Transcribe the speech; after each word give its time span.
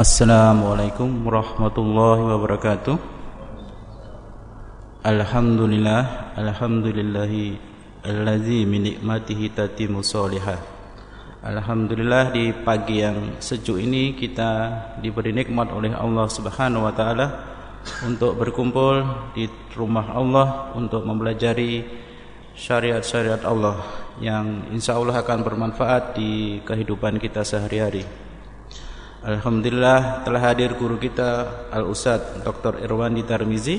Assalamualaikum 0.00 1.28
warahmatullahi 1.28 2.24
wabarakatuh 2.24 2.96
Alhamdulillah 5.04 6.32
Alhamdulillahi 6.40 7.60
Allazi 8.08 8.64
min 8.64 8.88
nikmatihi 8.88 9.52
tatimu 9.52 10.00
salihah 10.00 10.56
Alhamdulillah 11.44 12.32
di 12.32 12.48
pagi 12.64 13.04
yang 13.04 13.44
sejuk 13.44 13.76
ini 13.76 14.16
kita 14.16 14.72
diberi 15.04 15.36
nikmat 15.36 15.68
oleh 15.68 15.92
Allah 15.92 16.32
Subhanahu 16.32 16.88
wa 16.88 16.96
taala 16.96 17.26
untuk 18.00 18.40
berkumpul 18.40 19.04
di 19.36 19.52
rumah 19.76 20.16
Allah 20.16 20.72
untuk 20.80 21.04
mempelajari 21.04 21.84
syariat-syariat 22.56 23.44
Allah 23.44 23.76
yang 24.16 24.64
insya 24.72 24.96
Allah 24.96 25.20
akan 25.20 25.44
bermanfaat 25.44 26.16
di 26.16 26.64
kehidupan 26.64 27.20
kita 27.20 27.44
sehari-hari. 27.44 28.29
Alhamdulillah 29.20 30.24
telah 30.24 30.40
hadir 30.40 30.80
guru 30.80 30.96
kita 30.96 31.44
Al 31.68 31.84
Ustad 31.84 32.40
Dr. 32.40 32.80
Irwandi 32.80 33.20
Tarmizi 33.20 33.76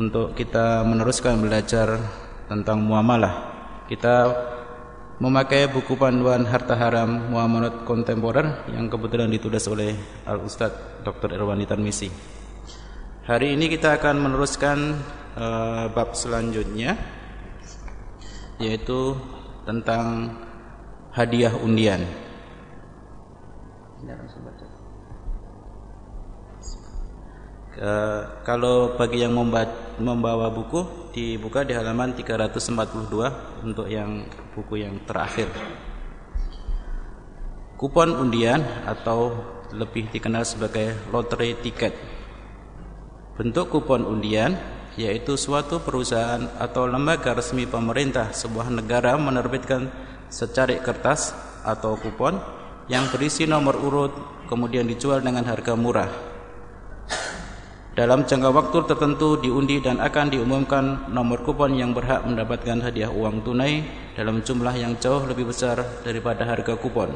untuk 0.00 0.32
kita 0.32 0.80
meneruskan 0.88 1.44
belajar 1.44 2.00
tentang 2.48 2.80
muamalah. 2.80 3.52
Kita 3.84 4.32
memakai 5.20 5.68
buku 5.68 5.92
panduan 6.00 6.48
harta 6.48 6.72
haram 6.72 7.28
muamalat 7.28 7.84
kontemporer 7.84 8.64
yang 8.72 8.88
kebetulan 8.88 9.28
ditulis 9.28 9.60
oleh 9.68 9.92
Al 10.24 10.40
Ustad 10.40 11.04
Dr. 11.04 11.36
Irwandi 11.36 11.68
Tarmizi. 11.68 12.08
Hari 13.28 13.52
ini 13.52 13.68
kita 13.68 14.00
akan 14.00 14.24
meneruskan 14.24 14.96
uh, 15.36 15.92
bab 15.92 16.16
selanjutnya 16.16 16.96
yaitu 18.56 19.20
tentang 19.68 20.32
hadiah 21.12 21.52
undian. 21.60 22.21
Uh, 27.72 28.44
kalau 28.44 29.00
bagi 29.00 29.24
yang 29.24 29.32
membawa 29.96 30.52
buku 30.52 31.08
dibuka 31.16 31.64
di 31.64 31.72
halaman 31.72 32.12
342 32.12 33.64
untuk 33.64 33.88
yang 33.88 34.28
buku 34.52 34.84
yang 34.84 35.00
terakhir. 35.08 35.48
Kupon 37.80 38.12
undian 38.12 38.60
atau 38.84 39.32
lebih 39.72 40.12
dikenal 40.12 40.44
sebagai 40.44 40.92
lottery 41.08 41.56
tiket. 41.64 41.96
Bentuk 43.40 43.72
kupon 43.72 44.04
undian 44.04 44.52
yaitu 45.00 45.40
suatu 45.40 45.80
perusahaan 45.80 46.52
atau 46.60 46.84
lembaga 46.84 47.32
resmi 47.32 47.64
pemerintah 47.64 48.36
sebuah 48.36 48.68
negara 48.68 49.16
menerbitkan 49.16 49.88
secarik 50.28 50.84
kertas 50.84 51.32
atau 51.64 51.96
kupon 51.96 52.36
yang 52.92 53.08
berisi 53.08 53.48
nomor 53.48 53.80
urut 53.80 54.12
kemudian 54.52 54.84
dijual 54.84 55.24
dengan 55.24 55.48
harga 55.48 55.72
murah. 55.72 56.32
Dalam 57.92 58.24
jangka 58.24 58.48
waktu 58.56 58.88
tertentu 58.88 59.36
diundi 59.36 59.76
dan 59.84 60.00
akan 60.00 60.32
diumumkan 60.32 61.12
nomor 61.12 61.44
kupon 61.44 61.76
yang 61.76 61.92
berhak 61.92 62.24
mendapatkan 62.24 62.80
hadiah 62.80 63.12
uang 63.12 63.44
tunai 63.44 63.84
dalam 64.16 64.40
jumlah 64.40 64.72
yang 64.72 64.96
jauh 64.96 65.20
lebih 65.28 65.52
besar 65.52 65.76
daripada 66.00 66.48
harga 66.48 66.72
kupon. 66.80 67.12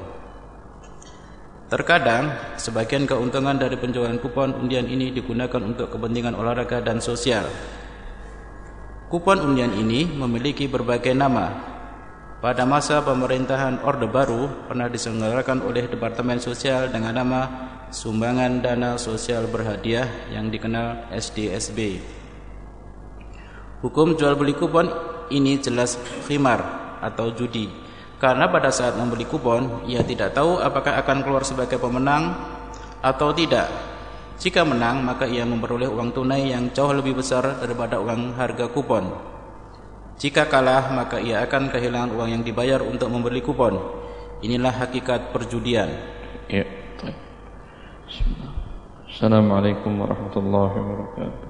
Terkadang, 1.72 2.28
sebagian 2.60 3.08
keuntungan 3.08 3.56
dari 3.56 3.80
penjualan 3.80 4.20
kupon 4.20 4.52
undian 4.52 4.84
ini 4.84 5.16
digunakan 5.16 5.64
untuk 5.64 5.96
kepentingan 5.96 6.36
olahraga 6.36 6.84
dan 6.84 7.00
sosial. 7.00 7.48
Kupon 9.08 9.40
undian 9.40 9.72
ini 9.72 10.04
memiliki 10.04 10.68
berbagai 10.68 11.16
nama. 11.16 11.75
Pada 12.36 12.68
masa 12.68 13.00
pemerintahan 13.00 13.80
Orde 13.80 14.04
Baru 14.06 14.68
pernah 14.68 14.86
diselenggarakan 14.92 15.64
oleh 15.64 15.88
Departemen 15.88 16.36
Sosial 16.36 16.92
dengan 16.92 17.16
nama 17.16 17.40
Sumbangan 17.88 18.60
Dana 18.60 19.00
Sosial 19.00 19.48
Berhadiah 19.48 20.28
yang 20.28 20.52
dikenal 20.52 21.08
SDSB. 21.16 22.00
Hukum 23.80 24.20
jual 24.20 24.36
beli 24.36 24.52
kupon 24.52 24.88
ini 25.32 25.56
jelas 25.60 25.96
khimar 26.28 26.60
atau 27.00 27.32
judi 27.32 27.86
karena 28.16 28.48
pada 28.48 28.72
saat 28.72 28.96
membeli 28.96 29.28
kupon, 29.28 29.84
ia 29.84 30.00
tidak 30.00 30.32
tahu 30.32 30.56
apakah 30.56 30.96
akan 31.04 31.20
keluar 31.20 31.44
sebagai 31.44 31.76
pemenang 31.76 32.32
atau 33.04 33.36
tidak. 33.36 33.68
Jika 34.40 34.64
menang, 34.64 35.04
maka 35.04 35.28
ia 35.28 35.44
memperoleh 35.44 35.88
uang 35.88 36.16
tunai 36.16 36.48
yang 36.48 36.72
jauh 36.72 36.96
lebih 36.96 37.20
besar 37.20 37.60
daripada 37.60 38.00
uang 38.00 38.32
harga 38.40 38.72
kupon. 38.72 39.35
Jika 40.16 40.48
kalah 40.48 40.96
maka 40.96 41.20
ia 41.20 41.44
akan 41.44 41.68
kehilangan 41.68 42.16
uang 42.16 42.28
yang 42.32 42.42
dibayar 42.42 42.80
untuk 42.80 43.12
membeli 43.12 43.44
kupon. 43.44 43.76
Inilah 44.40 44.72
hakikat 44.72 45.28
perjudian. 45.28 45.92
Ya. 46.48 46.64
Assalamualaikum 49.12 49.92
warahmatullahi 50.00 50.72
wabarakatuh. 50.72 51.48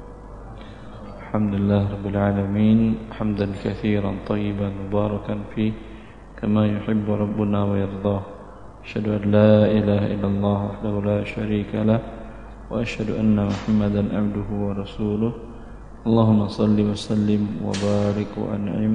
Alhamdulillah 1.27 1.82
rabbil 1.94 2.19
alamin, 2.19 2.78
hamdan 3.15 3.54
fi 5.54 5.75
kama 6.34 6.66
yuhibbu 6.66 7.10
rabbuna 7.22 7.71
wa 7.71 7.75
yardah. 7.78 8.22
Asyhadu 8.83 9.15
an 9.19 9.22
la 9.31 9.54
ilaha 9.71 10.06
anna 13.15 13.47
Muhammadan 13.47 14.10
abduhu 14.10 14.71
wa 14.71 14.72
rasuluh. 14.75 15.56
اللهم 16.06 16.42
صل 16.48 16.78
وسلم 16.82 17.62
وبارك 17.62 18.32
وأنعم 18.34 18.94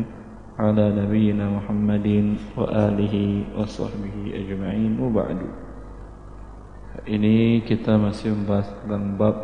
على 0.59 0.85
نبينا 1.07 1.45
محمد 1.51 2.09
وآله 2.59 3.17
وصحبه 3.55 4.17
أجمعين 4.35 4.93
وبعد 4.99 5.41
Ini 7.07 7.61
kita 7.69 8.01
masih 8.01 8.33
membahas 8.33 8.73
tentang 8.83 9.21
bab 9.21 9.37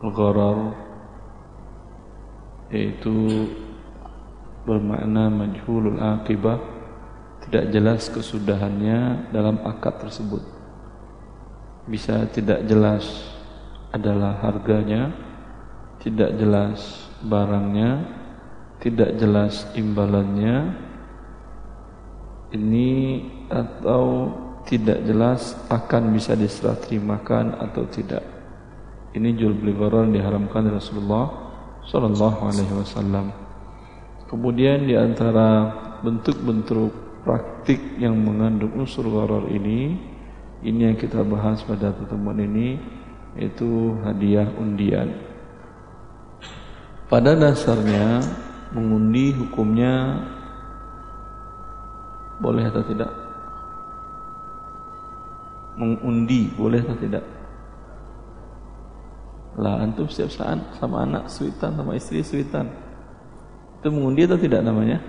Al-Gharar 0.00 0.70
Yaitu 2.70 3.50
Bermakna 4.64 5.26
majhulul 5.32 5.98
akibah 5.98 6.60
tidak 7.48 7.72
jelas 7.72 8.12
kesudahannya 8.12 9.32
dalam 9.32 9.56
akad 9.64 9.96
tersebut. 10.04 10.44
Bisa 11.88 12.28
tidak 12.28 12.68
jelas 12.68 13.02
adalah 13.90 14.36
harganya, 14.44 15.10
tidak 16.05 16.37
jelas 16.37 17.09
barangnya, 17.25 18.05
tidak 18.77 19.17
jelas 19.17 19.65
imbalannya. 19.73 20.85
Ini 22.53 22.89
atau 23.49 24.29
tidak 24.69 25.01
jelas 25.01 25.57
akan 25.65 26.13
bisa 26.13 26.37
diserah 26.37 26.77
terimakan 26.77 27.57
atau 27.57 27.89
tidak. 27.89 28.21
Ini 29.17 29.33
jual 29.33 29.57
beli 29.57 29.73
barang 29.73 30.13
diharamkan 30.13 30.69
Rasulullah 30.69 31.25
Sallallahu 31.89 32.39
Alaihi 32.53 32.73
Wasallam. 32.77 33.33
Kemudian 34.29 34.85
di 34.85 34.93
antara 34.93 35.73
bentuk-bentuk 36.05 36.93
praktik 37.25 37.97
yang 37.97 38.13
mengandung 38.13 38.77
unsur 38.77 39.09
gharar 39.09 39.49
ini 39.49 39.97
ini 40.61 40.81
yang 40.85 40.97
kita 40.97 41.25
bahas 41.25 41.65
pada 41.65 41.89
pertemuan 41.89 42.37
ini 42.37 42.77
itu 43.37 43.97
hadiah 44.05 44.47
undian 44.61 45.34
pada 47.05 47.37
dasarnya 47.37 48.17
mengundi 48.73 49.29
hukumnya 49.37 50.25
boleh 52.41 52.65
atau 52.65 52.81
tidak? 52.81 53.11
Mengundi 55.77 56.49
boleh 56.55 56.81
atau 56.81 56.97
tidak? 56.97 57.23
Lah 59.55 59.79
antum 59.79 60.09
setiap 60.11 60.33
saat 60.33 60.59
sama 60.81 61.05
anak 61.05 61.29
suitan 61.31 61.77
sama 61.77 61.95
istri 61.95 62.25
suitan? 62.25 62.67
Itu 63.79 63.93
mengundi 63.93 64.25
atau 64.25 64.39
tidak 64.41 64.65
namanya? 64.65 64.99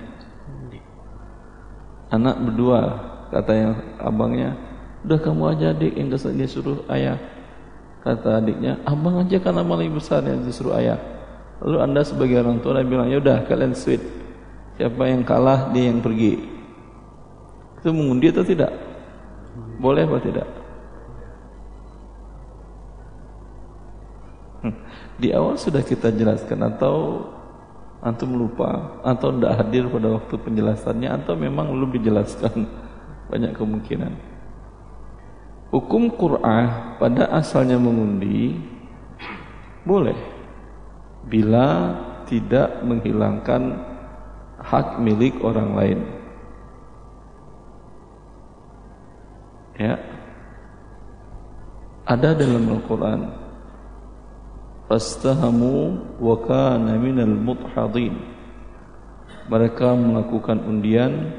Anak 2.12 2.38
berdua 2.38 2.80
kata 3.34 3.52
yang 3.56 3.72
abangnya 3.98 4.54
udah 5.02 5.18
kamu 5.18 5.42
aja 5.54 5.66
adik 5.74 5.92
yang 5.98 6.12
dia 6.12 6.46
suruh 6.46 6.78
ayah. 6.92 7.18
Kata 8.06 8.38
adiknya 8.38 8.78
abang 8.86 9.18
aja 9.18 9.42
amal 9.50 9.82
lebih 9.82 9.98
besar 9.98 10.22
yang 10.22 10.46
disuruh 10.46 10.78
ayah 10.78 11.15
lalu 11.64 11.76
anda 11.80 12.02
sebagai 12.04 12.42
orang 12.42 12.60
tua 12.60 12.84
bilang 12.84 13.08
ya 13.08 13.20
udah 13.20 13.46
kalian 13.48 13.72
sweet. 13.72 14.02
Siapa 14.76 15.08
yang 15.08 15.24
kalah 15.24 15.72
dia 15.72 15.88
yang 15.88 16.04
pergi. 16.04 16.36
Itu 17.80 17.96
mengundi 17.96 18.28
atau 18.28 18.44
tidak? 18.44 18.72
Boleh 19.80 20.04
atau 20.04 20.20
tidak? 20.20 20.48
Di 25.16 25.32
awal 25.32 25.56
sudah 25.56 25.80
kita 25.80 26.12
jelaskan 26.12 26.60
atau 26.60 27.24
antum 28.04 28.36
lupa 28.36 29.00
atau 29.00 29.32
tidak 29.32 29.64
hadir 29.64 29.88
pada 29.88 30.12
waktu 30.12 30.34
penjelasannya 30.36 31.08
atau 31.08 31.32
memang 31.32 31.72
belum 31.72 31.90
dijelaskan? 31.96 32.68
Banyak 33.32 33.56
kemungkinan. 33.56 34.12
Hukum 35.72 36.12
Qur'an 36.14 36.94
pada 37.00 37.32
asalnya 37.32 37.80
mengundi 37.80 38.60
boleh 39.82 40.35
bila 41.26 41.94
tidak 42.26 42.82
menghilangkan 42.82 43.82
hak 44.62 44.98
milik 45.02 45.34
orang 45.42 45.70
lain. 45.74 46.00
Ya. 49.76 50.00
Ada 52.06 52.38
dalam 52.38 52.70
Al-Quran 52.70 53.20
fastahamu 54.86 55.98
wa 56.22 56.36
kana 56.46 56.94
minal 56.94 57.34
mudhadin 57.34 58.14
mereka 59.50 59.94
melakukan 59.94 60.62
undian 60.62 61.34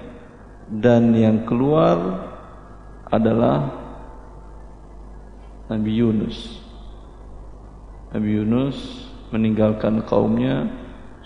dan 0.67 1.15
yang 1.15 1.47
keluar 1.47 1.95
adalah 3.07 3.71
Nabi 5.67 5.91
Yunus. 5.99 6.63
Nabi 8.11 8.39
Yunus 8.39 9.06
meninggalkan 9.31 10.03
kaumnya 10.07 10.71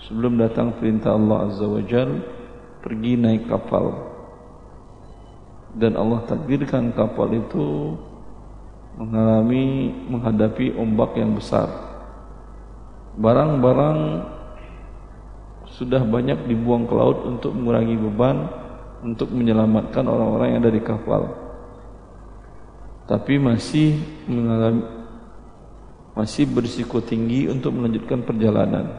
sebelum 0.02 0.38
datang 0.38 0.74
perintah 0.78 1.14
Allah 1.14 1.50
Azza 1.50 1.66
wa 1.66 1.82
Jal 1.86 2.10
pergi 2.82 3.14
naik 3.14 3.46
kapal 3.46 4.12
dan 5.72 5.96
Allah 5.96 6.20
takdirkan 6.28 6.92
kapal 6.92 7.32
itu 7.32 7.96
mengalami 9.00 9.88
menghadapi 10.10 10.76
ombak 10.76 11.16
yang 11.16 11.32
besar. 11.32 11.68
Barang-barang 13.16 14.28
sudah 15.72 16.04
banyak 16.04 16.44
dibuang 16.44 16.84
ke 16.84 16.92
laut 16.92 17.24
untuk 17.24 17.56
mengurangi 17.56 17.96
beban 17.96 18.48
untuk 19.00 19.32
menyelamatkan 19.32 20.04
orang-orang 20.04 20.52
yang 20.52 20.60
ada 20.60 20.72
di 20.72 20.82
kapal. 20.84 21.22
Tapi 23.08 23.40
masih 23.40 23.96
mengalami 24.28 25.01
masih 26.12 26.44
berisiko 26.44 27.00
tinggi 27.00 27.48
untuk 27.48 27.72
melanjutkan 27.72 28.20
perjalanan. 28.20 28.92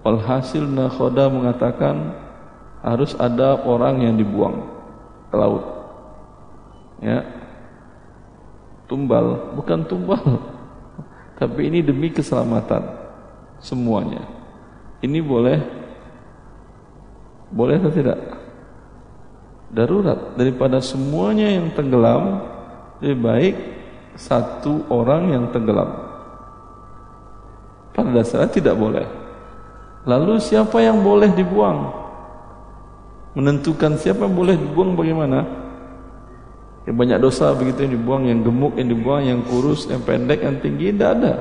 Walhasil 0.00 0.64
nakhoda 0.64 1.28
mengatakan 1.28 2.16
harus 2.80 3.12
ada 3.20 3.60
orang 3.60 4.00
yang 4.00 4.14
dibuang 4.16 4.64
ke 5.28 5.36
laut. 5.36 5.64
Ya, 7.00 7.24
tumbal, 8.88 9.52
bukan 9.56 9.84
tumbal. 9.84 10.20
Tapi 11.40 11.68
ini 11.68 11.84
demi 11.84 12.08
keselamatan 12.08 12.84
semuanya. 13.60 14.24
Ini 15.00 15.20
boleh 15.20 15.58
boleh 17.52 17.76
atau 17.80 17.92
tidak? 17.92 18.18
Darurat 19.70 20.34
daripada 20.34 20.82
semuanya 20.82 21.46
yang 21.46 21.70
tenggelam 21.72 22.42
lebih 23.00 23.20
baik 23.22 23.54
satu 24.18 24.84
orang 24.90 25.32
yang 25.32 25.44
tenggelam. 25.54 26.09
Pada 27.90 28.10
dasarnya 28.14 28.50
tidak 28.50 28.74
boleh. 28.78 29.06
Lalu 30.08 30.40
siapa 30.40 30.80
yang 30.80 31.04
boleh 31.04 31.28
dibuang? 31.34 31.92
Menentukan 33.36 34.00
siapa 34.00 34.26
yang 34.26 34.34
boleh 34.34 34.56
dibuang 34.56 34.96
bagaimana? 34.96 35.44
Yang 36.88 36.96
banyak 36.96 37.18
dosa 37.20 37.52
begitu 37.52 37.84
yang 37.84 37.92
dibuang, 38.00 38.22
yang 38.26 38.40
gemuk 38.40 38.74
yang 38.80 38.88
dibuang, 38.88 39.22
yang 39.22 39.40
kurus, 39.44 39.84
yang 39.86 40.00
pendek, 40.00 40.40
yang 40.40 40.56
tinggi, 40.58 40.90
tidak 40.90 41.10
ada. 41.20 41.32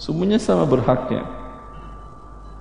Semuanya 0.00 0.40
sama 0.40 0.64
berhaknya. 0.64 1.22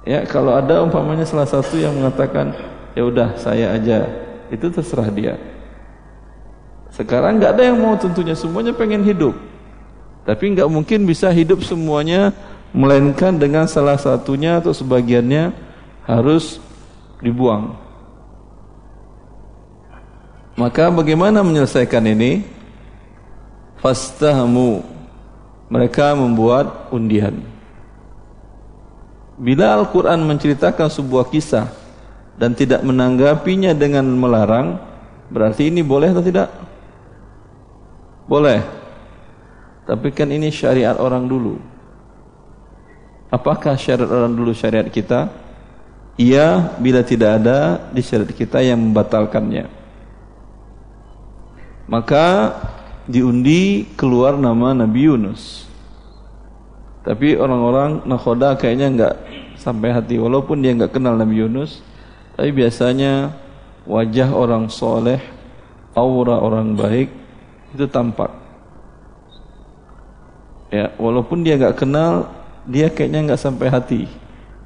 Ya, 0.04 0.24
kalau 0.28 0.56
ada 0.56 0.84
umpamanya 0.84 1.24
salah 1.24 1.48
satu 1.48 1.80
yang 1.80 1.96
mengatakan, 1.96 2.52
ya 2.96 3.08
udah 3.08 3.36
saya 3.40 3.76
aja, 3.76 4.08
itu 4.52 4.68
terserah 4.68 5.08
dia. 5.12 5.36
Sekarang 6.92 7.38
nggak 7.38 7.52
ada 7.56 7.64
yang 7.68 7.78
mau 7.78 7.94
tentunya 8.00 8.34
semuanya 8.34 8.74
pengen 8.74 9.04
hidup. 9.04 9.36
Tapi 10.28 10.58
nggak 10.58 10.68
mungkin 10.68 11.08
bisa 11.08 11.32
hidup 11.32 11.64
semuanya 11.64 12.36
melainkan 12.76 13.36
dengan 13.36 13.68
salah 13.68 13.96
satunya 13.96 14.60
atau 14.60 14.76
sebagiannya 14.76 15.52
harus 16.08 16.60
dibuang. 17.20 17.76
Maka 20.58 20.90
bagaimana 20.90 21.46
menyelesaikan 21.46 22.02
ini? 22.10 22.42
Fastahamu. 23.78 24.82
Mereka 25.70 26.16
membuat 26.18 26.90
undian. 26.90 27.44
Bila 29.38 29.78
Al-Quran 29.78 30.26
menceritakan 30.26 30.90
sebuah 30.90 31.30
kisah 31.30 31.70
dan 32.42 32.58
tidak 32.58 32.82
menanggapinya 32.82 33.76
dengan 33.78 34.10
melarang, 34.18 34.82
berarti 35.30 35.70
ini 35.70 35.86
boleh 35.86 36.10
atau 36.10 36.26
tidak? 36.26 36.50
Boleh. 38.26 38.66
Tapi 39.86 40.10
kan 40.10 40.34
ini 40.34 40.50
syariat 40.50 40.98
orang 40.98 41.30
dulu. 41.30 41.77
Apakah 43.28 43.76
syariat 43.76 44.08
orang 44.08 44.34
dulu 44.36 44.56
syariat 44.56 44.88
kita? 44.88 45.28
Iya, 46.16 46.80
bila 46.80 47.04
tidak 47.04 47.44
ada 47.44 47.92
di 47.92 48.00
syariat 48.00 48.32
kita 48.32 48.64
yang 48.64 48.80
membatalkannya. 48.80 49.68
Maka 51.88 52.56
diundi 53.08 53.88
keluar 53.96 54.36
nama 54.36 54.76
Nabi 54.76 55.08
Yunus. 55.08 55.68
Tapi 57.08 57.40
orang-orang 57.40 58.04
nakhoda 58.04 58.60
kayaknya 58.60 58.88
enggak 58.92 59.16
sampai 59.56 59.96
hati 59.96 60.20
walaupun 60.20 60.60
dia 60.60 60.76
enggak 60.76 60.92
kenal 60.92 61.16
Nabi 61.16 61.40
Yunus, 61.40 61.80
tapi 62.36 62.52
biasanya 62.52 63.32
wajah 63.88 64.36
orang 64.36 64.68
soleh, 64.68 65.24
aura 65.96 66.44
orang 66.44 66.76
baik 66.76 67.08
itu 67.72 67.88
tampak. 67.88 68.32
Ya, 70.68 70.92
walaupun 71.00 71.48
dia 71.48 71.56
enggak 71.56 71.80
kenal, 71.80 72.28
dia 72.68 72.92
kayaknya 72.92 73.24
enggak 73.24 73.42
sampai 73.42 73.72
hati. 73.72 74.02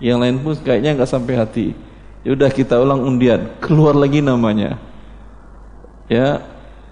Yang 0.02 0.18
lain 0.18 0.36
pun 0.42 0.54
kayaknya 0.58 0.98
enggak 0.98 1.12
sampai 1.14 1.34
hati. 1.38 1.68
Ya 2.26 2.34
udah 2.34 2.50
kita 2.50 2.82
ulang 2.82 3.06
undian, 3.06 3.54
keluar 3.62 3.94
lagi 3.94 4.22
namanya. 4.22 4.78
Ya, 6.10 6.42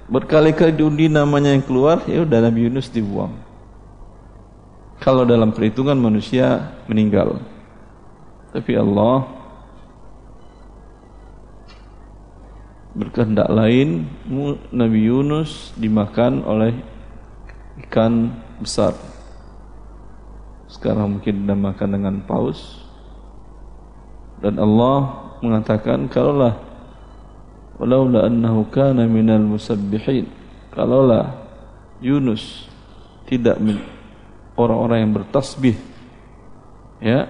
berkali-kali 0.09 0.73
diundi 0.73 1.09
namanya 1.09 1.53
yang 1.53 1.65
keluar, 1.65 2.05
ya 2.05 2.23
udah 2.25 2.39
Nabi 2.49 2.69
Yunus 2.69 2.89
dibuang. 2.89 3.33
Kalau 5.01 5.25
dalam 5.25 5.53
perhitungan 5.53 5.97
manusia 5.97 6.73
meninggal. 6.89 7.41
Tapi 8.49 8.73
Allah 8.73 9.29
berkehendak 12.97 13.47
lain 13.53 14.09
Nabi 14.73 14.99
Yunus 15.07 15.71
dimakan 15.77 16.41
oleh 16.43 16.73
ikan 17.85 18.33
besar. 18.59 19.08
Sekarang 20.79 21.19
mungkin 21.19 21.43
dinamakan 21.43 21.99
dengan 21.99 22.15
paus. 22.23 22.79
Dan 24.39 24.55
Allah 24.55 25.27
mengatakan 25.43 26.07
kalaulah 26.07 26.55
walaula 27.75 28.31
annahu 28.31 28.63
kana 28.71 29.03
minal 29.03 29.43
musabbihin. 29.43 30.31
Kalaulah 30.71 31.35
Yunus 31.99 32.71
tidak 33.27 33.59
orang-orang 34.55 35.03
yang 35.03 35.11
bertasbih 35.19 35.75
ya 37.03 37.27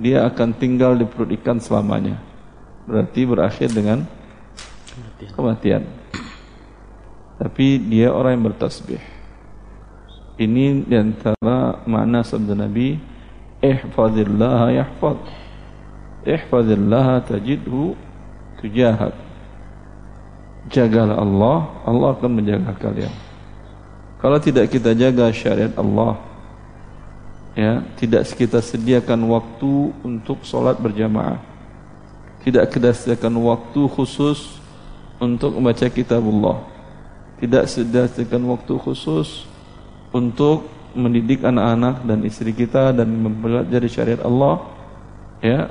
dia 0.00 0.24
akan 0.24 0.56
tinggal 0.56 0.96
di 0.96 1.04
perut 1.04 1.28
ikan 1.36 1.60
selamanya. 1.60 2.16
Berarti 2.88 3.28
berakhir 3.28 3.68
dengan 3.76 4.08
kematian. 5.36 5.84
Tapi 7.36 7.76
dia 7.76 8.08
orang 8.08 8.40
yang 8.40 8.44
bertasbih 8.48 9.19
ini 10.40 10.88
di 10.88 10.96
antara 10.96 11.84
makna 11.84 12.24
sabda 12.24 12.56
Nabi 12.56 12.96
ihfazillah 13.60 14.72
yahfaz 14.72 15.20
ihfazillah 16.24 17.20
tajidhu 17.28 17.92
tujahak 18.56 19.12
jagalah 20.72 21.16
Allah, 21.20 21.58
Allah 21.84 22.08
akan 22.16 22.30
menjaga 22.40 22.72
kalian. 22.76 23.12
Kalau 24.20 24.36
tidak 24.36 24.68
kita 24.68 24.92
jaga 24.92 25.32
syariat 25.32 25.72
Allah, 25.80 26.20
ya, 27.56 27.80
tidak 27.96 28.28
kita 28.36 28.60
sediakan 28.60 29.24
waktu 29.32 29.96
untuk 30.04 30.44
solat 30.44 30.76
berjamaah. 30.76 31.40
Tidak 32.44 32.64
kita 32.68 32.92
sediakan 32.92 33.36
waktu 33.40 33.80
khusus 33.88 34.60
untuk 35.16 35.56
membaca 35.56 35.88
kitabullah. 35.88 36.60
Tidak 37.40 37.64
sediakan 37.64 38.52
waktu 38.52 38.76
khusus 38.76 39.49
untuk 40.10 40.66
mendidik 40.94 41.46
anak-anak 41.46 42.02
dan 42.02 42.18
istri 42.26 42.50
kita 42.50 42.90
dan 42.90 43.08
mempelajari 43.10 43.86
syariat 43.86 44.22
Allah, 44.26 44.64
ya. 45.38 45.70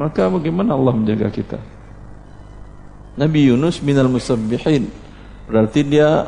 Maka 0.00 0.26
bagaimana 0.26 0.74
Allah 0.74 0.96
menjaga 0.96 1.28
kita? 1.30 1.60
Nabi 3.12 3.52
Yunus 3.52 3.84
minal 3.84 4.08
musabbihin 4.08 4.88
berarti 5.44 5.84
dia 5.84 6.24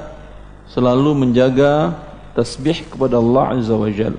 selalu 0.68 1.16
menjaga 1.16 1.96
tasbih 2.36 2.84
kepada 2.92 3.16
Allah 3.16 3.56
Azza 3.56 3.72
wa 3.72 3.88
Jal 3.88 4.12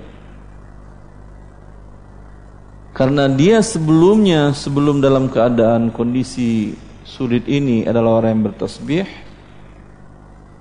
karena 2.96 3.30
dia 3.30 3.62
sebelumnya 3.62 4.50
sebelum 4.58 4.98
dalam 4.98 5.30
keadaan 5.30 5.94
kondisi 5.94 6.74
sulit 7.06 7.46
ini 7.46 7.86
adalah 7.86 8.24
orang 8.24 8.40
yang 8.40 8.44
bertasbih 8.50 9.06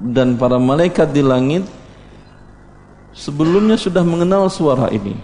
dan 0.04 0.37
para 0.37 0.61
malaikat 0.61 1.08
di 1.08 1.25
langit 1.25 1.64
sebelumnya 3.14 3.78
sudah 3.78 4.02
mengenal 4.02 4.50
suara 4.50 4.90
ini. 4.90 5.14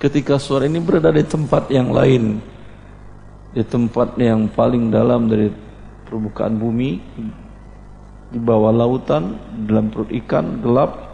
Ketika 0.00 0.40
suara 0.40 0.64
ini 0.64 0.80
berada 0.80 1.12
di 1.12 1.20
tempat 1.20 1.68
yang 1.68 1.92
lain 1.92 2.40
di 3.50 3.60
tempat 3.66 4.16
yang 4.16 4.48
paling 4.48 4.88
dalam 4.88 5.28
dari 5.28 5.52
permukaan 6.08 6.56
bumi 6.56 7.02
di 8.30 8.38
bawah 8.38 8.72
lautan 8.72 9.36
dalam 9.68 9.92
perut 9.92 10.08
ikan 10.24 10.64
gelap. 10.64 11.12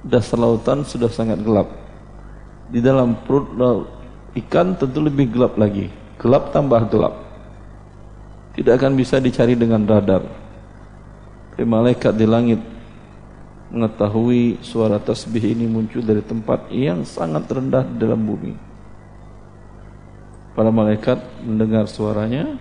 Dasar 0.00 0.40
lautan 0.40 0.84
sudah 0.84 1.12
sangat 1.12 1.40
gelap. 1.44 1.68
Di 2.72 2.80
dalam 2.80 3.20
perut 3.24 3.52
ikan 4.36 4.76
tentu 4.76 5.00
lebih 5.00 5.32
gelap 5.32 5.56
lagi. 5.60 5.88
Gelap 6.20 6.52
tambah 6.52 6.88
gelap. 6.92 7.14
Tidak 8.56 8.76
akan 8.76 8.96
bisa 8.96 9.16
dicari 9.20 9.56
dengan 9.56 9.84
radar 9.88 10.39
tapi 11.60 11.68
malaikat 11.68 12.16
di 12.16 12.24
langit 12.24 12.56
mengetahui 13.68 14.64
suara 14.64 14.96
tasbih 14.96 15.52
ini 15.52 15.68
muncul 15.68 16.00
dari 16.00 16.24
tempat 16.24 16.72
yang 16.72 17.04
sangat 17.04 17.44
rendah 17.52 17.84
dalam 17.84 18.16
bumi 18.24 18.56
para 20.56 20.72
malaikat 20.72 21.20
mendengar 21.44 21.84
suaranya 21.84 22.56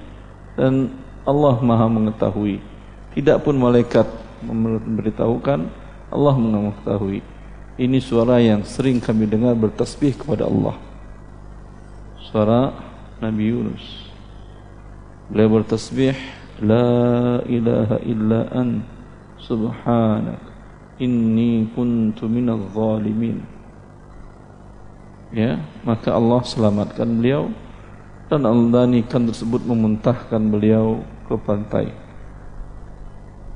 dan 0.59 0.91
Allah 1.23 1.59
Maha 1.59 1.87
mengetahui. 1.87 2.63
Tidak 3.15 3.39
pun 3.43 3.55
malaikat 3.59 4.07
memberitahukan, 4.43 5.59
Allah 6.11 6.35
mengetahui. 6.35 7.19
Ini 7.79 7.99
suara 8.03 8.39
yang 8.43 8.63
sering 8.67 8.99
kami 8.99 9.27
dengar 9.27 9.55
bertasbih 9.55 10.15
kepada 10.19 10.47
Allah. 10.47 10.75
Suara 12.27 12.75
Nabi 13.23 13.51
Yunus. 13.51 13.83
Beliau 15.31 15.59
bertasbih, 15.59 16.15
La 16.59 17.39
ilaha 17.47 18.03
illa 18.03 18.51
an 18.51 18.83
subhanak 19.39 20.43
inni 20.99 21.71
kuntu 21.71 22.27
minal 22.27 22.67
zalimin. 22.75 23.39
Ya, 25.31 25.63
maka 25.87 26.11
Allah 26.11 26.43
selamatkan 26.43 27.07
beliau 27.21 27.47
dan 28.27 28.43
Allah 28.43 28.91
ikan 28.91 29.29
tersebut 29.31 29.63
memuntahkan 29.63 30.41
beliau 30.51 30.99
ke 31.31 31.39
pantai. 31.39 31.87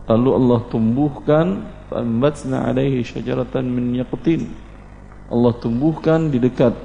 Lalu 0.07 0.29
Allah 0.35 0.59
tumbuhkan 0.71 1.47
fambatna 1.91 2.71
alaihi 2.71 3.03
syajaratan 3.03 3.67
min 3.67 3.99
yaqtin. 3.99 4.47
Allah 5.27 5.53
tumbuhkan 5.59 6.31
di 6.31 6.39
dekat 6.39 6.75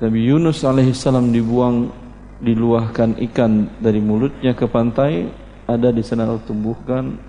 Nabi 0.00 0.20
Yunus 0.24 0.64
alaihi 0.64 0.96
salam 0.96 1.28
dibuang 1.28 1.92
diluahkan 2.40 3.20
ikan 3.30 3.68
dari 3.78 4.00
mulutnya 4.00 4.56
ke 4.56 4.64
pantai 4.64 5.28
ada 5.68 5.92
di 5.92 6.00
sana 6.00 6.40
tumbuhkan 6.44 7.20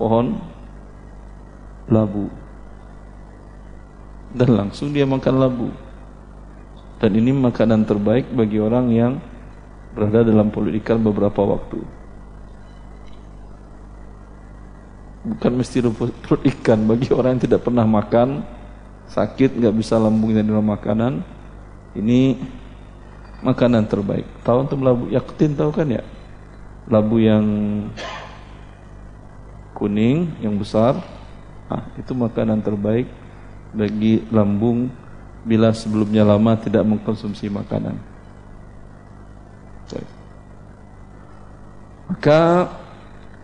pohon 0.00 0.40
labu 1.92 2.26
dan 4.32 4.48
langsung 4.56 4.90
dia 4.90 5.04
makan 5.04 5.36
labu 5.36 5.68
dan 6.96 7.12
ini 7.12 7.28
makanan 7.32 7.84
terbaik 7.84 8.32
bagi 8.32 8.56
orang 8.56 8.88
yang 8.88 9.12
berada 9.92 10.24
dalam 10.24 10.48
pulut 10.48 10.72
ikan 10.80 11.00
beberapa 11.00 11.44
waktu. 11.44 11.80
Bukan 15.26 15.52
mesti 15.58 15.82
perut 16.22 16.42
ikan 16.56 16.86
bagi 16.88 17.12
orang 17.12 17.36
yang 17.36 17.44
tidak 17.50 17.66
pernah 17.66 17.84
makan, 17.84 18.44
sakit 19.12 19.60
nggak 19.60 19.74
bisa 19.76 20.00
lambungnya 20.00 20.40
dalam 20.40 20.64
makanan. 20.64 21.20
Ini 21.96 22.36
makanan 23.44 23.88
terbaik. 23.88 24.24
Tahu 24.44 24.58
untuk 24.68 24.80
labu 24.80 25.08
yaktin 25.10 25.56
tahu 25.56 25.72
kan 25.72 25.88
ya? 25.88 26.04
Labu 26.86 27.18
yang 27.18 27.44
kuning 29.76 30.32
yang 30.40 30.56
besar, 30.56 30.96
ah, 31.68 31.84
itu 31.98 32.14
makanan 32.14 32.62
terbaik 32.62 33.10
bagi 33.76 34.24
lambung 34.32 34.88
bila 35.44 35.74
sebelumnya 35.74 36.24
lama 36.24 36.56
tidak 36.56 36.86
mengkonsumsi 36.86 37.50
makanan. 37.50 38.16
Maka 42.06 42.70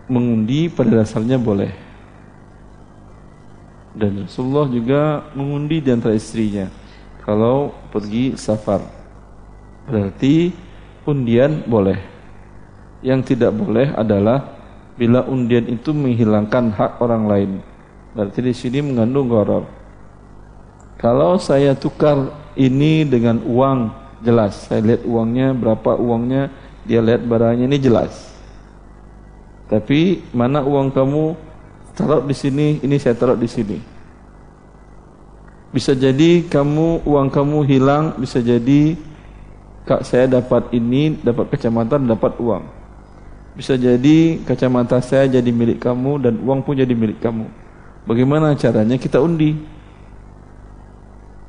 mengundi 0.07 0.71
pada 0.71 1.03
dasarnya 1.03 1.35
boleh. 1.37 1.71
Dan 3.93 4.25
Rasulullah 4.25 4.65
juga 4.65 5.01
mengundi 5.37 5.77
di 5.77 5.93
antara 5.93 6.17
istrinya 6.17 6.71
kalau 7.21 7.75
pergi 7.93 8.33
safar. 8.33 8.81
Berarti 9.87 10.53
undian 11.07 11.63
boleh. 11.67 11.99
Yang 13.03 13.35
tidak 13.35 13.51
boleh 13.51 13.91
adalah 13.91 14.55
bila 14.95 15.27
undian 15.27 15.67
itu 15.67 15.91
menghilangkan 15.91 16.71
hak 16.71 16.91
orang 17.03 17.23
lain. 17.27 17.51
Berarti 18.15 18.39
di 18.39 18.53
sini 18.55 18.79
mengandung 18.79 19.27
gharar. 19.27 19.65
Kalau 21.01 21.35
saya 21.35 21.75
tukar 21.75 22.31
ini 22.55 23.03
dengan 23.03 23.41
uang 23.43 23.91
jelas. 24.23 24.71
Saya 24.71 24.79
lihat 24.81 25.03
uangnya, 25.03 25.51
berapa 25.51 25.99
uangnya, 25.99 26.47
dia 26.87 27.03
lihat 27.03 27.27
barangnya 27.27 27.67
ini 27.67 27.77
jelas. 27.77 28.31
Tapi 29.67 30.23
mana 30.31 30.63
uang 30.63 30.93
kamu 30.95 31.35
taruh 31.97 32.23
di 32.23 32.35
sini, 32.35 32.79
ini 32.79 32.95
saya 32.97 33.17
taruh 33.19 33.35
di 33.35 33.49
sini. 33.51 33.77
Bisa 35.73 35.97
jadi 35.97 36.45
kamu 36.45 37.03
uang 37.03 37.27
kamu 37.33 37.65
hilang, 37.65 38.13
bisa 38.21 38.39
jadi 38.39 38.93
kak 39.83 40.07
saya 40.07 40.25
dapat 40.27 40.71
ini, 40.71 41.19
dapat 41.19 41.51
kacamata, 41.51 41.99
dapat 41.99 42.33
uang. 42.39 42.63
Bisa 43.53 43.77
jadi 43.77 44.41
kacamata 44.41 44.97
saya 45.03 45.29
jadi 45.29 45.51
milik 45.53 45.83
kamu 45.83 46.23
dan 46.23 46.33
uang 46.41 46.65
pun 46.65 46.73
jadi 46.73 46.95
milik 46.95 47.21
kamu. 47.21 47.45
Bagaimana 48.09 48.57
caranya 48.57 48.97
kita 48.97 49.21
undi? 49.21 49.55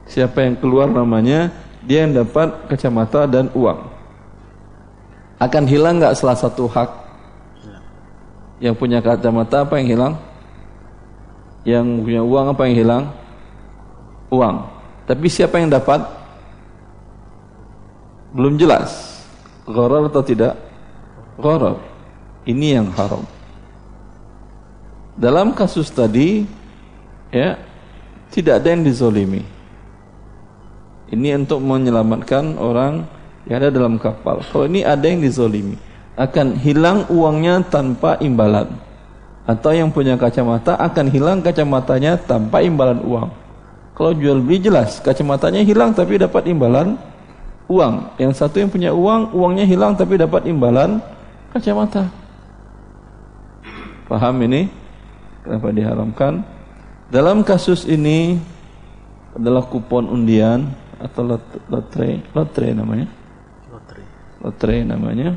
Siapa 0.04 0.44
yang 0.44 0.60
keluar 0.60 0.92
namanya 0.92 1.48
dia 1.80 2.04
yang 2.04 2.12
dapat 2.12 2.68
kacamata 2.68 3.24
dan 3.24 3.48
uang. 3.56 3.88
Akan 5.40 5.64
hilang 5.64 5.98
nggak 5.98 6.14
salah 6.14 6.36
satu 6.36 6.68
hak? 6.68 6.90
Yang 8.60 8.74
punya 8.78 8.98
kacamata 9.00 9.64
apa 9.64 9.80
yang 9.80 9.88
hilang? 9.88 10.14
Yang 11.64 11.86
punya 12.04 12.22
uang 12.22 12.46
apa 12.52 12.62
yang 12.68 12.76
hilang? 12.76 13.04
Uang. 14.28 14.56
Tapi 15.08 15.26
siapa 15.32 15.56
yang 15.56 15.72
dapat? 15.72 16.23
Belum 18.34 18.58
jelas. 18.58 19.22
Gharar 19.64 20.10
atau 20.10 20.20
tidak? 20.26 20.58
Gharar. 21.38 21.78
Ini 22.44 22.82
yang 22.82 22.90
haram. 22.92 23.22
Dalam 25.14 25.54
kasus 25.54 25.88
tadi 25.94 26.42
ya 27.30 27.54
tidak 28.34 28.60
ada 28.60 28.74
yang 28.74 28.82
dizolimi. 28.82 29.46
Ini 31.14 31.38
untuk 31.38 31.62
menyelamatkan 31.62 32.58
orang 32.58 33.06
yang 33.46 33.62
ada 33.62 33.70
dalam 33.70 34.02
kapal. 34.02 34.42
Kalau 34.42 34.66
ini 34.66 34.82
ada 34.82 35.06
yang 35.06 35.22
dizolimi, 35.22 35.78
akan 36.18 36.58
hilang 36.58 37.06
uangnya 37.06 37.62
tanpa 37.70 38.18
imbalan. 38.18 38.74
Atau 39.46 39.76
yang 39.76 39.94
punya 39.94 40.18
kacamata 40.18 40.74
akan 40.74 41.06
hilang 41.12 41.38
kacamatanya 41.38 42.18
tanpa 42.18 42.64
imbalan 42.66 42.98
uang. 43.06 43.30
Kalau 43.94 44.10
jual 44.16 44.42
beli 44.42 44.58
jelas, 44.58 44.98
kacamatanya 44.98 45.62
hilang 45.62 45.94
tapi 45.94 46.18
dapat 46.18 46.50
imbalan 46.50 46.98
uang. 47.71 48.18
Yang 48.21 48.33
satu 48.38 48.61
yang 48.61 48.71
punya 48.71 48.90
uang, 48.92 49.33
uangnya 49.33 49.64
hilang 49.64 49.97
tapi 49.97 50.21
dapat 50.21 50.44
imbalan 50.49 51.00
kacamata. 51.52 52.09
Paham 54.09 54.37
ini? 54.44 54.68
Kenapa 55.44 55.68
diharamkan? 55.73 56.44
Dalam 57.12 57.44
kasus 57.44 57.85
ini 57.85 58.40
adalah 59.35 59.66
kupon 59.66 60.06
undian 60.06 60.71
atau 61.02 61.37
lotre 61.68 62.23
lotre 62.33 62.71
namanya 62.71 63.11
lotre 63.68 64.02
lotre 64.40 64.76
namanya 64.87 65.35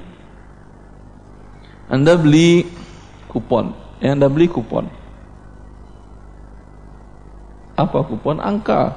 anda 1.89 2.13
beli 2.13 2.69
kupon 3.25 3.73
yang 3.97 4.21
anda 4.21 4.29
beli 4.29 4.45
kupon 4.45 4.85
apa 7.73 7.99
kupon 8.05 8.37
angka 8.37 8.93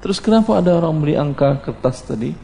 terus 0.00 0.18
kenapa 0.18 0.58
ada 0.58 0.76
orang 0.76 0.96
beli 0.96 1.14
angka 1.14 1.60
kertas 1.60 2.02
tadi 2.02 2.34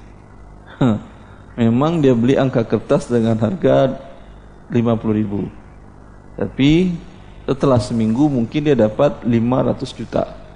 memang 1.60 1.98
dia 2.04 2.12
beli 2.12 2.36
angka 2.36 2.62
kertas 2.62 3.08
dengan 3.08 3.36
harga 3.36 3.96
50 4.68 5.18
ribu 5.18 5.48
tapi 6.36 6.94
setelah 7.48 7.80
seminggu 7.80 8.28
mungkin 8.28 8.60
dia 8.60 8.76
dapat 8.76 9.24
500 9.24 9.98
juta 9.98 10.46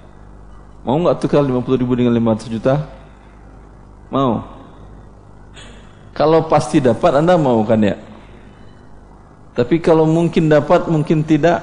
Mau 0.81 0.97
nggak 0.97 1.21
tukar 1.21 1.45
50 1.45 1.77
ribu 1.77 1.93
dengan 1.93 2.13
500 2.17 2.49
juta? 2.49 2.89
Mau. 4.09 4.41
Kalau 6.11 6.49
pasti 6.49 6.81
dapat 6.81 7.21
Anda 7.21 7.37
mau 7.37 7.61
kan 7.61 7.79
ya? 7.85 7.95
Tapi 9.53 9.77
kalau 9.77 10.09
mungkin 10.09 10.49
dapat, 10.49 10.89
mungkin 10.89 11.21
tidak. 11.21 11.61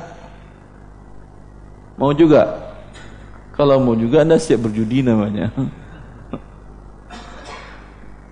Mau 1.98 2.14
juga. 2.14 2.67
Kalau 3.58 3.82
mau 3.82 3.98
juga 3.98 4.22
Anda 4.22 4.38
siap 4.38 4.70
berjudi 4.70 5.02
namanya. 5.02 5.50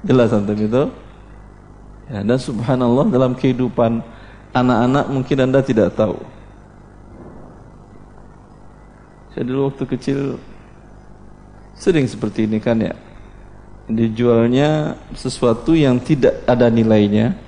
Jelas 0.06 0.30
antum 0.30 0.54
itu? 0.54 0.86
Ya, 2.06 2.22
dan 2.22 2.38
subhanallah 2.38 3.10
dalam 3.10 3.34
kehidupan 3.34 4.06
anak-anak 4.54 5.10
mungkin 5.10 5.38
Anda 5.42 5.58
tidak 5.66 5.98
tahu. 5.98 6.14
Saya 9.34 9.42
dulu 9.50 9.68
waktu 9.68 9.84
kecil 9.84 10.20
Sering 11.76 12.08
seperti 12.08 12.48
ini 12.48 12.56
kan 12.56 12.80
ya. 12.80 12.96
Dijualnya 13.86 14.96
sesuatu 15.12 15.76
yang 15.76 16.00
tidak 16.00 16.42
ada 16.48 16.72
nilainya. 16.72 17.44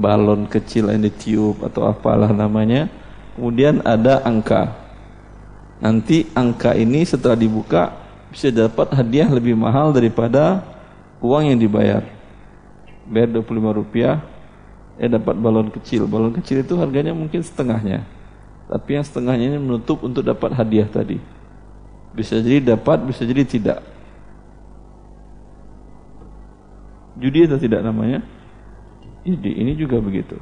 balon 0.00 0.48
kecil 0.48 0.88
yang 0.88 1.02
ditiup 1.02 1.60
atau 1.66 1.84
apalah 1.84 2.30
namanya. 2.30 2.88
Kemudian 3.34 3.82
ada 3.84 4.22
angka. 4.24 4.72
Nanti 5.80 6.28
angka 6.36 6.76
ini 6.76 7.08
setelah 7.08 7.32
dibuka 7.32 7.96
bisa 8.28 8.52
dapat 8.52 8.92
hadiah 8.92 9.26
lebih 9.32 9.56
mahal 9.56 9.96
daripada 9.96 10.60
uang 11.24 11.50
yang 11.50 11.58
dibayar. 11.58 12.04
Bayar 13.08 13.32
25 13.32 13.80
rupiah, 13.80 14.20
eh 15.00 15.08
dapat 15.08 15.34
balon 15.40 15.72
kecil. 15.72 16.04
Balon 16.04 16.36
kecil 16.36 16.60
itu 16.60 16.76
harganya 16.76 17.16
mungkin 17.16 17.40
setengahnya. 17.40 18.04
Tapi 18.68 19.00
yang 19.00 19.04
setengahnya 19.08 19.56
ini 19.56 19.58
menutup 19.58 20.04
untuk 20.04 20.20
dapat 20.20 20.52
hadiah 20.52 20.86
tadi. 20.86 21.16
Bisa 22.12 22.36
jadi 22.38 22.76
dapat, 22.76 23.02
bisa 23.08 23.24
jadi 23.24 23.42
tidak. 23.42 23.80
Judi 27.18 27.48
atau 27.48 27.58
tidak 27.58 27.80
namanya? 27.82 28.20
Judi, 29.24 29.56
ini 29.58 29.72
juga 29.74 29.96
begitu. 29.98 30.36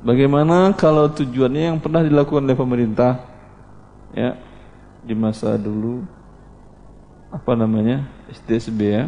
Bagaimana 0.00 0.72
kalau 0.76 1.08
tujuannya 1.08 1.74
yang 1.74 1.78
pernah 1.80 2.00
dilakukan 2.04 2.46
oleh 2.46 2.56
pemerintah 2.56 3.29
ya 4.14 4.36
di 5.00 5.14
masa 5.16 5.56
dulu 5.56 6.04
apa 7.30 7.52
namanya 7.54 8.10
STSB 8.30 8.80
ya. 8.82 9.04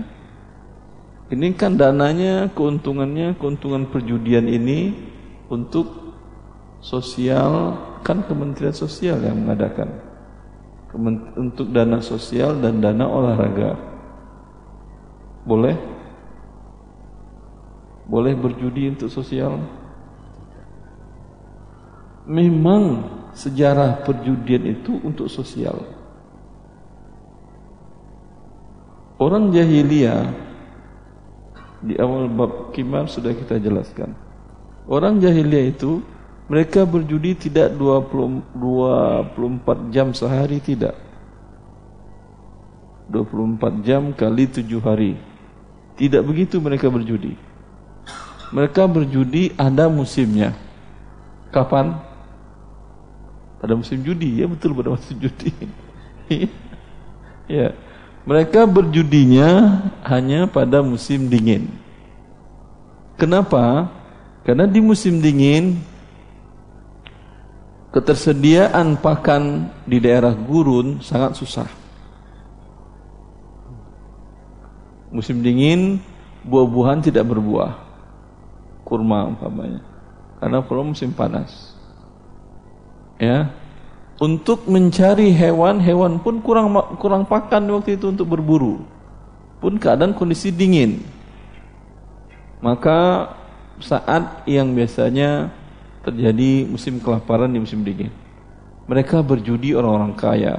Ini 1.32 1.56
kan 1.56 1.80
dananya 1.80 2.52
keuntungannya 2.52 3.34
keuntungan 3.40 3.88
perjudian 3.88 4.44
ini 4.46 4.92
untuk 5.48 6.12
sosial 6.84 7.78
kan 8.04 8.20
Kementerian 8.26 8.74
Sosial 8.74 9.22
yang 9.22 9.40
mengadakan. 9.40 9.88
Untuk 11.40 11.72
dana 11.72 12.04
sosial 12.04 12.60
dan 12.60 12.84
dana 12.84 13.08
olahraga. 13.08 13.80
Boleh? 15.48 15.72
Boleh 18.04 18.36
berjudi 18.36 18.92
untuk 18.92 19.08
sosial? 19.08 19.56
Memang 22.28 23.08
sejarah 23.32 24.04
perjudian 24.04 24.68
itu 24.68 25.00
untuk 25.00 25.28
sosial 25.32 26.02
orang 29.22 29.54
jahiliyah 29.54 30.26
di 31.82 31.94
awal 31.98 32.26
bab 32.26 32.74
kimar 32.74 33.06
sudah 33.06 33.30
kita 33.34 33.58
jelaskan. 33.62 34.14
Orang 34.90 35.22
jahiliyah 35.22 35.70
itu 35.70 36.02
mereka 36.50 36.82
berjudi 36.82 37.38
tidak 37.48 37.74
20, 37.78 38.42
24 38.58 39.94
jam 39.94 40.10
sehari 40.10 40.58
tidak. 40.58 40.98
24 43.10 43.86
jam 43.86 44.10
kali 44.14 44.50
7 44.50 44.66
hari. 44.82 45.14
Tidak 45.98 46.22
begitu 46.22 46.58
mereka 46.58 46.90
berjudi. 46.90 47.38
Mereka 48.50 48.90
berjudi 48.90 49.54
ada 49.54 49.86
musimnya. 49.86 50.54
Kapan? 51.54 51.98
Pada 53.62 53.78
musim 53.78 54.02
judi, 54.02 54.42
ya 54.42 54.50
betul 54.50 54.74
pada 54.74 54.90
musim 54.90 55.14
judi. 55.22 55.54
ya. 57.46 57.70
Mereka 58.26 58.66
berjudinya 58.66 59.82
hanya 60.02 60.50
pada 60.50 60.82
musim 60.82 61.30
dingin. 61.30 61.70
Kenapa? 63.14 63.86
Karena 64.42 64.66
di 64.66 64.82
musim 64.82 65.22
dingin 65.22 65.78
ketersediaan 67.94 68.98
pakan 68.98 69.70
di 69.86 70.02
daerah 70.02 70.34
gurun 70.34 70.98
sangat 70.98 71.38
susah. 71.38 71.70
Musim 75.12 75.38
dingin 75.44 76.02
buah-buahan 76.42 77.04
tidak 77.04 77.28
berbuah. 77.30 77.78
Kurma 78.82 79.28
umpamanya. 79.28 79.84
Karena 80.42 80.58
kalau 80.64 80.82
musim 80.88 81.14
panas. 81.14 81.71
Ya, 83.22 83.54
untuk 84.18 84.66
mencari 84.66 85.30
hewan, 85.30 85.78
hewan 85.78 86.18
pun 86.18 86.42
kurang 86.42 86.74
kurang 86.98 87.22
pakan 87.22 87.70
waktu 87.70 87.94
itu 87.94 88.10
untuk 88.10 88.34
berburu. 88.34 88.82
Pun 89.62 89.78
keadaan 89.78 90.10
kondisi 90.10 90.50
dingin. 90.50 91.06
Maka 92.58 93.30
saat 93.78 94.42
yang 94.42 94.74
biasanya 94.74 95.54
terjadi 96.02 96.66
musim 96.66 96.98
kelaparan 96.98 97.46
di 97.46 97.62
musim 97.62 97.86
dingin. 97.86 98.10
Mereka 98.90 99.22
berjudi 99.22 99.70
orang-orang 99.78 100.18
kaya. 100.18 100.58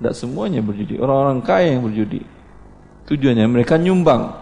Tidak 0.00 0.16
semuanya 0.16 0.64
berjudi, 0.64 0.96
orang-orang 0.96 1.44
kaya 1.44 1.76
yang 1.76 1.84
berjudi. 1.84 2.24
Tujuannya 3.12 3.44
mereka 3.44 3.76
nyumbang. 3.76 4.40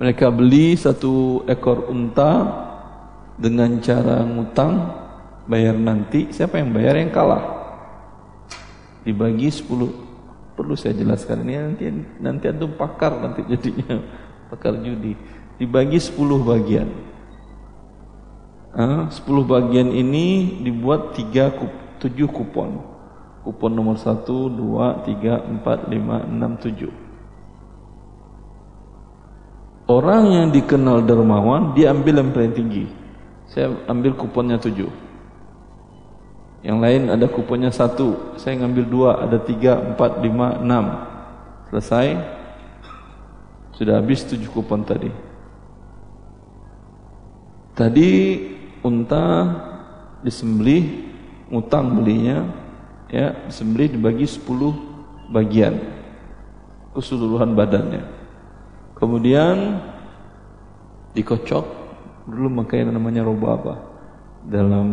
Mereka 0.00 0.32
beli 0.32 0.80
satu 0.80 1.44
ekor 1.44 1.92
unta 1.92 2.64
dengan 3.34 3.82
cara 3.82 4.22
ngutang 4.22 4.72
bayar 5.50 5.74
nanti 5.74 6.30
siapa 6.30 6.62
yang 6.62 6.70
bayar 6.70 6.94
yang 6.98 7.10
kalah? 7.10 7.42
Dibagi 9.04 9.50
10 9.50 10.54
perlu 10.54 10.78
saya 10.78 10.94
jelaskan 10.94 11.42
ini 11.44 11.54
nanti 11.58 11.84
nanti 12.22 12.44
antum 12.46 12.72
pakar 12.78 13.18
nanti 13.20 13.42
jadinya 13.44 14.00
pakar 14.50 14.78
judi. 14.80 15.18
Dibagi 15.58 15.98
10 16.00 16.18
bagian. 16.42 16.88
Ah, 18.74 19.06
10 19.06 19.22
bagian 19.46 19.86
ini 19.94 20.58
dibuat 20.66 21.14
3 21.14 21.54
kup, 21.54 21.70
7 22.02 22.26
kupon. 22.26 22.82
Kupon 23.44 23.70
nomor 23.76 24.00
1 24.00 24.24
2 24.24 25.04
3 25.04 25.62
4 25.62 25.92
5 25.92 26.32
6 26.32 26.64
7 26.64 27.04
Orang 29.84 30.32
yang 30.32 30.48
dikenal 30.48 31.04
dermawan 31.04 31.76
dia 31.76 31.92
ambil 31.92 32.24
yang 32.24 32.32
paling 32.32 32.56
tinggi 32.56 33.03
saya 33.48 33.74
ambil 33.90 34.16
kuponnya 34.16 34.56
tujuh. 34.60 34.88
Yang 36.64 36.78
lain 36.80 37.02
ada 37.12 37.28
kuponnya 37.28 37.68
satu, 37.68 38.36
saya 38.40 38.56
ngambil 38.56 38.84
dua, 38.88 39.10
ada 39.20 39.36
tiga, 39.36 39.76
empat, 39.76 40.24
lima, 40.24 40.64
enam. 40.64 40.96
Selesai, 41.68 42.16
sudah 43.76 44.00
habis 44.00 44.24
tujuh 44.24 44.48
kupon 44.48 44.80
tadi. 44.80 45.12
Tadi 47.76 48.10
unta 48.80 49.50
disembelih, 50.24 51.04
ngutang 51.52 52.00
belinya, 52.00 52.48
ya 53.12 53.36
disembelih 53.44 54.00
dibagi 54.00 54.24
sepuluh 54.24 54.72
bagian 55.28 55.76
keseluruhan 56.96 57.52
badannya. 57.52 58.08
Kemudian 58.96 59.84
dikocok 61.12 61.83
dulu 62.24 62.64
makanya 62.64 62.96
namanya 62.96 63.20
roba 63.24 63.48
apa 63.60 63.74
dalam 64.48 64.88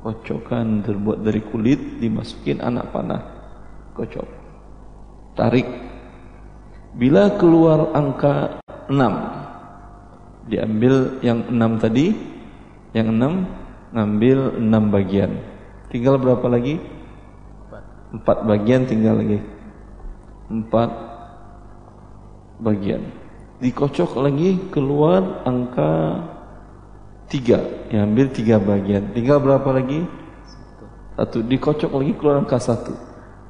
kocokan 0.00 0.80
terbuat 0.84 1.20
dari 1.20 1.40
kulit 1.44 2.00
dimasukin 2.00 2.60
anak 2.62 2.92
panah. 2.94 3.22
Kocok. 3.92 4.28
Tarik. 5.34 5.66
Bila 6.96 7.36
keluar 7.36 7.92
angka 7.92 8.60
6 8.88 10.48
diambil 10.48 11.20
yang 11.20 11.44
6 11.50 11.82
tadi 11.84 12.16
yang 12.96 13.12
6 13.12 13.92
ngambil 13.92 14.38
6 14.56 14.94
bagian. 14.94 15.36
Tinggal 15.92 16.16
berapa 16.16 16.48
lagi? 16.48 16.80
4 18.14 18.24
bagian 18.24 18.88
tinggal 18.88 19.20
lagi. 19.20 19.44
4 20.48 22.64
bagian 22.64 23.04
dikocok 23.58 24.18
lagi 24.18 24.58
keluar 24.70 25.42
angka 25.42 26.22
tiga. 27.30 27.60
Yang 27.92 28.02
ambil 28.02 28.26
tiga 28.32 28.56
bagian. 28.58 29.02
Tinggal 29.12 29.38
berapa 29.42 29.68
lagi? 29.74 30.00
Satu. 31.18 31.42
Dikocok 31.44 31.92
lagi 31.92 32.12
keluar 32.16 32.42
angka 32.42 32.58
satu. 32.58 32.94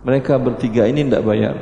Mereka 0.04 0.38
bertiga 0.40 0.86
ini 0.88 1.04
tidak 1.04 1.24
bayar. 1.26 1.56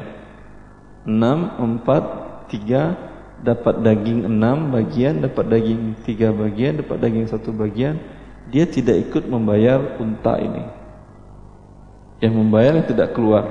Enam 1.06 1.54
empat 1.58 2.02
tiga 2.50 2.94
dapat 3.40 3.84
daging 3.84 4.26
enam 4.26 4.72
bagian 4.72 5.22
dapat 5.22 5.46
daging 5.46 5.94
tiga 6.08 6.32
bagian 6.32 6.82
dapat 6.82 6.96
daging 6.98 7.26
satu 7.30 7.50
bagian. 7.54 7.98
Dia 8.50 8.62
tidak 8.66 9.10
ikut 9.10 9.26
membayar 9.26 9.98
unta 9.98 10.38
ini. 10.38 10.62
Yang 12.22 12.34
membayar 12.38 12.72
yang 12.78 12.88
tidak 12.88 13.10
keluar. 13.12 13.44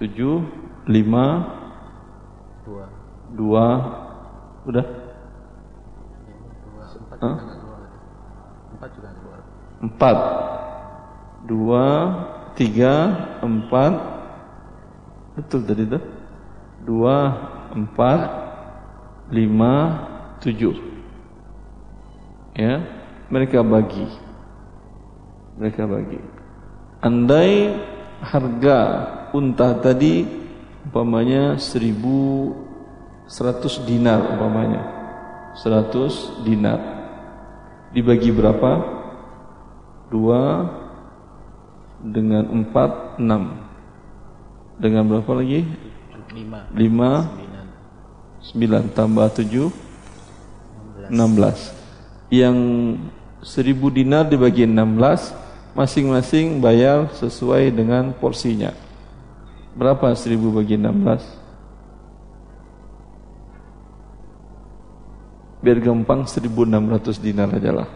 Tujuh 0.00 0.42
lima 0.88 1.48
dua. 3.34 3.66
Udah? 4.64 4.86
Empat 8.74 8.88
juga 8.94 9.08
dua. 9.12 9.36
Empat. 9.84 10.16
Dua 11.44 11.84
tiga 12.56 12.94
empat. 13.44 13.92
Betul 15.36 15.60
tadi 15.66 15.84
tuh. 15.84 16.04
Dua 16.86 17.16
empat 17.74 18.20
lima 19.28 19.74
tujuh. 20.40 20.74
Ya 22.54 22.80
mereka 23.28 23.60
bagi. 23.66 24.06
Mereka 25.58 25.82
bagi. 25.90 26.20
Andai 27.04 27.74
harga 28.24 28.78
unta 29.36 29.76
tadi 29.76 30.24
umpamanya 30.88 31.60
seribu 31.60 32.52
100 33.28 33.88
dinar 33.88 34.20
umpamanya. 34.36 34.82
100 35.56 36.44
dinar. 36.44 36.80
Dibagi 37.94 38.34
berapa? 38.34 38.84
2 40.12 40.84
dengan 42.04 42.44
4 42.52 43.16
6 43.16 44.76
dengan 44.76 45.02
berapa 45.08 45.32
lagi? 45.40 45.64
5 46.34 46.76
5 46.76 48.52
9 48.52 48.92
tambah 48.92 49.26
7 49.32 49.72
16 51.08 51.72
yang 52.28 52.56
1000 53.40 53.96
dinar 53.96 54.28
dibagi 54.28 54.68
16 54.68 55.32
masing-masing 55.76 56.60
bayar 56.60 57.08
sesuai 57.16 57.72
dengan 57.72 58.12
porsinya. 58.12 58.72
Berapa 59.74 60.14
1000 60.14 60.52
bagi 60.52 60.76
16 60.76 61.43
biar 65.64 65.80
gampang 65.80 66.28
1600 66.28 67.24
dinar 67.24 67.48
aja 67.48 67.72
lah. 67.72 67.88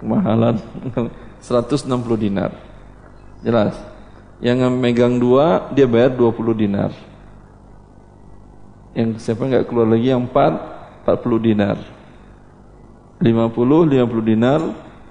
Kemahalan. 0.00 0.56
160 1.44 1.92
dinar. 2.16 2.50
Jelas. 3.44 3.76
Yang 4.40 4.72
megang 4.72 5.20
dua 5.20 5.68
dia 5.76 5.84
bayar 5.84 6.16
20 6.16 6.56
dinar. 6.56 6.90
Yang 8.96 9.20
siapa 9.20 9.44
nggak 9.44 9.68
keluar 9.68 9.92
lagi 9.92 10.08
yang 10.08 10.24
4 10.24 11.04
40 11.04 11.46
dinar. 11.52 11.76
50 13.20 13.28
50 13.28 14.32
dinar. 14.32 14.60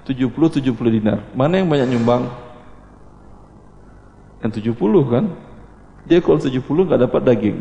70 0.10 0.62
70 0.62 0.98
dinar. 0.98 1.20
Mana 1.38 1.62
yang 1.62 1.70
banyak 1.70 1.94
nyumbang? 1.94 2.30
Yang 4.42 4.74
70 4.74 5.14
kan? 5.14 5.26
Dia 6.06 6.22
kalau 6.22 6.38
70 6.38 6.62
nggak 6.62 7.02
dapat 7.10 7.22
daging. 7.26 7.58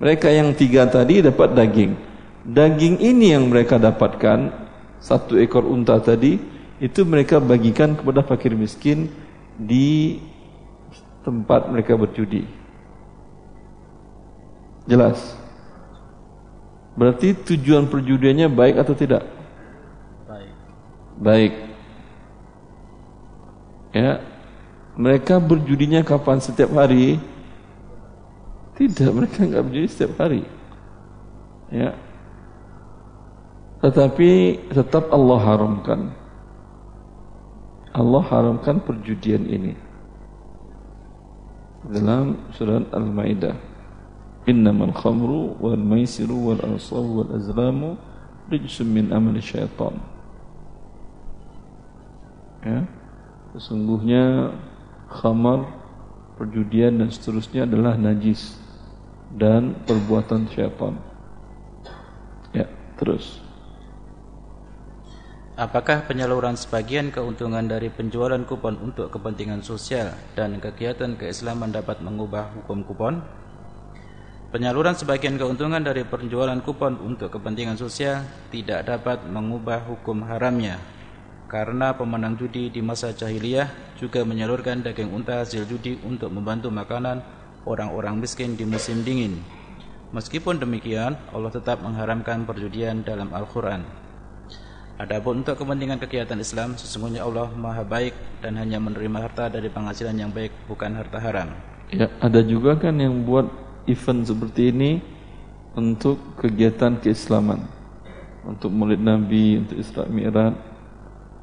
Mereka 0.00 0.28
yang 0.32 0.56
tiga 0.56 0.88
tadi 0.88 1.20
dapat 1.20 1.52
daging 1.52 2.11
daging 2.42 2.98
ini 2.98 3.34
yang 3.34 3.46
mereka 3.46 3.78
dapatkan 3.78 4.50
satu 4.98 5.38
ekor 5.38 5.66
unta 5.66 5.98
tadi 6.02 6.38
itu 6.82 7.06
mereka 7.06 7.38
bagikan 7.38 7.94
kepada 7.94 8.26
fakir 8.26 8.54
miskin 8.58 9.10
di 9.54 10.18
tempat 11.22 11.70
mereka 11.70 11.94
berjudi. 11.94 12.42
Jelas? 14.90 15.38
Berarti 16.98 17.38
tujuan 17.38 17.86
perjudiannya 17.86 18.50
baik 18.50 18.76
atau 18.82 18.94
tidak? 18.98 19.22
Baik. 20.26 20.54
Baik. 21.22 21.52
Ya. 23.94 24.12
Mereka 24.98 25.38
berjudinya 25.38 26.02
kapan? 26.02 26.42
Setiap 26.42 26.74
hari? 26.74 27.22
Tidak 28.74 29.10
mereka 29.14 29.46
enggak 29.46 29.64
berjudi 29.70 29.88
setiap 29.88 30.18
hari. 30.18 30.42
Ya 31.70 31.94
tetapi 33.82 34.62
tetap 34.70 35.10
Allah 35.10 35.40
haramkan. 35.42 36.00
Allah 37.92 38.22
haramkan 38.30 38.78
perjudian 38.78 39.42
ini. 39.50 39.74
Dalam 41.90 42.38
surat 42.54 42.86
Al-Maidah. 42.94 43.58
Innamal 44.46 44.94
khamru 44.94 45.58
wal 45.58 45.78
maisiru 45.78 46.50
wal 46.50 46.62
ansabu 46.62 47.22
wal 47.22 47.30
azlamu 47.34 47.94
rijsum 48.50 48.86
min 48.86 49.10
amali 49.10 49.42
syaitan. 49.42 49.98
Ya. 52.62 52.86
Sesungguhnya 53.58 54.54
khamar, 55.10 55.66
perjudian 56.38 57.02
dan 57.02 57.10
seterusnya 57.10 57.66
adalah 57.66 57.98
najis 57.98 58.56
dan 59.34 59.74
perbuatan 59.84 60.46
syaitan. 60.54 60.96
Ya, 62.54 62.70
terus. 62.96 63.41
Apakah 65.62 66.10
penyaluran 66.10 66.58
sebagian 66.58 67.14
keuntungan 67.14 67.62
dari 67.62 67.86
penjualan 67.86 68.42
kupon 68.42 68.82
untuk 68.82 69.14
kepentingan 69.14 69.62
sosial 69.62 70.10
dan 70.34 70.58
kegiatan 70.58 71.14
keislaman 71.14 71.70
dapat 71.70 72.02
mengubah 72.02 72.50
hukum 72.50 72.82
kupon? 72.82 73.22
Penyaluran 74.50 74.98
sebagian 74.98 75.38
keuntungan 75.38 75.78
dari 75.78 76.02
penjualan 76.02 76.58
kupon 76.66 76.98
untuk 76.98 77.30
kepentingan 77.38 77.78
sosial 77.78 78.26
tidak 78.50 78.90
dapat 78.90 79.22
mengubah 79.30 79.86
hukum 79.86 80.26
haramnya 80.26 80.82
karena 81.46 81.94
pemenang 81.94 82.34
judi 82.34 82.66
di 82.66 82.82
masa 82.82 83.14
jahiliyah 83.14 83.70
juga 84.02 84.26
menyalurkan 84.26 84.82
daging 84.82 85.14
unta 85.14 85.46
hasil 85.46 85.70
judi 85.70 85.94
untuk 86.02 86.34
membantu 86.34 86.74
makanan 86.74 87.22
orang-orang 87.70 88.18
miskin 88.18 88.58
di 88.58 88.66
musim 88.66 89.06
dingin. 89.06 89.38
Meskipun 90.10 90.58
demikian, 90.58 91.14
Allah 91.30 91.54
tetap 91.54 91.86
mengharamkan 91.86 92.42
perjudian 92.50 93.06
dalam 93.06 93.30
Al-Quran. 93.30 94.01
Adapun 95.00 95.40
untuk 95.40 95.56
kepentingan 95.56 95.96
kegiatan 95.96 96.36
Islam 96.36 96.76
sesungguhnya 96.76 97.24
Allah 97.24 97.48
Maha 97.56 97.80
baik 97.80 98.12
dan 98.44 98.60
hanya 98.60 98.76
menerima 98.76 99.24
harta 99.24 99.48
dari 99.48 99.72
penghasilan 99.72 100.12
yang 100.12 100.28
baik 100.28 100.52
bukan 100.68 100.92
harta 100.92 101.16
haram. 101.16 101.48
Ya, 101.88 102.12
ada 102.20 102.44
juga 102.44 102.76
kan 102.76 103.00
yang 103.00 103.24
buat 103.24 103.48
event 103.88 104.28
seperti 104.28 104.68
ini 104.68 105.00
untuk 105.72 106.20
kegiatan 106.36 107.00
keislaman. 107.00 107.64
Untuk 108.44 108.74
Maulid 108.74 109.00
Nabi, 109.00 109.62
untuk 109.64 109.78
Isra 109.78 110.04
Mi'raj, 110.10 110.52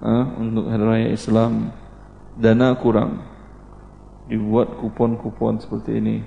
ah, 0.04 0.26
untuk 0.38 0.68
hari 0.68 0.84
raya 0.84 1.10
Islam. 1.10 1.74
Dana 2.38 2.76
kurang. 2.78 3.24
Dibuat 4.30 4.78
kupon-kupon 4.78 5.58
seperti 5.58 5.98
ini. 5.98 6.22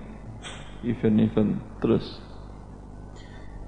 Event-event 0.83 1.63
terus. 1.79 2.19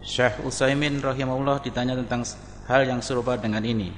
Syekh 0.02 0.42
Utsaimin 0.42 0.98
rahimahullah 1.00 1.62
ditanya 1.62 1.96
tentang 1.96 2.26
hal 2.64 2.88
yang 2.88 3.00
serupa 3.04 3.36
dengan 3.36 3.60
ini. 3.60 3.92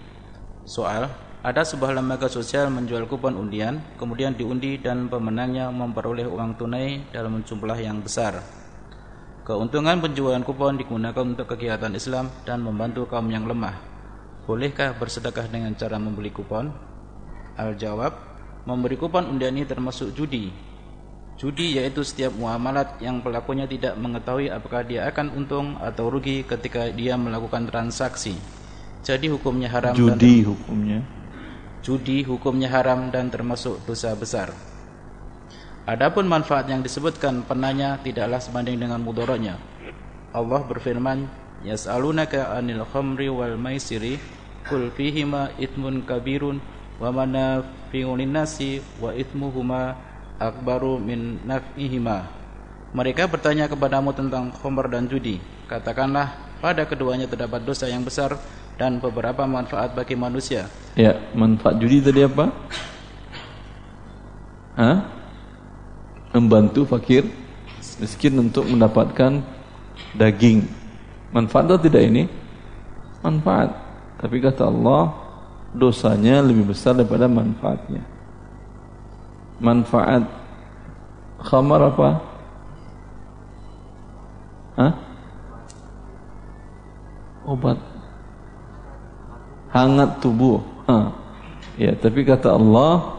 Soal, 0.67 1.07
ada 1.47 1.63
sebuah 1.63 1.95
lembaga 1.95 2.27
sosial 2.27 2.67
menjual 2.75 3.07
kupon 3.07 3.39
undian, 3.39 3.79
kemudian 3.95 4.35
diundi 4.35 4.83
dan 4.83 5.07
pemenangnya 5.07 5.71
memperoleh 5.71 6.27
uang 6.27 6.59
tunai 6.59 7.07
dalam 7.15 7.47
jumlah 7.47 7.79
yang 7.79 8.03
besar. 8.03 8.43
Keuntungan 9.47 10.03
penjualan 10.03 10.43
kupon 10.43 10.75
digunakan 10.75 11.23
untuk 11.23 11.47
kegiatan 11.55 11.95
Islam 11.95 12.27
dan 12.43 12.67
membantu 12.67 13.07
kaum 13.07 13.31
yang 13.31 13.47
lemah. 13.47 13.79
Bolehkah 14.43 14.99
bersedekah 14.99 15.47
dengan 15.47 15.71
cara 15.79 16.03
membeli 16.03 16.35
kupon? 16.35 16.75
Al-jawab, 17.55 18.11
memberi 18.67 18.99
kupon 18.99 19.31
undian 19.31 19.55
ini 19.55 19.63
termasuk 19.63 20.11
judi 20.19 20.51
Judi 21.37 21.77
yaitu 21.77 22.01
setiap 22.01 22.33
muamalat 22.33 22.97
yang 23.05 23.21
pelakunya 23.21 23.69
tidak 23.69 23.93
mengetahui 24.01 24.49
apakah 24.49 24.81
dia 24.89 25.05
akan 25.05 25.37
untung 25.37 25.77
atau 25.85 26.09
rugi 26.09 26.41
ketika 26.49 26.89
dia 26.89 27.21
melakukan 27.21 27.69
transaksi. 27.69 28.41
Jadi 29.05 29.29
hukumnya 29.29 29.69
haram 29.69 29.93
Judi 29.93 30.41
dan 30.41 30.49
hukumnya. 30.49 30.99
Judi 31.85 32.25
hukumnya 32.25 32.73
haram 32.73 33.13
dan 33.13 33.29
termasuk 33.29 33.85
dosa 33.85 34.17
besar. 34.17 34.49
Adapun 35.85 36.25
manfaat 36.25 36.73
yang 36.73 36.81
disebutkan 36.81 37.45
penanya 37.45 38.01
tidaklah 38.01 38.41
sebanding 38.41 38.81
dengan 38.81 39.05
mudaratnya. 39.05 39.61
Allah 40.33 40.65
berfirman, 40.65 41.29
"Yas'alunaka 41.69 42.57
'anil 42.57 42.83
khamri 42.89 43.29
wal 43.29 43.61
maisiri, 43.61 44.17
qul 44.65 44.89
fihima 44.89 45.53
ithmun 45.61 46.01
kabirun 46.09 46.65
wa 46.97 47.13
manafi'un 47.13 48.17
lin-nasi 48.25 48.81
wa 48.99 49.13
ithmuhuma 49.13 50.06
akbaru 50.37 51.01
min 51.01 51.41
naf'ihima. 51.45 52.29
Mereka 52.97 53.29
bertanya 53.29 53.69
kepadamu 53.69 54.13
tentang 54.17 54.53
khamr 54.53 54.89
dan 54.89 55.05
judi. 55.09 55.41
Katakanlah, 55.69 56.33
pada 56.63 56.89
keduanya 56.89 57.29
terdapat 57.29 57.61
dosa 57.67 57.91
yang 57.91 58.07
besar 58.07 58.39
dan 58.81 58.97
beberapa 59.03 59.45
manfaat 59.45 59.93
bagi 59.93 60.17
manusia. 60.17 60.69
Ya, 60.97 61.17
manfaat 61.37 61.77
judi 61.77 62.01
tadi 62.01 62.25
apa? 62.25 62.53
Hah? 64.77 64.97
Membantu 66.33 66.85
fakir 66.85 67.29
miskin 68.01 68.37
untuk 68.37 68.69
mendapatkan 68.69 69.41
daging. 70.17 70.69
Manfaat 71.33 71.65
atau 71.69 71.81
tidak 71.81 72.05
ini? 72.05 72.29
Manfaat. 73.25 73.73
Tapi 74.21 74.41
kata 74.41 74.69
Allah, 74.69 75.13
dosanya 75.73 76.41
lebih 76.41 76.73
besar 76.73 76.97
daripada 76.97 77.29
manfaatnya 77.29 78.16
manfaat 79.59 80.25
khamar 81.41 81.81
apa? 81.93 82.09
Hah? 84.77 84.93
Obat 87.47 87.79
hangat 89.77 90.11
tubuh. 90.25 90.65
Ha. 90.89 91.13
Ya, 91.77 91.93
tapi 91.93 92.25
kata 92.25 92.57
Allah 92.57 93.13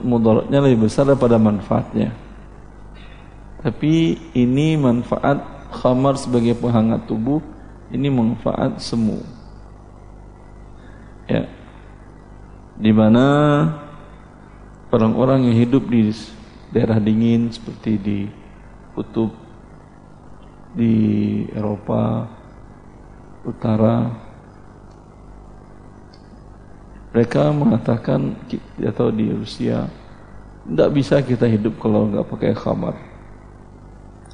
mudaratnya 0.00 0.64
lebih 0.64 0.88
besar 0.88 1.04
daripada 1.04 1.36
manfaatnya. 1.36 2.16
Tapi 3.60 4.16
ini 4.32 4.80
manfaat 4.80 5.40
khamar 5.72 6.16
sebagai 6.16 6.56
penghangat 6.56 7.04
tubuh, 7.04 7.44
ini 7.92 8.08
manfaat 8.08 8.80
semu. 8.80 9.20
Ya. 11.28 11.48
Di 12.80 12.92
mana 12.92 13.26
orang-orang 14.94 15.50
yang 15.50 15.66
hidup 15.66 15.90
di 15.90 16.14
daerah 16.70 17.02
dingin 17.02 17.50
seperti 17.50 17.92
di 17.98 18.18
kutub 18.94 19.34
di 20.74 20.94
Eropa 21.54 22.30
Utara 23.44 24.10
mereka 27.14 27.54
mengatakan 27.54 28.34
atau 28.82 29.06
di 29.14 29.30
Rusia 29.30 29.86
tidak 30.64 30.90
bisa 30.96 31.20
kita 31.20 31.46
hidup 31.46 31.76
kalau 31.78 32.08
nggak 32.08 32.26
pakai 32.26 32.56
khamar. 32.56 32.96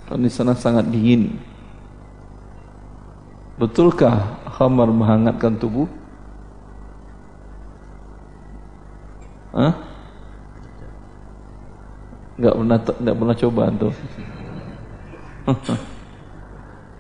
Karena 0.07 0.25
di 0.25 0.33
sana 0.33 0.55
sangat 0.55 0.87
dingin. 0.89 1.37
Betulkah 3.59 4.41
khamar 4.57 4.89
menghangatkan 4.89 5.59
tubuh? 5.59 5.91
Hah? 9.53 9.90
Enggak 12.41 12.57
pernah 12.57 12.79
enggak 12.81 13.17
pernah 13.21 13.37
coba 13.37 13.65
tuh. 13.77 13.95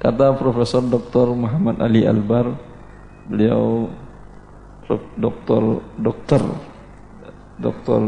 Kata 0.05 0.27
Profesor 0.37 0.85
Dr. 0.85 1.33
Muhammad 1.33 1.81
Ali 1.81 2.05
Albar, 2.05 2.53
beliau 3.25 3.89
dokter 5.17 5.63
dokter 5.97 6.43
dokter 7.61 8.01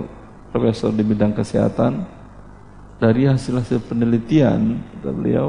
profesor 0.50 0.90
di 0.90 1.04
bidang 1.06 1.30
kesehatan 1.36 2.02
dari 2.98 3.28
hasil-hasil 3.28 3.86
penelitian 3.86 4.82
kata 4.98 5.10
beliau 5.14 5.48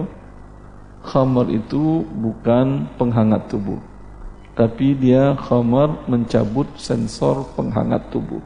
khamar 1.01 1.49
itu 1.49 2.05
bukan 2.05 2.85
penghangat 3.01 3.49
tubuh 3.49 3.81
tapi 4.53 4.93
dia 4.93 5.33
khamar 5.41 6.05
mencabut 6.05 6.69
sensor 6.77 7.47
penghangat 7.57 8.03
tubuh 8.13 8.43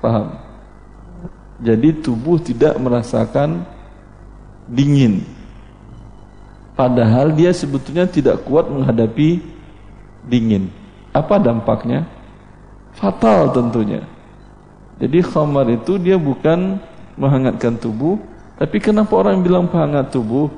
Paham? 0.00 0.49
Jadi 1.60 2.00
tubuh 2.00 2.40
tidak 2.40 2.80
merasakan 2.80 3.68
dingin. 4.64 5.20
Padahal 6.72 7.36
dia 7.36 7.52
sebetulnya 7.52 8.08
tidak 8.08 8.40
kuat 8.48 8.64
menghadapi 8.72 9.44
dingin. 10.24 10.72
Apa 11.12 11.36
dampaknya? 11.36 12.08
Fatal 12.96 13.52
tentunya. 13.52 14.00
Jadi 15.00 15.20
khamar 15.20 15.68
itu 15.68 16.00
dia 16.00 16.16
bukan 16.16 16.80
menghangatkan 17.20 17.76
tubuh, 17.76 18.16
tapi 18.56 18.80
kenapa 18.80 19.12
orang 19.16 19.40
bilang 19.44 19.68
penghangat 19.68 20.12
tubuh? 20.12 20.48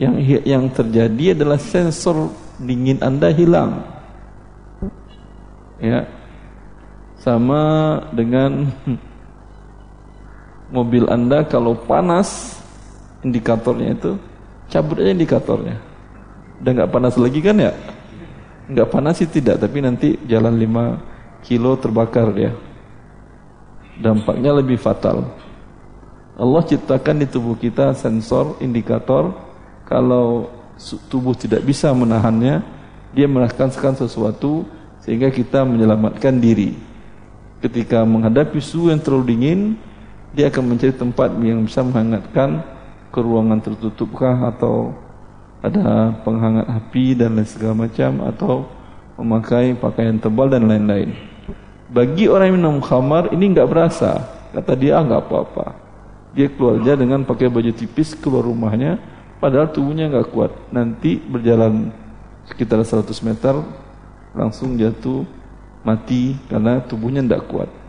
Yang 0.00 0.42
yang 0.48 0.64
terjadi 0.72 1.36
adalah 1.36 1.60
sensor 1.60 2.32
dingin 2.56 2.98
Anda 3.04 3.30
hilang. 3.30 3.84
Ya, 5.78 6.08
sama 7.20 7.62
dengan 8.12 8.72
mobil 10.70 11.04
Anda 11.10 11.44
kalau 11.44 11.74
panas 11.74 12.58
indikatornya 13.26 13.94
itu 13.94 14.16
cabut 14.70 15.02
aja 15.02 15.10
indikatornya. 15.12 15.76
Udah 16.62 16.70
nggak 16.80 16.92
panas 16.94 17.14
lagi 17.18 17.40
kan 17.42 17.56
ya? 17.58 17.74
Nggak 18.70 18.88
panas 18.88 19.18
sih 19.18 19.28
tidak, 19.28 19.58
tapi 19.58 19.82
nanti 19.82 20.14
jalan 20.30 20.54
5 20.54 21.44
kilo 21.44 21.74
terbakar 21.76 22.30
dia. 22.30 22.54
Dampaknya 23.98 24.54
lebih 24.56 24.78
fatal. 24.80 25.26
Allah 26.40 26.62
ciptakan 26.64 27.20
di 27.20 27.26
tubuh 27.28 27.58
kita 27.58 27.92
sensor 27.92 28.56
indikator 28.64 29.34
kalau 29.84 30.48
tubuh 31.12 31.36
tidak 31.36 31.60
bisa 31.66 31.92
menahannya, 31.92 32.64
dia 33.12 33.26
melakukan 33.28 33.74
sesuatu 33.98 34.64
sehingga 35.02 35.28
kita 35.28 35.66
menyelamatkan 35.66 36.38
diri 36.38 36.78
ketika 37.60 38.06
menghadapi 38.06 38.56
suhu 38.62 38.88
yang 38.88 39.02
terlalu 39.02 39.36
dingin 39.36 39.60
dia 40.30 40.46
akan 40.46 40.74
mencari 40.74 40.94
tempat 40.94 41.34
yang 41.42 41.66
bisa 41.66 41.82
menghangatkan 41.82 42.62
ke 43.10 43.18
ruangan 43.18 43.58
tertutupkah 43.58 44.54
atau 44.54 44.94
ada 45.60 46.14
penghangat 46.22 46.66
api 46.70 47.18
dan 47.18 47.36
lain 47.36 47.48
segala 47.48 47.84
macam 47.84 48.24
atau 48.24 48.64
memakai 49.20 49.76
pakaian 49.76 50.16
tebal 50.16 50.48
dan 50.48 50.64
lain-lain. 50.64 51.12
Bagi 51.90 52.30
orang 52.30 52.54
yang 52.54 52.56
minum 52.62 52.78
khamar 52.80 53.34
ini 53.34 53.50
enggak 53.50 53.68
berasa. 53.68 54.24
Kata 54.54 54.72
dia 54.78 54.96
ah, 54.98 55.04
enggak 55.04 55.26
apa-apa. 55.26 55.66
Dia 56.32 56.46
keluar 56.46 56.78
aja 56.78 56.94
dengan 56.94 57.26
pakai 57.26 57.50
baju 57.50 57.74
tipis 57.74 58.14
keluar 58.14 58.46
rumahnya 58.46 59.02
padahal 59.42 59.68
tubuhnya 59.74 60.08
enggak 60.08 60.30
kuat. 60.30 60.54
Nanti 60.70 61.18
berjalan 61.18 61.90
sekitar 62.46 62.80
100 62.80 63.10
meter 63.26 63.54
langsung 64.32 64.78
jatuh 64.78 65.26
mati 65.82 66.38
karena 66.46 66.78
tubuhnya 66.86 67.20
tidak 67.26 67.50
kuat. 67.50 67.79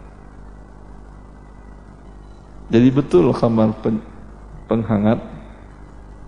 Jadi 2.72 2.88
betul 2.88 3.36
khamar 3.36 3.76
pen, 3.84 4.00
penghangat 4.72 5.20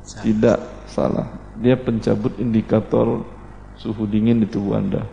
salah. 0.04 0.24
tidak 0.28 0.60
salah. 0.92 1.28
Dia 1.64 1.80
pencabut 1.80 2.36
indikator 2.36 3.24
suhu 3.80 4.04
dingin 4.04 4.44
di 4.44 4.48
tubuh 4.52 4.76
Anda. 4.76 5.08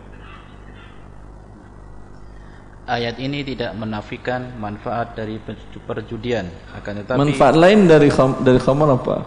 Ayat 2.91 3.23
ini 3.23 3.39
tidak 3.47 3.71
menafikan 3.79 4.51
manfaat 4.59 5.15
dari 5.15 5.39
perjudian, 5.87 6.51
akan 6.75 6.93
tetapi 6.99 7.19
manfaat 7.23 7.55
lain 7.55 7.87
dari 7.87 8.11
kham, 8.11 8.43
dari 8.43 8.59
khamar 8.59 8.99
apa? 8.99 9.23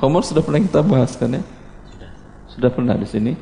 Khamar 0.00 0.24
sudah 0.24 0.40
pernah 0.40 0.64
kita 0.64 0.80
bahas 0.80 1.12
kan 1.20 1.36
ya? 1.36 1.42
Sudah. 1.92 2.10
Sudah 2.48 2.70
pernah 2.72 2.96
di 2.96 3.04
sini? 3.04 3.32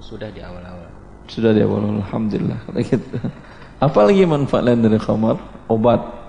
Sudah 0.00 0.32
di 0.32 0.40
awal-awal. 0.40 0.88
Sudah 1.28 1.52
dia 1.52 1.68
boleh 1.68 2.00
Alhamdulillah. 2.00 2.60
Gitu. 2.88 3.16
Apa 3.76 4.00
lagi 4.08 4.24
manfaat 4.24 4.64
lain 4.64 4.80
dari 4.80 4.96
khamar? 4.96 5.36
Obat. 5.68 6.21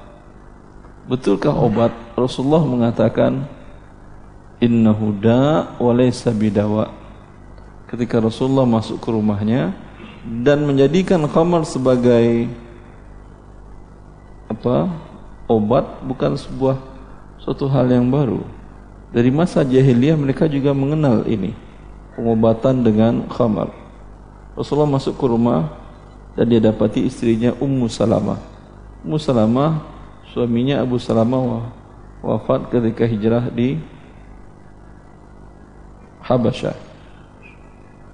Betulkah 1.04 1.52
obat? 1.52 1.92
Rasulullah 2.16 2.64
mengatakan 2.64 3.44
innahu 4.64 5.12
da 5.20 5.76
wa 5.76 5.92
laysa 5.92 6.32
bidawa. 6.32 6.96
Ketika 7.92 8.24
Rasulullah 8.24 8.64
masuk 8.64 9.04
ke 9.04 9.12
rumahnya 9.12 9.76
dan 10.24 10.64
menjadikan 10.64 11.20
khamar 11.28 11.68
sebagai 11.68 12.48
apa? 14.48 14.88
Obat 15.44 16.00
bukan 16.08 16.40
sebuah 16.40 16.80
suatu 17.36 17.68
hal 17.68 17.92
yang 17.92 18.08
baru. 18.08 18.40
Dari 19.12 19.28
masa 19.28 19.62
jahiliyah 19.68 20.16
mereka 20.16 20.48
juga 20.48 20.72
mengenal 20.72 21.28
ini 21.28 21.52
pengobatan 22.16 22.80
dengan 22.80 23.28
khamar. 23.28 23.70
Rasulullah 24.56 24.96
masuk 24.98 25.20
ke 25.20 25.26
rumah 25.28 25.68
dan 26.40 26.48
dia 26.48 26.64
dapati 26.64 27.04
istrinya 27.04 27.52
Ummu 27.60 27.92
Salamah. 27.92 28.40
Ummu 29.04 29.20
Salamah 29.20 29.93
suaminya 30.34 30.82
Abu 30.82 30.98
Salamah 30.98 31.70
wafat 32.26 32.74
ketika 32.74 33.06
hijrah 33.06 33.54
di 33.54 33.78
Habasyah. 36.26 36.74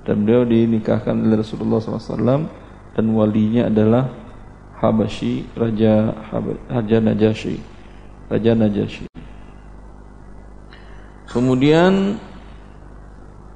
Dan 0.04 0.28
beliau 0.28 0.44
dinikahkan 0.44 1.16
oleh 1.16 1.40
Rasulullah 1.40 1.80
SAW 1.80 2.44
dan 2.98 3.06
walinya 3.16 3.72
adalah 3.72 4.12
Habasyi 4.80 5.48
Raja 5.56 6.12
Raja 6.68 6.98
Najasyi. 7.00 7.58
Raja 8.28 8.52
Najasyi. 8.58 9.08
Kemudian 11.30 12.18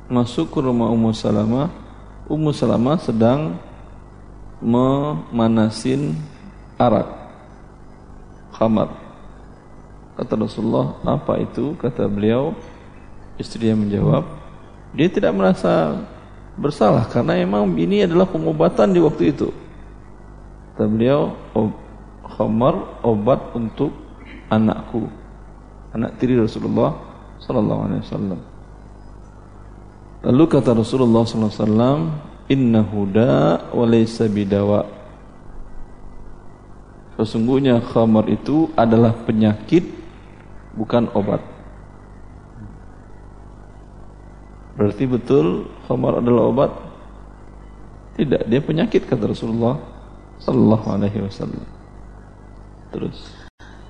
masuk 0.08 0.54
ke 0.54 0.60
rumah 0.62 0.94
Ummu 0.94 1.10
Salamah 1.16 1.74
Ummu 2.30 2.54
Salamah 2.54 3.02
sedang 3.02 3.58
memanasin 4.62 6.14
arak 6.78 7.23
khamar. 8.54 8.90
Kata 10.14 10.38
Rasulullah, 10.38 10.94
apa 11.02 11.42
itu? 11.42 11.74
Kata 11.82 12.06
beliau, 12.06 12.54
istrinya 13.42 13.82
menjawab, 13.82 14.24
dia 14.94 15.10
tidak 15.10 15.34
merasa 15.34 15.98
bersalah 16.54 17.10
karena 17.10 17.42
memang 17.42 17.66
ini 17.74 18.06
adalah 18.06 18.30
pengobatan 18.30 18.94
di 18.94 19.02
waktu 19.02 19.34
itu. 19.34 19.50
Kata 20.74 20.86
beliau, 20.86 21.34
khamar 22.38 23.02
obat 23.02 23.42
untuk 23.58 23.90
anakku, 24.54 25.10
anak 25.98 26.14
tiri 26.22 26.38
Rasulullah 26.38 26.94
sallallahu 27.42 27.82
alaihi 27.90 28.02
wasallam. 28.06 28.40
Lalu 30.24 30.44
kata 30.48 30.72
Rasulullah 30.72 31.28
SAW, 31.28 32.16
Inna 32.48 32.80
huda 32.80 33.72
wa 33.76 33.84
laysa 33.84 34.32
bidawa. 34.32 34.88
Sesungguhnya 37.14 37.78
khamar 37.82 38.26
itu 38.26 38.74
adalah 38.74 39.14
penyakit, 39.14 39.86
bukan 40.74 41.10
obat. 41.14 41.40
Berarti 44.74 45.06
betul 45.06 45.70
khamar 45.86 46.18
adalah 46.18 46.50
obat? 46.50 46.72
Tidak, 48.18 48.50
dia 48.50 48.62
penyakit 48.62 49.06
kata 49.06 49.30
Rasulullah 49.30 49.78
sallallahu 50.42 50.88
alaihi 50.90 51.22
wasallam. 51.22 51.66
Terus 52.90 53.44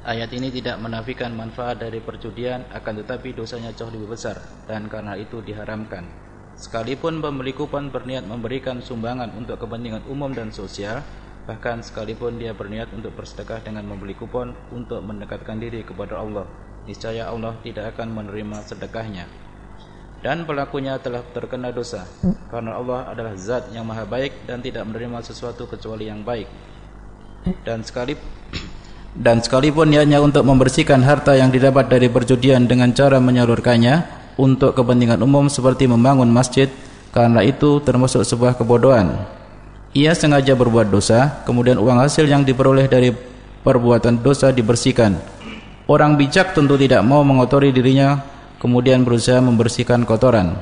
Ayat 0.03 0.36
ini 0.36 0.51
tidak 0.51 0.83
menafikan 0.83 1.31
manfaat 1.31 1.79
dari 1.79 2.03
perjudian 2.03 2.67
akan 2.75 2.93
tetapi 3.07 3.39
dosanya 3.39 3.71
jauh 3.71 3.88
lebih 3.88 4.12
besar 4.12 4.36
dan 4.67 4.91
karena 4.91 5.15
itu 5.15 5.39
diharamkan. 5.39 6.03
Sekalipun 6.59 7.23
pembeli 7.23 7.55
kupon 7.55 7.88
berniat 7.88 8.27
memberikan 8.27 8.83
sumbangan 8.83 9.31
untuk 9.31 9.63
kepentingan 9.63 10.03
umum 10.12 10.36
dan 10.36 10.51
sosial, 10.51 10.99
bahkan 11.43 11.84
sekalipun 11.84 12.39
dia 12.39 12.56
berniat 12.56 12.91
untuk 12.95 13.12
bersedekah 13.19 13.60
dengan 13.60 13.84
membeli 13.84 14.15
kupon 14.15 14.56
untuk 14.71 15.03
mendekatkan 15.03 15.60
diri 15.60 15.84
kepada 15.84 16.23
Allah, 16.23 16.47
niscaya 16.88 17.27
Allah 17.27 17.60
tidak 17.63 17.95
akan 17.95 18.15
menerima 18.15 18.63
sedekahnya. 18.63 19.27
Dan 20.23 20.47
pelakunya 20.47 20.95
telah 21.03 21.19
terkena 21.36 21.75
dosa, 21.75 22.08
karena 22.47 22.79
Allah 22.79 23.12
adalah 23.12 23.36
zat 23.36 23.67
yang 23.75 23.84
maha 23.84 24.08
baik 24.08 24.47
dan 24.47 24.63
tidak 24.63 24.88
menerima 24.88 25.19
sesuatu 25.19 25.67
kecuali 25.67 26.08
yang 26.08 26.23
baik. 26.23 26.47
Dan 27.67 27.84
sekali 27.84 28.15
dan 29.27 29.43
sekalipun 29.43 29.91
niatnya 29.91 30.23
untuk 30.23 30.47
membersihkan 30.47 31.03
harta 31.03 31.36
yang 31.36 31.51
didapat 31.51 31.91
dari 31.91 32.08
perjudian 32.08 32.71
dengan 32.71 32.95
cara 32.95 33.19
menyalurkannya 33.19 34.23
untuk 34.39 34.79
kepentingan 34.79 35.19
umum 35.19 35.51
seperti 35.51 35.91
membangun 35.91 36.32
masjid, 36.32 36.71
karena 37.12 37.43
itu 37.43 37.84
termasuk 37.84 38.23
sebuah 38.23 38.56
kebodohan. 38.56 39.42
Ia 39.93 40.17
sengaja 40.17 40.58
berbuat 40.58 40.89
dosa, 40.89 41.45
kemudian 41.45 41.77
uang 41.77 42.01
hasil 42.01 42.25
yang 42.25 42.41
diperoleh 42.41 42.89
dari 42.89 43.13
perbuatan 43.62 44.25
dosa 44.25 44.49
dibersihkan. 44.49 45.21
Orang 45.86 46.17
bijak 46.17 46.58
tentu 46.58 46.73
tidak 46.82 47.06
mau 47.06 47.21
mengotori 47.21 47.69
dirinya 47.69 48.25
kemudian 48.58 49.06
berusaha 49.06 49.38
membersihkan 49.43 50.08
kotoran. 50.08 50.56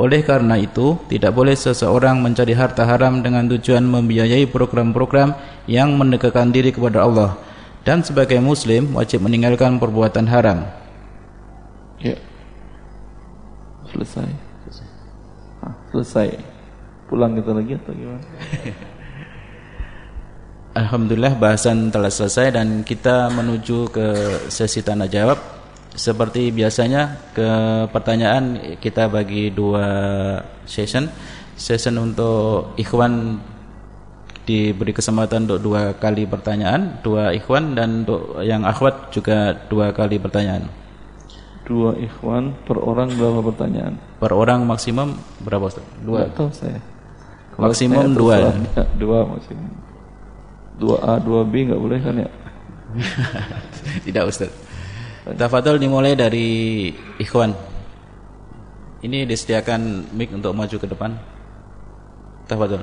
Oleh 0.00 0.24
karena 0.24 0.56
itu, 0.56 0.96
tidak 1.10 1.36
boleh 1.36 1.52
seseorang 1.52 2.22
mencari 2.22 2.56
harta 2.56 2.86
haram 2.88 3.20
dengan 3.20 3.44
tujuan 3.50 3.84
membiayai 3.84 4.48
program-program 4.48 5.36
yang 5.68 5.92
mendekatkan 5.98 6.48
diri 6.48 6.72
kepada 6.72 7.04
Allah. 7.04 7.36
Dan 7.82 8.00
sebagai 8.00 8.38
muslim 8.38 8.94
wajib 8.96 9.20
meninggalkan 9.26 9.76
perbuatan 9.76 10.30
haram. 10.30 10.64
Ya. 12.00 12.16
Selesai. 13.90 14.30
Selesai. 14.64 14.88
Ah, 15.60 15.74
selesai. 15.92 16.51
Pulang 17.12 17.36
kita 17.36 17.52
lagi 17.52 17.76
atau 17.76 17.92
gimana? 17.92 18.24
Alhamdulillah 20.80 21.36
bahasan 21.36 21.92
telah 21.92 22.08
selesai 22.08 22.56
dan 22.56 22.80
kita 22.80 23.28
menuju 23.28 23.92
ke 23.92 24.06
sesi 24.48 24.80
tanya 24.80 25.04
jawab. 25.04 25.36
Seperti 25.92 26.48
biasanya 26.48 27.20
ke 27.36 27.48
pertanyaan 27.92 28.56
kita 28.80 29.12
bagi 29.12 29.52
dua 29.52 29.84
session. 30.64 31.12
Session 31.52 32.00
untuk 32.00 32.72
ikhwan 32.80 33.44
diberi 34.48 34.96
kesempatan 34.96 35.44
untuk 35.44 35.60
dua 35.60 35.92
kali 35.92 36.24
pertanyaan, 36.24 36.96
dua 37.04 37.36
ikhwan 37.36 37.76
dan 37.76 38.08
untuk 38.08 38.40
yang 38.40 38.64
akhwat 38.64 39.12
juga 39.12 39.52
dua 39.68 39.92
kali 39.92 40.16
pertanyaan. 40.16 40.64
Dua 41.68 41.92
ikhwan 42.00 42.56
per 42.64 42.80
orang 42.80 43.12
berapa 43.12 43.44
pertanyaan? 43.52 44.00
Per 44.16 44.32
orang 44.32 44.64
maksimum 44.64 45.12
berapa 45.44 45.68
Ustaz? 45.68 45.84
Dua. 46.00 46.24
Enggak 46.24 46.40
tahu 46.40 46.48
saya. 46.56 46.80
Maksimum 47.58 48.16
dua. 48.16 48.52
Ya, 48.76 48.84
dua 48.96 49.18
maksimum. 49.28 49.68
Dua 50.80 50.96
A, 51.04 51.12
dua 51.20 51.44
B 51.44 51.68
nggak 51.68 51.80
boleh 51.80 51.98
kan 52.00 52.14
ya? 52.16 52.28
Tidak 54.08 54.24
Ustaz. 54.24 54.52
Tafadhol 55.36 55.78
dimulai 55.78 56.18
dari 56.18 56.90
Ikhwan. 57.20 57.54
Ini 59.02 59.26
disediakan 59.26 60.10
mic 60.14 60.30
untuk 60.34 60.54
maju 60.54 60.76
ke 60.78 60.86
depan. 60.86 61.14
Tafadhol. 62.46 62.82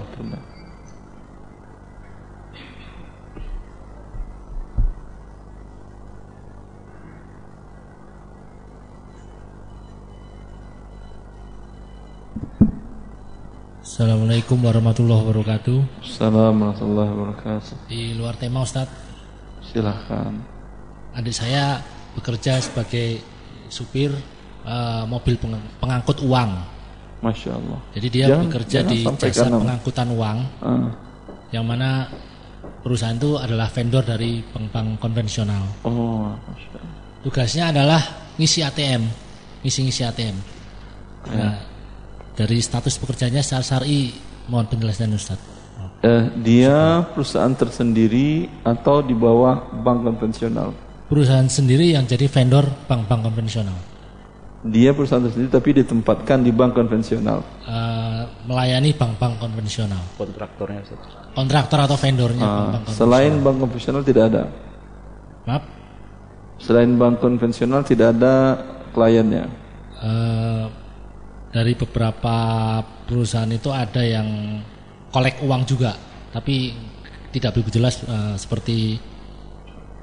Assalamualaikum 13.89 14.61
warahmatullahi 14.61 15.17
wabarakatuh. 15.25 16.05
Assalamualaikum 16.05 16.61
warahmatullahi 16.61 17.09
wabarakatuh. 17.09 17.89
Di 17.89 18.13
luar 18.13 18.37
tema 18.37 18.61
Ustadz. 18.61 18.93
Silahkan. 19.65 20.29
Adik 21.17 21.33
saya 21.33 21.81
bekerja 22.13 22.61
sebagai 22.61 23.17
supir 23.65 24.13
uh, 24.61 25.09
mobil 25.09 25.41
pengangkut 25.81 26.21
uang. 26.21 26.51
Masya 27.25 27.57
Allah. 27.57 27.81
Jadi 27.97 28.07
dia 28.13 28.25
jangan, 28.29 28.45
bekerja 28.45 28.79
jangan 28.85 28.93
di 28.93 28.99
jasa 29.25 29.45
nama. 29.49 29.57
pengangkutan 29.57 30.07
uang, 30.13 30.37
uh. 30.61 30.89
yang 31.49 31.65
mana 31.65 32.05
perusahaan 32.85 33.17
itu 33.17 33.41
adalah 33.41 33.73
vendor 33.73 34.05
dari 34.05 34.45
bank-bank 34.53 35.01
konvensional. 35.01 35.65
Oh, 35.81 36.37
Masya 36.37 36.77
Allah. 36.77 36.93
Tugasnya 37.25 37.63
adalah 37.73 38.01
ngisi 38.37 38.61
ATM, 38.61 39.01
ngisi-ngisi 39.65 40.05
ATM. 40.05 40.37
Uh. 41.25 41.33
Nah, 41.33 41.68
dari 42.39 42.63
status 42.63 42.95
pekerjaannya 42.95 43.43
secara 43.43 43.63
syari, 43.67 44.15
mohon 44.47 44.71
penjelasan 44.71 45.11
Ustaz. 45.11 45.39
Uh, 45.99 46.31
dia 46.39 47.03
perusahaan 47.11 47.51
tersendiri 47.51 48.47
atau 48.63 49.03
di 49.03 49.11
bawah 49.11 49.83
bank 49.83 50.07
konvensional? 50.07 50.71
perusahaan 51.09 51.49
sendiri 51.49 51.97
yang 51.97 52.05
jadi 52.05 52.29
vendor 52.29 52.69
bank-bank 52.85 53.25
konvensional. 53.25 53.75
Dia 54.69 54.93
perusahaan 54.93 55.25
tersendiri 55.25 55.49
tapi 55.49 55.69
ditempatkan 55.81 56.45
di 56.45 56.53
bank 56.53 56.77
konvensional. 56.77 57.41
Uh, 57.65 58.29
melayani 58.45 58.93
bank-bank 58.93 59.41
konvensional. 59.41 60.03
Kontraktornya. 60.15 60.85
Kontraktor 61.33 61.79
atau 61.89 61.97
vendornya 61.97 62.45
uh, 62.45 62.55
bank, 62.77 62.83
-bank 62.85 62.95
Selain 62.95 63.33
bank 63.41 63.57
konvensional 63.57 64.01
tidak 64.05 64.23
ada. 64.29 64.43
Maaf. 65.49 65.63
Selain 66.61 66.91
bank 66.93 67.17
konvensional 67.17 67.81
tidak 67.81 68.13
ada 68.19 68.35
kliennya. 68.93 69.49
Uh, 69.99 70.69
dari 71.49 71.73
beberapa 71.73 72.35
perusahaan 73.09 73.49
itu 73.49 73.69
ada 73.73 74.01
yang 74.05 74.61
kolek 75.09 75.41
uang 75.41 75.65
juga, 75.65 75.97
tapi 76.29 76.73
tidak 77.33 77.57
begitu 77.57 77.81
jelas 77.81 78.01
uh, 78.05 78.37
seperti 78.37 78.97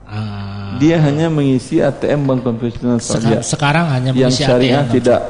Ah. 0.07 0.79
Dia 0.79 1.03
hanya 1.03 1.27
mengisi 1.27 1.83
ATM 1.83 2.31
bank 2.31 2.47
konvensional 2.47 3.03
saja. 3.03 3.43
Sekarang 3.43 3.91
hanya 3.91 4.15
mengisi 4.15 4.47
yang 4.47 4.55
syariah 4.55 4.87
ATM 4.87 4.95
tidak. 5.03 5.21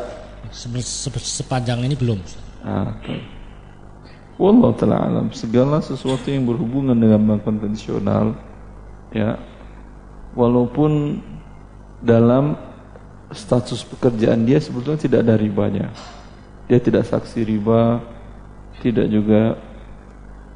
sepanjang 1.17 1.81
ini 1.81 1.97
belum. 1.97 2.21
Ah, 2.61 2.93
okay. 2.93 3.25
Wallah 4.37 4.77
taala 4.77 5.01
alam 5.01 5.27
segala 5.33 5.81
sesuatu 5.81 6.29
yang 6.29 6.45
berhubungan 6.45 6.93
dengan 6.93 7.25
bank 7.25 7.49
konvensional 7.49 8.37
ya 9.17 9.41
walaupun 10.37 11.25
dalam 12.05 12.53
status 13.35 13.83
pekerjaan 13.83 14.47
dia 14.47 14.63
sebetulnya 14.63 15.01
tidak 15.01 15.21
ada 15.27 15.35
ribanya. 15.35 15.91
Dia 16.67 16.79
tidak 16.83 17.07
saksi 17.07 17.47
riba, 17.47 18.03
tidak 18.83 19.07
juga 19.11 19.55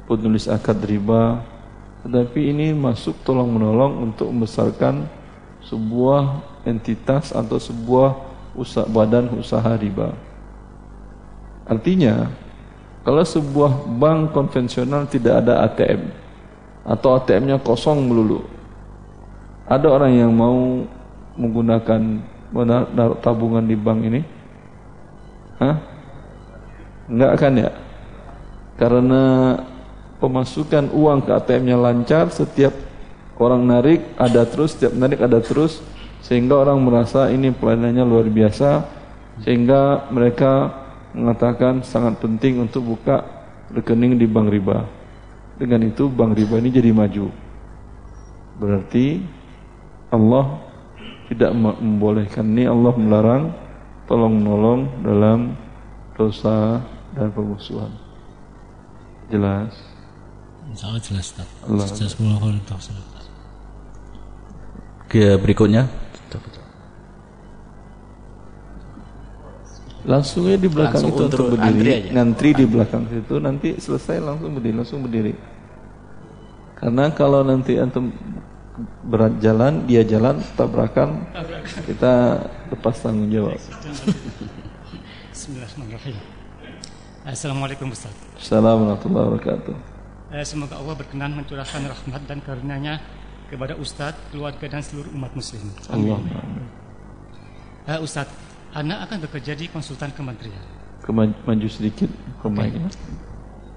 penulis 0.07 0.47
akad 0.47 0.79
riba, 0.83 1.39
tetapi 2.03 2.51
ini 2.51 2.75
masuk 2.75 3.15
tolong 3.23 3.47
menolong 3.47 4.11
untuk 4.11 4.27
membesarkan 4.27 5.07
sebuah 5.63 6.43
entitas 6.67 7.31
atau 7.31 7.55
sebuah 7.55 8.17
usaha, 8.57 8.83
badan 8.87 9.31
usaha 9.39 9.71
riba. 9.79 10.11
Artinya, 11.63 12.27
kalau 13.07 13.23
sebuah 13.23 13.87
bank 13.97 14.35
konvensional 14.35 15.07
tidak 15.07 15.45
ada 15.45 15.63
ATM 15.65 16.11
atau 16.83 17.15
ATM-nya 17.15 17.61
kosong 17.61 18.03
melulu, 18.03 18.43
ada 19.69 19.87
orang 19.87 20.11
yang 20.11 20.31
mau 20.35 20.83
menggunakan 21.39 22.19
tabungan 23.23 23.63
di 23.63 23.75
bank 23.79 23.99
ini? 24.05 24.21
Hah? 25.59 25.75
Enggak 27.07 27.33
kan 27.39 27.53
ya? 27.55 27.71
Karena 28.75 29.55
pemasukan 30.21 30.93
uang 30.93 31.25
ke 31.25 31.31
ATM-nya 31.33 31.77
lancar, 31.77 32.29
setiap 32.29 32.73
orang 33.41 33.65
narik 33.65 33.99
ada 34.15 34.45
terus, 34.45 34.77
setiap 34.77 34.93
narik 34.93 35.19
ada 35.21 35.41
terus, 35.41 35.81
sehingga 36.21 36.61
orang 36.61 36.77
merasa 36.81 37.27
ini 37.33 37.49
pelayanannya 37.49 38.05
luar 38.05 38.29
biasa, 38.29 38.85
sehingga 39.41 40.07
mereka 40.13 40.69
mengatakan 41.11 41.83
sangat 41.83 42.21
penting 42.21 42.61
untuk 42.61 42.85
buka 42.95 43.25
rekening 43.73 44.15
di 44.15 44.29
bank 44.29 44.47
riba. 44.53 44.85
Dengan 45.57 45.89
itu 45.89 46.09
bank 46.09 46.37
riba 46.37 46.57
ini 46.61 46.69
jadi 46.73 46.89
maju. 46.93 47.29
Berarti 48.61 49.21
Allah 50.13 50.70
tidak 51.31 51.55
membolehkan 51.55 52.43
ini, 52.51 52.67
Allah 52.67 52.91
melarang 52.99 53.43
tolong 54.03 54.35
menolong 54.35 54.81
dalam 54.99 55.55
dosa 56.19 56.83
dan 57.15 57.31
permusuhan. 57.31 57.87
Jelas? 59.31 59.71
Insya 60.67 60.91
Allah 60.91 60.99
jelas 60.99 61.31
Ustaz. 61.31 61.47
Ke 65.07 65.39
berikutnya. 65.39 65.87
Langsung 70.01 70.49
ya 70.49 70.57
di 70.57 70.65
belakang 70.65 70.97
langsung 70.97 71.13
itu 71.13 71.23
untuk 71.29 71.47
berdiri, 71.53 72.09
ngantri 72.09 72.57
di 72.57 72.65
belakang 72.65 73.05
situ, 73.05 73.37
nanti 73.37 73.77
selesai 73.77 74.17
langsung 74.17 74.57
berdiri, 74.57 74.75
langsung 74.75 74.99
berdiri. 75.05 75.33
Karena 76.81 77.13
kalau 77.13 77.45
nanti 77.45 77.77
antum 77.77 78.09
berat 79.05 79.33
jalan, 79.43 79.83
dia 79.85 80.01
jalan 80.07 80.39
tabrakan, 80.55 81.27
kita 81.83 82.39
lepas 82.71 82.95
tanggung 83.03 83.27
jawab. 83.27 83.59
Bismillahirrahmanirrahim. 85.31 86.17
Assalamualaikum 87.27 87.87
Ustaz. 87.91 88.13
Assalamualaikum 88.39 88.87
warahmatullahi 88.87 89.25
wabarakatuh. 89.29 89.75
Eh, 90.31 90.45
semoga 90.47 90.79
Allah 90.79 90.95
berkenan 90.95 91.35
mencurahkan 91.35 91.81
rahmat 91.91 92.21
dan 92.23 92.39
karunia-Nya 92.39 93.03
kepada 93.51 93.75
Ustadz, 93.75 94.31
keluarga 94.31 94.63
dan 94.63 94.79
seluruh 94.79 95.11
umat 95.11 95.35
muslim. 95.35 95.59
Amin. 95.91 96.23
Uh, 97.83 97.99
Ustadz, 97.99 98.31
Ana 98.71 99.03
akan 99.03 99.27
bekerja 99.27 99.51
di 99.51 99.67
konsultan 99.67 100.15
kementerian. 100.15 100.63
Kema- 101.03 101.35
maju 101.43 101.67
sedikit 101.67 102.07
pemainnya. 102.39 102.87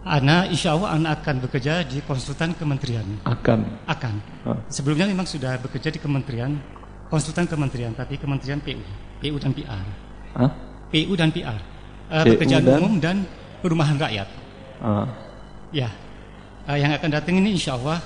Ana 0.05 0.45
insya 0.45 0.77
Allah 0.77 1.01
Ana 1.01 1.09
akan 1.17 1.49
bekerja 1.49 1.81
di 1.81 2.05
konsultan 2.05 2.53
kementerian. 2.53 3.05
Akan. 3.25 3.65
Akan. 3.89 4.21
Sebelumnya 4.69 5.09
memang 5.09 5.25
sudah 5.25 5.57
bekerja 5.57 5.89
di 5.89 5.97
kementerian, 5.97 6.61
konsultan 7.09 7.49
kementerian, 7.49 7.97
tapi 7.97 8.21
kementerian 8.21 8.61
PU, 8.61 8.85
PU 9.25 9.37
dan 9.41 9.57
PR. 9.57 9.85
Hah? 10.37 10.51
PU 10.93 11.13
dan 11.17 11.33
PR. 11.33 11.57
Uh, 12.13 12.21
PU 12.21 12.37
pekerjaan 12.37 12.63
dan? 12.69 12.79
umum 12.85 12.95
dan 13.01 13.17
perumahan 13.65 13.97
rakyat. 13.97 14.29
Ah. 14.85 15.09
Ya, 15.73 15.89
Eh, 16.65 16.81
yang 16.81 16.97
akan 16.97 17.11
datang 17.13 17.37
ini 17.37 17.61
insya 17.61 17.77
Allah 17.77 18.01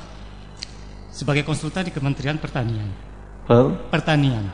sebagai 1.14 1.46
konsultan 1.46 1.86
di 1.86 1.94
Kementerian 1.94 2.42
Pertanian. 2.42 2.90
Per 3.46 3.70
Pertanian, 3.94 4.44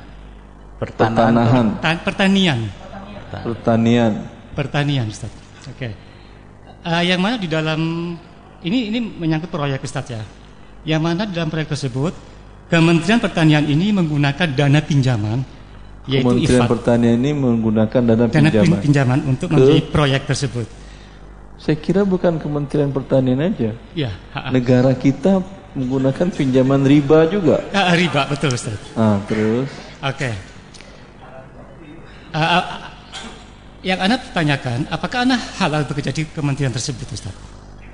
pertanahan, 0.76 1.80
Ta- 1.80 1.98
pertanian, 2.04 2.68
pertanian. 3.32 4.12
pertanian, 4.52 5.06
Ustaz. 5.08 5.32
Oke. 5.72 6.03
Eh, 6.84 7.02
yang 7.08 7.16
mana 7.16 7.40
di 7.40 7.48
dalam 7.48 7.80
ini 8.60 8.92
ini 8.92 8.98
menyangkut 9.00 9.48
proyek 9.48 9.80
Ustaz 9.80 10.04
ya. 10.06 10.20
Yang 10.84 11.00
mana 11.00 11.24
di 11.24 11.32
dalam 11.32 11.48
proyek 11.48 11.72
tersebut 11.72 12.12
Kementerian 12.64 13.16
Pertanian 13.18 13.64
ini 13.64 13.88
menggunakan 13.88 14.48
dana 14.50 14.80
pinjaman 14.80 15.40
yaitu 16.04 16.28
Kementerian 16.28 16.60
IFAD, 16.60 16.68
Pertanian 16.68 17.16
ini 17.16 17.30
menggunakan 17.32 18.00
dana 18.04 18.24
dana 18.24 18.28
pin- 18.28 18.44
pinjaman. 18.44 18.78
pinjaman 18.80 19.18
untuk 19.24 19.48
Ke- 19.48 19.56
membiayai 19.56 19.84
proyek 19.86 20.22
tersebut. 20.26 20.66
Saya 21.56 21.76
kira 21.78 22.04
bukan 22.04 22.36
Kementerian 22.36 22.92
Pertanian 22.92 23.40
aja. 23.40 23.72
Ya, 23.96 24.12
ha- 24.30 24.44
ha. 24.44 24.48
Negara 24.52 24.92
kita 24.92 25.40
menggunakan 25.72 26.28
pinjaman 26.28 26.84
riba 26.84 27.24
juga. 27.26 27.64
Ah, 27.70 27.96
riba 27.96 28.28
betul 28.28 28.52
Ustaz. 28.52 28.76
Ah, 28.92 29.16
terus 29.24 29.72
Oke. 29.98 30.36
Ah, 32.28 32.44
ah, 32.60 32.64
yang 33.84 34.00
Anda 34.00 34.16
tanyakan, 34.16 34.88
apakah 34.88 35.28
Anda 35.28 35.36
halal 35.60 35.84
bekerja 35.84 36.10
di 36.10 36.24
kementerian 36.24 36.72
tersebut, 36.72 37.04
Ustaz? 37.12 37.36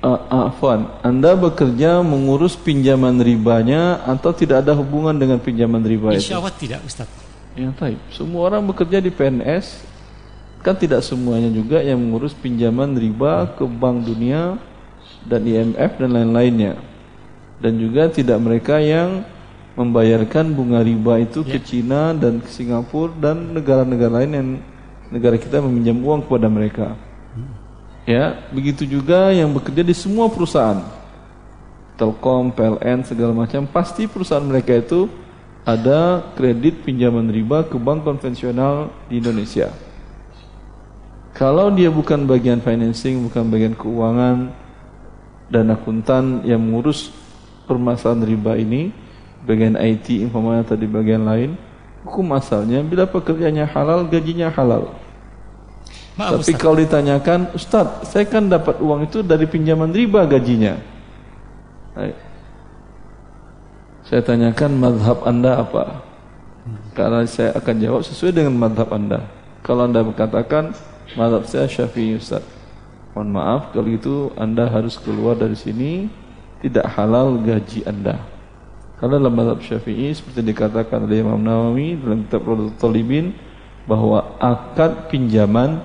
Afwan, 0.01 0.87
Anda 1.05 1.37
bekerja 1.37 2.01
mengurus 2.01 2.57
pinjaman 2.57 3.21
ribanya 3.21 4.01
atau 4.01 4.33
tidak 4.33 4.65
ada 4.65 4.73
hubungan 4.73 5.13
dengan 5.13 5.37
pinjaman 5.37 5.83
riba 5.83 6.15
itu? 6.17 6.25
Insya 6.25 6.41
Allah 6.41 6.55
tidak, 6.57 6.79
Ustaz. 6.87 7.05
Ya, 7.53 7.69
taib. 7.75 7.99
Semua 8.09 8.49
orang 8.49 8.65
bekerja 8.65 8.97
di 8.97 9.11
PNS, 9.13 9.83
kan 10.65 10.73
tidak 10.79 11.05
semuanya 11.05 11.51
juga 11.51 11.83
yang 11.83 12.01
mengurus 12.01 12.33
pinjaman 12.33 12.97
riba 12.97 13.51
ke 13.53 13.67
Bank 13.67 14.07
Dunia 14.07 14.57
dan 15.27 15.43
IMF 15.45 15.91
dan 15.99 16.09
lain-lainnya. 16.15 16.79
Dan 17.61 17.77
juga 17.77 18.09
tidak 18.09 18.41
mereka 18.41 18.81
yang 18.81 19.21
membayarkan 19.77 20.49
bunga 20.55 20.81
riba 20.81 21.21
itu 21.21 21.45
ke 21.45 21.61
Cina 21.61 22.15
dan 22.17 22.41
ke 22.41 22.49
Singapura 22.49 23.13
dan 23.21 23.53
negara-negara 23.53 24.23
lain 24.23 24.31
yang 24.33 24.49
negara 25.11 25.35
kita 25.35 25.59
meminjam 25.59 25.99
uang 25.99 26.25
kepada 26.25 26.47
mereka. 26.47 26.95
Ya, 28.07 28.41
begitu 28.49 28.87
juga 28.87 29.29
yang 29.29 29.53
bekerja 29.53 29.85
di 29.85 29.93
semua 29.93 30.25
perusahaan. 30.31 30.81
Telkom, 31.99 32.49
PLN 32.49 33.05
segala 33.05 33.35
macam 33.35 33.69
pasti 33.69 34.09
perusahaan 34.09 34.41
mereka 34.41 34.73
itu 34.73 35.05
ada 35.61 36.25
kredit 36.33 36.81
pinjaman 36.81 37.29
riba 37.29 37.61
ke 37.61 37.77
bank 37.77 38.01
konvensional 38.01 38.89
di 39.05 39.21
Indonesia. 39.21 39.69
Kalau 41.37 41.69
dia 41.69 41.93
bukan 41.93 42.25
bagian 42.25 42.57
financing, 42.57 43.21
bukan 43.29 43.45
bagian 43.53 43.77
keuangan 43.77 44.49
dan 45.53 45.69
akuntan 45.69 46.41
yang 46.41 46.57
mengurus 46.57 47.13
permasalahan 47.69 48.25
riba 48.25 48.57
ini, 48.57 48.89
bagian 49.45 49.77
IT, 49.77 50.25
informatika 50.25 50.73
tadi 50.73 50.89
bagian 50.89 51.23
lain, 51.23 51.53
hukum 52.05 52.27
asalnya 52.33 52.81
bila 52.81 53.05
pekerjaannya 53.05 53.65
halal, 53.69 54.05
gajinya 54.09 54.49
halal. 54.49 54.93
Maaf, 56.19 56.43
Tapi 56.43 56.53
Ustaz. 56.53 56.59
kalau 56.59 56.75
ditanyakan, 56.75 57.39
Ustadz, 57.55 58.11
saya 58.11 58.27
kan 58.27 58.51
dapat 58.51 58.83
uang 58.83 59.07
itu 59.07 59.23
dari 59.23 59.47
pinjaman 59.47 59.95
riba 59.95 60.27
gajinya. 60.27 60.75
Baik. 61.95 62.15
Saya 64.11 64.21
tanyakan 64.27 64.71
madhab 64.75 65.23
anda 65.23 65.63
apa? 65.63 66.03
Karena 66.91 67.23
saya 67.23 67.55
akan 67.55 67.75
jawab 67.79 68.01
sesuai 68.03 68.35
dengan 68.35 68.59
madhab 68.59 68.91
anda. 68.91 69.23
Kalau 69.63 69.87
anda 69.87 70.03
berkatakan 70.03 70.75
madhab 71.15 71.47
saya 71.47 71.71
syafi'i 71.71 72.19
Ustaz. 72.19 72.43
Mohon 73.15 73.29
maaf 73.31 73.61
kalau 73.71 73.91
itu 73.91 74.15
anda 74.35 74.67
harus 74.67 74.95
keluar 74.99 75.35
dari 75.35 75.55
sini 75.55 76.11
tidak 76.59 76.91
halal 76.91 77.39
gaji 77.39 77.87
anda. 77.87 78.19
Karena 79.01 79.17
dalam 79.17 79.33
madhab 79.33 79.57
syafi'i 79.65 80.13
seperti 80.13 80.45
dikatakan 80.45 81.09
oleh 81.09 81.25
Imam 81.25 81.41
Nawawi 81.41 81.97
dalam 81.97 82.21
kitab 82.21 82.45
Radatul 82.45 82.77
Talibin 82.77 83.33
bahwa 83.89 84.37
akad 84.37 85.09
pinjaman 85.09 85.81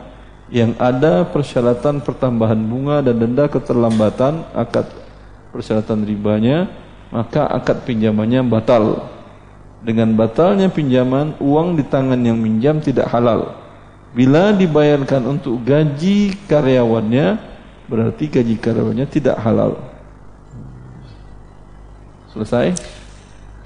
yang 0.52 0.76
ada 0.76 1.24
persyaratan 1.24 2.04
pertambahan 2.04 2.60
bunga 2.60 3.00
dan 3.00 3.16
denda 3.16 3.48
keterlambatan 3.48 4.44
akad 4.52 4.92
persyaratan 5.48 6.04
ribanya 6.04 6.68
maka 7.08 7.48
akad 7.48 7.88
pinjamannya 7.88 8.44
batal. 8.44 9.08
Dengan 9.80 10.12
batalnya 10.12 10.68
pinjaman 10.68 11.40
uang 11.40 11.80
di 11.80 11.88
tangan 11.88 12.20
yang 12.20 12.36
minjam 12.36 12.84
tidak 12.84 13.08
halal. 13.08 13.56
Bila 14.12 14.52
dibayarkan 14.52 15.24
untuk 15.24 15.64
gaji 15.64 16.36
karyawannya 16.44 17.40
berarti 17.88 18.28
gaji 18.28 18.60
karyawannya 18.60 19.06
tidak 19.08 19.40
halal. 19.40 19.80
Selesai 22.36 22.95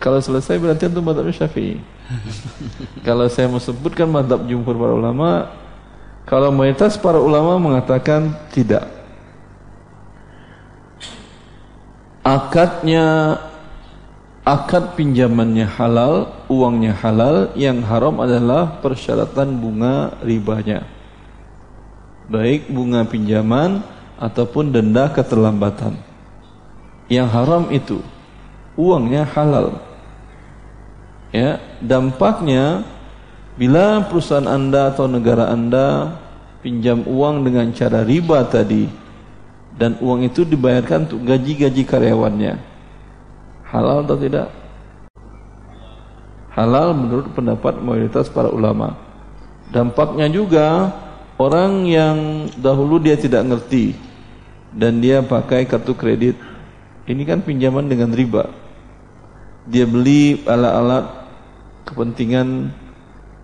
kalau 0.00 0.18
selesai 0.18 0.56
berarti 0.56 0.88
itu 0.88 1.00
madhab 1.04 1.28
syafi'i 1.28 1.78
kalau 3.06 3.28
saya 3.28 3.46
mau 3.46 3.60
sebutkan 3.60 4.08
madhab 4.08 4.42
jumhur 4.48 4.74
para 4.74 4.96
ulama 4.96 5.60
kalau 6.30 6.54
mayoritas 6.54 6.94
para 6.94 7.18
ulama 7.18 7.58
mengatakan 7.58 8.30
tidak. 8.54 8.86
Akadnya 12.22 13.34
akad 14.46 14.94
pinjamannya 14.94 15.66
halal, 15.66 16.30
uangnya 16.46 16.94
halal, 16.94 17.50
yang 17.58 17.82
haram 17.82 18.22
adalah 18.22 18.78
persyaratan 18.78 19.58
bunga 19.58 20.14
ribanya. 20.22 20.86
Baik 22.30 22.70
bunga 22.70 23.02
pinjaman 23.10 23.82
ataupun 24.14 24.70
denda 24.70 25.10
keterlambatan. 25.10 25.98
Yang 27.10 27.28
haram 27.34 27.64
itu 27.74 27.98
uangnya 28.78 29.26
halal. 29.26 29.82
Ya, 31.30 31.62
dampaknya 31.78 32.82
Bila 33.60 34.00
perusahaan 34.08 34.48
Anda 34.48 34.88
atau 34.88 35.04
negara 35.04 35.52
Anda 35.52 36.16
pinjam 36.64 37.04
uang 37.04 37.44
dengan 37.44 37.68
cara 37.76 38.00
riba 38.00 38.40
tadi 38.48 38.88
dan 39.76 40.00
uang 40.00 40.24
itu 40.24 40.48
dibayarkan 40.48 41.04
untuk 41.04 41.28
gaji-gaji 41.28 41.84
karyawannya. 41.84 42.56
Halal 43.68 44.08
atau 44.08 44.16
tidak? 44.16 44.48
Halal 46.56 46.96
menurut 46.96 47.36
pendapat 47.36 47.84
mayoritas 47.84 48.32
para 48.32 48.48
ulama. 48.48 48.96
Dampaknya 49.68 50.32
juga 50.32 50.96
orang 51.36 51.84
yang 51.84 52.48
dahulu 52.56 52.96
dia 52.96 53.20
tidak 53.20 53.44
ngerti 53.44 53.92
dan 54.72 55.04
dia 55.04 55.20
pakai 55.20 55.68
kartu 55.68 55.92
kredit. 55.92 56.40
Ini 57.04 57.28
kan 57.28 57.44
pinjaman 57.44 57.92
dengan 57.92 58.08
riba. 58.08 58.48
Dia 59.68 59.84
beli 59.84 60.40
alat-alat 60.48 61.19
kepentingan 61.90 62.70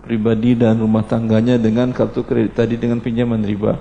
pribadi 0.07 0.55
dan 0.55 0.79
rumah 0.79 1.03
tangganya 1.03 1.59
dengan 1.59 1.91
kartu 1.91 2.23
kredit 2.23 2.55
tadi 2.55 2.79
dengan 2.79 3.03
pinjaman 3.03 3.43
riba. 3.43 3.75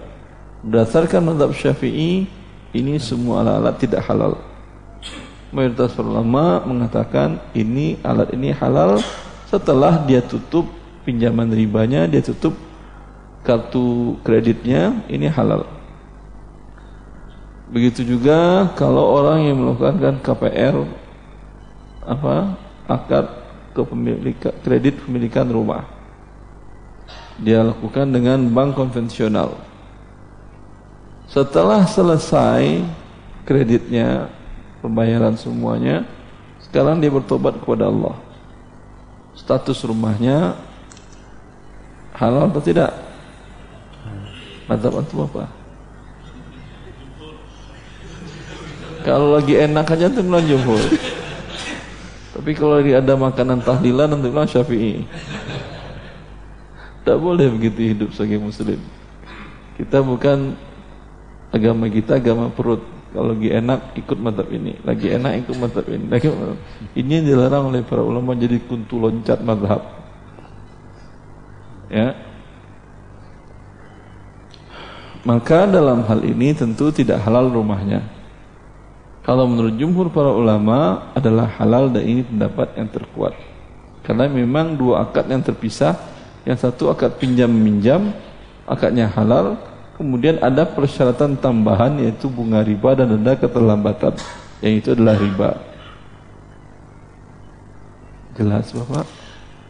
Berdasarkan 0.66 1.30
mazhab 1.30 1.54
Syafi'i, 1.54 2.26
ini 2.74 2.94
semua 2.98 3.46
alat-alat 3.46 3.78
tidak 3.78 4.02
halal. 4.10 4.42
Mayoritas 5.54 5.94
ulama 6.02 6.58
mengatakan 6.66 7.38
ini 7.54 8.02
alat 8.02 8.34
ini 8.34 8.50
halal 8.50 8.98
setelah 9.46 10.02
dia 10.02 10.18
tutup 10.18 10.66
pinjaman 11.06 11.46
ribanya, 11.54 12.10
dia 12.10 12.18
tutup 12.18 12.58
kartu 13.46 14.18
kreditnya, 14.26 15.06
ini 15.06 15.30
halal. 15.30 15.62
Begitu 17.70 18.02
juga 18.02 18.66
kalau 18.74 19.22
orang 19.22 19.46
yang 19.46 19.62
melakukan 19.62 20.18
KPR 20.18 20.82
apa 22.02 22.58
akad 22.90 23.45
kepemilikan 23.76 24.56
kredit 24.64 25.04
pemilikan 25.04 25.44
rumah 25.52 25.96
dia 27.36 27.60
lakukan 27.60 28.08
dengan 28.08 28.48
bank 28.48 28.76
konvensional. 28.76 29.60
Setelah 31.28 31.84
selesai 31.84 32.80
kreditnya, 33.44 34.32
pembayaran 34.80 35.36
semuanya, 35.36 36.06
sekarang 36.64 37.02
dia 37.02 37.12
bertobat 37.12 37.60
kepada 37.60 37.92
Allah. 37.92 38.16
Status 39.36 39.84
rumahnya 39.84 40.56
halal 42.16 42.48
atau 42.48 42.62
tidak? 42.64 42.90
Mantap 44.64 44.96
antum 44.96 45.28
apa? 45.28 45.44
Kalau 49.04 49.38
lagi 49.38 49.54
enak 49.54 49.86
aja 49.86 50.10
tuh 50.10 50.24
bilang 50.24 50.42
jumhur. 50.48 50.82
Tapi 52.36 52.52
kalau 52.52 52.76
ada 52.76 53.14
makanan 53.16 53.64
tahlilan 53.64 54.12
nanti 54.12 54.28
bilang 54.28 54.44
syafi'i. 54.44 55.08
Tidak 57.00 57.16
boleh 57.16 57.48
begitu 57.48 57.80
hidup 57.96 58.12
sebagai 58.12 58.44
muslim. 58.44 58.76
Kita 59.80 60.04
bukan 60.04 60.52
agama 61.48 61.88
kita 61.88 62.20
agama 62.20 62.52
perut. 62.52 62.84
Kalau 63.16 63.32
lagi 63.32 63.48
enak 63.48 63.96
ikut 63.96 64.18
mantap 64.20 64.52
ini, 64.52 64.76
lagi 64.84 65.08
enak 65.08 65.32
ikut 65.46 65.56
mantap 65.56 65.88
ini. 65.88 66.04
Lagi 66.12 66.28
Ini 66.92 67.12
yang 67.22 67.24
dilarang 67.24 67.72
oleh 67.72 67.80
para 67.80 68.04
ulama 68.04 68.36
jadi 68.36 68.60
kuntu 68.60 69.00
loncat 69.00 69.40
madhab. 69.40 69.80
Ya. 71.88 72.12
Maka 75.24 75.64
dalam 75.64 76.04
hal 76.04 76.20
ini 76.20 76.52
tentu 76.52 76.92
tidak 76.92 77.24
halal 77.24 77.48
rumahnya. 77.48 78.15
Kalau 79.26 79.50
menurut 79.50 79.74
jumhur 79.74 80.06
para 80.14 80.30
ulama 80.30 81.10
adalah 81.10 81.50
halal 81.58 81.90
dan 81.90 82.06
ini 82.06 82.22
pendapat 82.22 82.78
yang 82.78 82.86
terkuat. 82.86 83.34
Karena 84.06 84.30
memang 84.30 84.78
dua 84.78 85.02
akad 85.02 85.26
yang 85.26 85.42
terpisah 85.42 85.98
yang 86.46 86.54
satu 86.54 86.94
akad 86.94 87.18
pinjam 87.18 87.50
minjam, 87.50 88.14
akadnya 88.70 89.10
halal. 89.10 89.58
Kemudian 89.98 90.38
ada 90.38 90.62
persyaratan 90.62 91.34
tambahan 91.42 91.98
yaitu 91.98 92.30
bunga 92.30 92.62
riba 92.62 92.94
dan 92.94 93.10
denda 93.10 93.34
keterlambatan. 93.34 94.14
Yang 94.62 94.72
itu 94.78 94.88
adalah 94.94 95.16
riba. 95.18 95.50
Jelas 98.38 98.70
Bapak? 98.70 99.06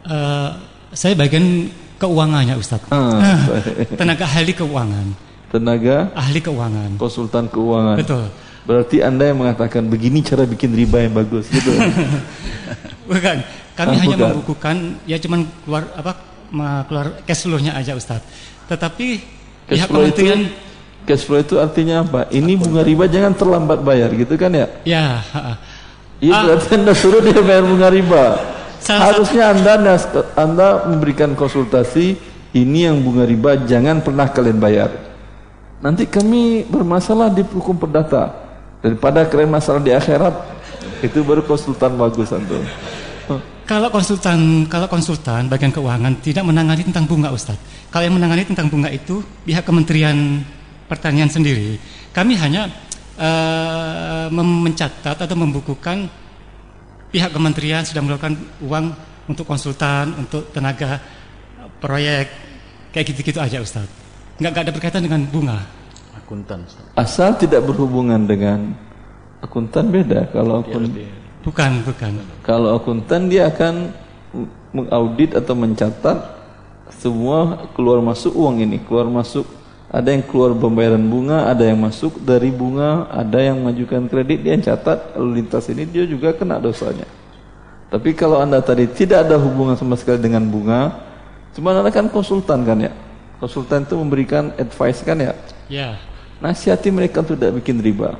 Uh, 0.05 0.49
saya 0.93 1.17
bagian 1.17 1.73
keuangannya 1.97 2.53
Ustaz. 2.61 2.83
Ah, 2.93 3.49
Tenaga 3.97 4.29
ahli 4.29 4.53
keuangan. 4.53 5.07
Tenaga 5.49 6.13
ahli 6.13 6.39
keuangan. 6.45 7.01
Konsultan 7.01 7.49
keuangan. 7.49 7.97
Betul. 7.97 8.29
Berarti 8.67 8.99
Anda 8.99 9.31
yang 9.31 9.39
mengatakan 9.39 9.87
begini 9.87 10.19
cara 10.19 10.43
bikin 10.43 10.75
riba 10.75 10.99
yang 10.99 11.15
bagus 11.15 11.47
gitu. 11.47 11.71
Bukan. 13.09 13.37
Kami 13.77 13.93
ah, 13.93 14.01
hanya 14.03 14.17
bukan. 14.17 14.29
membukukan 14.33 14.75
ya 15.05 15.21
cuman 15.21 15.45
keluar 15.63 15.85
apa 15.93 16.17
keluar 16.89 17.07
cash 17.23 17.45
flow-nya 17.45 17.77
aja 17.77 17.93
Ustaz. 17.93 18.25
Tetapi 18.65 19.21
cash 19.69 19.85
pihak 19.85 19.87
kementerian 19.87 20.49
itu, 20.49 21.05
cash 21.05 21.23
flow 21.29 21.37
itu 21.37 21.61
artinya 21.61 22.01
apa? 22.01 22.25
Ini 22.33 22.57
bunga 22.57 22.81
riba 22.81 23.05
jangan 23.05 23.37
terlambat 23.37 23.85
bayar 23.85 24.09
gitu 24.17 24.33
kan 24.33 24.49
ya? 24.49 24.67
Ya. 24.81 25.21
Iya 26.17 26.33
ah, 26.33 26.41
berarti 26.49 26.67
Anda 26.73 26.93
suruh 26.97 27.21
dia 27.21 27.37
bayar 27.37 27.69
bunga 27.69 27.87
riba. 27.93 28.25
Harusnya 28.81 29.53
Anda 29.53 29.93
Anda 30.33 30.67
memberikan 30.89 31.37
konsultasi 31.37 32.17
ini 32.57 32.89
yang 32.89 33.05
bunga 33.05 33.29
riba 33.29 33.61
jangan 33.69 34.01
pernah 34.01 34.25
kalian 34.25 34.57
bayar. 34.57 34.89
Nanti 35.85 36.09
kami 36.09 36.65
bermasalah 36.65 37.29
di 37.29 37.45
hukum 37.45 37.77
perdata 37.77 38.46
daripada 38.87 39.27
kalian 39.27 39.51
masalah 39.51 39.83
di 39.83 39.91
akhirat 39.91 40.31
itu 41.03 41.19
baru 41.27 41.43
konsultan 41.43 41.99
bagus 41.99 42.31
antum. 42.31 42.63
Kalau 43.67 43.91
konsultan, 43.91 44.63
kalau 44.71 44.87
konsultan 44.87 45.51
bagian 45.51 45.75
keuangan 45.75 46.23
tidak 46.23 46.47
menangani 46.47 46.87
tentang 46.87 47.03
bunga 47.03 47.35
Ustaz. 47.35 47.59
Kalau 47.91 48.07
yang 48.07 48.15
menangani 48.15 48.47
tentang 48.47 48.71
bunga 48.71 48.87
itu 48.87 49.19
pihak 49.43 49.67
Kementerian 49.67 50.39
Pertanian 50.87 51.27
sendiri. 51.27 51.75
Kami 52.15 52.39
hanya 52.39 52.71
uh, 53.19 54.31
mencatat 54.31 55.19
atau 55.19 55.35
membukukan 55.35 56.07
pihak 57.11 57.35
kementerian 57.35 57.83
sudah 57.83 57.99
melakukan 57.99 58.39
uang 58.63 58.95
untuk 59.27 59.43
konsultan, 59.43 60.15
untuk 60.15 60.47
tenaga 60.55 61.03
proyek 61.83 62.31
kayak 62.95 63.05
gitu-gitu 63.11 63.43
aja 63.43 63.59
Ustaz. 63.59 63.83
Enggak, 64.39 64.49
enggak 64.55 64.63
ada 64.63 64.73
berkaitan 64.73 65.03
dengan 65.03 65.21
bunga. 65.27 65.59
Akuntan. 66.27 66.67
Asal 66.99 67.39
tidak 67.39 67.63
berhubungan 67.63 68.27
dengan 68.27 68.75
akuntan 69.39 69.87
beda. 69.87 70.27
Kalau 70.35 70.59
akun 70.59 70.91
Bukan, 71.39 71.71
bukan. 71.87 72.11
Kalau 72.43 72.75
akuntan 72.75 73.31
dia 73.31 73.47
akan 73.47 73.95
mengaudit 74.75 75.31
atau 75.39 75.55
mencatat 75.55 76.19
semua 76.91 77.71
keluar 77.71 78.03
masuk 78.03 78.35
uang 78.35 78.59
ini, 78.59 78.83
keluar 78.83 79.07
masuk 79.07 79.47
ada 79.87 80.11
yang 80.11 80.19
keluar 80.27 80.51
pembayaran 80.51 80.99
bunga, 80.99 81.47
ada 81.47 81.63
yang 81.63 81.79
masuk 81.79 82.19
dari 82.19 82.51
bunga, 82.51 83.07
ada 83.07 83.39
yang 83.39 83.63
mengajukan 83.63 84.11
kredit, 84.11 84.43
dia 84.43 84.51
yang 84.59 84.65
catat 84.67 85.15
lalu 85.15 85.39
lintas 85.39 85.71
ini 85.71 85.87
dia 85.87 86.03
juga 86.03 86.35
kena 86.35 86.59
dosanya. 86.59 87.07
Tapi 87.87 88.11
kalau 88.11 88.43
anda 88.43 88.59
tadi 88.59 88.83
tidak 88.91 89.31
ada 89.31 89.39
hubungan 89.39 89.79
sama 89.79 89.95
sekali 89.95 90.19
dengan 90.19 90.43
bunga, 90.43 90.91
cuma 91.55 91.71
anda 91.71 91.87
kan 91.87 92.11
konsultan 92.11 92.67
kan 92.67 92.83
ya, 92.83 92.91
konsultan 93.39 93.87
itu 93.87 93.95
memberikan 93.95 94.51
advice 94.59 94.99
kan 95.07 95.23
ya. 95.23 95.31
Ya. 95.71 95.95
Nasihati 96.37 96.93
mereka 96.93 97.25
untuk 97.25 97.37
tidak 97.37 97.57
bikin 97.61 97.81
riba, 97.81 98.13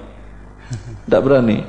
tidak 1.06 1.22
berani. 1.22 1.62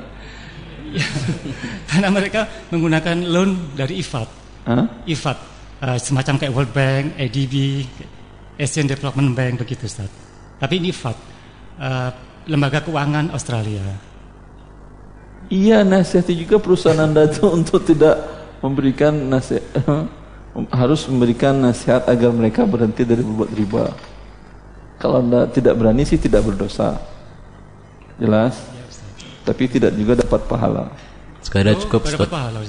Karena 1.89 2.09
mereka 2.09 2.49
menggunakan 2.73 3.17
loan 3.29 3.77
dari 3.77 4.01
IFAD. 4.01 4.29
Huh? 4.65 4.85
IFAD, 5.05 5.37
uh, 5.85 5.97
semacam 6.01 6.33
kayak 6.41 6.53
World 6.53 6.73
Bank, 6.73 7.05
ADB, 7.21 7.85
Asian 8.57 8.89
Development 8.89 9.29
Bank 9.37 9.61
begitu, 9.61 9.85
Ustaz. 9.85 10.09
Tapi 10.57 10.81
ini 10.81 10.89
IFAD, 10.89 11.17
uh, 11.77 12.09
lembaga 12.49 12.81
keuangan 12.81 13.29
Australia. 13.29 13.85
Iya, 15.49 15.81
nasihati 15.81 16.33
juga 16.33 16.61
perusahaan 16.61 16.97
Anda 16.97 17.29
itu 17.29 17.45
untuk 17.57 17.85
tidak 17.85 18.17
memberikan 18.61 19.13
nasihat 19.29 19.65
harus 20.81 21.05
memberikan 21.07 21.55
nasihat 21.55 22.03
agar 22.09 22.33
mereka 22.33 22.65
berhenti 22.65 23.05
dari 23.05 23.21
berbuat 23.21 23.51
riba. 23.53 23.83
Kalau 24.99 25.23
Anda 25.23 25.47
tidak 25.47 25.79
berani 25.79 26.03
sih 26.03 26.19
tidak 26.19 26.43
berdosa. 26.43 26.99
Jelas? 28.19 28.59
tapi 29.49 29.65
tidak 29.65 29.97
juga 29.97 30.13
dapat 30.21 30.45
pahala. 30.45 30.93
Sekadar 31.41 31.73
oh, 31.73 31.81
cukup 31.81 32.05
dapat 32.05 32.29
pahala. 32.29 32.59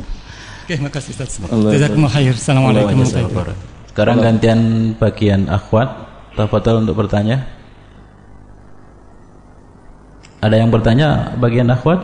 Oke, 0.66 0.74
makasih 0.82 1.14
Ustaz. 1.14 1.38
Jazakumullah 1.38 2.10
khair. 2.10 2.34
Assalamualaikum 2.34 2.98
warahmatullahi 2.98 3.26
wabarakatuh. 3.30 3.88
Sekarang 3.94 4.16
gantian 4.18 4.60
bagian 4.98 5.42
akhwat. 5.46 5.88
Tafadhol 6.34 6.82
untuk 6.82 6.98
bertanya. 6.98 7.46
Ada 10.42 10.58
yang 10.58 10.74
bertanya 10.74 11.38
bagian 11.38 11.70
akhwat? 11.70 12.02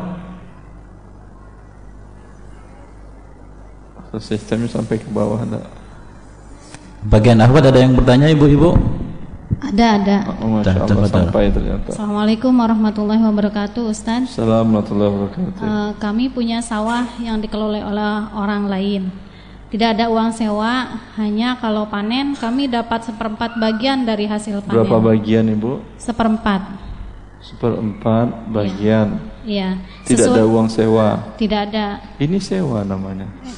Sistemnya 4.23 4.71
sampai 4.71 5.03
ke 5.03 5.09
bawah 5.11 5.43
ada. 5.43 5.67
Bagian 7.11 7.43
akhwat 7.43 7.75
ada 7.75 7.83
yang 7.83 7.99
bertanya 7.99 8.31
ibu-ibu? 8.31 9.00
Ada, 9.61 9.87
ada. 10.01 10.17
Oh, 10.41 10.57
Masya 10.57 10.89
Allah, 10.89 11.09
sampai 11.13 11.53
ternyata. 11.53 11.93
Assalamualaikum 11.93 12.49
warahmatullahi 12.49 13.21
wabarakatuh, 13.21 13.93
Ustaz. 13.93 14.33
Assalamualaikum 14.33 14.73
warahmatullahi 14.73 15.11
wabarakatuh. 15.13 15.61
Uh, 15.61 15.91
kami 16.01 16.33
punya 16.33 16.65
sawah 16.65 17.05
yang 17.21 17.37
dikelola 17.45 17.85
oleh 17.85 18.13
orang 18.33 18.65
lain. 18.73 19.03
Tidak 19.71 19.95
ada 20.01 20.11
uang 20.11 20.35
sewa, 20.35 20.99
hanya 21.15 21.55
kalau 21.61 21.87
panen 21.87 22.35
kami 22.35 22.67
dapat 22.67 23.07
seperempat 23.07 23.61
bagian 23.61 24.03
dari 24.03 24.27
hasil 24.27 24.65
panen. 24.65 24.81
Berapa 24.81 24.97
bagian, 24.99 25.47
Ibu? 25.47 26.01
Seperempat. 26.01 26.65
Seperempat 27.45 28.51
bagian. 28.51 29.21
Iya. 29.45 29.77
Ya. 29.77 30.09
Tidak 30.09 30.27
ada 30.35 30.43
uang 30.49 30.67
sewa. 30.73 31.37
Tidak 31.37 31.61
ada. 31.71 32.01
Ini 32.19 32.41
sewa 32.41 32.83
namanya. 32.83 33.29
Eh, 33.45 33.55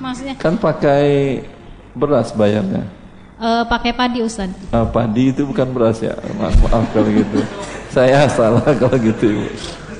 maksudnya? 0.00 0.34
Kan 0.38 0.56
pakai 0.56 1.42
beras 1.92 2.32
bayarnya. 2.32 3.01
Uh, 3.42 3.66
pakai 3.66 3.90
padi 3.90 4.22
Ustaz. 4.22 4.54
Uh, 4.70 4.86
padi 4.86 5.34
itu 5.34 5.42
bukan 5.42 5.66
beras 5.74 5.98
ya. 5.98 6.14
Maaf, 6.38 6.54
maaf 6.62 6.86
kalau 6.94 7.10
gitu. 7.10 7.42
Saya 7.90 8.30
salah 8.30 8.62
kalau 8.78 8.94
gitu 9.02 9.34
Ibu. 9.34 9.46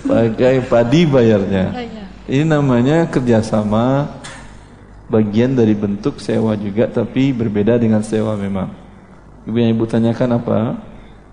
Pakai 0.06 0.62
padi 0.62 1.02
bayarnya. 1.02 1.74
Oh, 1.74 1.82
iya. 1.82 2.04
Ini 2.30 2.46
namanya 2.46 3.10
kerjasama 3.10 4.14
bagian 5.10 5.58
dari 5.58 5.74
bentuk 5.74 6.22
sewa 6.22 6.54
juga 6.54 6.86
tapi 6.86 7.34
berbeda 7.34 7.82
dengan 7.82 8.06
sewa 8.06 8.38
memang. 8.38 8.70
Ibu 9.42 9.56
yang 9.58 9.74
Ibu 9.74 9.84
tanyakan 9.90 10.38
apa? 10.38 10.58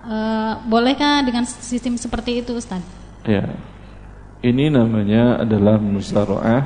Uh, 0.02 0.54
bolehkah 0.66 1.22
dengan 1.22 1.46
sistem 1.46 1.94
seperti 1.94 2.42
itu 2.42 2.58
Ustaz? 2.58 2.82
Ya. 3.22 3.54
Ini 4.42 4.74
namanya 4.74 5.46
adalah 5.46 5.78
muzaroah. 5.78 6.66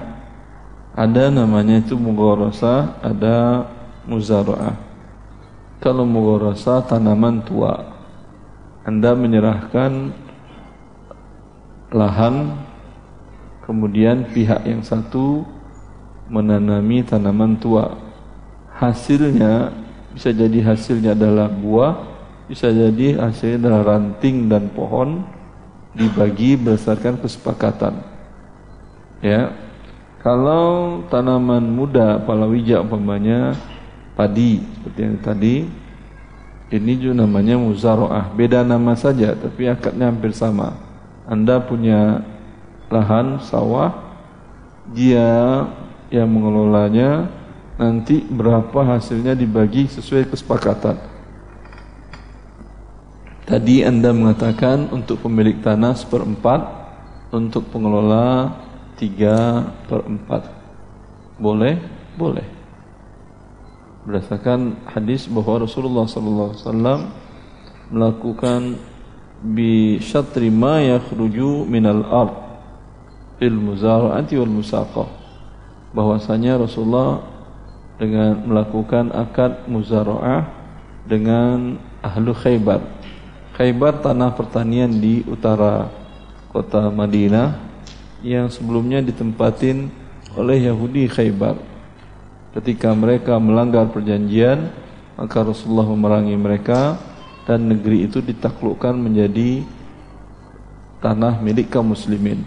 Ada 0.96 1.28
namanya 1.34 1.84
itu 1.84 2.00
mugorosa, 2.00 2.96
ada 3.04 3.68
muzaroah. 4.08 4.78
Kalau 5.84 6.08
mugharasa 6.08 6.80
tanaman 6.88 7.44
tua 7.44 7.76
Anda 8.88 9.12
menyerahkan 9.20 10.16
lahan 11.92 12.56
Kemudian 13.68 14.32
pihak 14.32 14.64
yang 14.64 14.80
satu 14.80 15.44
menanami 16.32 17.04
tanaman 17.04 17.60
tua. 17.60 18.00
Hasilnya 18.80 19.76
bisa 20.16 20.32
jadi 20.32 20.72
hasilnya 20.72 21.20
adalah 21.20 21.52
buah 21.52 22.00
Bisa 22.48 22.72
jadi 22.72 23.20
hasilnya 23.20 23.68
adalah 23.68 24.00
ranting 24.00 24.48
dan 24.48 24.72
pohon 24.72 25.28
Dibagi 26.00 26.56
berdasarkan 26.56 27.20
kesepakatan. 27.20 28.00
Ya 29.20 29.52
Kalau 30.24 31.04
tanaman 31.12 31.68
muda 31.76 32.24
palawija 32.24 32.80
umpamanya 32.80 33.73
padi 34.14 34.62
seperti 34.62 35.00
yang 35.02 35.18
tadi 35.22 35.56
ini 36.74 36.94
juga 36.98 37.26
namanya 37.26 37.58
muzaroah 37.58 38.34
beda 38.34 38.66
nama 38.66 38.98
saja 38.98 39.34
tapi 39.38 39.70
akadnya 39.70 40.10
hampir 40.10 40.34
sama 40.34 40.78
anda 41.30 41.62
punya 41.62 42.22
lahan 42.92 43.42
sawah 43.42 43.96
dia 44.92 45.66
yang 46.14 46.30
mengelolanya 46.30 47.26
nanti 47.80 48.22
berapa 48.22 48.86
hasilnya 48.86 49.34
dibagi 49.34 49.90
sesuai 49.90 50.30
kesepakatan. 50.30 51.00
Tadi 53.44 53.84
Anda 53.84 54.16
mengatakan 54.16 54.88
untuk 54.94 55.26
pemilik 55.26 55.60
tanah 55.60 55.98
seperempat, 56.00 56.62
untuk 57.34 57.68
pengelola 57.74 58.56
tiga 58.96 59.68
perempat. 59.90 60.48
Boleh? 61.36 61.76
Boleh. 62.16 62.46
Berdasarkan 64.04 64.84
hadis 64.92 65.32
bahwa 65.32 65.64
Rasulullah 65.64 66.04
SAW 66.04 67.08
melakukan 67.88 68.76
bi 69.40 69.96
syatri 70.04 70.52
ma 70.52 70.84
yakhruju 70.84 71.64
minal 71.64 72.04
ard 72.12 72.36
fil 73.40 73.56
muzara'ati 73.56 74.36
wal 74.40 74.54
musaqah 74.60 75.08
bahwasanya 75.96 76.60
Rasulullah 76.60 77.24
dengan 77.96 78.44
melakukan 78.44 79.08
akad 79.16 79.72
muzara'ah 79.72 80.52
dengan 81.08 81.80
ahlu 82.04 82.36
Khaybar. 82.36 82.84
Khaybar 83.56 84.04
tanah 84.04 84.36
pertanian 84.36 84.92
di 85.00 85.24
utara 85.24 85.88
kota 86.52 86.92
Madinah 86.92 87.56
yang 88.20 88.52
sebelumnya 88.52 89.00
ditempatin 89.00 89.88
oleh 90.36 90.68
Yahudi 90.68 91.08
Khaybar 91.08 91.73
ketika 92.54 92.94
mereka 92.94 93.38
melanggar 93.42 93.90
perjanjian 93.90 94.70
maka 95.18 95.46
Rasulullah 95.46 95.90
memerangi 95.90 96.34
mereka 96.38 96.98
dan 97.46 97.70
negeri 97.70 98.08
itu 98.08 98.24
ditaklukkan 98.24 98.96
menjadi 98.98 99.62
tanah 101.04 101.44
milik 101.44 101.70
kaum 101.70 101.92
muslimin. 101.92 102.42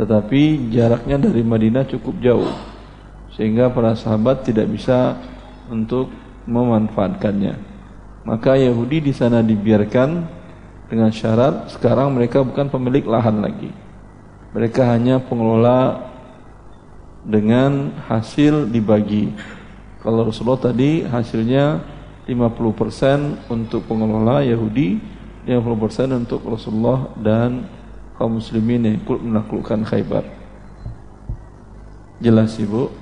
Tetapi 0.00 0.72
jaraknya 0.72 1.20
dari 1.20 1.44
Madinah 1.44 1.84
cukup 1.84 2.16
jauh 2.24 2.50
sehingga 3.36 3.70
para 3.70 3.94
sahabat 3.94 4.42
tidak 4.48 4.66
bisa 4.72 5.20
untuk 5.70 6.10
memanfaatkannya. 6.48 7.54
Maka 8.26 8.56
Yahudi 8.56 9.04
di 9.04 9.12
sana 9.14 9.44
dibiarkan 9.44 10.40
dengan 10.90 11.12
syarat 11.14 11.70
sekarang 11.70 12.10
mereka 12.16 12.42
bukan 12.42 12.66
pemilik 12.66 13.06
lahan 13.06 13.44
lagi. 13.44 13.70
Mereka 14.50 14.82
hanya 14.90 15.22
pengelola 15.22 16.09
dengan 17.24 17.92
hasil 18.08 18.68
dibagi. 18.68 19.32
Kalau 20.00 20.24
Rasulullah 20.24 20.72
tadi 20.72 21.04
hasilnya 21.04 21.84
50% 22.24 23.50
untuk 23.52 23.84
pengelola 23.84 24.40
Yahudi, 24.40 24.96
50% 25.44 26.20
untuk 26.24 26.40
Rasulullah 26.46 27.12
dan 27.20 27.68
kaum 28.16 28.40
muslimin 28.40 28.84
yang 28.84 28.96
ikut 29.00 29.18
menaklukkan 29.20 29.84
Khaybar. 29.84 30.24
Jelas 32.20 32.56
Ibu? 32.60 32.92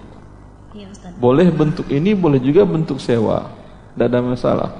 Iya, 0.78 0.88
Boleh 1.18 1.50
bentuk 1.50 1.90
ini, 1.90 2.14
boleh 2.14 2.38
juga 2.38 2.62
bentuk 2.62 3.02
sewa. 3.02 3.50
Tidak 3.94 4.06
ada 4.06 4.22
masalah. 4.22 4.70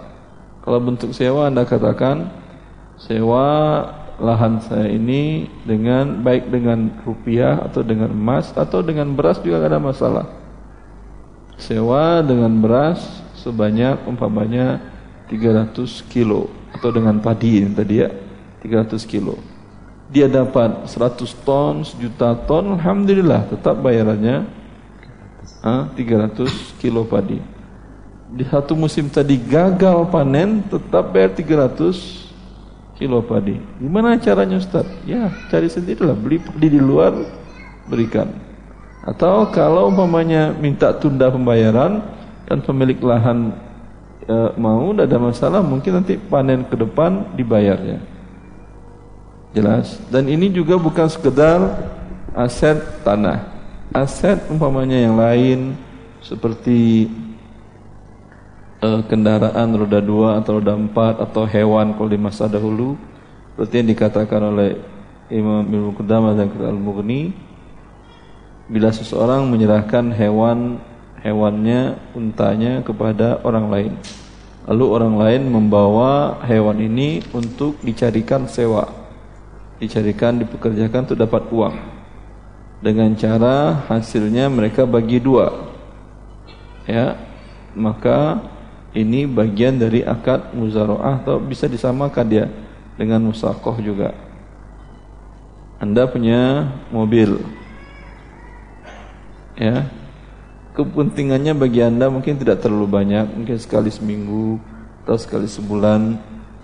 Kalau 0.62 0.78
bentuk 0.78 1.10
sewa 1.10 1.50
Anda 1.50 1.66
katakan 1.66 2.30
sewa 2.94 3.46
lahan 4.18 4.58
saya 4.62 4.90
ini 4.90 5.46
dengan 5.62 6.22
baik 6.22 6.50
dengan 6.50 6.90
rupiah 7.06 7.62
atau 7.62 7.86
dengan 7.86 8.10
emas 8.10 8.50
atau 8.54 8.82
dengan 8.82 9.14
beras 9.14 9.38
juga 9.38 9.62
tidak 9.62 9.70
ada 9.70 9.80
masalah. 9.80 10.26
Sewa 11.58 12.22
dengan 12.22 12.54
beras 12.58 13.02
sebanyak 13.38 14.06
umpamanya 14.06 14.82
300 15.30 15.74
kilo 16.10 16.50
atau 16.74 16.90
dengan 16.90 17.18
padi 17.18 17.62
ini 17.62 17.70
tadi 17.74 17.94
ya 18.02 18.10
300 18.62 18.98
kilo 19.06 19.38
dia 20.08 20.24
dapat 20.24 20.88
100 20.88 21.44
ton, 21.44 21.84
sejuta 21.84 22.32
ton 22.48 22.80
Alhamdulillah 22.80 23.44
tetap 23.52 23.76
bayarannya 23.76 24.48
ah, 25.60 25.92
300 25.92 26.80
kilo 26.80 27.04
padi 27.04 27.40
di 28.28 28.44
satu 28.44 28.76
musim 28.76 29.08
tadi 29.08 29.40
gagal 29.40 30.08
panen 30.12 30.60
tetap 30.68 31.12
bayar 31.12 31.32
300 31.32 32.27
kilo 32.98 33.22
padi 33.22 33.56
gimana 33.78 34.18
caranya 34.18 34.58
Ustaz? 34.58 34.84
ya 35.06 35.30
cari 35.48 35.70
sendirilah. 35.70 36.18
Beli 36.18 36.42
padi 36.42 36.66
di 36.66 36.80
luar 36.82 37.14
berikan. 37.86 38.28
Atau 39.06 39.48
kalau 39.54 39.88
umpamanya 39.88 40.52
minta 40.52 40.92
tunda 40.92 41.30
pembayaran 41.32 42.02
dan 42.44 42.58
pemilik 42.60 42.98
lahan 43.00 43.54
e, 44.26 44.36
mau 44.60 44.92
tidak 44.92 45.06
ada 45.08 45.18
masalah 45.22 45.60
mungkin 45.64 46.02
nanti 46.02 46.18
panen 46.18 46.66
ke 46.66 46.76
depan 46.76 47.24
dibayarnya. 47.32 48.02
Jelas? 49.56 49.96
Dan 50.12 50.28
ini 50.28 50.52
juga 50.52 50.76
bukan 50.76 51.08
sekedar 51.08 51.88
aset 52.36 52.76
tanah. 53.06 53.48
Aset 53.96 54.44
umpamanya 54.52 55.00
yang 55.00 55.16
lain 55.16 55.72
seperti 56.20 57.08
e, 58.78 58.88
kendaraan 59.06 59.68
roda 59.74 60.00
dua 60.02 60.38
atau 60.42 60.58
roda 60.62 60.74
empat 60.74 61.22
atau 61.22 61.46
hewan 61.46 61.94
kalau 61.94 62.10
di 62.10 62.18
masa 62.18 62.46
dahulu 62.46 62.98
seperti 63.54 63.82
yang 63.82 63.88
dikatakan 63.94 64.42
oleh 64.54 64.70
Imam 65.28 65.66
Ibnu 65.66 65.92
Qudamah 65.98 66.34
dan 66.38 66.48
Al-Mughni 66.48 67.34
bila 68.68 68.92
seseorang 68.92 69.48
menyerahkan 69.48 70.12
hewan 70.12 70.80
hewannya, 71.22 71.98
untanya 72.14 72.82
kepada 72.82 73.42
orang 73.42 73.66
lain. 73.70 73.92
Lalu 74.68 74.84
orang 74.84 75.14
lain 75.16 75.42
membawa 75.48 76.44
hewan 76.44 76.78
ini 76.78 77.24
untuk 77.32 77.80
dicarikan 77.80 78.44
sewa. 78.44 78.84
Dicarikan, 79.80 80.42
dipekerjakan 80.42 81.08
untuk 81.08 81.18
dapat 81.18 81.42
uang. 81.48 81.76
Dengan 82.78 83.10
cara 83.16 83.88
hasilnya 83.88 84.52
mereka 84.52 84.84
bagi 84.84 85.18
dua. 85.18 85.72
Ya, 86.84 87.16
maka 87.72 88.38
ini 88.98 89.30
bagian 89.30 89.78
dari 89.78 90.02
akad 90.02 90.50
muzaroah 90.58 91.22
atau 91.22 91.38
bisa 91.38 91.70
disamakan 91.70 92.26
dia 92.26 92.46
dengan 92.98 93.22
musakoh 93.30 93.78
juga. 93.78 94.10
Anda 95.78 96.10
punya 96.10 96.66
mobil, 96.90 97.38
ya. 99.54 99.86
Kepentingannya 100.74 101.58
bagi 101.58 101.82
anda 101.82 102.06
mungkin 102.06 102.38
tidak 102.38 102.62
terlalu 102.62 102.86
banyak 102.86 103.26
mungkin 103.34 103.58
sekali 103.58 103.90
seminggu 103.90 104.62
atau 105.02 105.18
sekali 105.18 105.50
sebulan 105.50 106.14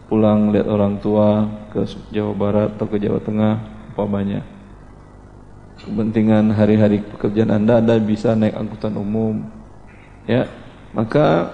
pulang 0.06 0.54
lihat 0.54 0.70
orang 0.70 1.02
tua 1.02 1.50
ke 1.74 1.82
Jawa 2.14 2.30
Barat 2.30 2.68
atau 2.78 2.86
ke 2.86 3.02
Jawa 3.02 3.18
Tengah 3.18 3.54
umpamanya. 3.90 4.46
Kepentingan 5.82 6.54
hari-hari 6.54 7.02
pekerjaan 7.02 7.50
anda 7.50 7.82
anda 7.82 7.98
bisa 7.98 8.38
naik 8.38 8.54
angkutan 8.54 8.94
umum. 8.94 9.42
Ya 10.30 10.46
maka 10.94 11.50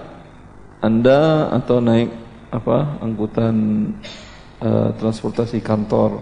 anda 0.81 1.49
atau 1.53 1.77
naik 1.79 2.09
apa 2.51 2.99
angkutan 2.99 3.55
uh, 4.59 4.91
transportasi 4.99 5.63
kantor 5.63 6.19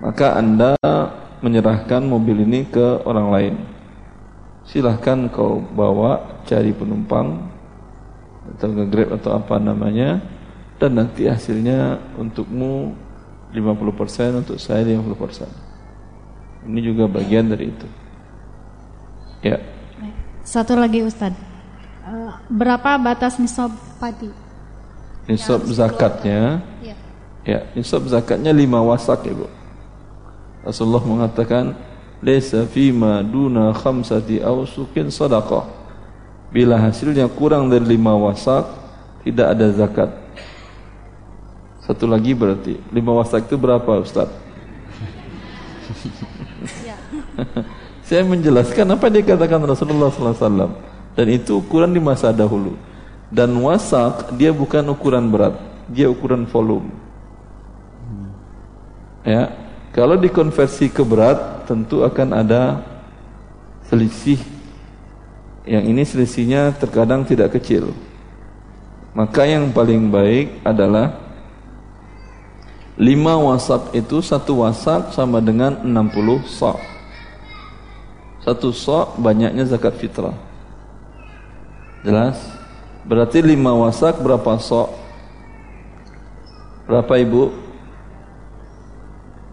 maka 0.00 0.36
anda 0.38 0.76
menyerahkan 1.40 2.04
mobil 2.04 2.44
ini 2.44 2.68
ke 2.68 3.04
orang 3.04 3.28
lain. 3.32 3.54
Silahkan 4.64 5.28
kau 5.28 5.60
bawa 5.60 6.40
cari 6.48 6.72
penumpang 6.72 7.36
atau 8.56 8.68
nge-grab 8.72 9.20
atau 9.20 9.36
apa 9.36 9.56
namanya 9.60 10.20
dan 10.80 10.96
nanti 10.96 11.28
hasilnya 11.28 12.00
untukmu 12.16 12.96
50% 13.52 14.40
untuk 14.40 14.56
saya 14.56 14.86
50% 14.86 15.70
ini 16.68 16.80
juga 16.84 17.08
bagian 17.08 17.48
dari 17.48 17.72
itu. 17.72 17.88
Ya. 19.40 19.56
Satu 20.44 20.76
lagi 20.76 21.04
Ustaz 21.04 21.49
eh, 22.06 22.32
berapa 22.48 22.96
batas 23.00 23.36
nisab 23.36 23.72
padi? 24.00 24.30
Nisab 25.28 25.62
zakatnya. 25.68 26.64
ya. 26.82 26.96
ya 27.44 27.58
nisab 27.76 28.04
zakatnya 28.10 28.50
lima 28.50 28.82
wasak 28.82 29.24
ya 29.24 29.34
Bu 29.36 29.46
Rasulullah 30.60 31.04
mengatakan 31.04 31.72
laysa 32.20 32.68
fima 32.68 33.24
duna 33.24 33.72
khamsati 33.72 34.44
awsukin 34.44 35.08
sadaqah. 35.08 35.64
Bila 36.50 36.76
hasilnya 36.76 37.30
kurang 37.30 37.70
dari 37.70 37.96
lima 37.96 38.12
wasak 38.12 38.66
tidak 39.24 39.46
ada 39.56 39.66
zakat. 39.72 40.10
Satu 41.86 42.04
lagi 42.04 42.36
berarti 42.36 42.76
lima 42.92 43.16
wasak 43.16 43.48
itu 43.48 43.56
berapa 43.56 44.02
Ustaz? 44.02 44.28
Ya. 46.84 46.92
saya 48.06 48.20
menjelaskan 48.20 48.84
apa 48.84 49.08
yang 49.08 49.24
dikatakan 49.24 49.64
Rasulullah 49.64 50.12
SAW 50.12 50.89
dan 51.14 51.26
itu 51.30 51.58
ukuran 51.58 51.90
di 51.90 52.00
masa 52.02 52.30
dahulu 52.30 52.74
dan 53.30 53.50
wasak 53.62 54.34
dia 54.34 54.50
bukan 54.50 54.84
ukuran 54.90 55.30
berat 55.30 55.54
dia 55.90 56.06
ukuran 56.10 56.46
volume 56.46 56.90
ya 59.26 59.50
kalau 59.90 60.14
dikonversi 60.14 60.86
ke 60.86 61.02
berat 61.02 61.66
tentu 61.66 62.06
akan 62.06 62.30
ada 62.30 62.78
selisih. 63.90 64.38
Yang 65.66 65.84
ini 65.90 66.02
selisihnya 66.06 66.62
terkadang 66.78 67.26
tidak 67.26 67.58
kecil. 67.58 67.90
Maka 69.10 69.42
yang 69.50 69.74
paling 69.74 70.06
baik 70.08 70.62
adalah 70.62 71.18
lima 72.94 73.34
wasak 73.34 73.90
itu 73.98 74.22
satu 74.22 74.62
wasak 74.62 75.10
sama 75.10 75.42
dengan 75.42 75.82
60 75.82 76.46
sok. 76.46 76.78
Satu 78.46 78.70
sok 78.70 79.18
banyaknya 79.18 79.66
zakat 79.66 79.98
fitrah. 79.98 80.32
Jelas? 82.00 82.36
Berarti 83.04 83.44
lima 83.44 83.76
wasak 83.76 84.20
berapa 84.20 84.56
sok? 84.60 84.88
Berapa 86.88 87.12
ibu? 87.20 87.52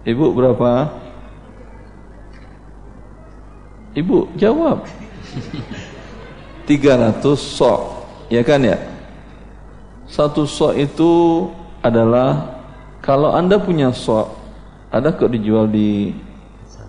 Ibu 0.07 0.25
berapa? 0.31 0.87
Ibu 3.97 4.31
jawab. 4.39 4.87
300 6.67 7.23
sok. 7.35 7.79
Ya 8.27 8.43
kan 8.43 8.63
ya? 8.63 8.79
Satu 10.07 10.47
sok 10.47 10.75
itu 10.79 11.11
adalah 11.83 12.57
kalau 13.03 13.31
Anda 13.35 13.59
punya 13.59 13.91
sok, 13.91 14.31
ada 14.91 15.11
kok 15.11 15.31
dijual 15.31 15.67
di 15.67 16.15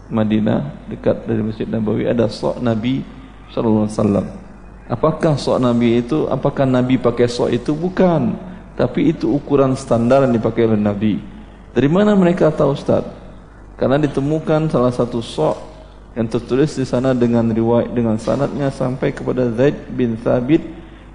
Madinah 0.08 0.88
dekat 0.88 1.28
dari 1.28 1.42
Masjid 1.44 1.68
Nabawi 1.68 2.08
ada 2.08 2.30
sok 2.30 2.62
Nabi 2.64 3.04
sallallahu 3.52 3.86
alaihi 3.86 3.98
wasallam. 3.98 4.26
Apakah 4.88 5.36
sok 5.36 5.60
Nabi 5.60 6.00
itu 6.00 6.24
apakah 6.32 6.64
Nabi 6.64 6.96
pakai 6.96 7.28
sok 7.28 7.52
itu 7.52 7.76
bukan, 7.76 8.40
tapi 8.72 9.12
itu 9.12 9.28
ukuran 9.28 9.76
standar 9.76 10.24
yang 10.24 10.32
dipakai 10.32 10.64
oleh 10.64 10.80
Nabi. 10.80 11.20
Dari 11.76 11.88
mana 11.92 12.16
mereka 12.16 12.48
tahu 12.48 12.72
Ustaz? 12.72 13.04
Karena 13.76 14.00
ditemukan 14.00 14.72
salah 14.72 14.88
satu 14.88 15.20
sok 15.20 15.60
yang 16.16 16.24
tertulis 16.24 16.72
di 16.72 16.88
sana 16.88 17.12
dengan 17.12 17.52
riwayat 17.52 17.92
dengan 17.92 18.16
sanadnya 18.16 18.72
sampai 18.72 19.12
kepada 19.12 19.52
Zaid 19.52 19.92
bin 19.92 20.16
Thabit 20.18 20.64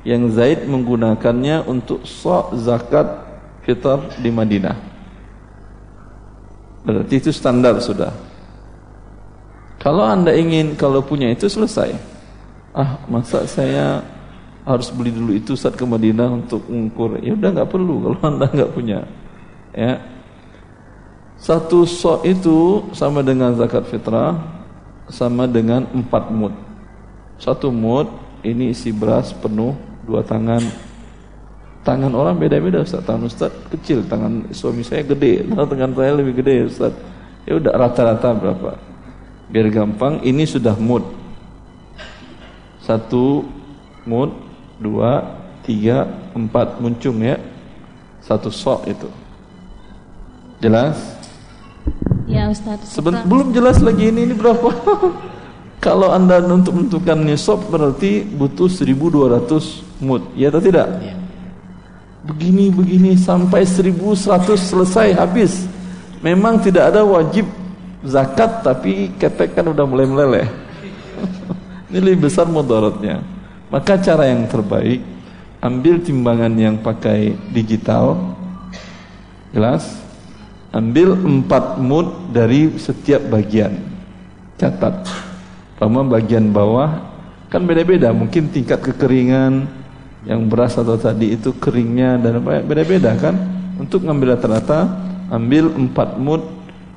yang 0.05 0.30
Zaid 0.30 0.69
menggunakannya 0.69 1.65
untuk 1.65 2.05
sok 2.05 2.53
zakat 2.61 3.09
fitar 3.65 4.05
di 4.21 4.30
Madinah. 4.30 4.78
Berarti 6.86 7.13
itu 7.17 7.32
standar 7.34 7.80
sudah. 7.82 8.13
Kalau 9.82 10.05
anda 10.05 10.32
ingin 10.32 10.78
kalau 10.78 11.01
punya 11.01 11.32
itu 11.32 11.49
selesai. 11.49 12.12
Ah 12.74 12.97
masa 13.05 13.45
saya 13.45 14.01
harus 14.65 14.89
beli 14.89 15.13
dulu 15.13 15.32
itu 15.36 15.53
saat 15.53 15.78
ke 15.78 15.86
Madinah 15.86 16.30
untuk 16.34 16.65
mengukur. 16.67 17.21
Ya 17.21 17.38
udah 17.38 17.49
nggak 17.53 17.69
perlu 17.69 17.95
kalau 18.01 18.19
anda 18.34 18.47
nggak 18.49 18.71
punya. 18.74 18.99
Ya. 19.74 20.01
Satu 21.38 21.84
sok 21.84 22.24
itu 22.24 22.88
sama 22.95 23.19
dengan 23.19 23.51
zakat 23.59 23.86
fitrah 23.91 24.39
sama 25.11 25.45
dengan 25.45 25.86
empat 25.91 26.32
mud. 26.32 26.55
Satu 27.38 27.67
mud 27.69 28.07
ini 28.41 28.71
isi 28.71 28.89
beras 28.89 29.36
penuh 29.36 29.76
dua 30.07 30.24
tangan. 30.24 30.63
Tangan 31.84 32.15
orang 32.15 32.39
beda-beda 32.39 32.80
Ustaz. 32.80 33.03
Tangan 33.03 33.28
Ustaz 33.28 33.51
kecil, 33.67 34.07
tangan 34.07 34.47
suami 34.55 34.88
saya 34.88 35.03
gede, 35.03 35.43
tangan 35.71 35.91
saya 35.91 36.15
lebih 36.15 36.39
gede 36.39 36.71
Ustaz. 36.71 36.95
Ya 37.43 37.59
udah 37.59 37.76
rata-rata 37.76 38.32
berapa? 38.32 38.93
biar 39.53 39.69
gampang 39.69 40.17
ini 40.26 40.49
sudah 40.49 40.74
mood 40.82 41.05
satu 42.84 43.47
mood 44.03 44.36
dua 44.77 45.23
tiga 45.63 46.03
empat 46.36 46.84
muncung 46.84 47.23
ya. 47.23 47.39
Satu 48.23 48.51
sok 48.51 48.88
itu. 48.88 49.09
Jelas? 50.63 50.95
Ya 52.23 52.47
Ustaz 52.47 52.88
Seben 52.88 53.19
belum 53.27 53.51
jelas 53.51 53.84
lagi 53.84 54.07
ini 54.07 54.31
ini 54.31 54.36
berapa? 54.36 54.71
Kalau 55.84 56.15
anda 56.15 56.39
untuk 56.39 56.79
menentukan 56.79 57.19
nisab 57.19 57.59
berarti 57.67 58.23
butuh 58.23 58.71
1200 58.71 59.99
mood 59.99 60.23
ya 60.31 60.47
atau 60.47 60.63
tidak? 60.63 60.88
Ya. 61.03 61.15
begini 62.23 62.71
begini 62.71 63.19
sampai 63.19 63.67
1100 63.67 64.55
selesai 64.55 65.11
habis. 65.11 65.67
Memang 66.23 66.63
tidak 66.63 66.95
ada 66.95 67.03
wajib 67.03 67.43
zakat 68.07 68.63
tapi 68.63 69.11
ketek 69.19 69.59
kan 69.59 69.67
udah 69.71 69.84
mulai 69.88 70.07
meleleh 70.07 70.47
ini 71.93 72.01
lebih 72.01 72.25
besar 72.25 72.49
mudaratnya. 72.49 73.21
Maka 73.69 74.01
cara 74.01 74.25
yang 74.25 74.49
terbaik 74.49 75.05
ambil 75.61 76.01
timbangan 76.01 76.49
yang 76.57 76.81
pakai 76.81 77.37
digital 77.53 78.33
jelas. 79.53 80.01
Ambil 80.73 81.13
empat 81.13 81.77
mood 81.77 82.33
dari 82.33 82.73
setiap 82.81 83.21
bagian. 83.29 83.77
Catat. 84.57 85.05
Pertama 85.77 86.01
bagian 86.01 86.49
bawah. 86.49 87.13
Kan 87.53 87.69
beda-beda 87.69 88.09
mungkin 88.09 88.49
tingkat 88.49 88.81
kekeringan 88.81 89.69
yang 90.25 90.49
beras 90.49 90.73
atau 90.73 90.97
tadi 90.97 91.37
itu 91.37 91.53
keringnya 91.61 92.17
dan 92.17 92.41
beda-beda 92.41 93.13
kan? 93.21 93.37
Untuk 93.77 94.01
ngambil 94.01 94.33
rata-rata 94.33 94.89
ambil 95.29 95.69
empat 95.77 96.17
mood. 96.17 96.41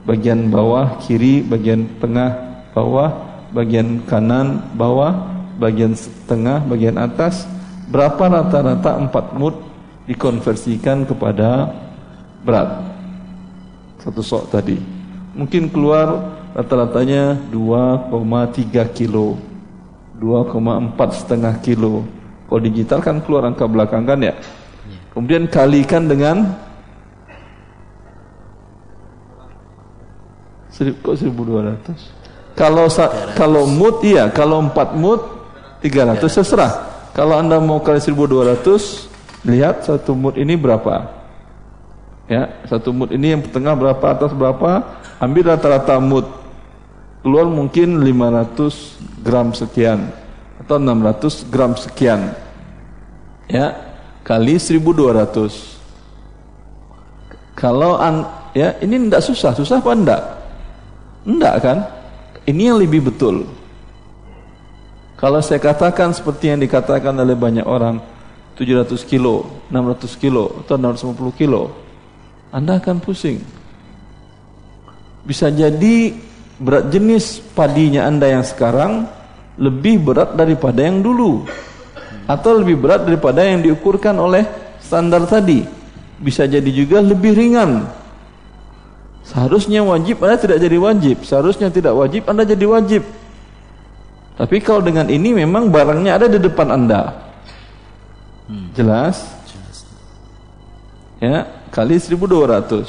Bagian 0.07 0.49
bawah 0.49 1.03
kiri, 1.03 1.43
bagian 1.43 1.85
tengah 1.99 2.63
bawah, 2.71 3.26
bagian 3.57 4.05
kanan 4.05 4.61
bawah, 4.77 5.17
bagian 5.57 5.97
tengah, 6.29 6.61
bagian 6.69 7.01
atas. 7.01 7.49
Berapa 7.89 8.29
rata-rata 8.29 9.01
empat 9.01 9.33
mud 9.33 9.57
dikonversikan 10.05 11.09
kepada 11.09 11.73
berat? 12.45 12.85
Satu 14.05 14.21
sok 14.21 14.53
tadi. 14.53 14.77
Mungkin 15.33 15.73
keluar 15.73 16.37
rata-ratanya 16.53 17.41
2,3 17.49 18.93
kilo, 18.93 19.41
2,4 20.21 21.19
setengah 21.25 21.55
kilo. 21.65 22.05
Kalau 22.47 22.61
digital 22.61 23.01
kan 23.01 23.25
keluar 23.25 23.49
angka 23.49 23.65
belakang 23.65 24.05
kan 24.05 24.21
ya. 24.21 24.37
Kemudian 25.17 25.49
kalikan 25.49 26.05
dengan 26.05 26.53
kok 30.77 31.17
1200 31.17 32.26
kalau 32.57 32.89
kalau 33.37 33.69
mood 33.69 34.01
iya. 34.03 34.33
Kalau 34.33 34.65
4 34.65 34.97
mood 34.97 35.21
300 35.85 36.25
seserah 36.27 36.73
kalau 37.13 37.37
anda 37.37 37.61
mau 37.61 37.81
kali 37.81 38.01
1200 38.01 39.47
lihat 39.47 39.85
satu 39.85 40.17
mood 40.17 40.35
ini 40.41 40.57
berapa. 40.57 41.15
Ya 42.27 42.51
satu 42.67 42.91
mood 42.91 43.15
ini 43.15 43.37
yang 43.37 43.45
tengah 43.47 43.79
berapa 43.79 44.03
atas 44.03 44.35
berapa 44.35 44.83
ambil 45.23 45.55
rata-rata 45.55 46.01
mood. 46.01 46.27
Keluar 47.23 47.47
mungkin 47.47 48.03
500 48.03 49.23
gram 49.23 49.51
sekian 49.55 50.11
atau 50.59 50.81
600 50.81 51.53
gram 51.53 51.77
sekian. 51.77 52.35
Ya 53.47 53.77
kali 54.27 54.59
1200 54.59 55.77
kalau 57.57 57.97
an, 57.97 58.29
ya 58.53 58.77
ini 58.85 59.09
tidak 59.09 59.25
susah. 59.25 59.57
Susah 59.57 59.81
apa 59.81 59.91
enggak? 59.97 60.23
Enggak 61.25 61.55
kan? 61.65 61.79
Ini 62.47 62.71
yang 62.71 62.79
lebih 62.79 63.11
betul. 63.11 63.43
Kalau 65.19 65.43
saya 65.43 65.59
katakan 65.59 66.15
seperti 66.15 66.55
yang 66.55 66.63
dikatakan 66.63 67.11
oleh 67.19 67.35
banyak 67.35 67.67
orang 67.67 67.99
700 68.55 68.95
kilo, 69.03 69.67
600 69.69 70.23
kilo, 70.23 70.63
atau 70.63 70.77
650 70.79 71.41
kilo 71.41 71.73
Anda 72.55 72.79
akan 72.79 73.03
pusing. 73.03 73.41
Bisa 75.27 75.51
jadi 75.51 76.15
berat 76.63 76.89
jenis 76.95 77.43
padinya 77.53 78.07
Anda 78.07 78.31
yang 78.31 78.47
sekarang 78.47 79.11
Lebih 79.59 80.07
berat 80.07 80.39
daripada 80.39 80.87
yang 80.87 81.03
dulu 81.03 81.43
Atau 82.31 82.63
lebih 82.63 82.79
berat 82.79 83.03
daripada 83.03 83.43
yang 83.43 83.59
diukurkan 83.67 84.15
oleh 84.15 84.47
standar 84.79 85.27
tadi. 85.27 85.67
Bisa 86.23 86.47
jadi 86.47 86.71
juga 86.71 87.03
lebih 87.03 87.35
ringan 87.35 87.91
Seharusnya 89.27 89.83
wajib 89.83 90.23
Anda 90.23 90.39
tidak 90.39 90.59
jadi 90.63 90.79
wajib. 90.79 91.17
Seharusnya 91.27 91.69
tidak 91.75 91.99
wajib 91.99 92.23
Anda 92.31 92.47
jadi 92.47 92.63
wajib. 92.63 93.03
Tapi 94.39 94.57
kalau 94.63 94.85
dengan 94.85 95.11
ini 95.11 95.35
memang 95.35 95.73
barangnya 95.73 96.15
ada 96.15 96.27
di 96.31 96.39
depan 96.39 96.71
Anda. 96.71 97.11
Hmm. 98.47 98.71
Jelas? 98.79 99.27
Ya, 101.17 101.49
kali 101.73 101.97
1200 101.97 102.85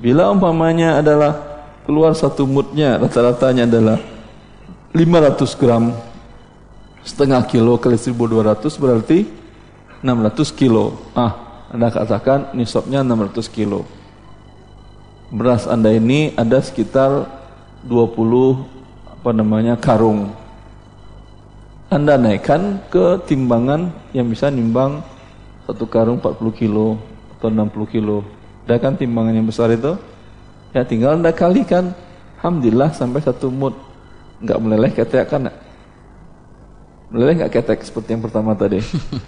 Bila 0.00 0.32
umpamanya 0.32 0.96
adalah 0.96 1.36
Keluar 1.84 2.16
satu 2.16 2.48
mutnya 2.48 2.96
Rata-ratanya 2.96 3.68
adalah 3.68 4.00
500 4.96 5.60
gram 5.60 5.92
Setengah 7.04 7.44
kilo 7.44 7.76
kali 7.76 8.00
1200 8.00 8.64
berarti 8.80 9.28
600 10.00 10.56
kilo. 10.56 10.96
Ah, 11.12 11.64
Anda 11.68 11.92
katakan 11.92 12.56
nisabnya 12.56 13.04
600 13.04 13.44
kilo 13.52 13.99
beras 15.30 15.70
Anda 15.70 15.94
ini 15.94 16.34
ada 16.34 16.58
sekitar 16.58 17.30
20 17.86 18.66
apa 19.06 19.30
namanya 19.30 19.78
karung. 19.78 20.34
Anda 21.90 22.18
naikkan 22.18 22.82
ke 22.90 23.18
timbangan 23.26 23.90
yang 24.14 24.30
bisa 24.30 24.50
nimbang 24.50 25.02
satu 25.66 25.86
karung 25.86 26.18
40 26.22 26.38
kilo 26.54 26.98
atau 27.38 27.50
60 27.50 27.94
kilo. 27.94 28.26
Ada 28.66 28.78
kan 28.78 28.94
timbangan 28.94 29.34
yang 29.34 29.46
besar 29.46 29.70
itu? 29.74 29.98
Ya 30.70 30.86
tinggal 30.86 31.18
Anda 31.18 31.34
kalikan. 31.34 31.94
Alhamdulillah 32.38 32.94
sampai 32.94 33.22
satu 33.22 33.50
mut. 33.50 33.74
Enggak 34.38 34.58
meleleh 34.62 34.90
ketek 34.94 35.26
kan? 35.30 35.50
Meleleh 37.10 37.42
enggak 37.42 37.58
ketek 37.58 37.82
seperti 37.82 38.14
yang 38.14 38.22
pertama 38.22 38.54
tadi? 38.54 38.78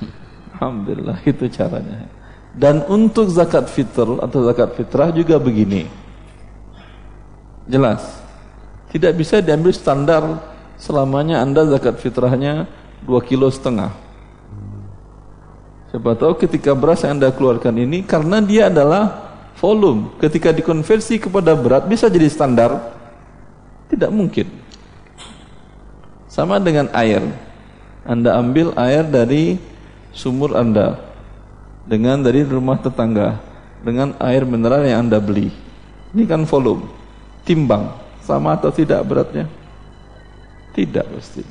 Alhamdulillah 0.55 1.19
itu 1.27 1.51
caranya. 1.51 2.07
Dan 2.53 2.85
untuk 2.85 3.33
zakat 3.33 3.73
fitr 3.73 4.21
atau 4.21 4.45
zakat 4.45 4.77
fitrah 4.77 5.09
juga 5.09 5.41
begini. 5.41 5.89
Jelas. 7.65 8.05
Tidak 8.93 9.13
bisa 9.17 9.41
diambil 9.41 9.73
standar 9.73 10.23
selamanya 10.77 11.41
Anda 11.41 11.65
zakat 11.65 11.97
fitrahnya 11.97 12.69
2 13.09 13.09
kilo 13.25 13.49
setengah. 13.49 13.89
Siapa 15.89 16.13
tahu 16.17 16.37
ketika 16.45 16.77
beras 16.77 17.05
yang 17.05 17.17
Anda 17.21 17.33
keluarkan 17.33 17.73
ini 17.77 18.05
karena 18.05 18.45
dia 18.45 18.69
adalah 18.69 19.33
volume. 19.57 20.13
Ketika 20.21 20.53
dikonversi 20.53 21.17
kepada 21.21 21.57
berat 21.57 21.89
bisa 21.89 22.13
jadi 22.13 22.29
standar? 22.29 22.93
Tidak 23.89 24.13
mungkin. 24.13 24.49
Sama 26.29 26.61
dengan 26.61 26.93
air. 26.93 27.25
Anda 28.05 28.37
ambil 28.37 28.77
air 28.77 29.05
dari 29.09 29.57
sumur 30.13 30.53
Anda 30.57 31.12
dengan 31.83 32.23
dari 32.23 32.47
rumah 32.47 32.79
tetangga 32.79 33.39
dengan 33.83 34.15
air 34.23 34.47
mineral 34.47 34.87
yang 34.87 35.09
Anda 35.09 35.19
beli. 35.19 35.51
Ini 36.15 36.23
kan 36.29 36.47
volume. 36.47 36.87
Timbang 37.43 37.91
sama 38.23 38.55
atau 38.55 38.71
tidak 38.71 39.03
beratnya? 39.03 39.51
Tidak 40.73 41.07
pasti. 41.11 41.43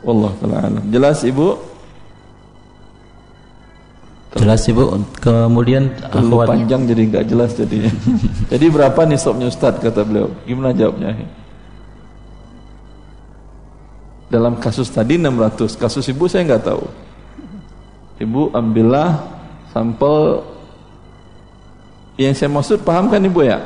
Wallah 0.00 0.32
taala 0.40 0.80
Jelas 0.88 1.20
Ibu? 1.26 1.48
Jelas 4.38 4.62
Ibu. 4.64 4.82
Kemudian 5.20 5.92
Terlalu 6.08 6.36
panjang 6.48 6.82
jadi 6.88 7.02
nggak 7.04 7.24
jelas 7.28 7.50
jadinya. 7.52 7.92
jadi 8.52 8.66
berapa 8.72 9.00
nih 9.04 9.18
sopnya 9.20 9.50
Ustaz 9.50 9.76
kata 9.76 10.06
beliau? 10.06 10.32
Gimana 10.48 10.72
jawabnya? 10.72 11.12
Dalam 14.28 14.60
kasus 14.60 14.92
tadi 14.92 15.16
600, 15.16 15.72
kasus 15.80 16.04
ibu 16.12 16.28
saya 16.28 16.44
nggak 16.44 16.64
tahu. 16.68 16.84
Ibu 18.18 18.50
ambillah 18.50 19.22
sampel 19.70 20.42
yang 22.18 22.34
saya 22.34 22.50
maksud 22.50 22.82
paham 22.82 23.06
kan 23.06 23.22
ibu 23.22 23.46
ya? 23.46 23.62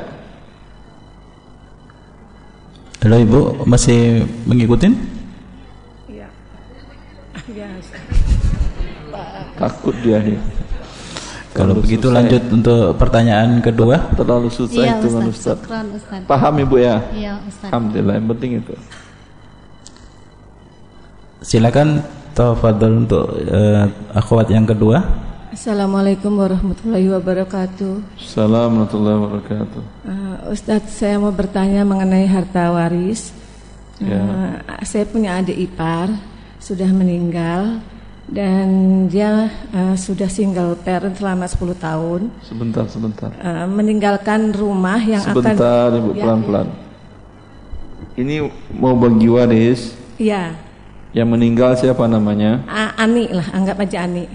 Halo 3.01 3.17
ibu 3.17 3.39
masih 3.65 4.29
mengikutin? 4.45 4.93
Iya. 6.05 6.29
Iya. 7.49 7.67
Takut 9.57 9.97
dia 10.05 10.21
nih. 10.21 10.37
Kalau 11.53 11.73
begitu 11.77 12.09
susah 12.09 12.17
lanjut 12.17 12.43
ya. 12.45 12.49
untuk 12.53 12.83
pertanyaan 12.97 13.49
kedua. 13.61 14.09
Terlalu 14.13 14.49
susah 14.53 14.85
iya, 14.85 14.97
itu 15.01 15.07
Ustaz. 15.09 15.29
Ustaz. 15.33 15.57
Syukran, 15.61 15.85
Ustaz. 15.97 16.21
Paham 16.29 16.53
Ibu 16.61 16.75
ya? 16.77 16.95
Iya, 17.13 17.33
Ustaz. 17.45 17.69
Alhamdulillah, 17.69 18.13
yang 18.17 18.27
penting 18.33 18.51
itu. 18.61 18.73
Silakan 21.41 22.01
tafadhol 22.33 23.05
untuk 23.05 23.25
uh, 23.49 23.85
akhwat 24.13 24.49
yang 24.49 24.65
kedua. 24.65 25.05
Assalamualaikum 25.53 26.33
warahmatullahi 26.33 27.05
wabarakatuh. 27.13 28.17
Assalamualaikum 28.17 28.73
warahmatullahi 28.73 29.17
wabarakatuh. 29.21 29.81
Uh, 30.01 30.37
Ustadz, 30.49 30.97
saya 30.97 31.21
mau 31.21 31.29
bertanya 31.29 31.85
mengenai 31.85 32.25
harta 32.25 32.73
waris. 32.73 33.29
Ya. 34.01 34.17
Uh, 34.17 34.81
saya 34.81 35.05
punya 35.05 35.37
adik 35.37 35.53
ipar, 35.53 36.09
sudah 36.57 36.89
meninggal 36.89 37.77
dan 38.25 38.67
dia 39.13 39.51
uh, 39.75 39.93
sudah 39.93 40.25
single 40.25 40.73
parent 40.81 41.13
selama 41.13 41.45
10 41.45 41.77
tahun. 41.77 42.21
Sebentar, 42.41 42.85
sebentar. 42.89 43.29
Uh, 43.37 43.69
meninggalkan 43.69 44.49
rumah 44.57 44.97
yang 44.97 45.21
sebentar, 45.21 45.53
akan 45.53 45.57
Sebentar, 45.61 45.87
Ibu, 46.01 46.09
ya, 46.17 46.23
pelan-pelan. 46.25 46.67
Ya. 46.67 46.81
Ini 48.13 48.35
mau 48.73 48.97
bagi 48.97 49.29
waris? 49.29 49.93
Iya. 50.17 50.72
Yang 51.13 51.27
meninggal 51.29 51.71
siapa 51.77 52.09
namanya? 52.09 52.65
A 52.65 52.97
Ani 52.97 53.29
lah, 53.29 53.45
anggap 53.53 53.77
aja 53.85 54.09
Ani. 54.09 54.25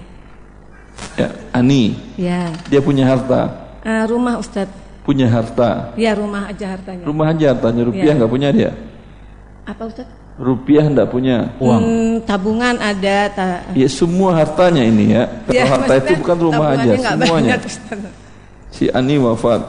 Ya, 1.18 1.28
Ani. 1.50 1.98
Ya. 2.14 2.54
Dia 2.70 2.78
punya 2.78 3.04
harta. 3.06 3.50
Uh, 3.82 4.06
rumah 4.06 4.38
Ustadz. 4.38 4.70
Punya 5.02 5.26
harta. 5.26 5.90
Ya, 5.98 6.14
rumah 6.14 6.46
aja 6.46 6.78
hartanya. 6.78 7.02
Rumah 7.02 7.26
aja 7.34 7.46
hartanya, 7.50 7.82
rupiah 7.82 8.14
ya. 8.14 8.16
nggak 8.22 8.30
ya. 8.30 8.34
punya 8.34 8.48
dia? 8.54 8.70
Apa 9.66 9.90
Ustadz? 9.90 10.18
rupiah 10.38 10.86
tidak 10.86 11.10
punya 11.10 11.50
uang. 11.58 11.82
Hmm, 11.82 12.14
tabungan 12.22 12.78
ada. 12.78 13.18
Ta 13.34 13.66
ya 13.74 13.88
semua 13.90 14.38
hartanya 14.38 14.86
ini 14.86 15.18
ya. 15.18 15.26
Kalau 15.50 15.58
ya, 15.58 15.64
harta 15.66 15.92
itu 15.98 16.12
bukan 16.22 16.38
rumah 16.38 16.68
aja, 16.78 16.92
semuanya. 16.94 17.58
Banyak, 17.58 17.60
si 18.70 18.86
Ani 18.94 19.18
wafat. 19.18 19.60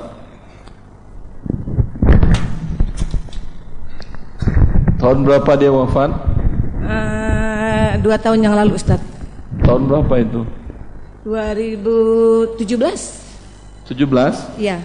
Tahun 5.01 5.19
berapa 5.25 5.51
dia 5.57 5.71
wafat? 5.73 6.28
Uh, 6.89 8.01
dua 8.01 8.17
tahun 8.17 8.41
yang 8.41 8.57
lalu 8.57 8.73
Ustaz. 8.81 8.97
Tahun 9.61 9.81
berapa 9.85 10.13
itu? 10.25 10.41
2017. 11.21 12.57
17? 13.85 14.57
Iya. 14.57 14.81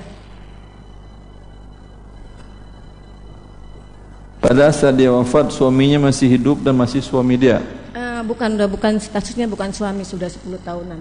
Pada 4.44 4.68
saat 4.76 4.92
dia 5.00 5.08
wafat 5.08 5.48
suaminya 5.56 6.12
masih 6.12 6.28
hidup 6.36 6.60
dan 6.60 6.76
masih 6.76 7.00
suami 7.00 7.40
dia. 7.40 7.64
Uh, 7.96 8.20
bukan 8.28 8.60
udah 8.60 8.68
bukan 8.68 9.00
statusnya 9.00 9.48
bukan 9.48 9.72
suami 9.72 10.04
sudah 10.04 10.28
10 10.28 10.60
tahunan. 10.60 11.00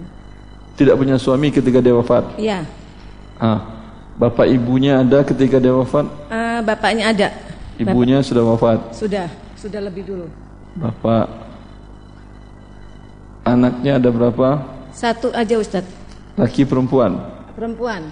Tidak 0.80 0.96
punya 0.96 1.20
suami 1.20 1.52
ketika 1.52 1.84
dia 1.84 1.92
wafat. 1.92 2.24
Iya. 2.40 2.64
Ah, 3.36 3.60
bapak 4.16 4.48
ibunya 4.48 5.04
ada 5.04 5.20
ketika 5.28 5.60
dia 5.60 5.76
wafat? 5.76 6.08
Uh, 6.32 6.64
bapaknya 6.64 7.12
ada. 7.12 7.28
Ibunya 7.76 8.24
bapak. 8.24 8.28
sudah 8.32 8.42
wafat. 8.48 8.78
Sudah, 8.96 9.28
sudah 9.60 9.80
lebih 9.84 10.08
dulu. 10.08 10.43
Bapak 10.74 11.30
anaknya 13.46 14.02
ada 14.02 14.10
berapa? 14.10 14.48
Satu 14.90 15.30
aja 15.30 15.54
Ustadz. 15.54 15.86
Laki 16.34 16.66
perempuan? 16.66 17.14
Perempuan. 17.54 18.10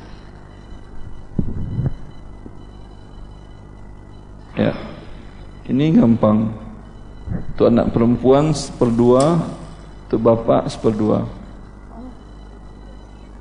Ya. 4.55 4.71
Ini 5.67 5.99
gampang. 5.99 6.55
Untuk 7.33 7.67
anak 7.67 7.91
perempuan 7.91 8.53
seperdua, 8.55 9.41
untuk 10.07 10.21
bapak 10.23 10.69
seperdua. 10.71 11.27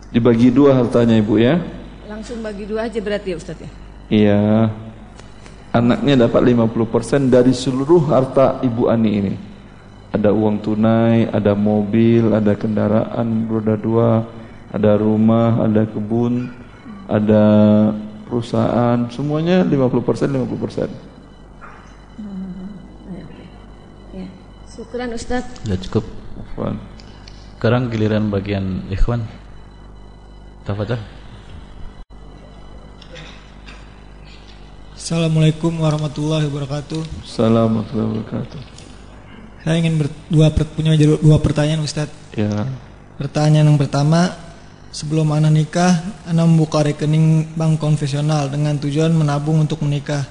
Dibagi 0.09 0.49
dua 0.49 0.76
hartanya 0.82 1.19
ibu 1.19 1.38
ya? 1.38 1.61
Langsung 2.09 2.41
bagi 2.41 2.65
dua 2.65 2.89
aja 2.89 2.99
berarti 2.99 3.36
ya 3.36 3.38
Ustaz 3.38 3.57
ya? 3.61 3.69
Iya. 4.11 4.41
Anaknya 5.72 6.28
dapat 6.28 6.43
50% 6.51 7.32
dari 7.32 7.55
seluruh 7.55 8.11
harta 8.11 8.59
ibu 8.59 8.91
Ani 8.91 9.11
ini. 9.24 9.34
Ada 10.11 10.36
uang 10.36 10.59
tunai, 10.59 11.32
ada 11.32 11.55
mobil, 11.55 12.36
ada 12.36 12.51
kendaraan 12.59 13.47
roda 13.47 13.80
dua, 13.80 14.28
ada 14.67 14.99
rumah, 14.99 15.63
ada 15.63 15.88
kebun, 15.88 16.51
ada 17.07 17.43
perusahaan, 18.28 19.07
semuanya 19.07 19.63
50% 19.63 20.36
50%. 20.36 21.11
Syukuran 24.72 25.11
Ustaz. 25.15 25.47
Ya 25.67 25.76
cukup. 25.76 26.07
Afwan. 26.36 26.80
Sekarang 27.55 27.91
giliran 27.91 28.32
bagian 28.32 28.88
ikhwan. 28.88 29.28
Tafadhol. 30.63 31.20
Assalamualaikum 35.12 35.76
warahmatullahi 35.76 36.47
wabarakatuh. 36.47 37.28
Assalamualaikum 37.28 37.84
warahmatullahi 37.84 38.09
wabarakatuh. 38.16 38.59
Saya 39.59 39.76
ingin 39.84 39.93
ber, 39.99 40.07
dua 40.32 40.47
punya 40.55 40.95
dua 40.95 41.36
pertanyaan 41.43 41.84
Ustadz. 41.84 42.32
Ya. 42.32 42.64
Pertanyaan 43.20 43.68
yang 43.68 43.76
pertama, 43.76 44.32
sebelum 44.95 45.36
anak 45.36 45.51
nikah, 45.51 45.99
anak 46.24 46.47
membuka 46.47 46.80
rekening 46.88 47.43
bank 47.59 47.84
konvensional 47.84 48.47
dengan 48.47 48.80
tujuan 48.80 49.12
menabung 49.12 49.59
untuk 49.59 49.84
menikah. 49.84 50.24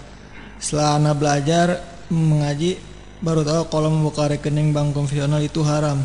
Setelah 0.56 0.96
anak 0.96 1.14
belajar 1.20 1.66
mengaji, 2.08 2.80
baru 3.20 3.44
tahu 3.44 3.62
kalau 3.68 3.92
membuka 3.92 4.32
rekening 4.32 4.72
bank 4.72 4.96
konvensional 4.96 5.44
itu 5.44 5.60
haram. 5.60 6.00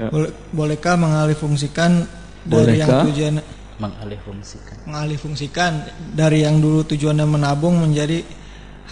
Ya. 0.00 0.08
Boleh, 0.08 0.32
bolehkah 0.48 0.96
mengalihfungsikan 0.96 2.08
dari 2.48 2.80
yang 2.80 3.04
tujuan 3.04 3.44
mengalihfungsikan 3.80 4.86
mengalihfungsikan 4.86 5.72
dari 6.14 6.46
yang 6.46 6.62
dulu 6.62 6.86
tujuannya 6.86 7.26
menabung 7.26 7.80
menjadi 7.82 8.22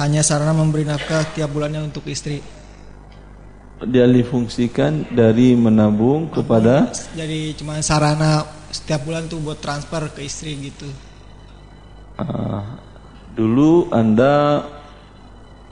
hanya 0.01 0.25
sarana 0.25 0.57
memberi 0.57 0.89
nafkah 0.89 1.23
tiap 1.37 1.53
bulannya 1.53 1.85
untuk 1.85 2.09
istri. 2.09 2.41
Dialihfungsikan 3.83 5.11
dari 5.11 5.59
menabung 5.59 6.31
kepada 6.31 6.95
jadi 7.19 7.53
cuma 7.59 7.83
sarana 7.83 8.47
setiap 8.71 9.03
bulan 9.05 9.27
tuh 9.27 9.43
buat 9.43 9.59
transfer 9.59 10.07
ke 10.15 10.23
istri 10.23 10.55
gitu. 10.71 10.87
Uh, 12.17 12.63
dulu 13.35 13.91
Anda 13.91 14.65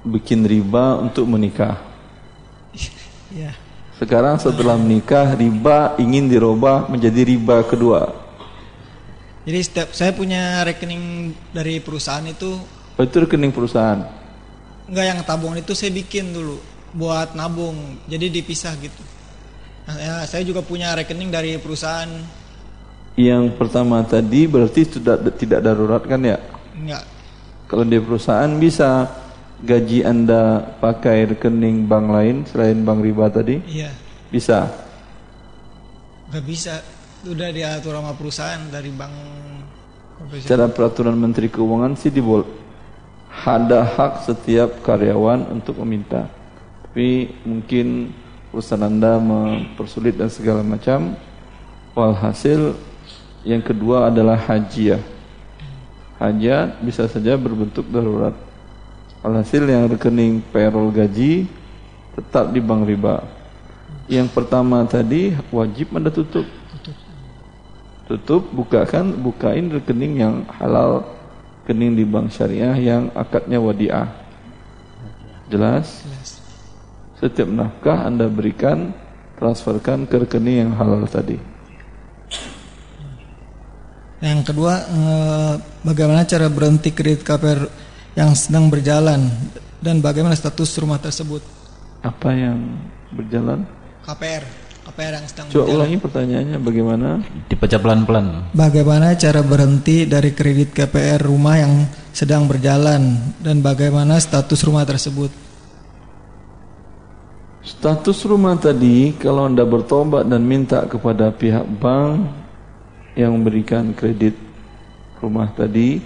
bikin 0.03 0.43
riba 0.49 0.99
untuk 0.99 1.29
menikah 1.31 1.91
Ya. 3.31 3.55
Sekarang 3.95 4.41
setelah 4.43 4.75
menikah 4.75 5.39
riba 5.39 5.95
ingin 6.03 6.27
dirubah 6.27 6.91
menjadi 6.91 7.21
riba 7.23 7.63
kedua. 7.63 8.20
Jadi 9.49 9.59
setiap 9.65 9.89
saya 9.97 10.13
punya 10.13 10.61
rekening 10.69 11.33
dari 11.57 11.81
perusahaan 11.81 12.25
itu. 12.29 12.61
Oh, 12.97 13.03
itu 13.03 13.17
rekening 13.25 13.53
perusahaan. 13.55 14.05
Enggak 14.85 15.07
yang 15.07 15.21
tabungan 15.25 15.59
itu 15.65 15.73
saya 15.73 15.89
bikin 15.95 16.37
dulu 16.37 16.61
buat 16.93 17.33
nabung. 17.33 17.97
Jadi 18.05 18.29
dipisah 18.29 18.77
gitu. 18.77 19.01
Nah, 19.89 19.97
ya, 19.97 20.15
saya 20.29 20.45
juga 20.45 20.61
punya 20.61 20.93
rekening 20.93 21.33
dari 21.33 21.57
perusahaan. 21.57 22.11
Yang 23.17 23.57
pertama 23.57 24.05
tadi 24.05 24.45
berarti 24.45 24.87
sudah 24.87 25.17
tidak 25.35 25.65
darurat 25.65 26.05
kan 26.05 26.21
ya? 26.21 26.37
Enggak. 26.77 27.05
Kalau 27.65 27.85
di 27.87 27.97
perusahaan 27.97 28.53
bisa 28.61 29.09
gaji 29.61 30.05
Anda 30.05 30.61
pakai 30.81 31.33
rekening 31.37 31.89
bank 31.89 32.07
lain 32.13 32.37
selain 32.45 32.85
bank 32.85 33.01
riba 33.05 33.33
tadi? 33.33 33.57
Iya. 33.65 33.91
Bisa. 34.29 34.69
Gak 36.31 36.45
bisa, 36.47 36.79
udah 37.27 37.49
diatur 37.53 37.93
sama 38.01 38.13
perusahaan 38.17 38.63
dari 38.73 38.89
bank 38.89 39.13
konvensional. 40.17 40.49
Cara 40.49 40.67
peraturan 40.73 41.17
Menteri 41.17 41.53
Keuangan 41.53 41.93
sih 41.97 42.09
dibol 42.09 42.45
ada 43.31 43.87
hak 43.87 44.27
setiap 44.27 44.85
karyawan 44.85 45.49
untuk 45.49 45.81
meminta. 45.81 46.29
Tapi 46.85 47.31
mungkin 47.47 48.13
perusahaan 48.51 48.85
Anda 48.85 49.17
mempersulit 49.17 50.19
dan 50.19 50.29
segala 50.29 50.61
macam. 50.61 51.15
Walhasil 51.95 52.77
yang 53.47 53.65
kedua 53.65 54.13
adalah 54.13 54.37
hajiah. 54.37 55.01
Hajat 56.21 56.85
bisa 56.85 57.09
saja 57.09 57.39
berbentuk 57.41 57.89
darurat. 57.89 58.37
Alhasil 59.25 59.65
yang 59.69 59.89
rekening 59.89 60.45
payroll 60.53 60.93
gaji 60.93 61.49
tetap 62.17 62.53
di 62.53 62.61
bank 62.61 62.85
riba. 62.85 63.25
Yang 64.11 64.29
pertama 64.37 64.85
tadi 64.85 65.33
wajib 65.49 65.97
Anda 65.97 66.13
tutup. 66.13 66.60
Tutup, 68.11 68.43
bukakan, 68.51 69.23
bukain 69.23 69.71
rekening 69.71 70.19
yang 70.19 70.43
halal, 70.59 71.07
rekening 71.63 71.95
di 71.95 72.03
bank 72.03 72.35
syariah 72.35 72.75
yang 72.75 73.07
akadnya 73.15 73.63
wadiah. 73.63 74.11
Jelas? 75.47 76.03
Setiap 77.23 77.47
nafkah 77.47 78.11
Anda 78.11 78.27
berikan, 78.27 78.91
transferkan 79.39 80.11
ke 80.11 80.27
rekening 80.27 80.67
yang 80.67 80.73
halal 80.75 81.07
tadi. 81.07 81.39
Yang 84.19 84.43
kedua, 84.51 84.75
eh, 84.91 85.55
bagaimana 85.87 86.27
cara 86.27 86.51
berhenti 86.51 86.91
kredit 86.91 87.23
KPR 87.23 87.71
yang 88.19 88.35
sedang 88.35 88.67
berjalan 88.67 89.31
dan 89.79 90.03
bagaimana 90.03 90.35
status 90.35 90.75
rumah 90.83 90.99
tersebut? 90.99 91.47
Apa 92.03 92.35
yang 92.35 92.75
berjalan? 93.15 93.63
KPR, 94.03 94.43
KPR 94.91 95.23
yang 95.23 95.27
sedang 95.31 95.47
Coba 95.55 95.67
ulangi 95.71 95.97
pertanyaannya 96.03 96.59
bagaimana? 96.59 97.09
Dibaca 97.47 97.77
pelan-pelan. 97.79 98.27
Bagaimana 98.51 99.15
cara 99.15 99.39
berhenti 99.47 100.03
dari 100.03 100.35
kredit 100.35 100.75
KPR 100.75 101.23
rumah 101.23 101.63
yang 101.63 101.87
sedang 102.11 102.51
berjalan 102.51 103.15
dan 103.39 103.63
bagaimana 103.63 104.19
status 104.19 104.67
rumah 104.67 104.83
tersebut? 104.83 105.31
Status 107.63 108.27
rumah 108.27 108.59
tadi 108.59 109.15
kalau 109.15 109.47
Anda 109.47 109.63
bertobat 109.63 110.27
dan 110.27 110.43
minta 110.43 110.83
kepada 110.91 111.31
pihak 111.31 111.71
bank 111.79 112.27
yang 113.15 113.39
memberikan 113.39 113.95
kredit 113.95 114.35
rumah 115.23 115.55
tadi 115.55 116.03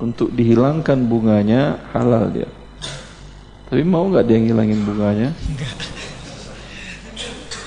untuk 0.00 0.32
dihilangkan 0.32 0.96
bunganya 1.04 1.76
halal 1.92 2.32
dia. 2.32 2.48
Tapi 3.68 3.84
mau 3.84 4.08
nggak 4.08 4.24
dia 4.24 4.38
ngilangin 4.40 4.80
bunganya? 4.80 5.28
Enggak. 5.28 5.83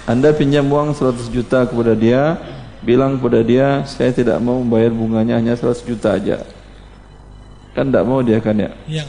Anda 0.07 0.31
pinjam 0.31 0.63
uang 0.71 0.95
100 0.95 1.27
juta 1.27 1.67
kepada 1.67 1.91
dia, 1.91 2.39
bilang 2.79 3.19
kepada 3.19 3.43
dia, 3.43 3.83
saya 3.83 4.15
tidak 4.15 4.39
mau 4.39 4.63
membayar 4.63 4.87
bunganya 4.87 5.35
hanya 5.35 5.51
100 5.51 5.83
juta 5.83 6.15
aja. 6.15 6.47
Kan 7.75 7.91
tidak 7.91 8.07
mau 8.07 8.23
dia 8.23 8.39
kan 8.39 8.55
ya? 8.55 8.71
Iya 8.87 9.03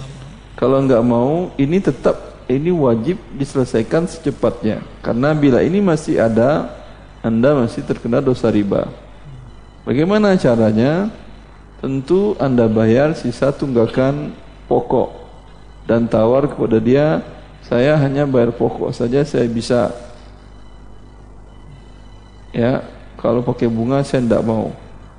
Kalau 0.58 0.82
nggak 0.82 1.04
mau, 1.06 1.54
ini 1.54 1.78
tetap 1.78 2.42
ini 2.50 2.74
wajib 2.74 3.14
diselesaikan 3.38 4.10
secepatnya. 4.10 4.82
Karena 4.98 5.30
bila 5.38 5.62
ini 5.62 5.78
masih 5.78 6.18
ada, 6.18 6.66
Anda 7.22 7.54
masih 7.54 7.86
terkena 7.86 8.18
dosa 8.18 8.50
riba. 8.50 8.90
Bagaimana 9.86 10.34
caranya? 10.34 11.14
Tentu 11.78 12.34
Anda 12.42 12.66
bayar 12.66 13.14
sisa 13.14 13.54
tunggakan 13.54 14.34
pokok 14.66 15.14
dan 15.86 16.10
tawar 16.10 16.50
kepada 16.50 16.82
dia, 16.82 17.22
saya 17.62 17.94
hanya 18.02 18.26
bayar 18.26 18.50
pokok 18.50 18.90
saja 18.90 19.22
saya 19.22 19.46
bisa 19.46 19.94
ya 22.52 22.84
kalau 23.18 23.42
pakai 23.42 23.66
bunga 23.66 24.06
saya 24.06 24.22
tidak 24.22 24.46
mau. 24.46 24.70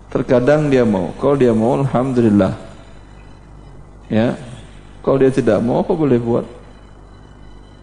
Terkadang 0.09 0.71
dia 0.71 0.87
mau. 0.87 1.11
Kalau 1.19 1.35
dia 1.35 1.51
mau 1.51 1.75
alhamdulillah. 1.83 2.55
Ya. 4.07 4.39
Kalau 5.03 5.19
dia 5.19 5.29
tidak 5.29 5.59
mau 5.59 5.83
apa 5.83 5.91
boleh 5.91 6.17
buat? 6.17 6.45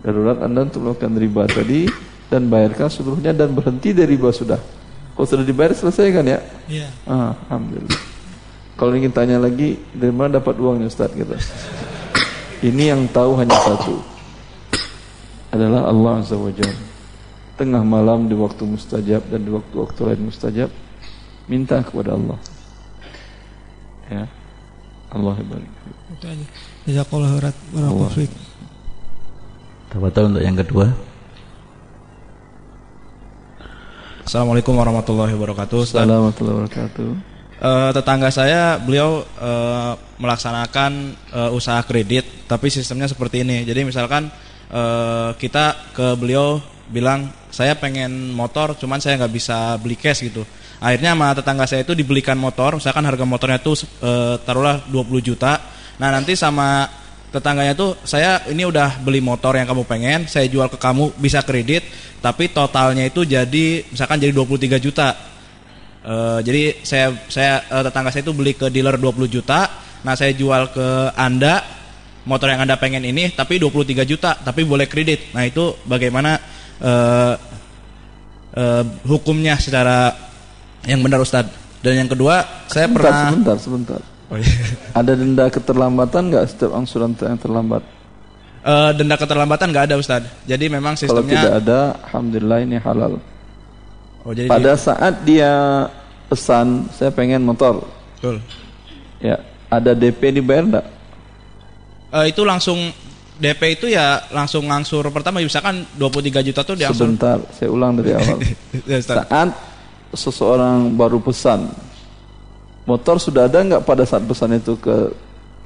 Darurat 0.01 0.41
anda 0.41 0.65
untuk 0.65 0.89
melakukan 0.89 1.13
riba 1.21 1.43
tadi 1.47 1.87
dan 2.33 2.49
bayarkan 2.49 2.89
seluruhnya 2.89 3.37
dan 3.37 3.53
berhenti 3.53 3.93
dari 3.93 4.17
riba 4.17 4.33
sudah. 4.33 4.59
Kalau 5.13 5.27
sudah 5.29 5.45
dibayar 5.45 5.77
selesai 5.77 6.07
kan 6.13 6.25
ya? 6.25 6.41
Iya. 6.65 6.89
Ah, 7.05 7.33
alhamdulillah. 7.53 8.01
Kalau 8.77 8.93
ingin 8.97 9.13
tanya 9.13 9.37
lagi 9.41 9.81
dari 9.93 10.13
mana 10.13 10.41
dapat 10.41 10.57
uangnya 10.57 10.89
Ustaz? 10.89 11.13
Gitu. 11.13 11.33
Ini 12.65 12.97
yang 12.97 13.05
tahu 13.13 13.37
hanya 13.37 13.57
satu. 13.65 14.01
Adalah 15.53 15.89
Allah 15.89 16.13
Azza 16.21 16.37
wa 16.37 16.53
Jalla 16.53 16.96
tengah 17.57 17.83
malam 17.83 18.29
di 18.29 18.37
waktu 18.37 18.63
mustajab 18.69 19.25
dan 19.33 19.41
di 19.43 19.51
waktu-waktu 19.51 20.01
lain 20.13 20.29
mustajab 20.29 20.71
minta 21.49 21.81
kepada 21.81 22.15
Allah. 22.15 22.39
Ya. 24.07 24.25
Allah 25.07 25.35
barik 25.39 25.71
itu 26.17 26.27
aja 26.27 26.47
jazakallahu 26.87 27.35
barakallahu 27.39 27.97
untuk 30.29 30.43
yang 30.43 30.59
kedua? 30.59 30.93
Assalamualaikum 34.27 34.75
warahmatullahi 34.75 35.33
wabarakatuh 35.39 35.77
Ustaz. 35.79 36.03
Assalamualaikum 36.03 36.43
warahmatullahi 36.43 36.57
wabarakatuh. 36.67 37.09
Uh, 37.57 37.91
tetangga 37.95 38.29
saya 38.29 38.77
beliau 38.83 39.25
uh, 39.41 39.97
melaksanakan 40.21 41.17
uh, 41.33 41.51
usaha 41.57 41.81
kredit 41.87 42.27
tapi 42.45 42.69
sistemnya 42.69 43.09
seperti 43.09 43.47
ini. 43.47 43.65
Jadi 43.65 43.87
misalkan 43.87 44.29
uh, 44.69 45.33
kita 45.39 45.95
ke 45.95 46.19
beliau 46.19 46.61
bilang 46.87 47.27
saya 47.51 47.75
pengen 47.75 48.31
motor 48.31 48.79
cuman 48.79 49.03
saya 49.03 49.19
nggak 49.19 49.35
bisa 49.35 49.75
beli 49.83 49.99
cash 49.99 50.23
gitu. 50.23 50.47
Akhirnya 50.79 51.17
sama 51.17 51.29
tetangga 51.35 51.65
saya 51.67 51.83
itu 51.83 51.97
dibelikan 51.97 52.37
motor 52.39 52.79
misalkan 52.79 53.03
harga 53.03 53.25
motornya 53.27 53.59
tuh 53.59 53.75
e, 53.81 54.39
taruhlah 54.47 54.87
20 54.87 55.29
juta. 55.29 55.59
Nah 55.99 56.09
nanti 56.15 56.39
sama 56.39 56.87
tetangganya 57.35 57.75
tuh 57.75 57.99
saya 58.07 58.47
ini 58.53 58.63
udah 58.63 59.03
beli 59.03 59.19
motor 59.19 59.59
yang 59.59 59.67
kamu 59.67 59.83
pengen 59.89 60.21
saya 60.31 60.47
jual 60.47 60.71
ke 60.71 60.79
kamu 60.79 61.17
bisa 61.19 61.43
kredit 61.43 61.83
tapi 62.23 62.49
totalnya 62.55 63.03
itu 63.03 63.27
jadi 63.27 63.83
misalkan 63.91 64.23
jadi 64.23 64.31
23 64.31 64.79
juta. 64.79 65.09
E, 66.07 66.15
jadi 66.47 66.63
saya 66.87 67.07
saya 67.27 67.67
e, 67.67 67.77
tetangga 67.83 68.15
saya 68.15 68.23
itu 68.23 68.35
beli 68.37 68.55
ke 68.55 68.71
dealer 68.71 68.95
20 68.95 69.27
juta. 69.27 69.67
Nah 70.07 70.15
saya 70.15 70.31
jual 70.39 70.71
ke 70.71 70.87
anda 71.19 71.67
motor 72.27 72.51
yang 72.51 72.67
anda 72.67 72.77
pengen 72.77 73.07
ini 73.07 73.33
tapi 73.33 73.59
23 73.59 74.07
juta 74.07 74.39
tapi 74.39 74.63
boleh 74.63 74.87
kredit. 74.87 75.35
Nah 75.35 75.43
itu 75.49 75.73
bagaimana 75.89 76.56
uh, 76.83 77.35
uh, 78.57 78.85
hukumnya 79.07 79.57
secara 79.61 80.13
yang 80.89 81.03
benar 81.05 81.21
Ustadz. 81.23 81.53
Dan 81.85 82.03
yang 82.03 82.11
kedua, 82.11 82.43
saya 82.67 82.91
sebentar, 82.91 83.13
pernah 83.13 83.29
sebentar, 83.31 83.57
sebentar. 83.61 84.01
Oh, 84.27 84.37
iya. 84.41 84.51
Ada 84.91 85.13
denda 85.15 85.47
keterlambatan 85.47 86.23
nggak 86.35 86.45
setiap 86.51 86.75
angsuran 86.75 87.15
yang 87.15 87.39
terlambat? 87.39 87.83
Uh, 88.67 88.91
denda 88.99 89.15
keterlambatan 89.15 89.71
nggak 89.71 89.87
ada 89.93 89.97
Ustadz. 90.01 90.33
Jadi 90.51 90.67
memang 90.67 90.99
sistemnya. 90.99 91.23
Kalau 91.23 91.31
tidak 91.31 91.55
ada, 91.63 91.81
alhamdulillah 92.11 92.59
ini 92.67 92.77
halal. 92.83 93.23
Oh, 94.27 94.35
jadi 94.35 94.51
Pada 94.51 94.75
dia... 94.75 94.83
saat 94.83 95.15
dia 95.23 95.53
pesan, 96.27 96.91
saya 96.91 97.15
pengen 97.15 97.47
motor. 97.47 97.87
Betul. 98.19 98.43
Ya, 99.23 99.39
ada 99.71 99.95
DP 99.95 100.43
dibayar 100.43 100.67
enggak? 100.67 100.87
Uh, 102.11 102.27
itu 102.27 102.43
langsung 102.43 102.91
DP 103.37 103.63
itu 103.77 103.87
ya 103.93 104.25
langsung 104.33 104.65
ngangsur 104.65 105.05
pertama 105.13 105.45
misalkan 105.45 105.85
23 106.01 106.41
juta 106.53 106.61
tuh 106.65 106.73
diangsur. 106.73 107.05
Sebentar, 107.05 107.37
saya 107.53 107.69
ulang 107.69 107.93
dari 108.01 108.15
awal. 108.19 108.41
ya, 108.89 108.99
saat 109.05 109.49
seseorang 110.17 110.97
baru 110.97 111.21
pesan 111.21 111.69
motor 112.89 113.21
sudah 113.21 113.45
ada 113.45 113.61
nggak 113.61 113.83
pada 113.85 114.09
saat 114.09 114.25
pesan 114.25 114.57
itu 114.57 114.79
ke 114.81 115.13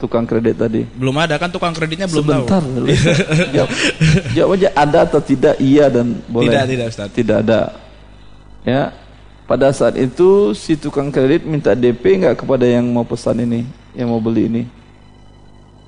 tukang 0.00 0.24
kredit 0.26 0.56
tadi? 0.56 0.82
Belum 0.96 1.14
ada 1.20 1.36
kan 1.36 1.52
tukang 1.52 1.70
kreditnya 1.76 2.08
belum 2.08 2.26
Sebentar, 2.26 2.58
tahu. 2.64 2.88
jawab, 3.54 3.70
jawab 4.32 4.50
aja 4.56 4.68
ada 4.74 4.98
atau 5.06 5.20
tidak 5.20 5.54
iya 5.60 5.86
dan 5.92 6.18
boleh. 6.26 6.48
Tidak, 6.50 6.64
tidak 6.66 6.86
Ustaz. 6.90 7.08
Tidak 7.12 7.36
ada. 7.44 7.60
Ya. 8.64 8.96
Pada 9.44 9.74
saat 9.74 9.98
itu 9.98 10.54
si 10.54 10.78
tukang 10.78 11.10
kredit 11.10 11.42
minta 11.42 11.74
DP 11.74 12.22
nggak 12.22 12.46
kepada 12.46 12.64
yang 12.64 12.86
mau 12.86 13.02
pesan 13.02 13.42
ini, 13.42 13.66
yang 13.92 14.08
mau 14.08 14.22
beli 14.22 14.46
ini? 14.46 14.62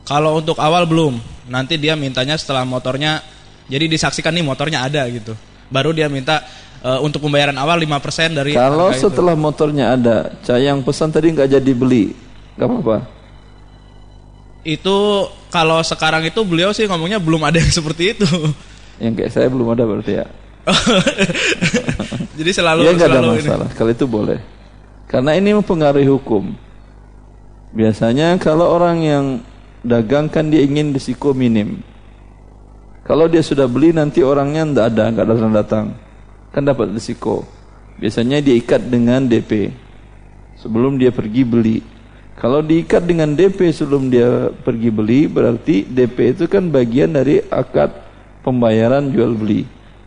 Kalau 0.03 0.43
untuk 0.43 0.59
awal 0.59 0.83
belum. 0.85 1.32
Nanti 1.51 1.75
dia 1.79 1.99
mintanya 1.99 2.39
setelah 2.39 2.63
motornya 2.63 3.23
jadi 3.67 3.87
disaksikan 3.89 4.35
nih 4.35 4.45
motornya 4.47 4.87
ada 4.87 5.03
gitu. 5.11 5.35
Baru 5.73 5.97
dia 5.97 6.07
minta 6.07 6.45
uh, 6.85 7.01
untuk 7.01 7.25
pembayaran 7.25 7.57
awal 7.57 7.81
5% 7.81 8.37
dari 8.37 8.53
Kalau 8.53 8.93
setelah 8.93 9.35
itu. 9.35 9.43
motornya 9.43 9.97
ada, 9.97 10.17
cah 10.45 10.59
yang 10.61 10.85
pesan 10.85 11.09
tadi 11.11 11.33
nggak 11.33 11.49
jadi 11.49 11.73
beli. 11.73 12.13
nggak 12.53 12.69
apa-apa. 12.69 12.97
Itu 14.63 15.27
kalau 15.49 15.81
sekarang 15.83 16.23
itu 16.29 16.39
beliau 16.45 16.71
sih 16.77 16.85
ngomongnya 16.87 17.19
belum 17.19 17.43
ada 17.49 17.59
yang 17.59 17.73
seperti 17.81 18.13
itu. 18.15 18.29
Yang 19.01 19.13
kayak 19.19 19.31
saya 19.33 19.49
belum 19.49 19.73
ada 19.73 19.83
berarti 19.89 20.13
ya. 20.21 20.27
Jadi 22.39 22.51
selalu 22.55 22.87
ya 22.87 22.91
nggak 22.95 23.09
ada 23.11 23.21
masalah. 23.25 23.69
Ini. 23.69 23.75
Kalau 23.75 23.91
itu 23.91 24.07
boleh. 24.07 24.39
Karena 25.11 25.35
ini 25.35 25.51
mempengaruhi 25.57 26.09
hukum. 26.09 26.55
Biasanya 27.73 28.37
kalau 28.37 28.69
orang 28.69 29.01
yang 29.01 29.25
dagang 29.83 30.31
kan 30.31 30.49
dia 30.49 30.63
ingin 30.63 30.95
risiko 30.95 31.35
minim. 31.35 31.83
Kalau 33.03 33.27
dia 33.27 33.43
sudah 33.43 33.67
beli 33.67 33.91
nanti 33.91 34.23
orangnya 34.23 34.63
tidak 34.63 34.87
ada, 34.95 35.05
nggak 35.11 35.27
datang 35.27 35.53
datang, 35.53 35.85
kan 36.55 36.63
dapat 36.63 36.95
risiko. 36.95 37.43
Biasanya 37.99 38.39
diikat 38.39 38.87
dengan 38.87 39.27
DP 39.27 39.75
sebelum 40.59 40.97
dia 40.97 41.11
pergi 41.11 41.43
beli. 41.43 41.79
Kalau 42.39 42.63
diikat 42.63 43.05
dengan 43.05 43.35
DP 43.35 43.75
sebelum 43.75 44.09
dia 44.09 44.51
pergi 44.51 44.91
beli, 44.91 45.27
berarti 45.27 45.87
DP 45.87 46.39
itu 46.39 46.45
kan 46.47 46.71
bagian 46.71 47.13
dari 47.13 47.43
akad 47.51 47.91
pembayaran 48.47 49.11
jual 49.11 49.35
beli. 49.35 49.67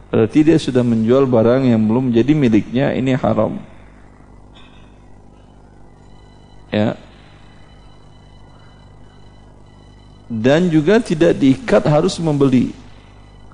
Berarti 0.10 0.48
dia 0.48 0.56
sudah 0.56 0.84
menjual 0.84 1.28
barang 1.28 1.68
yang 1.68 1.84
belum 1.84 2.16
jadi 2.16 2.32
miliknya, 2.32 2.96
ini 2.96 3.16
haram. 3.20 3.60
Ya. 6.72 6.96
Dan 10.26 10.74
juga 10.74 10.98
tidak 10.98 11.38
diikat 11.38 11.86
harus 11.86 12.18
membeli. 12.18 12.74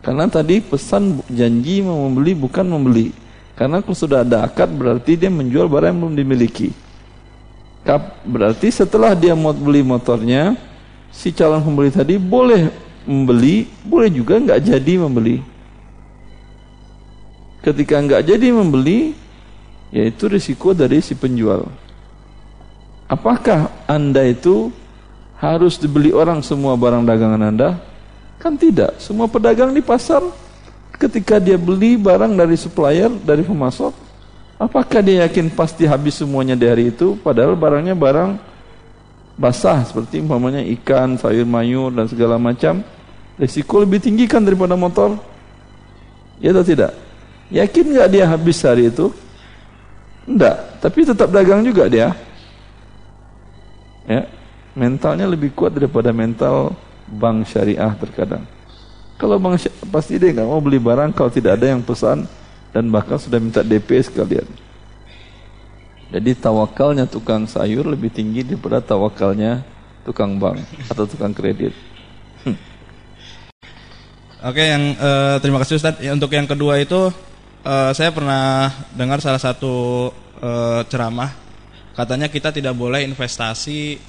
Karena 0.01 0.25
tadi 0.25 0.63
pesan 0.63 1.19
janji 1.27 1.83
membeli 1.83 2.33
bukan 2.33 2.65
membeli. 2.65 3.11
Karena 3.53 3.83
kalau 3.83 3.93
sudah 3.93 4.23
ada 4.25 4.47
akad 4.47 4.71
berarti 4.73 5.19
dia 5.19 5.29
menjual 5.29 5.69
barang 5.69 5.91
yang 5.93 5.99
belum 6.01 6.15
dimiliki. 6.17 6.73
Berarti 8.25 8.71
setelah 8.71 9.13
dia 9.13 9.35
mau 9.35 9.53
beli 9.53 9.83
motornya, 9.85 10.55
si 11.11 11.29
calon 11.35 11.61
pembeli 11.61 11.91
tadi 11.91 12.15
boleh 12.17 12.71
membeli, 13.03 13.67
boleh 13.85 14.09
juga 14.09 14.39
nggak 14.39 14.61
jadi 14.63 14.93
membeli. 15.01 15.43
Ketika 17.61 18.01
nggak 18.01 18.25
jadi 18.25 18.47
membeli, 18.49 19.13
yaitu 19.93 20.31
risiko 20.31 20.73
dari 20.73 21.03
si 21.03 21.13
penjual. 21.13 21.67
Apakah 23.05 23.69
anda 23.85 24.23
itu 24.25 24.73
harus 25.41 25.81
dibeli 25.81 26.13
orang 26.13 26.45
semua 26.45 26.77
barang 26.77 27.01
dagangan 27.01 27.41
anda? 27.41 27.81
Kan 28.37 28.53
tidak. 28.55 29.01
Semua 29.01 29.25
pedagang 29.25 29.73
di 29.73 29.81
pasar 29.81 30.21
ketika 31.01 31.41
dia 31.41 31.57
beli 31.57 31.97
barang 31.97 32.37
dari 32.37 32.53
supplier, 32.53 33.09
dari 33.25 33.41
pemasok, 33.41 34.11
Apakah 34.61 35.01
dia 35.01 35.25
yakin 35.25 35.49
pasti 35.49 35.89
habis 35.89 36.21
semuanya 36.21 36.53
di 36.53 36.69
hari 36.69 36.93
itu 36.93 37.17
padahal 37.25 37.57
barangnya 37.57 37.97
barang 37.97 38.37
basah 39.33 39.81
seperti 39.81 40.21
umpamanya 40.21 40.61
ikan, 40.77 41.17
sayur 41.17 41.49
mayur 41.49 41.89
dan 41.89 42.05
segala 42.05 42.37
macam. 42.37 42.85
Risiko 43.41 43.81
lebih 43.81 43.97
tinggi 43.97 44.29
kan 44.29 44.45
daripada 44.45 44.77
motor? 44.77 45.17
Ya 46.37 46.53
atau 46.53 46.61
tidak? 46.61 46.93
Yakin 47.49 47.85
nggak 47.89 48.09
dia 48.13 48.29
habis 48.29 48.61
hari 48.61 48.93
itu? 48.93 49.09
Enggak, 50.29 50.77
tapi 50.77 51.09
tetap 51.09 51.33
dagang 51.33 51.65
juga 51.65 51.89
dia. 51.89 52.13
Ya, 54.05 54.29
mentalnya 54.77 55.27
lebih 55.27 55.51
kuat 55.51 55.75
daripada 55.75 56.15
mental 56.15 56.75
bank 57.07 57.47
syariah 57.47 57.91
terkadang. 57.99 58.43
Kalau 59.19 59.37
bank 59.37 59.61
pasti 59.91 60.17
dia 60.17 60.33
nggak 60.33 60.47
mau 60.47 60.63
beli 60.63 60.81
barang 60.81 61.13
kalau 61.13 61.29
tidak 61.29 61.59
ada 61.59 61.75
yang 61.75 61.83
pesan 61.83 62.25
dan 62.71 62.87
bahkan 62.89 63.19
sudah 63.19 63.37
minta 63.37 63.61
DP 63.61 64.01
sekalian. 64.01 64.47
Jadi 66.11 66.35
tawakalnya 66.35 67.07
tukang 67.07 67.47
sayur 67.47 67.87
lebih 67.87 68.11
tinggi 68.11 68.43
daripada 68.43 68.83
tawakalnya 68.83 69.63
tukang 70.03 70.35
bank 70.35 70.59
atau 70.91 71.07
tukang 71.07 71.31
kredit. 71.31 71.71
Hmm. 72.43 72.57
Oke, 74.43 74.63
yang 74.65 74.97
uh, 74.97 75.37
terima 75.39 75.61
kasih 75.61 75.79
Ustaz. 75.79 76.01
Ya, 76.03 76.11
untuk 76.11 76.33
yang 76.33 76.49
kedua 76.49 76.81
itu 76.81 77.13
uh, 77.63 77.91
saya 77.93 78.11
pernah 78.11 78.73
dengar 78.91 79.21
salah 79.21 79.39
satu 79.39 80.09
uh, 80.41 80.81
ceramah 80.89 81.31
katanya 81.93 82.31
kita 82.31 82.49
tidak 82.49 82.73
boleh 82.73 83.05
investasi 83.05 83.99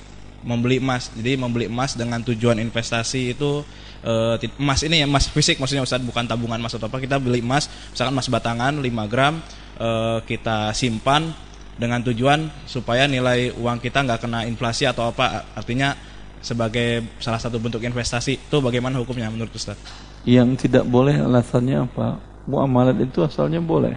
membeli 0.42 0.82
emas. 0.82 1.10
Jadi 1.14 1.38
membeli 1.38 1.66
emas 1.70 1.94
dengan 1.94 2.22
tujuan 2.22 2.58
investasi 2.58 3.34
itu 3.34 3.62
uh, 4.06 4.36
emas 4.58 4.82
ini 4.82 5.02
ya 5.02 5.06
emas 5.06 5.30
fisik 5.30 5.58
maksudnya 5.58 5.82
Ustaz 5.86 6.02
bukan 6.02 6.26
tabungan 6.26 6.58
emas 6.58 6.74
atau 6.74 6.90
apa 6.90 6.98
kita 6.98 7.18
beli 7.22 7.40
emas 7.40 7.70
misalkan 7.90 8.14
emas 8.14 8.28
batangan 8.28 8.74
5 8.82 9.12
gram 9.12 9.38
uh, 9.78 10.18
kita 10.26 10.74
simpan 10.74 11.30
dengan 11.78 12.04
tujuan 12.04 12.52
supaya 12.68 13.08
nilai 13.08 13.54
uang 13.56 13.80
kita 13.80 14.04
nggak 14.04 14.20
kena 14.28 14.44
inflasi 14.44 14.84
atau 14.84 15.08
apa 15.08 15.56
artinya 15.56 15.96
sebagai 16.42 17.16
salah 17.22 17.38
satu 17.38 17.62
bentuk 17.62 17.80
investasi 17.80 18.50
itu 18.50 18.56
bagaimana 18.58 18.98
hukumnya 18.98 19.30
menurut 19.30 19.54
Ustaz? 19.54 19.78
Yang 20.26 20.68
tidak 20.68 20.84
boleh 20.90 21.22
alasannya 21.22 21.86
apa? 21.86 22.18
Muamalat 22.50 22.98
itu 22.98 23.22
asalnya 23.22 23.62
boleh. 23.62 23.94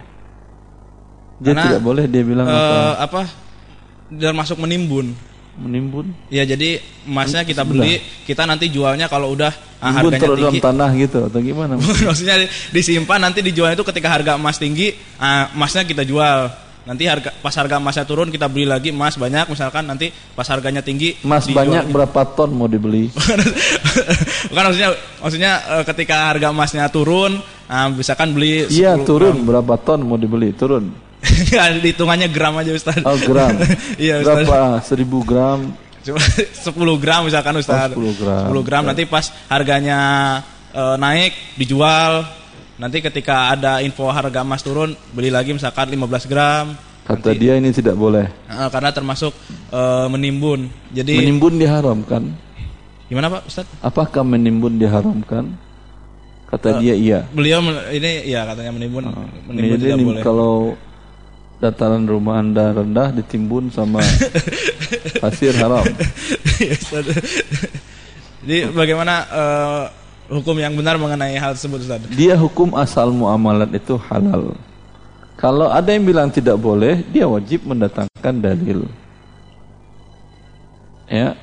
Dia 1.42 1.52
Karena, 1.52 1.62
tidak 1.68 1.82
boleh 1.82 2.04
dia 2.06 2.22
bilang 2.22 2.46
uh, 2.46 2.96
apa? 2.96 3.02
Apa? 3.02 3.22
Termasuk 4.14 4.62
menimbun 4.62 5.12
menimbun? 5.56 6.12
Ya 6.28 6.44
jadi 6.44 6.78
emasnya 7.08 7.42
kita 7.42 7.64
beli, 7.64 7.98
kita 8.28 8.44
nanti 8.44 8.68
jualnya 8.68 9.08
kalau 9.08 9.32
udah 9.32 9.52
ah, 9.80 9.92
harganya 9.92 10.28
tinggi. 10.28 10.40
dalam 10.40 10.56
tanah 10.60 10.90
gitu 10.96 11.18
atau 11.26 11.38
gimana? 11.40 11.74
Maksudnya 12.06 12.44
disimpan 12.70 13.20
nanti 13.20 13.40
dijual 13.40 13.72
itu 13.72 13.84
ketika 13.84 14.08
harga 14.12 14.36
emas 14.36 14.60
tinggi, 14.60 14.92
ah, 15.16 15.48
emasnya 15.56 15.82
kita 15.88 16.04
jual. 16.04 16.52
Nanti 16.86 17.02
harga 17.02 17.34
pas 17.42 17.50
harga 17.50 17.82
emasnya 17.82 18.06
turun 18.06 18.30
kita 18.30 18.46
beli 18.46 18.62
lagi 18.62 18.94
emas 18.94 19.18
banyak 19.18 19.50
misalkan 19.50 19.90
nanti 19.90 20.14
pas 20.38 20.46
harganya 20.46 20.86
tinggi 20.86 21.18
emas 21.26 21.50
banyak 21.50 21.90
berapa 21.90 22.22
ton 22.38 22.54
mau 22.54 22.70
dibeli? 22.70 23.10
Bukan 24.54 24.62
maksudnya 24.70 24.90
maksudnya 25.18 25.52
eh, 25.66 25.82
ketika 25.82 26.30
harga 26.30 26.54
emasnya 26.54 26.86
turun, 26.86 27.42
nah, 27.66 27.90
misalkan 27.90 28.30
beli 28.30 28.70
Iya, 28.70 29.02
turun 29.02 29.34
gram. 29.34 29.46
berapa 29.50 29.74
ton 29.82 30.06
mau 30.06 30.14
dibeli? 30.14 30.54
Turun. 30.54 31.05
Hitungannya 31.84 32.28
gram 32.32 32.54
aja 32.56 32.72
Ustaz. 32.72 33.00
Oh, 33.04 33.16
gram. 33.20 33.52
iya, 34.02 34.20
Ustaz. 34.20 34.46
Berapa? 34.46 34.80
Seribu 34.82 35.20
gram. 35.22 35.72
Cuma 36.06 36.22
10 36.98 37.02
gram 37.02 37.20
misalkan 37.26 37.54
Ustaz. 37.58 37.90
Oh, 37.90 37.98
10 37.98 38.22
gram. 38.22 38.46
10 38.54 38.66
gram 38.68 38.82
nanti 38.86 39.02
pas 39.10 39.26
harganya 39.50 39.98
e, 40.70 40.82
naik 40.96 41.32
dijual. 41.58 42.22
Nanti 42.76 43.00
ketika 43.00 43.56
ada 43.56 43.80
info 43.80 44.06
harga 44.12 44.44
emas 44.44 44.60
turun 44.60 44.94
beli 45.10 45.32
lagi 45.34 45.50
misalkan 45.50 45.90
15 45.90 46.30
gram. 46.30 46.78
Kata 47.06 47.30
nanti, 47.30 47.38
dia 47.38 47.54
ini 47.54 47.70
tidak 47.70 47.94
boleh. 47.94 48.26
Uh, 48.50 48.66
karena 48.70 48.90
termasuk 48.90 49.34
e, 49.70 49.80
menimbun. 50.10 50.70
Jadi 50.94 51.18
menimbun 51.18 51.58
diharamkan. 51.58 52.22
Gimana 53.06 53.30
Pak 53.30 53.42
Ustaz? 53.46 53.66
Apakah 53.82 54.26
menimbun 54.26 54.78
diharamkan? 54.78 55.54
Kata 56.46 56.78
uh, 56.78 56.80
dia 56.82 56.94
iya. 56.94 57.26
Beliau 57.30 57.58
ini 57.90 58.30
iya 58.30 58.46
katanya 58.46 58.74
menimbun. 58.74 59.10
Uh, 59.10 59.26
menimbun 59.50 59.78
tidak 59.82 59.98
boleh. 59.98 60.22
Kalau 60.22 60.54
dataran 61.56 62.04
rumah 62.04 62.40
anda 62.44 62.72
rendah 62.72 63.12
ditimbun 63.16 63.72
sama 63.72 64.00
pasir 65.22 65.56
haram. 65.56 65.84
Jadi 68.44 68.70
bagaimana 68.70 69.14
uh, 69.32 69.82
hukum 70.30 70.56
yang 70.60 70.76
benar 70.76 71.00
mengenai 71.00 71.34
hal 71.40 71.56
tersebut 71.56 71.82
Ustaz? 71.82 72.04
Dia 72.12 72.36
hukum 72.36 72.76
asal 72.76 73.10
muamalat 73.10 73.72
itu 73.74 73.96
halal. 74.10 74.54
Kalau 75.36 75.68
ada 75.68 75.92
yang 75.92 76.04
bilang 76.08 76.32
tidak 76.32 76.56
boleh, 76.56 77.04
dia 77.12 77.28
wajib 77.28 77.68
mendatangkan 77.68 78.34
dalil. 78.40 78.88
Ya. 81.10 81.36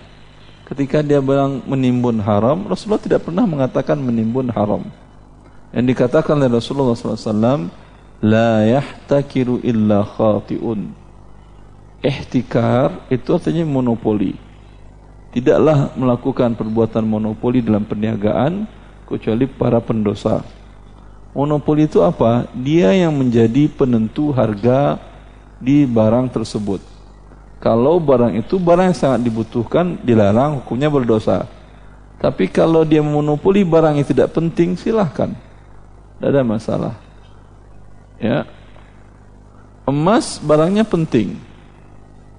Ketika 0.63 1.05
dia 1.05 1.21
bilang 1.21 1.61
menimbun 1.69 2.17
haram, 2.23 2.65
Rasulullah 2.65 3.03
tidak 3.03 3.21
pernah 3.29 3.45
mengatakan 3.45 3.99
menimbun 4.01 4.49
haram. 4.49 4.81
Yang 5.69 5.85
dikatakan 5.93 6.39
oleh 6.41 6.49
Rasulullah 6.49 6.97
SAW, 6.97 7.69
la 8.23 8.63
yahtakiru 8.63 9.59
illa 9.67 10.07
khati'un. 10.07 10.95
Ihtikar 11.99 13.03
itu 13.11 13.35
artinya 13.35 13.67
monopoli. 13.67 14.39
Tidaklah 15.35 15.91
melakukan 15.99 16.55
perbuatan 16.55 17.03
monopoli 17.03 17.59
dalam 17.59 17.83
perniagaan 17.83 18.63
kecuali 19.03 19.43
para 19.43 19.83
pendosa. 19.83 20.39
Monopoli 21.35 21.83
itu 21.89 21.99
apa? 21.99 22.47
Dia 22.55 22.95
yang 22.95 23.11
menjadi 23.11 23.67
penentu 23.67 24.31
harga 24.31 25.01
di 25.59 25.83
barang 25.83 26.31
tersebut. 26.31 26.79
Kalau 27.59 27.99
barang 27.99 28.39
itu 28.39 28.55
barang 28.59 28.91
yang 28.91 28.99
sangat 28.99 29.19
dibutuhkan, 29.23 29.99
dilarang, 30.03 30.63
hukumnya 30.63 30.87
berdosa. 30.91 31.47
Tapi 32.23 32.47
kalau 32.47 32.87
dia 32.87 33.03
monopoli 33.03 33.67
barang 33.67 33.99
yang 33.99 34.07
tidak 34.07 34.31
penting, 34.31 34.79
silahkan. 34.79 35.31
Tidak 36.19 36.29
ada 36.29 36.43
masalah. 36.43 37.02
Ya. 38.23 38.47
Emas 39.83 40.39
barangnya 40.39 40.87
penting. 40.87 41.35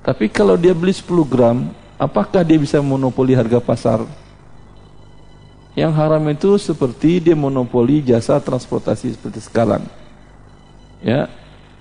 Tapi 0.01 0.33
kalau 0.33 0.57
dia 0.57 0.73
beli 0.73 0.97
10 0.97 1.05
gram, 1.29 1.69
apakah 2.01 2.41
dia 2.41 2.57
bisa 2.57 2.81
monopoli 2.81 3.37
harga 3.37 3.61
pasar? 3.61 4.01
Yang 5.77 5.93
haram 5.93 6.25
itu 6.33 6.57
seperti 6.57 7.21
dia 7.21 7.37
monopoli 7.37 8.01
jasa 8.01 8.41
transportasi 8.41 9.13
seperti 9.13 9.45
sekarang. 9.45 9.85
Ya, 11.05 11.29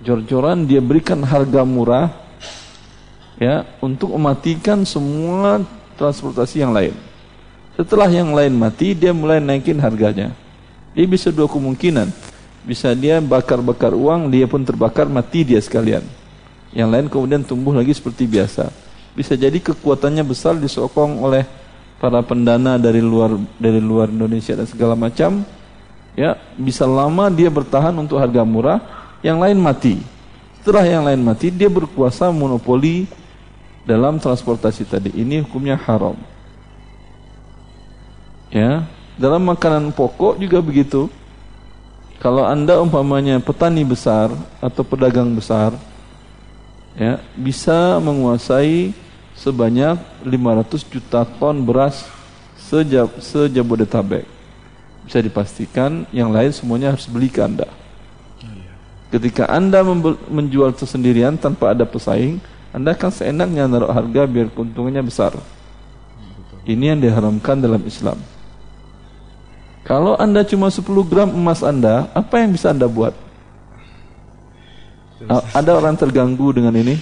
jor-joran 0.04 0.68
dia 0.68 0.84
berikan 0.84 1.24
harga 1.24 1.64
murah 1.64 2.12
ya 3.40 3.64
untuk 3.80 4.12
mematikan 4.12 4.84
semua 4.84 5.64
transportasi 5.96 6.60
yang 6.60 6.76
lain. 6.76 6.92
Setelah 7.72 8.12
yang 8.12 8.36
lain 8.36 8.52
mati, 8.52 8.92
dia 8.92 9.16
mulai 9.16 9.40
naikin 9.40 9.80
harganya. 9.80 10.36
Dia 10.92 11.08
bisa 11.08 11.32
dua 11.32 11.48
kemungkinan 11.48 12.33
bisa 12.64 12.96
dia 12.96 13.20
bakar-bakar 13.20 13.92
uang, 13.92 14.32
dia 14.32 14.48
pun 14.48 14.64
terbakar, 14.64 15.04
mati 15.04 15.44
dia 15.44 15.60
sekalian. 15.60 16.02
Yang 16.72 16.88
lain 16.90 17.06
kemudian 17.12 17.42
tumbuh 17.44 17.76
lagi 17.76 17.92
seperti 17.94 18.26
biasa. 18.26 18.72
Bisa 19.14 19.38
jadi 19.38 19.54
kekuatannya 19.62 20.26
besar 20.26 20.58
disokong 20.58 21.22
oleh 21.22 21.46
para 22.02 22.18
pendana 22.24 22.74
dari 22.80 22.98
luar 22.98 23.38
dari 23.60 23.78
luar 23.78 24.10
Indonesia 24.10 24.58
dan 24.58 24.66
segala 24.66 24.98
macam. 24.98 25.46
Ya, 26.18 26.38
bisa 26.58 26.86
lama 26.86 27.30
dia 27.30 27.50
bertahan 27.50 27.94
untuk 27.94 28.18
harga 28.18 28.42
murah, 28.42 28.78
yang 29.22 29.38
lain 29.38 29.58
mati. 29.58 29.98
Setelah 30.62 30.86
yang 30.86 31.04
lain 31.04 31.20
mati, 31.22 31.50
dia 31.50 31.66
berkuasa 31.68 32.30
monopoli 32.30 33.04
dalam 33.84 34.16
transportasi 34.16 34.86
tadi. 34.88 35.10
Ini 35.12 35.44
hukumnya 35.44 35.76
haram. 35.76 36.16
Ya, 38.48 38.86
dalam 39.18 39.42
makanan 39.42 39.90
pokok 39.92 40.38
juga 40.38 40.62
begitu. 40.62 41.10
Kalau 42.22 42.46
Anda 42.46 42.80
umpamanya 42.80 43.36
petani 43.42 43.84
besar 43.84 44.32
atau 44.62 44.82
pedagang 44.86 45.28
besar, 45.36 45.76
ya, 46.96 47.20
bisa 47.36 48.00
menguasai 48.00 48.94
sebanyak 49.34 49.98
500 50.22 50.92
juta 50.92 51.26
ton 51.26 51.60
beras 51.60 52.06
sejab, 52.56 53.10
sejabodetabek. 53.20 54.24
Bisa 55.04 55.20
dipastikan 55.20 56.08
yang 56.16 56.32
lain 56.32 56.48
semuanya 56.54 56.96
harus 56.96 57.04
beli 57.04 57.28
ke 57.28 57.44
Anda. 57.44 57.68
Ketika 59.12 59.46
Anda 59.46 59.84
menjual 60.26 60.74
sendirian 60.80 61.38
tanpa 61.38 61.70
ada 61.76 61.84
pesaing, 61.86 62.40
Anda 62.74 62.98
akan 62.98 63.10
seenaknya 63.14 63.70
naruh 63.70 63.92
harga 63.92 64.26
biar 64.26 64.50
keuntungannya 64.50 65.04
besar. 65.06 65.38
Ini 66.64 66.96
yang 66.96 67.00
diharamkan 67.04 67.60
dalam 67.60 67.84
Islam. 67.84 68.18
Kalau 69.84 70.16
Anda 70.16 70.40
cuma 70.48 70.72
10 70.72 70.80
gram 71.04 71.28
emas 71.28 71.60
Anda, 71.60 72.08
apa 72.16 72.40
yang 72.40 72.56
bisa 72.56 72.72
Anda 72.72 72.88
buat? 72.88 73.12
Ada 75.52 75.76
orang 75.76 75.96
terganggu 75.96 76.56
dengan 76.56 76.72
ini? 76.72 76.96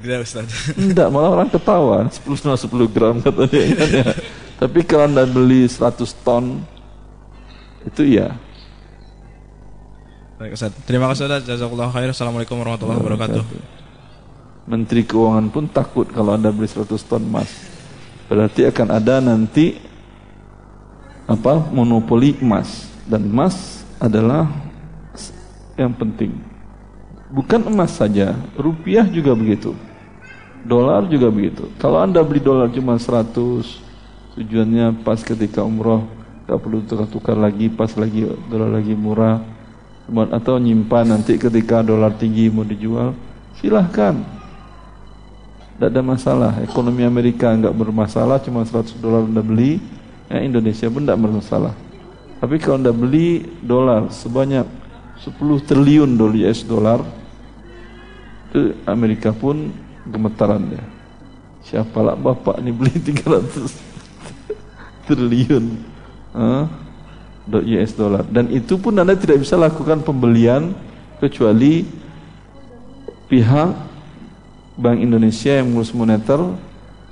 Tidak 0.00 0.18
Ustaz. 0.24 0.48
Tidak, 0.72 1.12
malah 1.12 1.36
orang 1.36 1.50
ketawa. 1.50 2.08
10 2.08 2.24
10 2.24 2.94
gram 2.94 3.20
katanya. 3.20 4.14
Tapi 4.56 4.80
kalau 4.86 5.04
Anda 5.10 5.28
beli 5.28 5.68
100 5.68 6.00
ton, 6.24 6.64
itu 7.84 8.02
iya. 8.16 8.32
Baik 10.40 10.56
Ustaz. 10.56 10.72
Terima 10.88 11.10
kasih 11.12 11.28
Ustaz. 11.28 11.42
Jazakallahu 11.44 11.92
khair. 11.92 12.08
Assalamualaikum 12.14 12.56
warahmatullahi 12.56 12.98
wabarakatuh. 13.02 13.42
Menteri 14.70 15.02
Keuangan 15.04 15.50
pun 15.50 15.66
takut 15.66 16.06
kalau 16.08 16.38
Anda 16.38 16.54
beli 16.54 16.70
100 16.70 16.86
ton 17.04 17.20
emas. 17.20 17.50
Berarti 18.30 18.70
akan 18.70 18.88
ada 18.94 19.18
nanti 19.18 19.89
apa? 21.30 21.70
monopoli 21.70 22.34
emas 22.42 22.90
dan 23.06 23.22
emas 23.22 23.86
adalah 24.02 24.50
yang 25.78 25.94
penting. 25.94 26.34
Bukan 27.30 27.70
emas 27.70 27.94
saja, 27.94 28.34
rupiah 28.58 29.06
juga 29.06 29.32
begitu. 29.38 29.72
Dolar 30.66 31.06
juga 31.06 31.30
begitu. 31.30 31.70
Kalau 31.78 32.02
Anda 32.02 32.20
beli 32.20 32.42
dolar 32.42 32.68
cuma 32.68 32.98
100 32.98 33.90
tujuannya 34.34 35.02
pas 35.02 35.18
ketika 35.22 35.62
umroh 35.64 36.06
tak 36.46 36.58
perlu 36.62 36.82
tukar-tukar 36.82 37.38
lagi 37.38 37.70
pas 37.70 37.90
lagi 37.94 38.26
dolar 38.50 38.70
lagi 38.70 38.94
murah 38.94 39.42
atau 40.34 40.58
nyimpan 40.58 41.14
nanti 41.14 41.38
ketika 41.38 41.82
dolar 41.82 42.14
tinggi 42.14 42.50
mau 42.50 42.66
dijual 42.66 43.14
silahkan 43.58 44.18
tidak 45.78 45.88
ada 45.94 46.02
masalah 46.02 46.52
ekonomi 46.62 47.06
Amerika 47.06 47.54
nggak 47.54 47.74
bermasalah 47.74 48.42
cuma 48.42 48.66
100 48.66 48.98
dolar 48.98 49.22
anda 49.26 49.42
beli 49.42 49.78
ya 50.30 50.38
Indonesia 50.38 50.86
pun 50.86 51.02
tidak 51.02 51.18
bermasalah. 51.18 51.74
Tapi 52.40 52.56
kalau 52.56 52.80
anda 52.80 52.94
beli 52.94 53.44
dolar 53.60 54.08
sebanyak 54.08 54.64
10 55.20 55.36
triliun 55.68 56.16
dolar 56.16 56.34
US 56.48 56.60
dolar 56.64 57.00
itu 58.50 58.72
Amerika 58.88 59.36
pun 59.36 59.68
gemetaran 60.08 60.64
ya 60.72 60.84
siapalah 61.60 62.16
bapak 62.16 62.64
ini 62.64 62.72
beli 62.72 62.96
300 63.12 63.68
triliun 65.04 65.64
huh? 66.32 66.64
US 67.52 67.92
dollar 67.92 68.24
dan 68.24 68.48
itu 68.48 68.80
pun 68.80 68.96
anda 68.96 69.12
tidak 69.12 69.44
bisa 69.44 69.60
lakukan 69.60 70.00
pembelian 70.00 70.72
kecuali 71.20 71.84
pihak 73.28 73.70
Bank 74.80 74.98
Indonesia 75.04 75.60
yang 75.60 75.68
mengurus 75.68 75.92
moneter. 75.92 76.40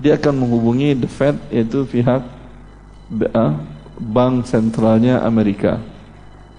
Dia 0.01 0.17
akan 0.17 0.35
menghubungi 0.47 0.97
the 0.97 1.11
Fed 1.11 1.37
yaitu 1.53 1.85
pihak 1.85 2.25
bank 3.99 4.47
sentralnya 4.47 5.25
Amerika. 5.25 5.81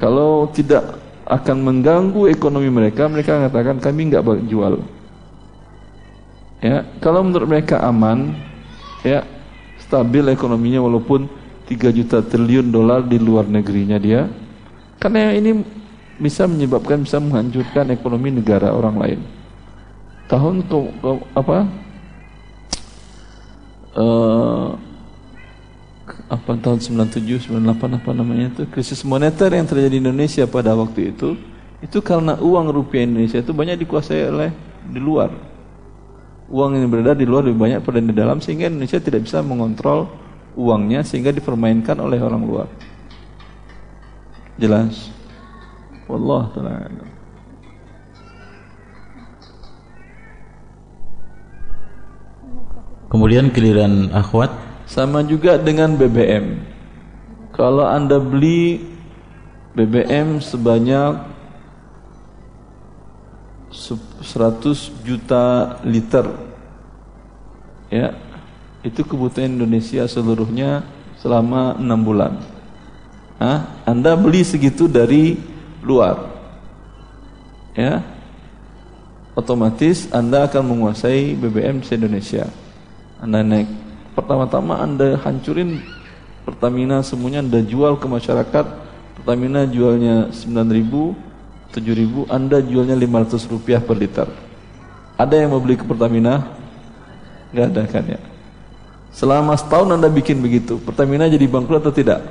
Kalau 0.02 0.50
tidak 0.50 1.00
akan 1.30 1.58
mengganggu 1.62 2.26
ekonomi 2.34 2.74
mereka 2.74 3.06
mereka 3.06 3.38
mengatakan 3.38 3.78
kami 3.78 4.10
nggak 4.10 4.50
jual. 4.50 4.82
Ya 6.60 6.84
kalau 7.00 7.24
menurut 7.24 7.48
mereka 7.48 7.80
aman 7.86 8.34
ya 9.06 9.24
stabil 9.80 10.26
ekonominya 10.28 10.84
walaupun 10.84 11.30
3 11.70 11.96
juta 11.96 12.26
triliun 12.26 12.74
dolar 12.74 13.06
di 13.06 13.22
luar 13.22 13.46
negerinya 13.46 14.02
dia 14.02 14.26
karena 14.98 15.32
ini 15.38 15.62
bisa 16.20 16.50
menyebabkan 16.50 17.06
bisa 17.06 17.22
menghancurkan 17.22 17.94
ekonomi 17.94 18.34
negara 18.34 18.74
orang 18.76 18.96
lain. 19.00 19.20
Tahun 20.28 20.56
ke, 20.68 20.78
ke 21.00 21.12
apa? 21.34 21.58
Uh, 23.98 24.78
apa 26.30 26.54
tahun 26.62 26.78
97 27.10 27.50
98 27.50 28.00
apa 28.00 28.10
namanya 28.14 28.54
itu 28.54 28.64
krisis 28.70 29.02
moneter 29.02 29.50
yang 29.50 29.66
terjadi 29.66 29.98
di 29.98 30.00
Indonesia 30.00 30.46
pada 30.46 30.78
waktu 30.78 31.12
itu 31.12 31.34
itu 31.82 31.98
karena 32.06 32.38
uang 32.38 32.70
rupiah 32.70 33.04
Indonesia 33.04 33.42
itu 33.42 33.50
banyak 33.50 33.82
dikuasai 33.82 34.30
oleh 34.30 34.54
di 34.86 35.02
luar 35.02 35.34
uang 36.50 36.78
yang 36.78 36.90
beredar 36.90 37.14
di 37.18 37.26
luar 37.30 37.46
lebih 37.46 37.62
banyak 37.62 37.80
pada 37.86 38.02
di 38.02 38.14
dalam 38.14 38.42
sehingga 38.42 38.68
Indonesia 38.68 38.98
tidak 38.98 39.30
bisa 39.30 39.42
mengontrol 39.46 40.10
uangnya 40.58 41.06
sehingga 41.06 41.30
dipermainkan 41.30 41.96
oleh 42.02 42.18
orang 42.20 42.44
luar. 42.44 42.68
Jelas? 44.60 45.14
Wallah 46.10 46.50
taala. 46.52 46.90
Kemudian 53.10 53.50
giliran 53.50 54.14
akhwat 54.14 54.54
sama 54.90 55.22
juga 55.22 55.62
dengan 55.62 55.94
BBM. 55.94 56.66
Kalau 57.54 57.86
Anda 57.86 58.18
beli 58.18 58.82
BBM 59.78 60.42
sebanyak 60.42 61.30
100 63.70 65.06
juta 65.06 65.78
liter 65.86 66.26
ya 67.94 68.18
itu 68.82 69.06
kebutuhan 69.06 69.62
Indonesia 69.62 70.10
seluruhnya 70.10 70.82
selama 71.22 71.78
enam 71.78 72.02
bulan. 72.02 72.34
Hah? 73.38 73.84
Anda 73.86 74.18
beli 74.18 74.42
segitu 74.44 74.88
dari 74.90 75.40
luar, 75.80 76.28
ya, 77.72 78.04
otomatis 79.32 80.12
Anda 80.12 80.48
akan 80.48 80.64
menguasai 80.76 81.40
BBM 81.40 81.84
se 81.84 81.96
Indonesia. 81.96 82.52
Anda 83.20 83.44
naik 83.44 83.89
pertama-tama 84.18 84.80
Anda 84.82 85.18
hancurin 85.22 85.82
Pertamina 86.50 87.06
semuanya 87.06 87.46
Anda 87.46 87.62
jual 87.62 88.02
ke 88.02 88.10
masyarakat. 88.10 88.66
Pertamina 89.22 89.70
jualnya 89.70 90.34
9.000, 90.34 91.14
7.000, 91.78 92.26
Anda 92.26 92.58
jualnya 92.64 92.98
500 92.98 93.52
rupiah 93.54 93.78
per 93.78 93.94
liter. 93.94 94.26
Ada 95.14 95.46
yang 95.46 95.54
mau 95.54 95.62
beli 95.62 95.78
ke 95.78 95.86
Pertamina? 95.86 96.50
Gak 97.54 97.70
ada 97.70 97.84
kan 97.86 98.04
ya? 98.08 98.20
Selama 99.14 99.54
setahun 99.54 99.94
Anda 99.94 100.10
bikin 100.10 100.42
begitu, 100.42 100.82
Pertamina 100.82 101.30
jadi 101.30 101.46
bangkrut 101.46 101.86
atau 101.86 101.94
tidak? 101.94 102.26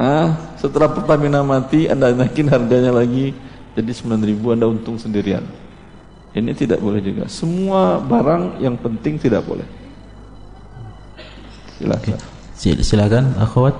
Hah? 0.00 0.56
Setelah 0.56 0.88
Pertamina 0.88 1.44
mati, 1.44 1.84
Anda 1.90 2.08
naikin 2.16 2.48
harganya 2.48 2.94
lagi 2.94 3.36
jadi 3.76 3.92
9.000 3.92 4.54
Anda 4.54 4.66
untung 4.70 4.96
sendirian. 4.96 5.44
Ini 6.32 6.56
tidak 6.56 6.80
boleh 6.80 7.04
juga. 7.04 7.28
Semua 7.28 8.00
barang 8.00 8.64
yang 8.64 8.80
penting 8.80 9.20
tidak 9.20 9.44
boleh. 9.44 9.83
Silakan. 11.84 12.18
Silakan, 12.80 13.24
akhwat. 13.36 13.76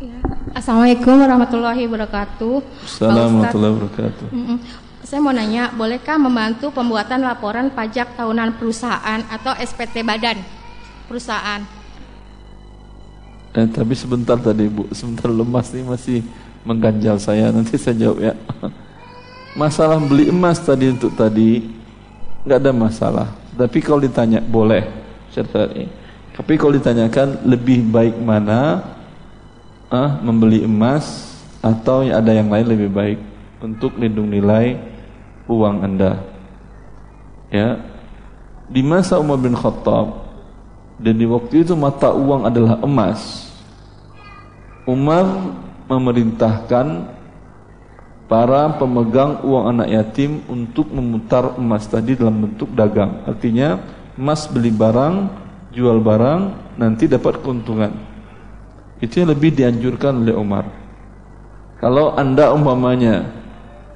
Ya. 0.00 0.16
Assalamualaikum 0.56 1.20
warahmatullahi 1.20 1.84
wabarakatuh. 1.84 2.54
Assalamualaikum 2.80 3.36
warahmatullahi 3.36 3.72
wabarakatuh. 3.76 4.26
Saya 5.06 5.20
mau 5.22 5.30
nanya, 5.30 5.70
bolehkah 5.76 6.16
membantu 6.16 6.72
pembuatan 6.72 7.22
laporan 7.22 7.70
pajak 7.70 8.16
tahunan 8.16 8.56
perusahaan 8.58 9.20
atau 9.30 9.52
SPT 9.54 10.02
badan? 10.02 10.56
perusahaan. 11.06 11.62
Eh, 13.56 13.66
tapi 13.72 13.94
sebentar 13.96 14.36
tadi 14.36 14.68
Bu, 14.68 14.90
sebentar 14.92 15.32
lemas 15.32 15.72
nih 15.72 15.84
masih 15.86 16.18
mengganjal 16.66 17.16
saya. 17.16 17.48
Nanti 17.48 17.80
saya 17.80 17.96
jawab 17.96 18.18
ya. 18.20 18.34
Masalah 19.56 19.96
beli 19.96 20.28
emas 20.28 20.60
tadi 20.60 20.92
untuk 20.92 21.16
tadi 21.16 21.64
nggak 22.44 22.58
ada 22.60 22.72
masalah. 22.76 23.28
Tapi 23.56 23.80
kalau 23.80 24.04
ditanya 24.04 24.44
boleh, 24.44 24.84
ini. 25.72 25.88
Tapi 26.36 26.52
kalau 26.60 26.76
ditanyakan 26.76 27.48
lebih 27.48 27.80
baik 27.88 28.20
mana 28.20 28.84
ah, 29.88 30.20
membeli 30.20 30.62
emas 30.68 31.32
atau 31.64 32.04
ada 32.04 32.30
yang 32.30 32.52
lain 32.52 32.66
lebih 32.68 32.90
baik 32.92 33.18
untuk 33.64 33.96
lindung 33.96 34.28
nilai 34.28 34.76
uang 35.48 35.76
anda. 35.80 36.20
Ya, 37.48 37.80
di 38.68 38.82
masa 38.82 39.16
Umar 39.16 39.40
bin 39.40 39.56
Khattab 39.56 40.26
dan 40.98 41.14
di 41.16 41.24
waktu 41.24 41.64
itu 41.64 41.72
mata 41.72 42.12
uang 42.12 42.44
adalah 42.44 42.82
emas. 42.82 43.48
Umar 44.86 45.24
memerintahkan 45.86 47.16
para 48.26 48.74
pemegang 48.74 49.42
uang 49.46 49.64
anak 49.70 49.88
yatim 49.90 50.42
untuk 50.50 50.90
memutar 50.90 51.54
emas 51.58 51.86
tadi 51.86 52.18
dalam 52.18 52.50
bentuk 52.50 52.70
dagang. 52.74 53.22
Artinya 53.26 53.78
emas 54.18 54.50
beli 54.50 54.74
barang, 54.74 55.45
jual 55.76 56.00
barang, 56.00 56.72
nanti 56.80 57.04
dapat 57.04 57.44
keuntungan. 57.44 57.92
Itu 58.96 59.20
yang 59.20 59.36
lebih 59.36 59.52
dianjurkan 59.52 60.24
oleh 60.24 60.32
Umar. 60.32 60.64
Kalau 61.76 62.16
anda 62.16 62.56
umpamanya 62.56 63.28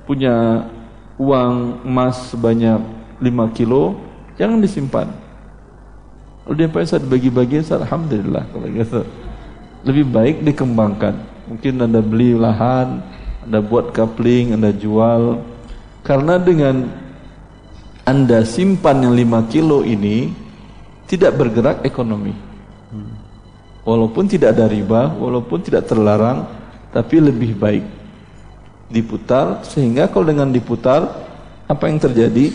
punya 0.04 0.68
uang 1.16 1.80
emas 1.88 2.28
sebanyak 2.28 2.76
5 3.24 3.56
kilo, 3.56 3.96
jangan 4.36 4.60
disimpan. 4.60 5.08
Kalau 6.44 6.54
dia 6.56 6.68
pada 6.68 7.00
bagi-bagi, 7.00 7.64
Alhamdulillah 7.64 8.44
kalau 8.52 8.68
gitu. 8.68 9.00
Lebih 9.88 10.04
baik 10.12 10.36
dikembangkan. 10.44 11.16
Mungkin 11.48 11.80
anda 11.80 12.04
beli 12.04 12.36
lahan, 12.36 13.00
anda 13.50 13.64
buat 13.64 13.96
coupling, 13.96 14.52
Anda 14.52 14.70
jual. 14.70 15.40
Karena 16.04 16.36
dengan 16.36 16.92
Anda 18.04 18.44
simpan 18.44 19.00
yang 19.04 19.16
5 19.16 19.48
kilo 19.48 19.80
ini 19.80 20.32
tidak 21.10 21.34
bergerak 21.34 21.82
ekonomi. 21.82 22.30
Walaupun 23.82 24.30
tidak 24.30 24.54
ada 24.54 24.70
riba, 24.70 25.10
walaupun 25.18 25.58
tidak 25.58 25.90
terlarang, 25.90 26.46
tapi 26.94 27.18
lebih 27.18 27.58
baik 27.58 27.82
diputar 28.90 29.62
sehingga 29.66 30.10
kalau 30.10 30.26
dengan 30.30 30.50
diputar 30.50 31.06
apa 31.66 31.86
yang 31.86 31.98
terjadi 31.98 32.54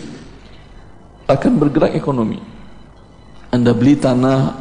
akan 1.27 1.51
bergerak 1.59 1.95
ekonomi. 1.95 2.39
Anda 3.51 3.71
beli 3.75 3.99
tanah 3.99 4.55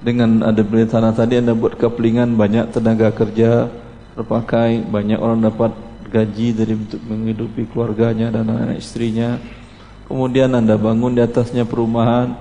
dengan 0.00 0.44
ada 0.44 0.60
beli 0.64 0.88
tanah 0.88 1.12
tadi 1.12 1.40
Anda 1.40 1.52
buat 1.52 1.76
keplingan 1.76 2.36
banyak 2.36 2.72
tenaga 2.72 3.12
kerja 3.12 3.68
terpakai, 4.16 4.82
banyak 4.88 5.20
orang 5.20 5.40
dapat 5.44 5.72
gaji 6.10 6.56
dari 6.56 6.74
untuk 6.74 6.98
menghidupi 7.04 7.68
keluarganya 7.70 8.32
dan 8.32 8.48
anak 8.48 8.80
istrinya. 8.80 9.38
Kemudian 10.08 10.48
anda 10.56 10.80
bangun 10.80 11.12
di 11.12 11.20
atasnya 11.20 11.68
perumahan, 11.68 12.32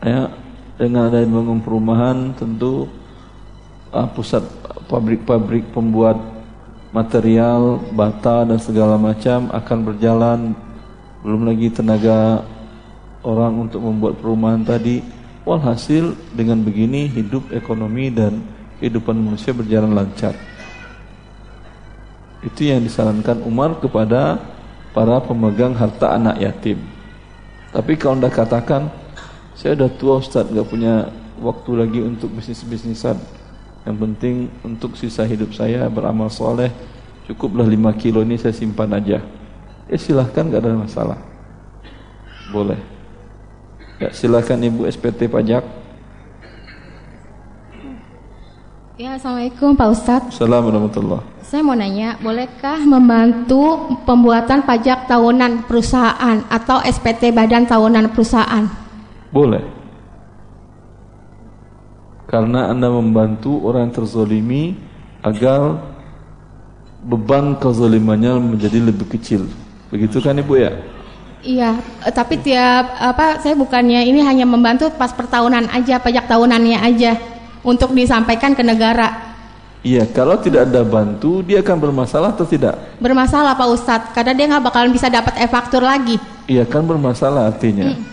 ya 0.00 0.32
dengan 0.80 1.12
ada 1.12 1.20
bangun 1.20 1.60
perumahan 1.60 2.32
tentu 2.32 2.88
uh, 3.92 4.08
pusat 4.10 4.40
pabrik-pabrik 4.88 5.68
pembuat 5.70 6.16
material 6.90 7.78
bata 7.94 8.42
dan 8.42 8.58
segala 8.58 8.98
macam 8.98 9.50
akan 9.52 9.78
berjalan. 9.86 10.40
Belum 11.20 11.44
lagi 11.46 11.68
tenaga 11.68 12.42
orang 13.20 13.68
untuk 13.68 13.84
membuat 13.84 14.18
perumahan 14.18 14.64
tadi. 14.64 15.04
Walhasil 15.40 16.12
dengan 16.36 16.60
begini 16.60 17.08
hidup 17.08 17.48
ekonomi 17.48 18.12
dan 18.12 18.44
kehidupan 18.76 19.16
manusia 19.16 19.56
berjalan 19.56 19.96
lancar. 19.96 20.36
Itu 22.44 22.68
yang 22.68 22.84
disarankan 22.84 23.44
Umar 23.44 23.76
kepada 23.80 24.40
para 24.92 25.16
pemegang 25.24 25.72
harta 25.72 26.16
anak 26.16 26.40
yatim. 26.40 26.80
Tapi 27.72 27.96
kalau 27.96 28.20
anda 28.20 28.28
katakan, 28.28 28.92
saya 29.60 29.76
sudah 29.76 29.90
tua 30.00 30.14
Ustaz, 30.24 30.48
nggak 30.48 30.68
punya 30.72 31.12
waktu 31.36 31.70
lagi 31.76 32.00
untuk 32.00 32.32
bisnis-bisnisan. 32.32 33.20
Yang 33.84 33.96
penting 34.00 34.34
untuk 34.64 34.96
sisa 34.96 35.28
hidup 35.28 35.52
saya 35.52 35.84
beramal 35.92 36.32
soleh, 36.32 36.72
cukuplah 37.28 37.68
5 37.68 37.76
kilo 38.00 38.24
ini 38.24 38.40
saya 38.40 38.56
simpan 38.56 38.88
aja. 38.96 39.20
Ya 39.84 39.96
silahkan 40.00 40.48
nggak 40.48 40.64
ada 40.64 40.80
masalah. 40.80 41.18
Boleh. 42.48 42.80
Ya 44.00 44.08
silahkan 44.16 44.56
Ibu 44.56 44.88
SPT 44.88 45.28
pajak. 45.28 45.60
Ya, 48.96 49.16
Assalamualaikum 49.20 49.76
Pak 49.76 49.88
Ustadz. 49.92 50.32
Assalamualaikum 50.32 50.88
warahmatullahi 50.88 51.24
saya 51.50 51.66
mau 51.66 51.74
nanya, 51.74 52.14
bolehkah 52.22 52.78
membantu 52.78 53.90
pembuatan 54.06 54.62
pajak 54.62 55.10
tahunan 55.10 55.66
perusahaan 55.66 56.46
atau 56.46 56.78
SPT 56.78 57.34
badan 57.34 57.66
tahunan 57.66 58.14
perusahaan? 58.14 58.89
Boleh. 59.30 59.62
Karena 62.30 62.70
Anda 62.70 62.86
membantu 62.90 63.58
orang 63.66 63.90
yang 63.90 63.94
terzolimi 64.02 64.78
agar 65.22 65.82
beban 67.02 67.58
kezolimannya 67.58 68.38
menjadi 68.54 68.78
lebih 68.78 69.10
kecil. 69.10 69.50
Begitu 69.90 70.22
kan 70.22 70.38
Ibu 70.38 70.54
ya? 70.54 70.72
Iya, 71.40 71.80
eh, 72.04 72.12
tapi 72.12 72.36
tiap 72.36 73.00
apa 73.00 73.40
saya 73.40 73.56
bukannya 73.56 74.04
ini 74.04 74.20
hanya 74.20 74.44
membantu 74.44 74.92
pas 74.92 75.10
pertahunan 75.10 75.72
aja, 75.72 75.96
pajak 75.96 76.28
tahunannya 76.28 76.78
aja 76.78 77.16
untuk 77.64 77.96
disampaikan 77.96 78.52
ke 78.52 78.60
negara. 78.60 79.32
Iya, 79.80 80.04
kalau 80.12 80.36
tidak 80.36 80.68
ada 80.68 80.84
bantu, 80.84 81.40
dia 81.40 81.64
akan 81.64 81.88
bermasalah 81.88 82.36
atau 82.36 82.44
tidak? 82.44 82.76
Bermasalah 83.00 83.56
Pak 83.56 83.68
Ustadz, 83.72 84.10
karena 84.12 84.36
dia 84.36 84.44
nggak 84.52 84.64
bakalan 84.68 84.92
bisa 84.92 85.08
dapat 85.08 85.40
e-faktur 85.40 85.80
lagi. 85.80 86.20
Iya, 86.44 86.68
kan 86.68 86.84
bermasalah 86.84 87.48
artinya. 87.48 87.88
Hmm. 87.88 88.04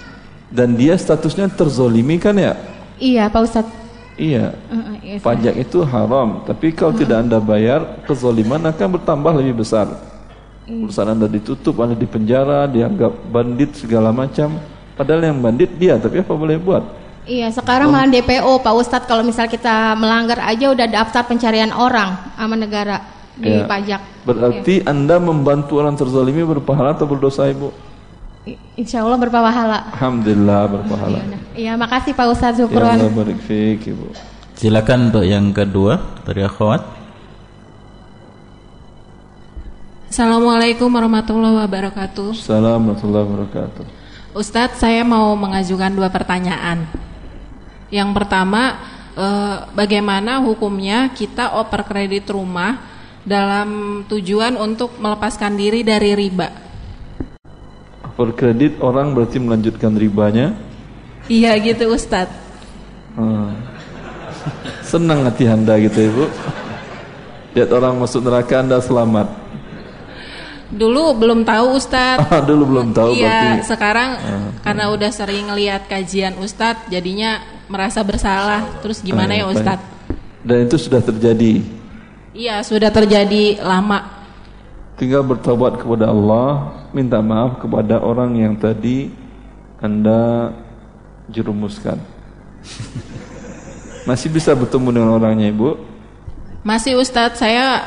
Dan 0.47 0.79
dia 0.79 0.95
statusnya 0.95 1.51
terzolimi 1.51 2.15
kan 2.15 2.35
ya? 2.39 2.55
Iya, 2.97 3.27
Pak 3.27 3.41
Ustadz. 3.43 3.77
Iya. 4.17 4.57
Uh, 4.73 4.97
iya 5.05 5.15
Pajak 5.21 5.55
itu 5.61 5.85
haram, 5.85 6.41
tapi 6.43 6.73
kalau 6.73 6.91
uh. 6.91 6.97
tidak 6.97 7.21
anda 7.21 7.37
bayar, 7.37 8.01
kezoliman 8.09 8.63
akan 8.65 8.87
bertambah 8.97 9.33
lebih 9.37 9.61
besar. 9.61 9.85
Uh. 10.65 10.89
Perusahaan 10.89 11.13
anda 11.13 11.29
ditutup, 11.29 11.77
anda 11.77 11.93
dipenjara, 11.93 12.65
dianggap 12.65 13.13
bandit 13.29 13.77
segala 13.77 14.09
macam. 14.09 14.57
Padahal 14.97 15.29
yang 15.29 15.37
bandit 15.37 15.69
dia, 15.77 16.01
tapi 16.01 16.25
apa 16.25 16.33
boleh 16.33 16.57
buat? 16.57 16.81
Iya, 17.27 17.51
sekarang 17.51 17.91
malah 17.91 18.07
DPO 18.07 18.63
Pak 18.63 18.73
Ustadz 18.73 19.05
kalau 19.05 19.21
misal 19.21 19.51
kita 19.51 19.93
melanggar 19.99 20.39
aja 20.47 20.71
udah 20.71 20.87
daftar 20.87 21.27
pencarian 21.27 21.75
orang 21.75 22.15
sama 22.39 22.55
negara 22.55 23.03
di 23.35 23.51
ya. 23.51 23.67
pajak. 23.67 24.01
Berarti 24.23 24.81
ya. 24.81 24.89
Anda 24.95 25.19
membantu 25.19 25.83
orang 25.83 25.99
terzalimi 25.99 26.41
berpahala 26.47 26.95
atau 26.95 27.03
berdosa 27.03 27.45
Ibu? 27.51 27.69
Insya 28.77 29.03
Allah 29.03 29.19
berpahala. 29.19 29.91
Alhamdulillah 29.97 30.61
berpahala. 30.69 31.19
Iya, 31.57 31.73
makasih 31.75 32.13
Pak 32.13 32.27
Ustadz 32.31 32.61
Zukron. 32.61 32.95
Ya 32.95 33.09
barik 33.11 33.41
fik, 33.43 33.89
Ibu. 33.89 34.13
Silakan 34.57 35.11
untuk 35.11 35.25
yang 35.25 35.51
kedua 35.51 36.21
dari 36.23 36.45
akhwat. 36.45 36.81
Assalamualaikum 40.07 40.87
warahmatullahi 40.87 41.67
wabarakatuh. 41.67 42.31
Assalamualaikum 42.33 43.11
warahmatullahi 43.11 43.25
wabarakatuh. 43.27 43.85
Ustadz, 44.37 44.79
saya 44.79 45.01
mau 45.01 45.33
mengajukan 45.33 45.91
dua 45.93 46.13
pertanyaan. 46.13 46.85
Yang 47.89 48.09
pertama, 48.15 48.77
eh, 49.17 49.57
bagaimana 49.73 50.39
hukumnya 50.45 51.09
kita 51.11 51.57
oper 51.57 51.83
kredit 51.85 52.29
rumah 52.29 52.77
dalam 53.25 54.01
tujuan 54.05 54.55
untuk 54.55 54.95
melepaskan 55.01 55.57
diri 55.57 55.81
dari 55.81 56.13
riba? 56.13 56.66
Oper 58.17 58.33
kredit 58.33 58.81
orang 58.81 59.13
berarti 59.13 59.37
melanjutkan 59.37 59.93
ribanya? 59.93 60.57
Iya 61.29 61.53
gitu 61.61 61.93
Ustadz. 61.93 62.33
Hmm. 63.13 63.53
Senang 64.81 65.21
hati 65.21 65.45
anda 65.45 65.77
gitu 65.77 66.09
ibu. 66.09 66.25
Lihat 67.53 67.69
orang 67.69 67.93
masuk 68.01 68.25
neraka 68.25 68.57
anda 68.57 68.81
selamat. 68.81 69.29
Dulu 70.73 71.13
belum 71.13 71.45
tahu 71.45 71.77
Ustadz. 71.77 72.25
Ah, 72.25 72.41
dulu 72.49 72.73
belum 72.73 72.89
tahu. 72.89 73.21
Iya, 73.21 73.61
sekarang 73.61 74.17
uh, 74.17 74.49
karena 74.65 74.89
udah 74.89 75.13
sering 75.13 75.53
lihat 75.53 75.85
kajian 75.85 76.41
Ustadz, 76.41 76.89
jadinya 76.89 77.45
merasa 77.69 78.01
bersalah. 78.01 78.65
Terus 78.81 78.97
gimana 79.05 79.37
uh, 79.37 79.45
ya 79.45 79.45
Ustadz? 79.45 79.85
Dan 80.41 80.65
itu 80.65 80.73
sudah 80.81 81.05
terjadi. 81.05 81.61
Iya, 82.33 82.65
sudah 82.65 82.89
terjadi 82.89 83.61
lama. 83.61 84.09
Tinggal 84.97 85.21
bertobat 85.21 85.77
kepada 85.77 86.09
Allah, 86.09 86.73
minta 86.97 87.21
maaf 87.21 87.61
kepada 87.61 88.01
orang 88.01 88.33
yang 88.41 88.57
tadi 88.57 89.13
anda 89.77 90.49
jerumuskan. 91.29 92.01
Masih 94.09 94.33
bisa 94.33 94.57
bertemu 94.57 94.89
dengan 94.97 95.11
orangnya 95.13 95.53
Ibu? 95.53 95.77
Masih 96.65 96.97
Ustadz, 96.97 97.37
saya 97.37 97.85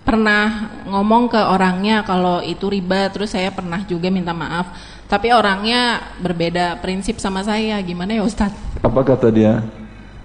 pernah 0.00 0.72
ngomong 0.88 1.28
ke 1.28 1.36
orangnya 1.36 2.00
kalau 2.02 2.40
itu 2.40 2.66
riba 2.72 3.12
terus 3.12 3.36
saya 3.36 3.52
pernah 3.52 3.84
juga 3.84 4.08
minta 4.08 4.32
maaf. 4.32 4.72
Tapi 5.04 5.34
orangnya 5.34 6.00
berbeda 6.22 6.80
prinsip 6.80 7.20
sama 7.20 7.44
saya. 7.44 7.76
Gimana 7.84 8.16
ya 8.16 8.22
Ustadz? 8.24 8.80
Apa 8.80 9.04
kata 9.04 9.28
dia? 9.28 9.60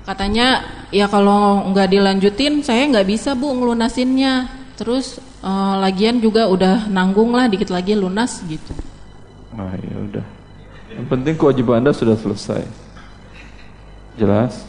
Katanya 0.06 0.62
ya 0.94 1.10
kalau 1.10 1.66
nggak 1.74 1.90
dilanjutin 1.90 2.62
saya 2.62 2.86
nggak 2.88 3.10
bisa 3.10 3.34
bu 3.36 3.52
ngelunasinnya. 3.52 4.48
Terus 4.78 5.18
uh, 5.46 5.78
lagian 5.78 6.18
juga 6.18 6.50
udah 6.50 6.90
nanggung 6.90 7.30
lah 7.38 7.46
dikit 7.46 7.70
lagi 7.70 7.94
lunas 7.94 8.42
gitu 8.50 8.74
ah 9.54 9.78
ya 9.78 9.96
udah 10.02 10.26
yang 10.98 11.06
penting 11.06 11.38
kewajiban 11.38 11.86
anda 11.86 11.94
sudah 11.94 12.18
selesai 12.18 12.66
jelas 14.18 14.66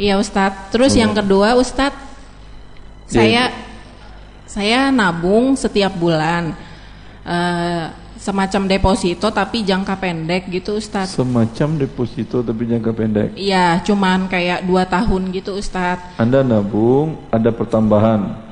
iya 0.00 0.16
Ustadz 0.16 0.72
terus 0.72 0.96
oh. 0.96 1.00
yang 1.04 1.12
kedua 1.12 1.52
Ustadz 1.60 2.00
saya 3.04 3.52
saya 4.48 4.88
nabung 4.88 5.52
setiap 5.60 5.92
bulan 5.92 6.56
uh, 7.28 7.92
semacam 8.18 8.66
deposito 8.66 9.30
tapi 9.30 9.62
jangka 9.62 9.94
pendek 9.96 10.50
gitu 10.50 10.76
Ustadz. 10.76 11.14
Semacam 11.14 11.78
deposito 11.78 12.42
tapi 12.42 12.66
jangka 12.66 12.92
pendek. 12.92 13.28
Iya, 13.38 13.80
cuman 13.86 14.26
kayak 14.26 14.66
dua 14.66 14.84
tahun 14.84 15.30
gitu 15.30 15.54
Ustadz. 15.56 16.18
Anda 16.18 16.42
nabung, 16.42 17.16
ada 17.30 17.48
pertambahan. 17.54 18.47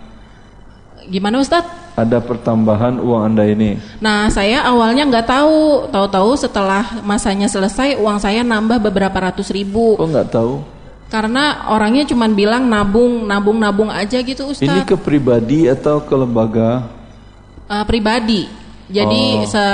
Gimana 1.07 1.39
Ustadz? 1.39 1.95
Ada 1.97 2.21
pertambahan 2.21 3.01
uang 3.01 3.23
Anda 3.33 3.49
ini. 3.49 3.81
Nah, 4.05 4.29
saya 4.29 4.67
awalnya 4.67 5.09
nggak 5.09 5.27
tahu. 5.27 5.89
Tahu-tahu 5.89 6.31
setelah 6.37 7.01
masanya 7.01 7.49
selesai, 7.49 7.97
uang 7.97 8.21
saya 8.21 8.45
nambah 8.45 8.83
beberapa 8.83 9.17
ratus 9.17 9.49
ribu. 9.49 9.97
Kok 9.97 10.11
nggak 10.13 10.29
tahu? 10.29 10.61
Karena 11.07 11.71
orangnya 11.71 12.05
cuma 12.05 12.27
bilang 12.27 12.67
nabung, 12.67 13.25
nabung, 13.25 13.57
nabung 13.57 13.89
aja 13.89 14.19
gitu 14.21 14.51
Ustadz. 14.53 14.67
Ini 14.69 14.81
ke 14.85 14.99
pribadi 14.99 15.71
atau 15.71 16.03
ke 16.03 16.13
lembaga? 16.13 16.85
Uh, 17.71 17.85
pribadi. 17.87 18.51
Jadi 18.87 19.43
Oh. 19.43 19.49
se 19.49 19.65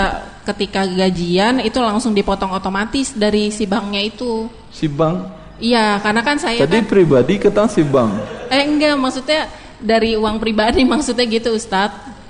ketika 0.42 0.82
gajian 0.84 1.62
itu 1.62 1.78
langsung 1.78 2.12
dipotong 2.12 2.50
otomatis 2.52 3.14
dari 3.14 3.50
si 3.50 3.64
banknya 3.64 4.02
itu. 4.02 4.46
Si 4.70 4.86
bank? 4.86 5.42
Iya, 5.62 6.02
karena 6.02 6.20
kan 6.26 6.36
saya 6.36 6.66
Tadi 6.66 6.82
kan 6.82 6.90
pribadi 6.90 7.38
ketang 7.38 7.70
si 7.70 7.86
bank. 7.86 8.10
eh 8.50 8.62
enggak 8.66 8.98
maksudnya 8.98 9.46
dari 9.82 10.14
uang 10.16 10.38
pribadi 10.38 10.86
maksudnya 10.92 11.26
gitu 11.26 11.52
Ustadz. 11.52 12.22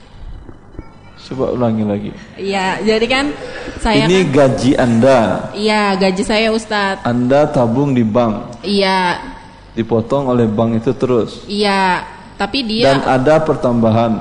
Coba 1.22 1.54
ulangi 1.54 1.84
lagi. 1.86 2.10
Iya, 2.34 2.82
jadi 2.82 3.06
kan 3.06 3.24
saya 3.78 4.04
ini 4.04 4.26
kan 4.26 4.32
gaji 4.36 4.70
Anda. 4.74 5.18
iya 5.54 5.94
gaji 5.96 6.22
saya 6.26 6.50
Ustadz. 6.50 7.06
Anda 7.06 7.46
tabung 7.48 7.94
di 7.94 8.02
bank. 8.02 8.60
Iya, 8.66 9.22
Dipotong 9.72 10.28
oleh 10.28 10.44
bank 10.44 10.82
itu 10.82 10.92
terus. 10.92 11.46
iya. 11.48 12.04
Tapi 12.36 12.66
dia 12.66 12.98
Dan 12.98 13.06
ada 13.06 13.38
pertambahan. 13.38 14.12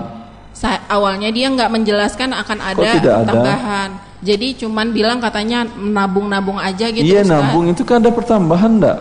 awalnya 0.86 1.34
dia 1.34 1.50
nggak 1.50 1.74
menjelaskan 1.74 2.38
akan 2.38 2.58
ada 2.62 2.90
tidak 3.02 3.16
ada? 3.18 3.28
tambahan. 3.34 3.90
Jadi 4.22 4.48
cuman 4.62 4.94
bilang 4.94 5.18
katanya 5.18 5.66
nabung-nabung 5.66 6.62
aja 6.62 6.94
gitu 6.94 7.02
iya 7.02 7.26
nabung 7.26 7.66
itu 7.74 7.82
kan 7.82 7.98
ada 7.98 8.14
pertambahan 8.14 8.78
enggak? 8.78 9.00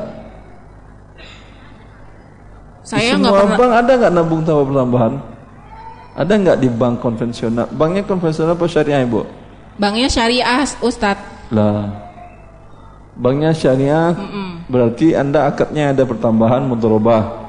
Saya 2.81 3.17
nggak 3.17 3.33
semua 3.33 3.41
pernah 3.45 3.59
bank 3.59 3.73
ada 3.85 3.93
nggak 4.01 4.13
nabung 4.13 4.43
tambah 4.45 4.65
pertambahan? 4.69 5.15
Ada 6.17 6.33
nggak 6.37 6.59
di 6.59 6.69
bank 6.69 6.95
konvensional? 7.01 7.67
Banknya 7.71 8.03
konvensional 8.05 8.57
apa 8.57 8.67
syariah 8.67 9.05
ibu? 9.05 9.23
banknya 9.81 10.09
syariah 10.13 10.61
Ustadz. 10.85 11.49
Lah, 11.49 11.89
banknya 13.17 13.57
syariah 13.57 14.13
berarti 14.69 15.17
anda 15.17 15.49
akadnya 15.49 15.97
ada 15.97 16.05
pertambahan 16.05 16.69
mudharabah. 16.69 17.41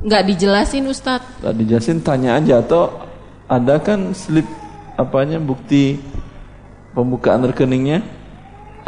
Nggak 0.00 0.22
dijelasin 0.32 0.88
Ustadz. 0.88 1.44
Tak 1.44 1.54
dijelasin 1.60 2.00
tanya 2.00 2.40
aja 2.40 2.64
atau 2.64 2.88
ada 3.44 3.76
kan 3.76 4.16
slip 4.16 4.48
apanya 4.96 5.36
bukti 5.36 6.00
pembukaan 6.96 7.44
rekeningnya 7.44 8.00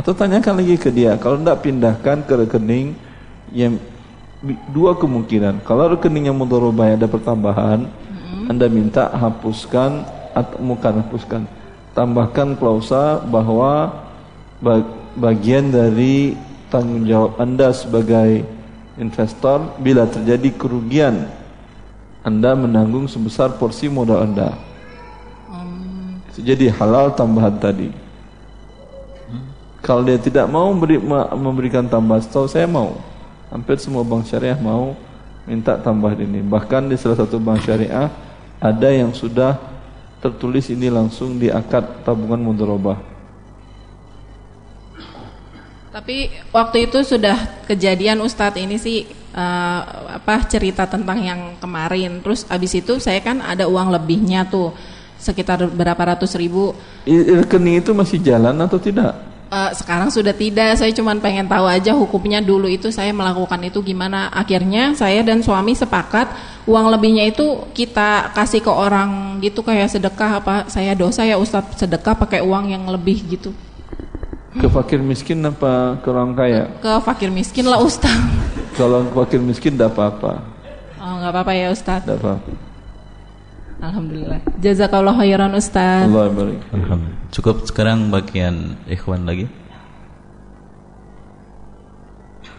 atau 0.01 0.17
tanyakan 0.17 0.65
lagi 0.65 0.77
ke 0.81 0.89
dia 0.89 1.17
kalau 1.21 1.41
tidak 1.41 1.61
pindahkan 1.65 2.25
ke 2.25 2.33
rekening 2.37 2.97
yang 3.53 3.77
dua 4.71 4.95
kemungkinan 4.95 5.65
kalau 5.67 5.91
rekeningnya 5.97 6.31
mudharabah 6.31 6.95
ada 6.95 7.09
pertambahan 7.11 7.89
anda 8.47 8.67
minta 8.71 9.11
hapuskan 9.11 10.07
atau 10.37 10.57
bukan 10.63 10.93
hapuskan 11.03 11.43
tambahkan 11.97 12.55
klausa 12.55 13.19
bahwa 13.27 13.91
ba- 14.63 14.87
bagian 15.17 15.73
dari 15.73 16.37
tanggung 16.71 17.03
jawab 17.09 17.35
anda 17.41 17.73
sebagai 17.73 18.45
investor 19.01 19.75
bila 19.81 20.07
terjadi 20.07 20.53
kerugian 20.55 21.27
anda 22.27 22.59
menanggung 22.59 23.07
sebesar 23.07 23.55
porsi 23.55 23.87
modal 23.87 24.27
Anda. 24.27 24.51
Itu 26.35 26.43
Jadi 26.43 26.67
halal 26.75 27.15
tambahan 27.15 27.55
tadi. 27.55 27.95
Kalau 29.79 30.03
dia 30.03 30.19
tidak 30.19 30.51
mau 30.51 30.75
memberi, 30.75 30.99
ma- 30.99 31.31
memberikan 31.39 31.87
tambahan, 31.87 32.19
setahu 32.27 32.51
saya 32.51 32.67
mau. 32.67 32.99
Hampir 33.47 33.79
semua 33.79 34.03
bank 34.03 34.27
syariah 34.27 34.59
mau 34.59 34.99
minta 35.47 35.79
tambahan 35.79 36.19
ini. 36.27 36.43
Bahkan 36.43 36.91
di 36.91 36.99
salah 36.99 37.23
satu 37.23 37.39
bank 37.39 37.63
syariah 37.63 38.11
ada 38.59 38.89
yang 38.91 39.15
sudah 39.15 39.57
tertulis 40.19 40.67
ini 40.73 40.91
langsung 40.91 41.39
di 41.39 41.47
akad 41.53 42.03
tabungan 42.03 42.43
mudharabah. 42.43 42.99
Tapi 45.97 46.29
waktu 46.53 46.93
itu 46.93 47.01
sudah 47.01 47.65
kejadian 47.65 48.21
Ustadz 48.21 48.61
ini 48.61 48.77
sih 48.77 49.09
eh, 49.33 49.81
apa 50.13 50.45
cerita 50.45 50.85
tentang 50.85 51.25
yang 51.25 51.41
kemarin. 51.57 52.21
Terus 52.21 52.45
abis 52.53 52.77
itu 52.77 53.01
saya 53.01 53.23
kan 53.25 53.41
ada 53.41 53.65
uang 53.65 53.95
lebihnya 53.95 54.45
tuh 54.45 54.77
sekitar 55.17 55.65
berapa 55.73 56.13
ratus 56.13 56.37
ribu. 56.37 56.77
Rekening 57.09 57.81
itu 57.81 57.97
masih 57.97 58.21
jalan 58.21 58.53
atau 58.61 58.77
tidak? 58.77 59.17
Eh, 59.57 59.73
sekarang 59.73 60.13
sudah 60.13 60.37
tidak. 60.37 60.77
Saya 60.77 60.93
cuma 60.93 61.17
pengen 61.17 61.49
tahu 61.49 61.65
aja 61.65 61.97
hukumnya 61.97 62.45
dulu 62.45 62.69
itu 62.69 62.93
saya 62.93 63.09
melakukan 63.17 63.57
itu 63.65 63.81
gimana. 63.81 64.29
Akhirnya 64.29 64.93
saya 64.93 65.25
dan 65.25 65.41
suami 65.41 65.73
sepakat 65.73 66.29
uang 66.69 66.93
lebihnya 66.93 67.25
itu 67.33 67.65
kita 67.73 68.37
kasih 68.37 68.61
ke 68.61 68.69
orang 68.69 69.41
gitu 69.41 69.65
kayak 69.65 69.89
sedekah 69.89 70.45
apa. 70.45 70.69
Saya 70.69 70.93
dosa 70.93 71.25
ya 71.25 71.41
Ustadz 71.41 71.81
sedekah 71.81 72.13
pakai 72.21 72.45
uang 72.45 72.69
yang 72.69 72.85
lebih 72.85 73.25
gitu. 73.33 73.57
Ke 74.61 74.69
fakir 74.69 75.01
miskin 75.01 75.41
apa 75.41 76.05
ke 76.05 76.09
orang 76.13 76.37
kaya? 76.37 76.69
Ke 76.85 77.01
fakir 77.01 77.33
miskin 77.33 77.65
lah 77.65 77.81
Ustadz. 77.81 78.77
Kalau 78.77 79.09
ke 79.09 79.15
fakir 79.25 79.41
miskin 79.41 79.73
tidak 79.73 79.97
apa-apa. 79.97 80.45
Oh 81.01 81.17
nggak 81.17 81.33
apa-apa 81.33 81.53
ya 81.57 81.73
Ustadz. 81.73 82.05
Tidak 82.05 82.21
apa-apa. 82.21 82.66
Alhamdulillah. 83.77 84.41
Jazakallah 84.57 85.15
khairan 85.21 85.53
Ustaz. 85.53 86.09
Allah 86.09 86.33
barik. 86.33 86.61
Alhamdulillah. 86.73 87.29
Cukup 87.29 87.57
sekarang 87.69 88.09
bagian 88.09 88.81
ikhwan 88.89 89.29
lagi. 89.29 89.45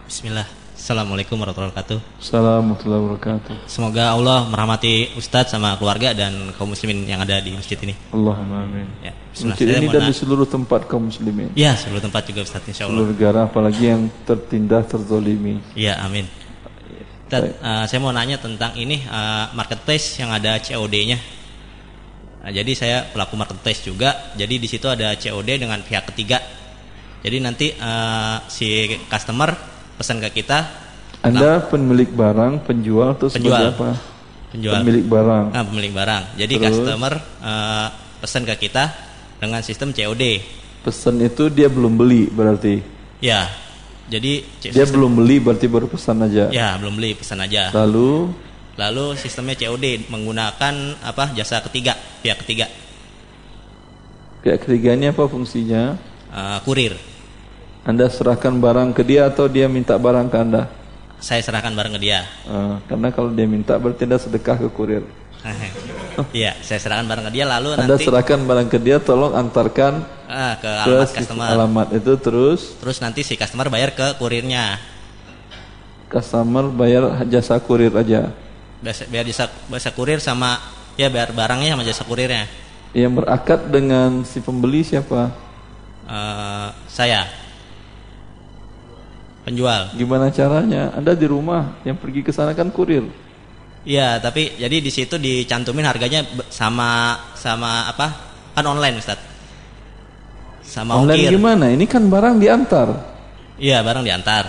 Bismillah. 0.06 0.46
Assalamualaikum 0.78 1.34
warahmatullahi 1.36 1.74
wabarakatuh. 1.74 1.98
Assalamualaikum 2.22 2.54
warahmatullahi 2.54 3.02
wabarakatuh. 3.02 3.54
Semoga 3.66 4.14
Allah 4.14 4.46
merahmati 4.46 5.10
Ustadz 5.18 5.52
sama 5.52 5.74
keluarga 5.76 6.14
dan 6.14 6.54
kaum 6.54 6.70
muslimin 6.70 7.02
yang 7.04 7.18
ada 7.18 7.42
di 7.42 7.50
masjid 7.50 7.76
ini. 7.82 7.92
Allahumma 8.14 8.62
amin. 8.64 8.86
Ya, 9.02 9.12
bismillah. 9.34 9.58
Masjid 9.58 9.66
Saya 9.68 9.78
ini 9.82 9.88
dan 9.90 10.02
di 10.06 10.14
seluruh 10.14 10.46
tempat 10.48 10.80
kaum 10.86 11.10
muslimin. 11.10 11.50
Ya, 11.58 11.74
seluruh 11.74 12.00
tempat 12.00 12.30
juga 12.30 12.46
Ustadz 12.46 12.70
insya 12.72 12.86
Seluruh 12.86 13.04
Allah. 13.04 13.12
negara 13.12 13.40
apalagi 13.50 13.84
yang 13.90 14.06
tertindas 14.22 14.86
terzolimi. 14.88 15.60
Iya, 15.74 15.98
amin. 15.98 16.24
Eh, 17.28 17.84
saya 17.84 18.00
mau 18.00 18.08
nanya 18.08 18.40
tentang 18.40 18.72
ini 18.80 19.04
eh, 19.04 19.44
marketplace 19.52 20.16
yang 20.16 20.32
ada 20.32 20.56
COD-nya. 20.64 21.18
Nah, 22.38 22.50
jadi 22.54 22.72
saya 22.72 22.96
pelaku 23.12 23.36
marketplace 23.36 23.84
juga. 23.84 24.32
Jadi 24.32 24.56
di 24.56 24.68
situ 24.70 24.88
ada 24.88 25.12
COD 25.12 25.60
dengan 25.60 25.84
pihak 25.84 26.08
ketiga. 26.08 26.40
Jadi 27.20 27.36
nanti 27.44 27.68
eh, 27.76 28.36
si 28.48 28.96
customer 29.12 29.52
pesan 30.00 30.24
ke 30.24 30.40
kita. 30.40 30.88
Anda 31.20 31.60
pemilik 31.68 32.08
barang, 32.08 32.64
penjual 32.64 33.12
atau 33.12 33.28
Penjual. 33.28 33.74
apa? 33.74 33.90
Penjual. 34.48 34.80
Pemilik 34.80 35.04
barang. 35.04 35.44
Nah, 35.52 35.64
pemilik 35.68 35.92
barang. 35.92 36.22
Jadi 36.40 36.54
Terus? 36.56 36.64
customer 36.64 37.12
eh, 37.44 37.88
pesan 38.24 38.42
ke 38.48 38.54
kita 38.56 38.84
dengan 39.36 39.60
sistem 39.60 39.92
COD. 39.92 40.24
Pesan 40.80 41.20
itu 41.20 41.52
dia 41.52 41.68
belum 41.68 41.92
beli 42.00 42.32
berarti. 42.32 42.80
Ya. 43.20 43.67
Jadi 44.08 44.40
Dia 44.64 44.72
sistem- 44.72 45.04
belum 45.04 45.12
beli 45.20 45.36
berarti 45.36 45.66
baru 45.68 45.84
pesan 45.84 46.24
aja. 46.24 46.48
Ya, 46.48 46.74
belum 46.80 46.96
beli 46.96 47.12
pesan 47.12 47.44
aja. 47.44 47.68
Lalu 47.72 48.32
Lalu 48.78 49.18
sistemnya 49.18 49.58
COD 49.58 50.06
menggunakan 50.06 50.74
apa 51.02 51.34
jasa 51.34 51.58
ketiga, 51.66 51.98
pihak 52.22 52.46
ketiga, 52.46 52.70
pihak 54.38 54.62
ketiga 54.62 54.94
ini 54.94 55.10
apa 55.10 55.26
fungsinya? 55.26 55.98
eh, 56.30 56.58
kurir. 56.62 56.94
Anda 57.82 58.06
serahkan 58.06 58.54
barang 58.54 58.94
ke 58.94 59.02
dia 59.02 59.26
atau 59.26 59.50
dia 59.50 59.66
minta 59.66 59.98
barang 59.98 60.30
ke 60.30 60.36
Anda? 60.38 60.70
Saya 61.18 61.42
serahkan 61.42 61.74
barang 61.74 61.98
ke 61.98 62.00
dia. 62.06 62.22
Eh, 62.46 62.74
karena 62.86 63.10
kalau 63.10 63.34
dia 63.34 63.50
minta 63.50 63.74
berarti 63.82 64.06
Anda 64.06 64.22
sedekah 64.22 64.56
ke 64.62 64.68
kurir. 64.70 65.02
Iya, 66.34 66.54
saya 66.62 66.78
serahkan 66.78 67.06
barang 67.06 67.24
ke 67.30 67.32
dia 67.34 67.46
lalu 67.46 67.78
Anda 67.78 67.94
nanti 67.94 68.06
serahkan 68.06 68.42
barang 68.42 68.68
ke 68.70 68.78
dia, 68.78 68.98
tolong 68.98 69.34
antarkan 69.34 70.02
ah, 70.28 70.54
ke 70.56 70.62
ke 70.62 70.70
alamat 70.70 71.08
customer. 71.10 71.48
alamat 71.48 71.88
itu 71.96 72.12
terus 72.20 72.60
Terus 72.76 72.98
nanti 73.00 73.20
si 73.24 73.34
customer 73.34 73.66
bayar 73.68 73.90
ke 73.92 74.14
kurirnya. 74.16 74.76
customer 76.08 76.68
bayar 76.68 77.24
jasa 77.26 77.56
kurir 77.58 77.92
aja. 77.92 78.32
Biasa- 78.80 79.08
Biar 79.08 79.24
jasa, 79.24 79.44
jasa 79.48 79.90
kurir 79.92 80.20
sama 80.20 80.56
ya 80.96 81.08
biar 81.08 81.32
barangnya 81.32 81.76
sama 81.76 81.84
jasa 81.84 82.04
kurirnya. 82.04 82.48
Yang 82.96 83.12
berakad 83.20 83.60
dengan 83.68 84.24
si 84.24 84.40
pembeli 84.40 84.80
siapa? 84.80 85.28
Eh, 86.08 86.68
saya 86.88 87.28
penjual. 89.44 89.92
Gimana 89.92 90.28
caranya? 90.28 90.92
Anda 90.96 91.12
di 91.12 91.28
rumah, 91.28 91.76
yang 91.84 91.96
pergi 91.96 92.20
ke 92.20 92.32
sana 92.32 92.52
kan 92.52 92.72
kurir. 92.72 93.04
Iya, 93.84 94.20
tapi 94.20 94.56
jadi 94.56 94.80
di 94.80 94.88
situ 94.88 95.16
dicantumin 95.16 95.84
harganya 95.84 96.24
sama 96.48 97.16
sama 97.32 97.88
apa? 97.88 98.06
Kan 98.52 98.64
online, 98.64 99.00
Ustaz. 99.00 99.16
Sama 100.68 101.00
Online 101.00 101.24
ongkir. 101.24 101.30
gimana? 101.32 101.64
Ini 101.72 101.84
kan 101.88 102.04
barang 102.12 102.36
diantar. 102.36 102.88
Iya, 103.56 103.80
barang 103.80 104.04
diantar. 104.04 104.44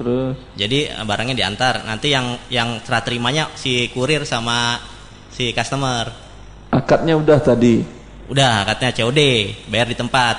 Terus 0.00 0.32
Jadi 0.56 0.88
eh, 0.88 1.04
barangnya 1.04 1.36
diantar. 1.36 1.84
Nanti 1.84 2.08
yang 2.08 2.40
yang 2.48 2.80
serah 2.80 3.04
terimanya 3.04 3.52
si 3.52 3.92
kurir 3.92 4.24
sama 4.24 4.80
si 5.28 5.52
customer. 5.52 6.08
akadnya 6.72 7.16
udah 7.20 7.38
tadi. 7.40 7.84
Udah, 8.28 8.64
katanya 8.68 8.92
COD, 8.92 9.20
bayar 9.72 9.88
di 9.88 9.96
tempat. 9.96 10.36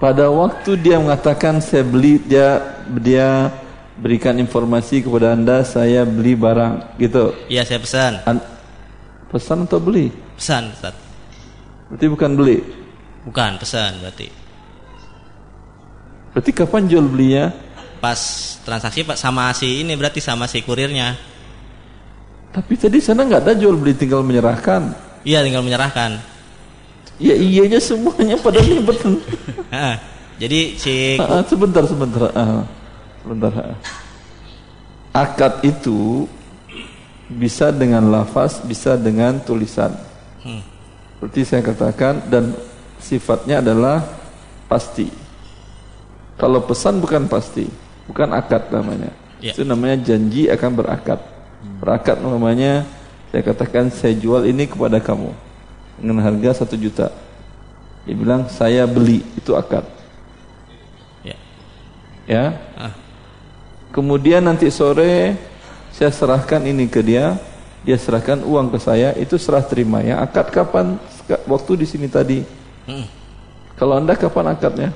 Pada 0.00 0.28
waktu 0.32 0.76
dia 0.80 0.96
mengatakan 0.96 1.60
saya 1.60 1.84
beli 1.84 2.20
dia 2.20 2.60
dia 3.00 3.52
berikan 3.96 4.36
informasi 4.36 5.00
kepada 5.04 5.32
anda 5.32 5.64
saya 5.64 6.04
beli 6.04 6.36
barang 6.36 7.00
gitu. 7.00 7.32
Iya 7.48 7.64
saya 7.64 7.80
pesan. 7.80 8.12
An 8.28 8.36
pesan 9.32 9.64
atau 9.64 9.80
beli? 9.80 10.12
Pesan 10.36 10.72
Ustaz. 10.72 10.96
Berarti 11.88 12.06
bukan 12.12 12.30
beli. 12.36 12.85
Bukan 13.26 13.58
pesan 13.58 13.98
berarti. 13.98 14.30
Berarti 16.30 16.50
kapan 16.54 16.86
jual 16.86 17.06
belinya? 17.10 17.50
Pas 17.98 18.20
transaksi 18.62 19.02
pak 19.02 19.18
sama 19.18 19.50
si 19.50 19.82
ini 19.82 19.98
berarti 19.98 20.22
sama 20.22 20.46
si 20.46 20.62
kurirnya. 20.62 21.16
Tapi 22.54 22.72
tadi 22.78 23.02
sana 23.02 23.26
nggak 23.26 23.42
ada 23.42 23.52
jual 23.58 23.74
beli 23.74 23.98
tinggal 23.98 24.22
menyerahkan. 24.22 24.94
Iya 25.26 25.42
tinggal 25.42 25.66
menyerahkan. 25.66 26.22
Ya 27.18 27.34
iyanya 27.34 27.80
semuanya 27.82 28.36
pada. 28.38 28.60
Ah, 29.72 29.96
Jadi 30.40 30.76
si 30.76 31.16
Ah, 31.16 31.40
sebentar 31.42 31.82
sebentar. 31.88 32.28
Ah, 32.36 32.62
sebentar. 33.24 33.52
ah. 33.56 33.76
Akad 35.16 35.64
itu 35.64 36.28
bisa 37.26 37.72
dengan 37.72 38.12
lafaz, 38.12 38.60
bisa 38.60 39.00
dengan 39.00 39.40
tulisan. 39.40 39.96
Hmm. 40.44 40.60
Seperti 41.16 41.40
saya 41.48 41.62
katakan 41.64 42.20
dan 42.28 42.52
sifatnya 43.06 43.62
adalah 43.62 44.02
pasti. 44.66 45.06
Kalau 46.34 46.66
pesan 46.66 46.98
bukan 46.98 47.30
pasti, 47.30 47.70
bukan 48.10 48.34
akad 48.34 48.68
namanya. 48.74 49.14
Ya. 49.38 49.54
Itu 49.54 49.62
namanya 49.62 50.02
janji 50.02 50.50
akan 50.50 50.70
berakad. 50.74 51.20
Berakad 51.78 52.18
namanya 52.20 52.84
saya 53.30 53.42
katakan 53.46 53.88
saya 53.94 54.16
jual 54.18 54.44
ini 54.44 54.66
kepada 54.66 54.98
kamu 54.98 55.30
dengan 56.02 56.18
harga 56.26 56.64
satu 56.64 56.74
juta. 56.74 57.14
Dia 58.04 58.14
bilang 58.18 58.50
saya 58.50 58.84
beli 58.84 59.22
itu 59.38 59.54
akad. 59.54 59.86
Ya. 61.24 61.36
Ya. 62.26 62.44
Ah. 62.76 62.94
Kemudian 63.94 64.44
nanti 64.44 64.68
sore 64.68 65.40
saya 65.88 66.12
serahkan 66.12 66.60
ini 66.68 66.84
ke 66.84 67.00
dia, 67.00 67.40
dia 67.80 67.96
serahkan 67.96 68.44
uang 68.44 68.68
ke 68.76 68.78
saya, 68.82 69.16
itu 69.16 69.40
serah 69.40 69.64
terima 69.64 70.04
ya. 70.04 70.20
Akad 70.20 70.52
kapan? 70.52 71.00
Waktu 71.48 71.80
di 71.80 71.86
sini 71.88 72.06
tadi. 72.12 72.65
Hmm. 72.86 73.06
Kalau 73.74 73.98
anda 73.98 74.14
kapan 74.14 74.46
akadnya? 74.48 74.90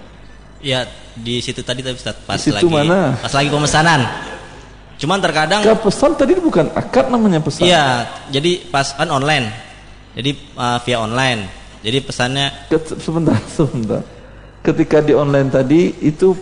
Ya 0.61 0.85
di 1.13 1.41
situ 1.41 1.61
tadi 1.61 1.81
tapi 1.81 1.97
Ustaz 1.97 2.17
pas 2.23 2.37
Di 2.37 2.49
situ 2.49 2.57
lagi 2.57 2.71
mana? 2.71 3.19
pas 3.19 3.33
lagi 3.33 3.49
pemesanan. 3.49 4.01
Cuman 4.97 5.19
terkadang 5.19 5.61
Akad 5.61 5.81
pesan 5.81 6.13
tadi 6.13 6.37
bukan 6.37 6.69
akad 6.71 7.09
namanya 7.09 7.41
pesan. 7.41 7.65
Iya, 7.65 8.05
jadi 8.29 8.69
pas 8.69 8.93
kan 8.93 9.09
online. 9.09 9.49
Jadi 10.13 10.31
uh, 10.55 10.77
via 10.81 11.01
online. 11.01 11.49
Jadi 11.81 11.99
pesannya 12.01 12.47
Ket- 12.69 13.01
Sebentar, 13.01 13.41
sebentar. 13.57 14.05
Ketika 14.61 15.01
di 15.01 15.17
online 15.17 15.49
tadi 15.49 15.97
itu 15.99 16.37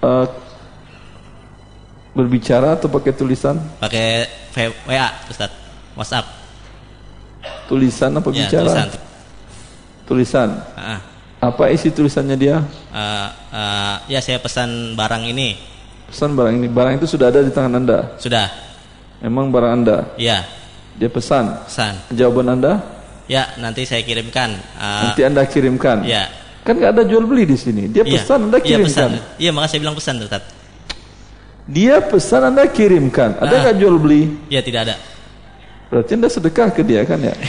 eh, 0.00 0.26
berbicara 2.12 2.74
atau 2.74 2.88
pakai 2.88 3.12
tulisan? 3.12 3.60
pakai 3.78 4.24
WA 4.88 5.08
Ustaz, 5.28 5.52
WhatsApp. 5.92 6.26
Tulisan 7.68 8.16
apa 8.16 8.28
Ya, 8.32 8.48
bicara? 8.48 8.64
tulisan. 8.64 8.88
Tulisan. 10.08 10.48
Ah, 10.72 11.00
Apa 11.38 11.68
isi 11.68 11.92
tulisannya 11.92 12.34
dia? 12.34 12.56
uh, 12.90 13.28
uh, 13.52 13.94
ya 14.08 14.18
saya 14.18 14.40
pesan 14.40 14.96
barang 14.96 15.22
ini. 15.22 15.54
Pesan 16.08 16.32
barang 16.32 16.56
ini. 16.56 16.66
Barang 16.66 16.96
itu 16.96 17.06
sudah 17.06 17.28
ada 17.28 17.44
di 17.44 17.52
tangan 17.52 17.78
anda. 17.78 18.16
Sudah. 18.16 18.48
Memang 19.20 19.52
barang 19.52 19.72
anda. 19.76 19.96
Iya, 20.16 20.42
Dia 20.96 21.06
pesan. 21.06 21.62
pesan. 21.62 21.94
Jawaban 22.10 22.58
anda? 22.58 22.80
Ya, 23.28 23.52
nanti 23.54 23.84
saya 23.84 24.00
kirimkan. 24.00 24.56
Uh, 24.74 25.12
Nanti 25.12 25.20
anda 25.22 25.44
kirimkan. 25.44 26.02
Ya. 26.02 26.26
Kan 26.64 26.80
nggak 26.80 26.90
ada 26.90 27.02
jual 27.04 27.22
beli 27.22 27.44
di 27.44 27.54
sini. 27.54 27.86
Dia 27.86 28.02
Iya. 28.02 28.18
pesan 28.18 28.38
anda 28.48 28.58
Iya, 28.58 28.66
kirimkan. 28.66 28.88
pesan. 28.88 29.10
Iya, 29.36 29.50
makanya 29.52 29.70
saya 29.70 29.80
bilang 29.84 29.96
pesan 29.96 30.14
Ustaz. 30.18 30.42
Dia 31.68 31.96
pesan 32.00 32.42
anda 32.46 32.64
kirimkan. 32.66 33.36
Ada 33.36 33.52
Ah. 33.52 33.60
nggak 33.62 33.76
jual 33.76 33.94
beli? 34.00 34.22
Iya, 34.48 34.64
tidak 34.64 34.80
ada. 34.88 34.96
Berarti 35.86 36.10
anda 36.16 36.26
sedekah 36.26 36.68
ke 36.72 36.80
dia 36.80 37.04
kan 37.04 37.20
ya? 37.20 37.36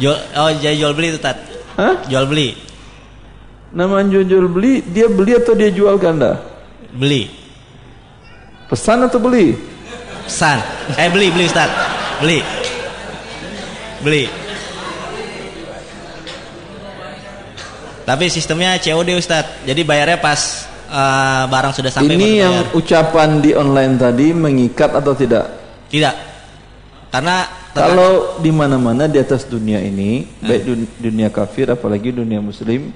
Jual 0.00 0.16
oh 0.38 0.50
jadi 0.56 0.76
jual 0.78 0.92
beli 0.96 1.12
Ustaz. 1.12 1.36
Hah? 1.76 2.04
Jual 2.08 2.24
beli. 2.28 2.56
Nama 3.72 4.04
jual, 4.04 4.24
jual 4.28 4.46
beli, 4.52 4.84
dia 4.84 5.08
beli 5.08 5.32
atau 5.32 5.56
dia 5.56 5.72
jual 5.72 5.96
ke 5.96 6.04
anda? 6.04 6.36
Beli. 6.92 7.28
Pesan 8.68 9.08
atau 9.08 9.16
beli? 9.16 9.56
Pesan. 10.28 10.60
Eh 10.96 11.08
beli, 11.08 11.32
beli 11.32 11.44
Ustaz. 11.48 11.68
Beli. 12.20 12.40
Beli. 14.04 14.24
Tapi 18.02 18.28
sistemnya 18.28 18.76
COD 18.76 19.16
Ustaz. 19.16 19.64
Jadi 19.64 19.80
bayarnya 19.88 20.18
pas 20.20 20.68
eh, 20.90 21.44
barang 21.48 21.72
sudah 21.72 21.90
sampai 21.92 22.18
Ini 22.18 22.28
yang 22.44 22.56
ucapan 22.76 23.40
di 23.40 23.56
online 23.56 23.94
tadi 23.96 24.36
mengikat 24.36 24.92
atau 24.92 25.16
tidak? 25.16 25.48
Tidak. 25.88 26.14
Karena 27.08 27.61
Kalau 27.72 28.36
di 28.38 28.52
mana-mana 28.52 29.08
di 29.08 29.16
atas 29.16 29.48
dunia 29.48 29.80
ini, 29.80 30.28
baik 30.44 30.62
dun- 30.62 30.92
dunia 31.00 31.28
kafir 31.32 31.72
apalagi 31.72 32.12
dunia 32.12 32.36
muslim, 32.36 32.92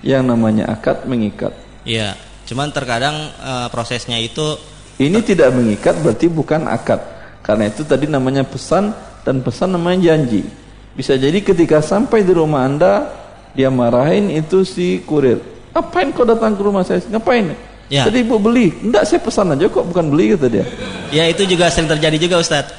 yang 0.00 0.24
namanya 0.24 0.64
akad 0.72 1.04
mengikat. 1.04 1.52
Iya, 1.84 2.16
cuman 2.48 2.72
terkadang 2.72 3.16
eh, 3.36 3.66
prosesnya 3.68 4.16
itu 4.16 4.56
Ini 4.94 5.26
tidak 5.26 5.50
mengikat 5.50 5.98
berarti 5.98 6.30
bukan 6.30 6.70
akad. 6.70 7.02
Karena 7.42 7.66
itu 7.66 7.82
tadi 7.82 8.06
namanya 8.06 8.46
pesan 8.46 8.94
dan 9.26 9.42
pesan 9.42 9.74
namanya 9.74 10.14
janji. 10.14 10.46
Bisa 10.94 11.18
jadi 11.18 11.34
ketika 11.42 11.82
sampai 11.82 12.22
di 12.22 12.30
rumah 12.30 12.62
Anda, 12.62 13.10
dia 13.58 13.74
marahin 13.74 14.30
itu 14.30 14.62
si 14.62 15.02
kurir. 15.02 15.42
Ngapain 15.74 16.14
kau 16.14 16.22
datang 16.22 16.54
ke 16.54 16.62
rumah 16.62 16.86
saya? 16.86 17.02
Ngapain? 17.10 17.58
Ya. 17.90 18.06
Tadi 18.06 18.22
ibu 18.22 18.38
beli. 18.38 18.70
Enggak, 18.86 19.02
saya 19.04 19.18
pesan 19.18 19.50
aja 19.50 19.66
kok, 19.66 19.82
bukan 19.82 20.14
beli 20.14 20.38
kata 20.38 20.46
dia. 20.46 20.64
ya 21.10 21.26
itu 21.26 21.42
juga 21.42 21.66
sering 21.74 21.90
terjadi 21.90 22.30
juga 22.30 22.38
Ustaz. 22.38 22.70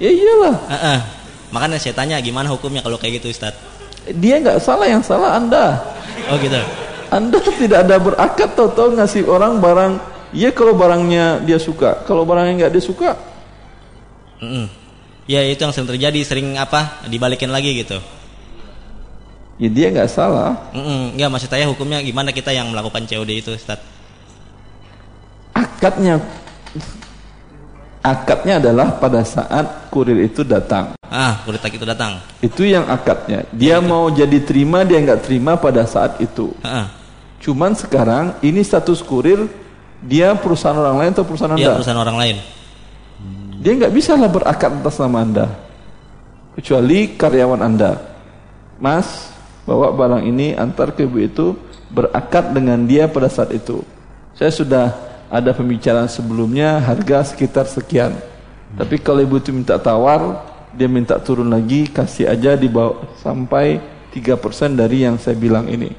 Ya 0.00 0.10
iyalah. 0.10 0.56
Heeh. 0.72 0.98
Makanya 1.52 1.76
saya 1.76 1.94
tanya 1.94 2.16
gimana 2.24 2.48
hukumnya 2.48 2.80
kalau 2.80 2.96
kayak 2.96 3.20
gitu 3.20 3.30
Ustaz? 3.30 3.52
Dia 4.08 4.40
nggak 4.40 4.58
salah, 4.64 4.88
yang 4.88 5.04
salah 5.04 5.36
Anda. 5.36 5.76
Oh 6.32 6.40
gitu. 6.40 6.56
Anda 7.12 7.38
tidak 7.42 7.84
ada 7.84 7.96
berakad 8.00 8.56
tahu-tahu 8.56 8.96
ngasih 8.96 9.28
orang 9.28 9.60
barang. 9.60 9.92
Ya 10.30 10.54
kalau 10.54 10.72
barangnya 10.78 11.42
dia 11.42 11.58
suka, 11.58 12.06
kalau 12.06 12.22
barangnya 12.22 12.66
nggak 12.66 12.72
dia 12.78 12.84
suka, 12.86 13.18
Mm-mm. 14.40 14.66
Ya 15.28 15.44
itu 15.46 15.60
yang 15.62 15.70
sering 15.70 15.86
terjadi, 15.94 16.20
sering 16.24 16.48
apa? 16.56 17.04
Dibalikin 17.06 17.52
lagi 17.52 17.76
gitu. 17.76 18.00
ya 19.60 19.68
dia 19.68 19.92
nggak 19.92 20.08
salah. 20.08 20.72
Mm 20.72 21.14
Enggak 21.14 21.28
maksud 21.28 21.50
saya 21.52 21.68
hukumnya 21.68 22.00
gimana 22.00 22.32
kita 22.32 22.48
yang 22.50 22.72
melakukan 22.72 23.04
COD 23.04 23.30
itu 23.36 23.52
Ustaz? 23.52 23.78
Akadnya, 25.52 26.16
akadnya 28.00 28.60
adalah 28.60 28.96
pada 28.96 29.20
saat 29.24 29.88
kurir 29.92 30.24
itu 30.24 30.40
datang. 30.44 30.96
Ah, 31.10 31.42
kulit 31.42 31.60
itu 31.66 31.82
datang. 31.82 32.22
Itu 32.38 32.62
yang 32.62 32.86
akadnya. 32.86 33.42
Dia 33.50 33.82
mau 33.82 34.08
jadi 34.08 34.40
terima, 34.46 34.86
dia 34.86 35.02
nggak 35.02 35.26
terima 35.26 35.58
pada 35.58 35.82
saat 35.84 36.16
itu. 36.22 36.54
Heeh. 36.62 36.86
Cuman 37.40 37.72
sekarang 37.74 38.36
ini 38.44 38.60
status 38.62 39.02
kurir, 39.02 39.48
dia 40.04 40.32
perusahaan 40.38 40.76
orang 40.76 40.96
lain 41.02 41.10
atau 41.16 41.24
perusahaan 41.26 41.56
Dia 41.56 41.72
anda? 41.72 41.76
perusahaan 41.80 42.00
orang 42.00 42.18
lain. 42.20 42.36
Dia 43.60 43.72
nggak 43.76 43.92
bisa 43.92 44.16
lah 44.16 44.30
berakad 44.32 44.72
atas 44.80 44.96
nama 44.96 45.18
anda, 45.20 45.46
kecuali 46.56 47.12
karyawan 47.18 47.60
anda. 47.60 48.00
Mas, 48.80 49.34
bawa 49.68 49.92
barang 49.92 50.24
ini 50.24 50.56
antar 50.56 50.96
ke 50.96 51.04
ibu 51.04 51.20
itu 51.20 51.46
berakad 51.92 52.56
dengan 52.56 52.80
dia 52.88 53.04
pada 53.10 53.28
saat 53.28 53.52
itu. 53.52 53.84
Saya 54.32 54.48
sudah 54.48 55.09
ada 55.30 55.54
pembicaraan 55.54 56.10
sebelumnya 56.10 56.82
harga 56.82 57.30
sekitar 57.32 57.70
sekian. 57.70 58.18
Tapi 58.74 58.98
kalau 58.98 59.22
ibu 59.22 59.38
itu 59.38 59.54
minta 59.54 59.78
tawar, 59.78 60.42
dia 60.74 60.90
minta 60.90 61.16
turun 61.22 61.46
lagi, 61.46 61.86
kasih 61.86 62.26
aja 62.26 62.58
di 62.58 62.66
bawah 62.66 63.06
sampai 63.22 63.78
3% 64.10 64.74
dari 64.74 65.06
yang 65.06 65.16
saya 65.22 65.38
bilang 65.38 65.70
ini. 65.70 65.94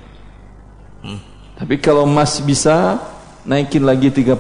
Tapi 1.56 1.80
kalau 1.80 2.04
Mas 2.04 2.44
bisa 2.44 3.00
naikin 3.48 3.88
lagi 3.88 4.12
3% 4.12 4.36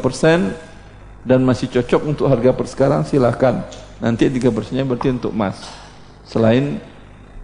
dan 1.22 1.40
masih 1.46 1.70
cocok 1.70 2.02
untuk 2.04 2.26
harga 2.28 2.52
per 2.52 2.68
sekarang 2.68 3.02
silahkan. 3.08 3.64
Nanti 4.02 4.26
3%-nya 4.26 4.84
berarti 4.84 5.14
untuk 5.14 5.30
Mas. 5.30 5.62
Selain 6.26 6.82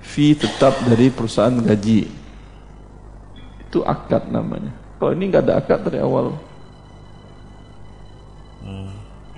fee 0.02 0.34
tetap 0.34 0.74
dari 0.82 1.14
perusahaan 1.14 1.54
gaji. 1.54 2.10
Itu 3.68 3.86
akad 3.86 4.34
namanya. 4.34 4.74
Kalau 4.98 5.14
ini 5.14 5.30
nggak 5.30 5.44
ada 5.46 5.54
akad 5.62 5.80
dari 5.86 6.02
awal. 6.02 6.34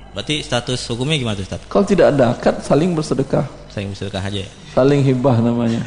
Berarti 0.10 0.42
status 0.42 0.82
hukumnya 0.90 1.16
gimana 1.16 1.38
tuh 1.38 1.46
Ustaz? 1.46 1.62
Kalau 1.70 1.86
tidak 1.86 2.12
ada 2.12 2.34
akad 2.34 2.60
saling 2.60 2.92
bersedekah, 2.92 3.46
Saya 3.70 3.86
bersedekah 3.86 4.20
aja 4.20 4.42
ya. 4.42 4.50
saling 4.74 5.06
hibah 5.06 5.38
namanya. 5.38 5.80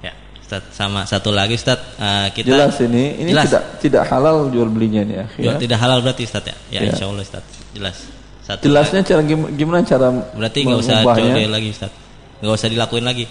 Ya, 0.00 0.12
Ustaz. 0.40 0.62
Sama 0.72 1.04
satu 1.04 1.28
lagi 1.28 1.54
Ustaz, 1.54 1.76
eh, 1.98 2.28
kita 2.32 2.56
Jelas 2.56 2.74
ini, 2.80 3.20
ini 3.20 3.30
Jelas. 3.30 3.52
tidak 3.52 3.62
tidak 3.78 4.02
halal 4.08 4.48
jual 4.48 4.66
belinya 4.66 5.04
nih 5.04 5.16
ya. 5.16 5.26
Jual 5.36 5.56
tidak 5.58 5.78
halal 5.78 5.98
berarti 6.00 6.22
Ustaz 6.24 6.44
ya? 6.46 6.56
Ya, 6.72 6.80
Ya. 6.82 6.90
insya 6.90 7.04
Allah 7.04 7.22
Ustaz. 7.22 7.44
Jelas. 7.70 7.96
Satu 8.42 8.64
Jelasnya 8.64 9.04
cara 9.04 9.20
gim- 9.20 9.52
gimana 9.52 9.84
cara 9.84 10.08
Berarti 10.08 10.58
nggak 10.64 10.80
usah? 10.80 11.04
COD 11.04 11.38
lagi 11.46 11.68
Ustaz. 11.68 11.92
Nggak 12.40 12.54
usah 12.54 12.68
dilakuin 12.70 13.04
lagi. 13.04 13.26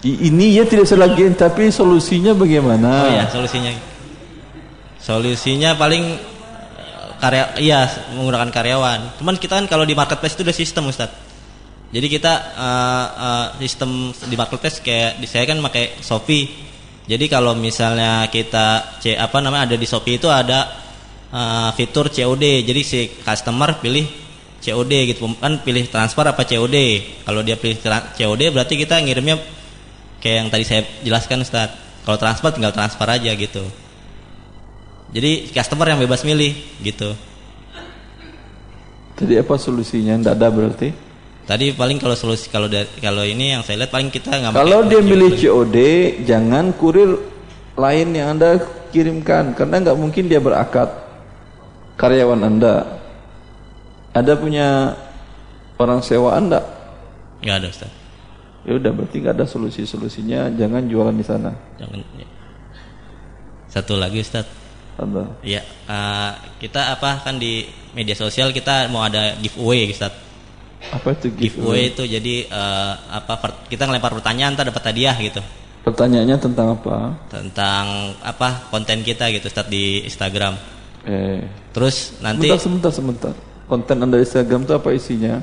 Ini 0.00 0.60
ya 0.60 0.64
tidak 0.64 0.84
usah 0.84 0.96
lagi, 0.96 1.28
tapi 1.32 1.68
solusinya 1.68 2.32
bagaimana? 2.32 2.88
Oh 3.04 3.10
ya, 3.10 3.24
solusinya. 3.28 3.72
Solusinya 4.96 5.76
paling 5.76 6.32
karya 7.24 7.44
iya 7.56 7.88
menggunakan 8.12 8.52
karyawan. 8.52 9.00
Cuman 9.16 9.40
kita 9.40 9.56
kan 9.56 9.66
kalau 9.66 9.88
di 9.88 9.96
marketplace 9.96 10.36
itu 10.36 10.44
udah 10.44 10.56
sistem 10.56 10.92
Ustaz. 10.92 11.08
Jadi 11.94 12.06
kita 12.10 12.32
uh, 12.58 13.06
uh, 13.16 13.46
sistem 13.62 14.12
di 14.28 14.36
marketplace 14.36 14.84
kayak 14.84 15.24
saya 15.24 15.48
kan 15.48 15.62
pakai 15.64 16.04
Shopee. 16.04 16.44
Jadi 17.04 17.24
kalau 17.28 17.56
misalnya 17.56 18.28
kita 18.28 18.98
c 19.00 19.16
apa 19.16 19.40
namanya 19.40 19.72
ada 19.72 19.76
di 19.80 19.86
Shopee 19.88 20.20
itu 20.20 20.28
ada 20.28 20.68
uh, 21.32 21.70
fitur 21.72 22.12
COD. 22.12 22.44
Jadi 22.66 22.80
si 22.84 23.00
customer 23.22 23.80
pilih 23.80 24.04
COD 24.60 24.92
gitu 25.12 25.24
kan 25.40 25.62
pilih 25.64 25.88
transfer 25.88 26.28
apa 26.28 26.44
COD. 26.44 26.76
Kalau 27.24 27.40
dia 27.40 27.56
pilih 27.56 27.80
COD 27.88 28.42
berarti 28.52 28.74
kita 28.76 29.00
ngirimnya 29.00 29.40
kayak 30.20 30.36
yang 30.44 30.48
tadi 30.52 30.64
saya 30.66 30.82
jelaskan 31.00 31.40
Ustaz. 31.46 31.72
Kalau 32.04 32.20
transfer 32.20 32.52
tinggal 32.52 32.74
transfer 32.74 33.08
aja 33.08 33.32
gitu. 33.32 33.83
Jadi 35.14 35.54
customer 35.54 35.94
yang 35.94 36.02
bebas 36.02 36.26
milih 36.26 36.58
gitu. 36.82 37.14
Jadi 39.14 39.38
apa 39.38 39.54
solusinya? 39.54 40.18
Tidak 40.18 40.34
ada 40.34 40.50
berarti? 40.50 40.90
Tadi 41.44 41.70
paling 41.76 42.02
kalau 42.02 42.18
solusi 42.18 42.50
kalau 42.50 42.66
kalau 42.98 43.22
ini 43.22 43.54
yang 43.54 43.62
saya 43.62 43.84
lihat 43.84 43.92
paling 43.94 44.10
kita 44.10 44.32
nggak 44.32 44.58
Kalau 44.58 44.80
dia 44.90 44.98
milih 44.98 45.38
COD, 45.38 45.76
jangan 46.26 46.74
kurir 46.74 47.14
lain 47.78 48.08
yang 48.10 48.34
anda 48.34 48.58
kirimkan 48.90 49.54
karena 49.54 49.86
nggak 49.86 49.98
mungkin 50.00 50.26
dia 50.26 50.42
berakad 50.42 50.90
karyawan 51.94 52.42
anda. 52.42 52.98
Ada 54.16 54.34
punya 54.34 54.98
orang 55.78 56.00
sewa 56.02 56.34
anda? 56.34 56.64
Nggak 57.38 57.56
ada 57.60 57.68
Ustaz. 57.70 57.92
Ya 58.64 58.72
udah 58.80 58.90
berarti 58.90 59.20
nggak 59.20 59.36
ada 59.36 59.46
solusi-solusinya. 59.46 60.48
Jangan 60.58 60.88
jualan 60.88 61.14
di 61.14 61.22
sana. 61.22 61.52
Jangan. 61.76 62.00
Ya. 62.16 62.28
Satu 63.68 64.00
lagi 64.00 64.24
Ustaz. 64.24 64.63
Apa? 64.94 65.22
Ya 65.42 65.66
uh, 65.90 66.38
kita 66.62 66.94
apa 66.94 67.26
kan 67.26 67.38
di 67.38 67.66
media 67.94 68.14
sosial 68.14 68.54
kita 68.54 68.86
mau 68.90 69.02
ada 69.02 69.34
giveaway 69.42 69.90
Ustaz. 69.90 70.14
Apa 70.92 71.16
itu 71.16 71.34
giveaway? 71.34 71.46
giveaway 71.48 71.82
itu 71.90 72.02
jadi 72.06 72.34
uh, 72.50 72.94
apa 73.22 73.34
per, 73.40 73.50
kita 73.66 73.88
ngelempar 73.90 74.14
pertanyaan 74.14 74.54
tak 74.54 74.70
dapat 74.70 74.94
hadiah 74.94 75.16
gitu. 75.18 75.42
Pertanyaannya 75.84 76.36
tentang 76.40 76.78
apa? 76.80 77.12
Tentang 77.28 77.84
apa 78.22 78.70
konten 78.70 79.02
kita 79.02 79.28
gitu 79.34 79.50
Ustaz 79.50 79.66
di 79.68 80.06
Instagram. 80.06 80.56
Eh. 81.04 81.44
Terus 81.74 82.16
nanti 82.24 82.48
Sebentar 82.48 82.60
sebentar 82.62 82.92
sebentar. 82.92 83.34
Konten 83.68 83.96
Anda 84.00 84.20
di 84.20 84.24
Instagram 84.24 84.64
itu 84.64 84.72
apa 84.76 84.88
isinya? 84.92 85.34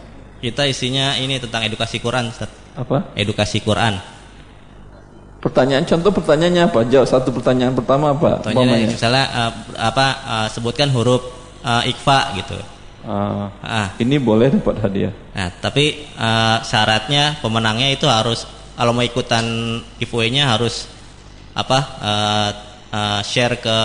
Kita 0.42 0.66
isinya 0.66 1.20
ini 1.22 1.38
tentang 1.38 1.68
edukasi 1.68 2.02
Quran 2.02 2.34
Ustaz. 2.34 2.50
Apa? 2.74 3.14
Edukasi 3.14 3.62
Quran. 3.62 4.21
Pertanyaan 5.42 5.90
contoh 5.90 6.14
pertanyaannya 6.14 6.70
apa? 6.70 6.86
Jawab 6.86 7.10
satu 7.10 7.34
pertanyaan 7.34 7.74
pertama 7.74 8.14
apa? 8.14 8.46
Pertanyaan 8.46 8.86
misalnya 8.86 9.26
uh, 9.34 9.54
apa 9.74 10.08
uh, 10.22 10.48
sebutkan 10.54 10.94
huruf 10.94 11.26
uh, 11.66 11.82
ikfa 11.82 12.38
gitu. 12.38 12.58
Ah, 13.02 13.50
ah. 13.66 13.88
Ini 13.98 14.22
boleh 14.22 14.54
dapat 14.54 14.78
hadiah. 14.86 15.10
Nah, 15.34 15.50
tapi 15.58 16.06
uh, 16.14 16.62
syaratnya 16.62 17.42
pemenangnya 17.42 17.90
itu 17.90 18.06
harus 18.06 18.46
kalau 18.78 18.94
mau 18.94 19.02
ikutan 19.02 19.42
giveaway-nya 19.98 20.46
harus 20.46 20.86
apa? 21.58 21.80
Uh, 21.98 22.50
uh, 22.94 23.20
share 23.26 23.58
ke 23.58 23.78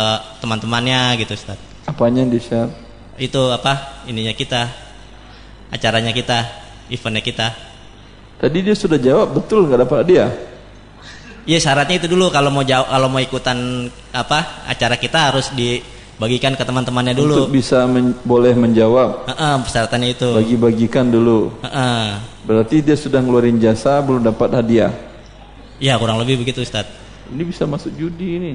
teman-temannya 0.44 1.16
gitu, 1.24 1.32
Ustaz. 1.32 1.56
Apanya 1.88 2.20
yang 2.20 2.36
di-share? 2.36 2.68
Itu 3.16 3.48
apa? 3.48 4.04
Ininya 4.04 4.36
kita. 4.36 4.68
Acaranya 5.72 6.12
kita, 6.12 6.44
eventnya 6.92 7.24
kita. 7.24 7.48
Tadi 8.36 8.58
dia 8.60 8.76
sudah 8.76 9.00
jawab 9.00 9.32
betul 9.32 9.64
nggak 9.64 9.88
dapat 9.88 9.96
hadiah. 10.04 10.30
Iya 11.46 11.62
syaratnya 11.62 12.02
itu 12.02 12.10
dulu 12.10 12.26
kalau 12.34 12.50
mau 12.50 12.66
jawab 12.66 12.90
kalau 12.90 13.06
mau 13.06 13.22
ikutan 13.22 13.86
apa 14.10 14.66
acara 14.66 14.98
kita 14.98 15.30
harus 15.30 15.54
di 15.54 15.78
bagikan 16.18 16.58
ke 16.58 16.66
teman-temannya 16.66 17.14
dulu. 17.14 17.46
Untuk 17.46 17.54
bisa 17.54 17.86
men 17.86 18.18
boleh 18.26 18.50
menjawab. 18.58 19.30
Uh 19.30 19.32
-uh, 19.32 19.54
persyaratannya 19.62 20.08
itu. 20.10 20.28
Bagi-bagikan 20.34 21.06
dulu. 21.06 21.54
Uh 21.62 21.68
-uh. 21.70 22.04
Berarti 22.42 22.82
dia 22.82 22.98
sudah 22.98 23.22
ngeluarin 23.22 23.62
jasa 23.62 24.02
belum 24.02 24.26
dapat 24.26 24.58
hadiah. 24.58 24.90
Iya 25.78 25.94
kurang 26.02 26.18
lebih 26.18 26.42
begitu 26.42 26.66
Ustaz. 26.66 26.88
Ini 27.30 27.42
bisa 27.46 27.62
masuk 27.62 27.94
judi 27.94 28.42
ini. 28.42 28.52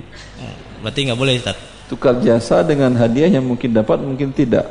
Berarti 0.84 1.00
nggak 1.08 1.20
boleh 1.20 1.40
Ustaz. 1.40 1.56
Tukar 1.88 2.20
jasa 2.20 2.60
dengan 2.60 2.92
hadiah 3.00 3.32
yang 3.32 3.48
mungkin 3.48 3.72
dapat 3.72 4.04
mungkin 4.04 4.36
tidak. 4.36 4.68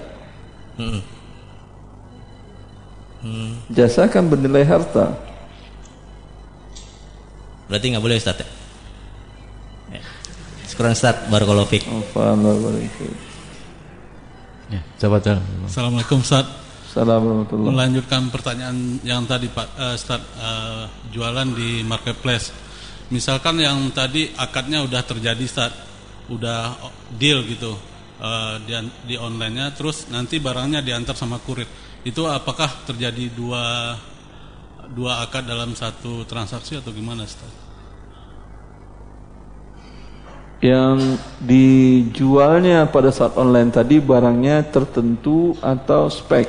Hmm. 0.76 1.00
Hmm. 3.24 3.52
Jasa 3.72 4.08
kan 4.12 4.28
bernilai 4.28 4.68
harta. 4.68 5.29
Berarti 7.70 7.86
nggak 7.94 8.02
boleh 8.02 8.18
Ustaz 8.18 8.42
ya? 8.42 8.48
Syukuran 10.66 10.90
Ustaz 10.90 11.30
Barakallahu 11.30 11.70
Fik. 11.70 11.86
Ya, 14.70 14.80
jabatan. 14.98 15.38
Assalamualaikum 15.70 16.18
Ustaz. 16.18 16.46
Assalamualaikum. 16.90 17.70
Melanjutkan 17.70 18.26
pertanyaan 18.34 18.98
yang 19.06 19.22
tadi 19.22 19.46
Pak 19.46 19.68
uh, 19.78 19.94
Ustaz 19.94 20.18
uh, 20.18 20.90
jualan 21.14 21.46
di 21.54 21.86
marketplace. 21.86 22.50
Misalkan 23.14 23.62
yang 23.62 23.78
tadi 23.94 24.34
akadnya 24.34 24.82
udah 24.82 25.02
terjadi 25.06 25.42
Ustaz, 25.42 25.70
udah 26.26 26.74
deal 27.14 27.46
gitu 27.46 27.78
uh, 28.18 28.58
di, 28.62 28.74
di 29.06 29.14
online-nya, 29.14 29.74
terus 29.78 30.10
nanti 30.10 30.42
barangnya 30.42 30.82
diantar 30.82 31.14
sama 31.14 31.38
kurir. 31.42 31.66
Itu 32.02 32.26
apakah 32.26 32.86
terjadi 32.86 33.30
dua 33.30 33.94
dua 34.90 35.22
akad 35.22 35.46
dalam 35.46 35.74
satu 35.78 36.26
transaksi 36.26 36.78
atau 36.78 36.90
gimana 36.90 37.22
Ustaz? 37.22 37.59
Yang 40.60 41.16
dijualnya 41.40 42.84
pada 42.92 43.08
saat 43.08 43.32
online 43.40 43.72
tadi 43.72 43.96
barangnya 43.96 44.68
tertentu 44.68 45.56
atau 45.64 46.12
spek? 46.12 46.48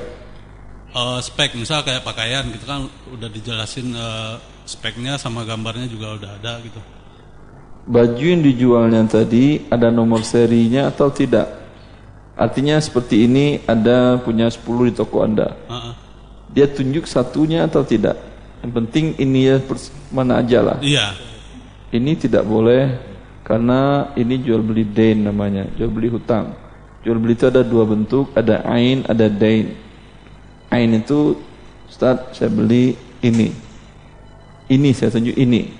Uh, 0.91 1.23
spek, 1.23 1.55
misal 1.55 1.88
kayak 1.88 2.03
pakaian 2.03 2.43
gitu 2.51 2.67
kan 2.67 2.91
udah 3.15 3.31
dijelasin 3.31 3.95
uh, 3.95 4.35
speknya 4.67 5.15
sama 5.15 5.47
gambarnya 5.47 5.88
juga 5.88 6.19
udah 6.19 6.31
ada 6.35 6.59
gitu. 6.59 6.79
Baju 7.88 8.25
yang 8.27 8.43
dijualnya 8.43 9.01
tadi 9.07 9.63
ada 9.71 9.88
nomor 9.88 10.27
serinya 10.27 10.91
atau 10.91 11.07
tidak? 11.07 11.47
Artinya 12.35 12.75
seperti 12.83 13.23
ini 13.23 13.63
ada 13.63 14.19
punya 14.19 14.51
10 14.51 14.91
di 14.91 14.93
toko 14.93 15.23
Anda. 15.23 15.55
Uh 15.71 15.73
-uh. 15.73 15.93
Dia 16.51 16.67
tunjuk 16.67 17.07
satunya 17.07 17.63
atau 17.63 17.88
tidak? 17.88 18.19
Yang 18.59 18.71
penting 18.75 19.05
ini 19.17 19.47
ya 19.47 19.57
mana 20.11 20.43
aja 20.43 20.59
lah. 20.59 20.77
Iya. 20.83 21.15
Ini 21.95 22.11
tidak 22.19 22.43
boleh 22.43 23.10
karena 23.41 24.11
ini 24.13 24.38
jual 24.41 24.61
beli 24.61 24.85
dain 24.85 25.26
namanya, 25.26 25.65
jual 25.73 25.89
beli 25.89 26.07
hutang. 26.13 26.53
Jual 27.01 27.18
beli 27.18 27.34
itu 27.34 27.49
ada 27.49 27.65
dua 27.65 27.81
bentuk, 27.89 28.30
ada 28.38 28.61
ain, 28.69 29.01
ada 29.09 29.26
dain. 29.26 29.73
Ain 30.69 30.93
itu 30.93 31.34
Ustaz, 31.89 32.38
saya 32.38 32.53
beli 32.53 32.93
ini. 33.26 33.49
Ini 34.69 34.89
saya 34.93 35.09
tunjuk 35.11 35.35
ini. 35.35 35.73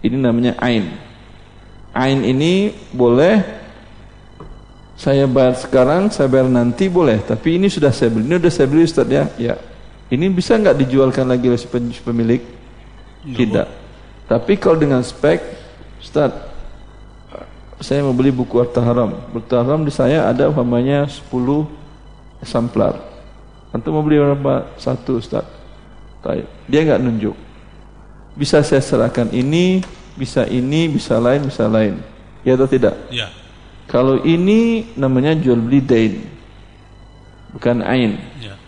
Ini 0.00 0.16
namanya 0.16 0.56
ain. 0.58 0.88
Ain 1.92 2.24
ini 2.24 2.72
boleh 2.90 3.44
saya 4.98 5.30
bayar 5.30 5.54
sekarang, 5.54 6.10
saya 6.10 6.26
bayar 6.26 6.48
nanti 6.50 6.88
boleh. 6.88 7.20
Tapi 7.22 7.60
ini 7.60 7.70
sudah 7.70 7.92
saya 7.92 8.10
beli, 8.10 8.26
ini 8.26 8.36
sudah 8.40 8.52
saya 8.52 8.66
beli 8.66 8.82
Ustaz 8.82 9.06
ya. 9.06 9.24
Ya. 9.36 9.54
Ini 10.08 10.26
bisa 10.32 10.56
nggak 10.56 10.80
dijualkan 10.88 11.28
lagi 11.28 11.52
oleh 11.52 11.60
pemilik? 12.00 12.42
Tidak. 13.28 13.68
Tapi 14.24 14.52
kalau 14.56 14.80
dengan 14.80 15.04
spek, 15.04 15.44
Ustaz, 16.00 16.47
saya 17.78 18.02
mau 18.02 18.14
beli 18.14 18.34
buku 18.34 18.58
Harta 18.58 18.82
Haram. 18.82 19.14
Harta 19.30 19.62
Haram 19.62 19.86
di 19.86 19.92
saya 19.94 20.26
ada 20.26 20.50
umpamanya 20.50 21.06
10 21.06 21.30
eksemplar. 22.42 22.98
Antum 23.70 23.94
mau 23.94 24.02
beli 24.02 24.18
berapa? 24.18 24.66
Satu 24.80 25.22
Ustaz. 25.22 25.46
Dia 26.66 26.80
enggak 26.82 27.00
nunjuk. 27.00 27.36
Bisa 28.34 28.62
saya 28.66 28.82
serahkan 28.82 29.30
ini, 29.30 29.82
bisa 30.18 30.46
ini, 30.50 30.90
bisa 30.90 31.16
lain, 31.22 31.46
bisa 31.46 31.70
lain. 31.70 32.02
Ya 32.42 32.58
atau 32.58 32.66
tidak? 32.66 32.94
Ya. 33.14 33.30
Kalau 33.86 34.20
ini 34.26 34.90
namanya 34.98 35.38
jual 35.38 35.58
beli 35.58 35.80
dain. 35.80 36.26
Bukan 37.54 37.80
ain. 37.86 38.18
Ya. 38.42 38.58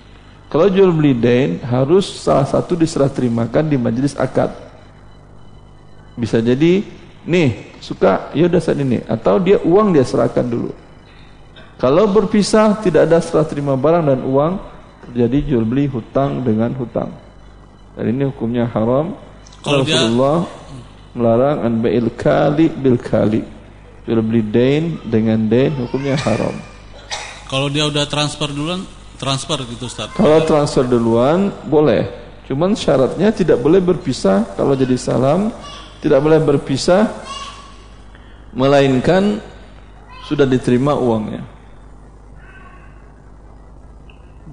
Kalau 0.51 0.67
jual 0.71 0.91
beli 0.91 1.15
dain 1.15 1.63
harus 1.67 2.07
salah 2.07 2.47
satu 2.47 2.79
diserah 2.79 3.11
terimakan 3.11 3.67
di 3.67 3.77
majelis 3.79 4.15
akad. 4.19 4.51
Bisa 6.19 6.43
jadi 6.43 6.83
nih 7.27 7.77
suka 7.81 8.33
ya 8.37 8.47
udah 8.47 8.61
saat 8.61 8.79
ini. 8.81 9.01
Atau 9.09 9.41
dia 9.41 9.61
uang 9.61 9.93
dia 9.97 10.05
serahkan 10.05 10.45
dulu. 10.45 10.73
Kalau 11.81 12.05
berpisah 12.13 12.77
tidak 12.85 13.09
ada 13.09 13.25
serah 13.25 13.49
terima 13.49 13.73
barang 13.73 14.05
dan 14.05 14.21
uang 14.21 14.53
terjadi 15.09 15.57
jual 15.57 15.65
beli 15.65 15.89
hutang 15.89 16.45
dengan 16.45 16.77
hutang. 16.77 17.09
Dan 17.97 18.05
ini 18.13 18.29
hukumnya 18.29 18.69
haram. 18.69 19.17
Kalau 19.65 19.85
Rasulullah 19.85 20.45
dia... 20.45 21.17
melarang 21.17 21.57
an 21.65 21.73
ba'il 21.81 22.13
kali 22.13 22.69
bil 22.69 23.01
kali. 23.01 23.41
Jual 24.05 24.21
beli 24.21 24.45
dain 24.45 25.01
dengan 25.09 25.41
dain 25.49 25.73
hukumnya 25.81 26.21
haram. 26.21 26.53
Kalau 27.49 27.73
dia 27.73 27.89
udah 27.89 28.05
transfer 28.07 28.53
duluan 28.53 28.85
transfer 29.21 29.61
gitu 29.69 29.89
Ustaz. 29.89 30.13
Kalau 30.17 30.41
transfer 30.49 30.85
duluan 30.85 31.53
boleh. 31.65 32.09
Cuman 32.49 32.77
syaratnya 32.77 33.33
tidak 33.33 33.61
boleh 33.61 33.81
berpisah. 33.81 34.43
Kalau 34.57 34.77
jadi 34.77 34.97
salam 35.01 35.49
tidak 36.01 36.21
boleh 36.21 36.41
berpisah 36.41 37.09
melainkan 38.51 39.39
sudah 40.27 40.45
diterima 40.45 40.97
uangnya. 40.97 41.43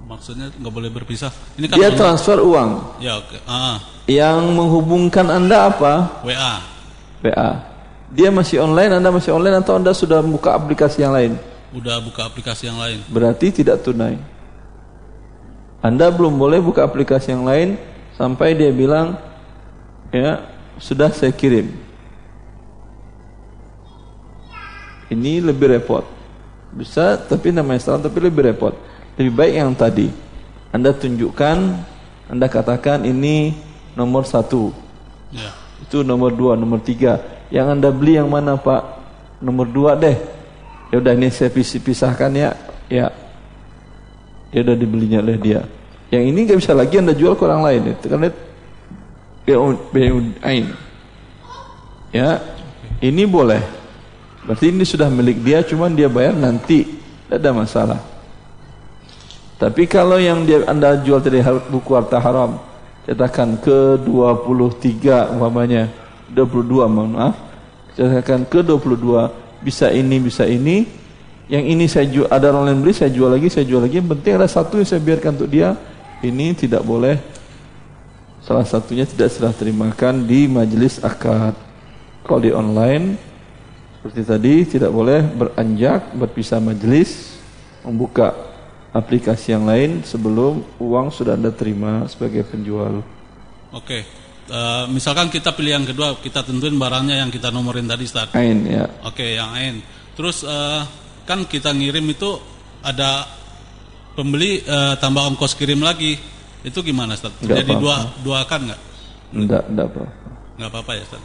Maksudnya 0.07 0.49
nggak 0.49 0.73
boleh 0.73 0.89
berpisah. 0.91 1.29
Ini 1.59 1.65
kan 1.67 1.77
Dia 1.77 1.89
online. 1.91 1.99
transfer 1.99 2.37
uang. 2.41 2.69
Ya 3.03 3.19
oke. 3.19 3.37
Ah, 3.45 3.77
Yang 4.07 4.39
menghubungkan 4.55 5.27
Anda 5.27 5.67
apa? 5.67 6.23
WA. 6.23 6.55
WA. 7.21 7.51
Dia 8.07 8.31
masih 8.31 8.63
online, 8.63 8.97
Anda 8.97 9.11
masih 9.11 9.35
online 9.35 9.59
atau 9.59 9.75
Anda 9.75 9.91
sudah 9.91 10.23
buka 10.23 10.55
aplikasi 10.55 11.03
yang 11.03 11.11
lain? 11.11 11.35
Udah 11.75 11.99
buka 11.99 12.23
aplikasi 12.23 12.71
yang 12.71 12.79
lain. 12.79 13.03
Berarti 13.11 13.51
tidak 13.51 13.83
tunai. 13.83 14.15
Anda 15.83 16.07
belum 16.07 16.39
boleh 16.39 16.63
buka 16.63 16.87
aplikasi 16.87 17.35
yang 17.35 17.43
lain 17.43 17.75
sampai 18.15 18.55
dia 18.55 18.71
bilang 18.71 19.19
ya 20.09 20.39
sudah 20.77 21.09
saya 21.13 21.33
kirim. 21.33 21.73
Ini 25.07 25.39
lebih 25.39 25.71
repot. 25.71 26.03
Bisa 26.75 27.15
tapi 27.15 27.55
namanya 27.55 27.79
salah 27.79 28.03
tapi 28.03 28.19
lebih 28.19 28.51
repot. 28.51 28.75
Lebih 29.15 29.33
baik 29.33 29.53
yang 29.55 29.71
tadi. 29.73 30.07
Anda 30.69 30.91
tunjukkan, 30.91 31.57
Anda 32.27 32.45
katakan 32.51 33.07
ini 33.07 33.55
nomor 33.95 34.27
satu. 34.27 34.75
Ya. 35.31 35.55
Itu 35.81 36.03
nomor 36.03 36.35
dua, 36.35 36.59
nomor 36.59 36.83
tiga. 36.83 37.23
Yang 37.47 37.67
Anda 37.79 37.89
beli 37.89 38.19
yang 38.19 38.27
mana 38.27 38.59
Pak? 38.59 38.83
Nomor 39.39 39.71
dua 39.71 39.95
deh. 39.95 40.17
Ya 40.91 40.99
udah 40.99 41.15
ini 41.15 41.31
saya 41.31 41.47
pis- 41.49 41.79
pisahkan 41.79 42.31
ya. 42.35 42.51
Ya. 42.91 43.07
Ya 44.51 44.59
udah 44.63 44.75
dibelinya 44.75 45.23
oleh 45.23 45.39
dia. 45.39 45.63
Yang 46.11 46.23
ini 46.35 46.39
nggak 46.47 46.59
bisa 46.59 46.71
lagi 46.75 46.99
Anda 46.99 47.15
jual 47.15 47.35
ke 47.35 47.43
orang 47.43 47.63
lain 47.63 47.81
itu 47.95 48.05
karena 48.07 48.27
Ain. 50.43 50.75
Ya. 52.11 52.43
Ini 52.99 53.23
boleh. 53.23 53.61
Berarti 54.43 54.73
ini 54.73 54.83
sudah 54.83 55.07
milik 55.07 55.43
dia 55.43 55.63
cuman 55.63 55.95
dia 55.95 56.11
bayar 56.11 56.35
nanti. 56.35 56.83
Tidak 57.27 57.39
ada 57.39 57.51
masalah. 57.51 57.99
Tapi 59.57 59.89
kalau 59.89 60.21
yang 60.21 60.45
dia 60.45 60.63
Anda 60.69 61.01
jual 61.01 61.19
dari 61.19 61.41
buku 61.43 61.91
harta 61.97 62.21
haram 62.21 62.67
cetakan 63.07 63.55
ke 63.63 64.03
23 64.03 65.31
umpamanya 65.31 65.87
22 66.27 66.91
mohon 66.91 67.15
maaf 67.15 67.39
cetakan 67.95 68.43
ke 68.43 68.59
22 68.59 69.63
bisa 69.63 69.87
ini 69.95 70.19
bisa 70.19 70.43
ini 70.43 70.83
yang 71.47 71.63
ini 71.63 71.87
saya 71.87 72.11
jual 72.11 72.27
ada 72.27 72.51
orang 72.51 72.67
lain 72.67 72.79
beli 72.83 72.91
saya 72.91 73.07
jual 73.07 73.31
lagi 73.31 73.47
saya 73.47 73.63
jual 73.63 73.79
lagi 73.79 74.03
yang 74.03 74.11
penting 74.11 74.35
ada 74.35 74.51
satu 74.51 74.83
yang 74.83 74.87
saya 74.91 74.99
biarkan 74.99 75.39
untuk 75.39 75.47
dia 75.47 75.71
ini 76.19 76.51
tidak 76.51 76.83
boleh 76.83 77.15
salah 78.47 78.63
satunya 78.63 79.03
tidak 79.03 79.27
serah 79.27 79.51
terimakan 79.51 80.23
di 80.23 80.47
majelis 80.47 81.03
akad 81.03 81.51
kalau 82.23 82.39
di 82.39 82.55
online 82.55 83.19
seperti 83.99 84.21
tadi 84.23 84.55
tidak 84.63 84.95
boleh 84.95 85.19
beranjak 85.19 86.15
berpisah 86.15 86.63
majelis 86.63 87.35
membuka 87.83 88.31
aplikasi 88.95 89.51
yang 89.51 89.67
lain 89.67 89.99
sebelum 90.07 90.63
uang 90.79 91.11
sudah 91.11 91.35
Anda 91.35 91.51
terima 91.51 92.07
sebagai 92.07 92.47
penjual. 92.47 93.03
Oke. 93.75 94.07
Eh, 94.47 94.85
misalkan 94.95 95.27
kita 95.27 95.51
pilih 95.51 95.75
yang 95.75 95.83
kedua, 95.83 96.15
kita 96.23 96.39
tentuin 96.39 96.71
barangnya 96.79 97.19
yang 97.19 97.27
kita 97.27 97.51
nomorin 97.51 97.83
tadi, 97.83 98.07
Ustaz. 98.07 98.31
Ain 98.31 98.63
ya. 98.63 98.87
Oke, 99.03 99.35
yang 99.35 99.51
ain. 99.51 99.83
Terus 100.15 100.47
eh, 100.47 100.81
kan 101.27 101.43
kita 101.43 101.75
ngirim 101.75 102.07
itu 102.07 102.39
ada 102.79 103.27
pembeli 104.15 104.63
eh, 104.63 104.95
tambah 105.03 105.35
ongkos 105.35 105.51
kirim 105.59 105.83
lagi. 105.83 106.36
Itu 106.67 106.83
gimana, 106.83 107.15
Ustaz? 107.15 107.31
Jadi 107.39 107.63
apa-apa. 107.63 107.79
dua 107.79 107.95
dua 108.27 108.39
kan 108.43 108.59
nggak? 108.67 108.81
Enggak, 109.31 109.63
enggak 109.71 109.87
apa. 109.87 110.03
Nggak 110.59 110.69
apa-apa 110.75 110.91
ya, 110.99 111.01
Ustaz. 111.07 111.21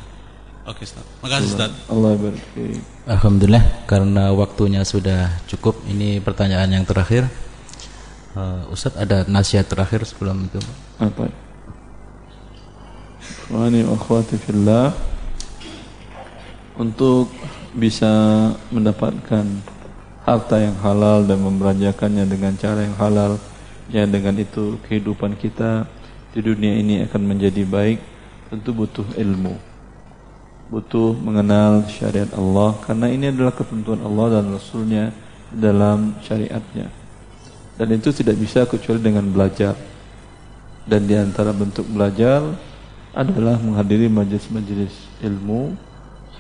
Oke, 0.63 0.83
Ustaz. 0.87 1.05
Makasih, 1.19 1.49
Ustaz. 1.51 1.73
Allah 1.91 2.11
fiik. 2.55 2.79
Alhamdulillah 3.11 3.65
karena 3.91 4.25
waktunya 4.31 4.87
sudah 4.87 5.43
cukup. 5.51 5.83
Ini 5.91 6.23
pertanyaan 6.23 6.71
yang 6.71 6.87
terakhir. 6.87 7.27
Uh, 8.39 8.71
Ustadz 8.71 8.97
ada 8.97 9.27
nasihat 9.27 9.67
terakhir 9.67 10.07
sebelum 10.07 10.47
itu. 10.47 10.63
Apa? 11.03 11.27
Ikhwani 13.23 13.85
wa 13.85 13.99
akhwati 13.99 14.41
fillah 14.41 14.97
untuk 16.81 17.29
bisa 17.77 18.09
mendapatkan 18.73 19.45
harta 20.25 20.57
yang 20.57 20.79
halal 20.81 21.27
dan 21.27 21.43
membelanjakannya 21.45 22.25
dengan 22.25 22.57
cara 22.57 22.87
yang 22.87 22.97
halal 22.97 23.37
ya 23.93 24.09
dengan 24.09 24.35
itu 24.41 24.81
kehidupan 24.89 25.37
kita 25.37 25.87
di 26.33 26.41
dunia 26.41 26.75
ini 26.81 27.05
akan 27.05 27.23
menjadi 27.23 27.63
baik. 27.69 28.01
Tentu 28.49 28.73
butuh 28.73 29.07
ilmu 29.17 29.73
butuh 30.73 31.13
mengenal 31.21 31.85
syariat 31.85 32.33
Allah 32.33 32.73
karena 32.81 33.13
ini 33.13 33.29
adalah 33.29 33.53
ketentuan 33.53 34.01
Allah 34.01 34.41
dan 34.41 34.57
Rasulnya 34.57 35.13
dalam 35.53 36.17
syariatnya. 36.25 36.89
Dan 37.77 37.93
itu 37.93 38.09
tidak 38.09 38.41
bisa 38.41 38.65
kecuali 38.65 39.05
dengan 39.05 39.29
belajar. 39.29 39.77
Dan 40.89 41.05
di 41.05 41.13
antara 41.13 41.53
bentuk 41.53 41.85
belajar 41.93 42.41
adalah 43.13 43.61
menghadiri 43.61 44.09
majelis-majelis 44.09 44.97
ilmu 45.21 45.77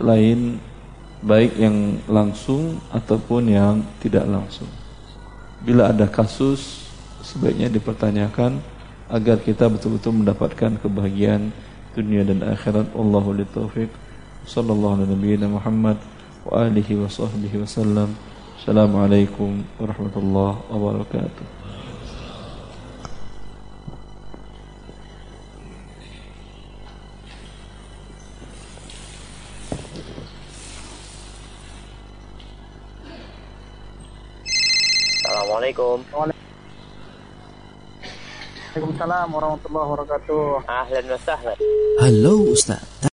selain 0.01 0.57
baik 1.21 1.61
yang 1.61 2.01
langsung 2.09 2.81
ataupun 2.89 3.53
yang 3.53 3.85
tidak 4.01 4.25
langsung. 4.25 4.67
Bila 5.61 5.93
ada 5.93 6.09
kasus 6.09 6.91
sebaiknya 7.33 7.73
dipertanyakan 7.73 8.61
agar 9.09 9.41
kita 9.41 9.73
betul-betul 9.73 10.21
mendapatkan 10.21 10.77
kebahagiaan 10.77 11.49
dunia 11.97 12.29
dan 12.29 12.45
akhirat. 12.45 12.93
Allahu 12.93 13.33
li 13.33 13.49
taufiq. 13.49 13.89
Sallallahu 14.45 15.07
alaihi 15.07 15.49
Muhammad 15.49 15.97
wa 16.45 16.69
alihi 16.69 17.01
wa 17.01 17.09
sahbihi 17.09 17.65
wasallam. 17.65 18.13
Assalamualaikum 18.61 19.65
warahmatullahi 19.81 20.61
wabarakatuh. 20.69 21.47
Assalamualaikum. 35.23 36.52
Waalaikumsalam 38.73 39.29
warahmatullahi 39.37 39.85
wabarakatuh. 39.85 40.65
Ahlan 40.65 41.05
wa 41.13 41.19
sahlan. 41.21 41.59
Halo 42.01 42.57
Ustaz. 42.57 43.05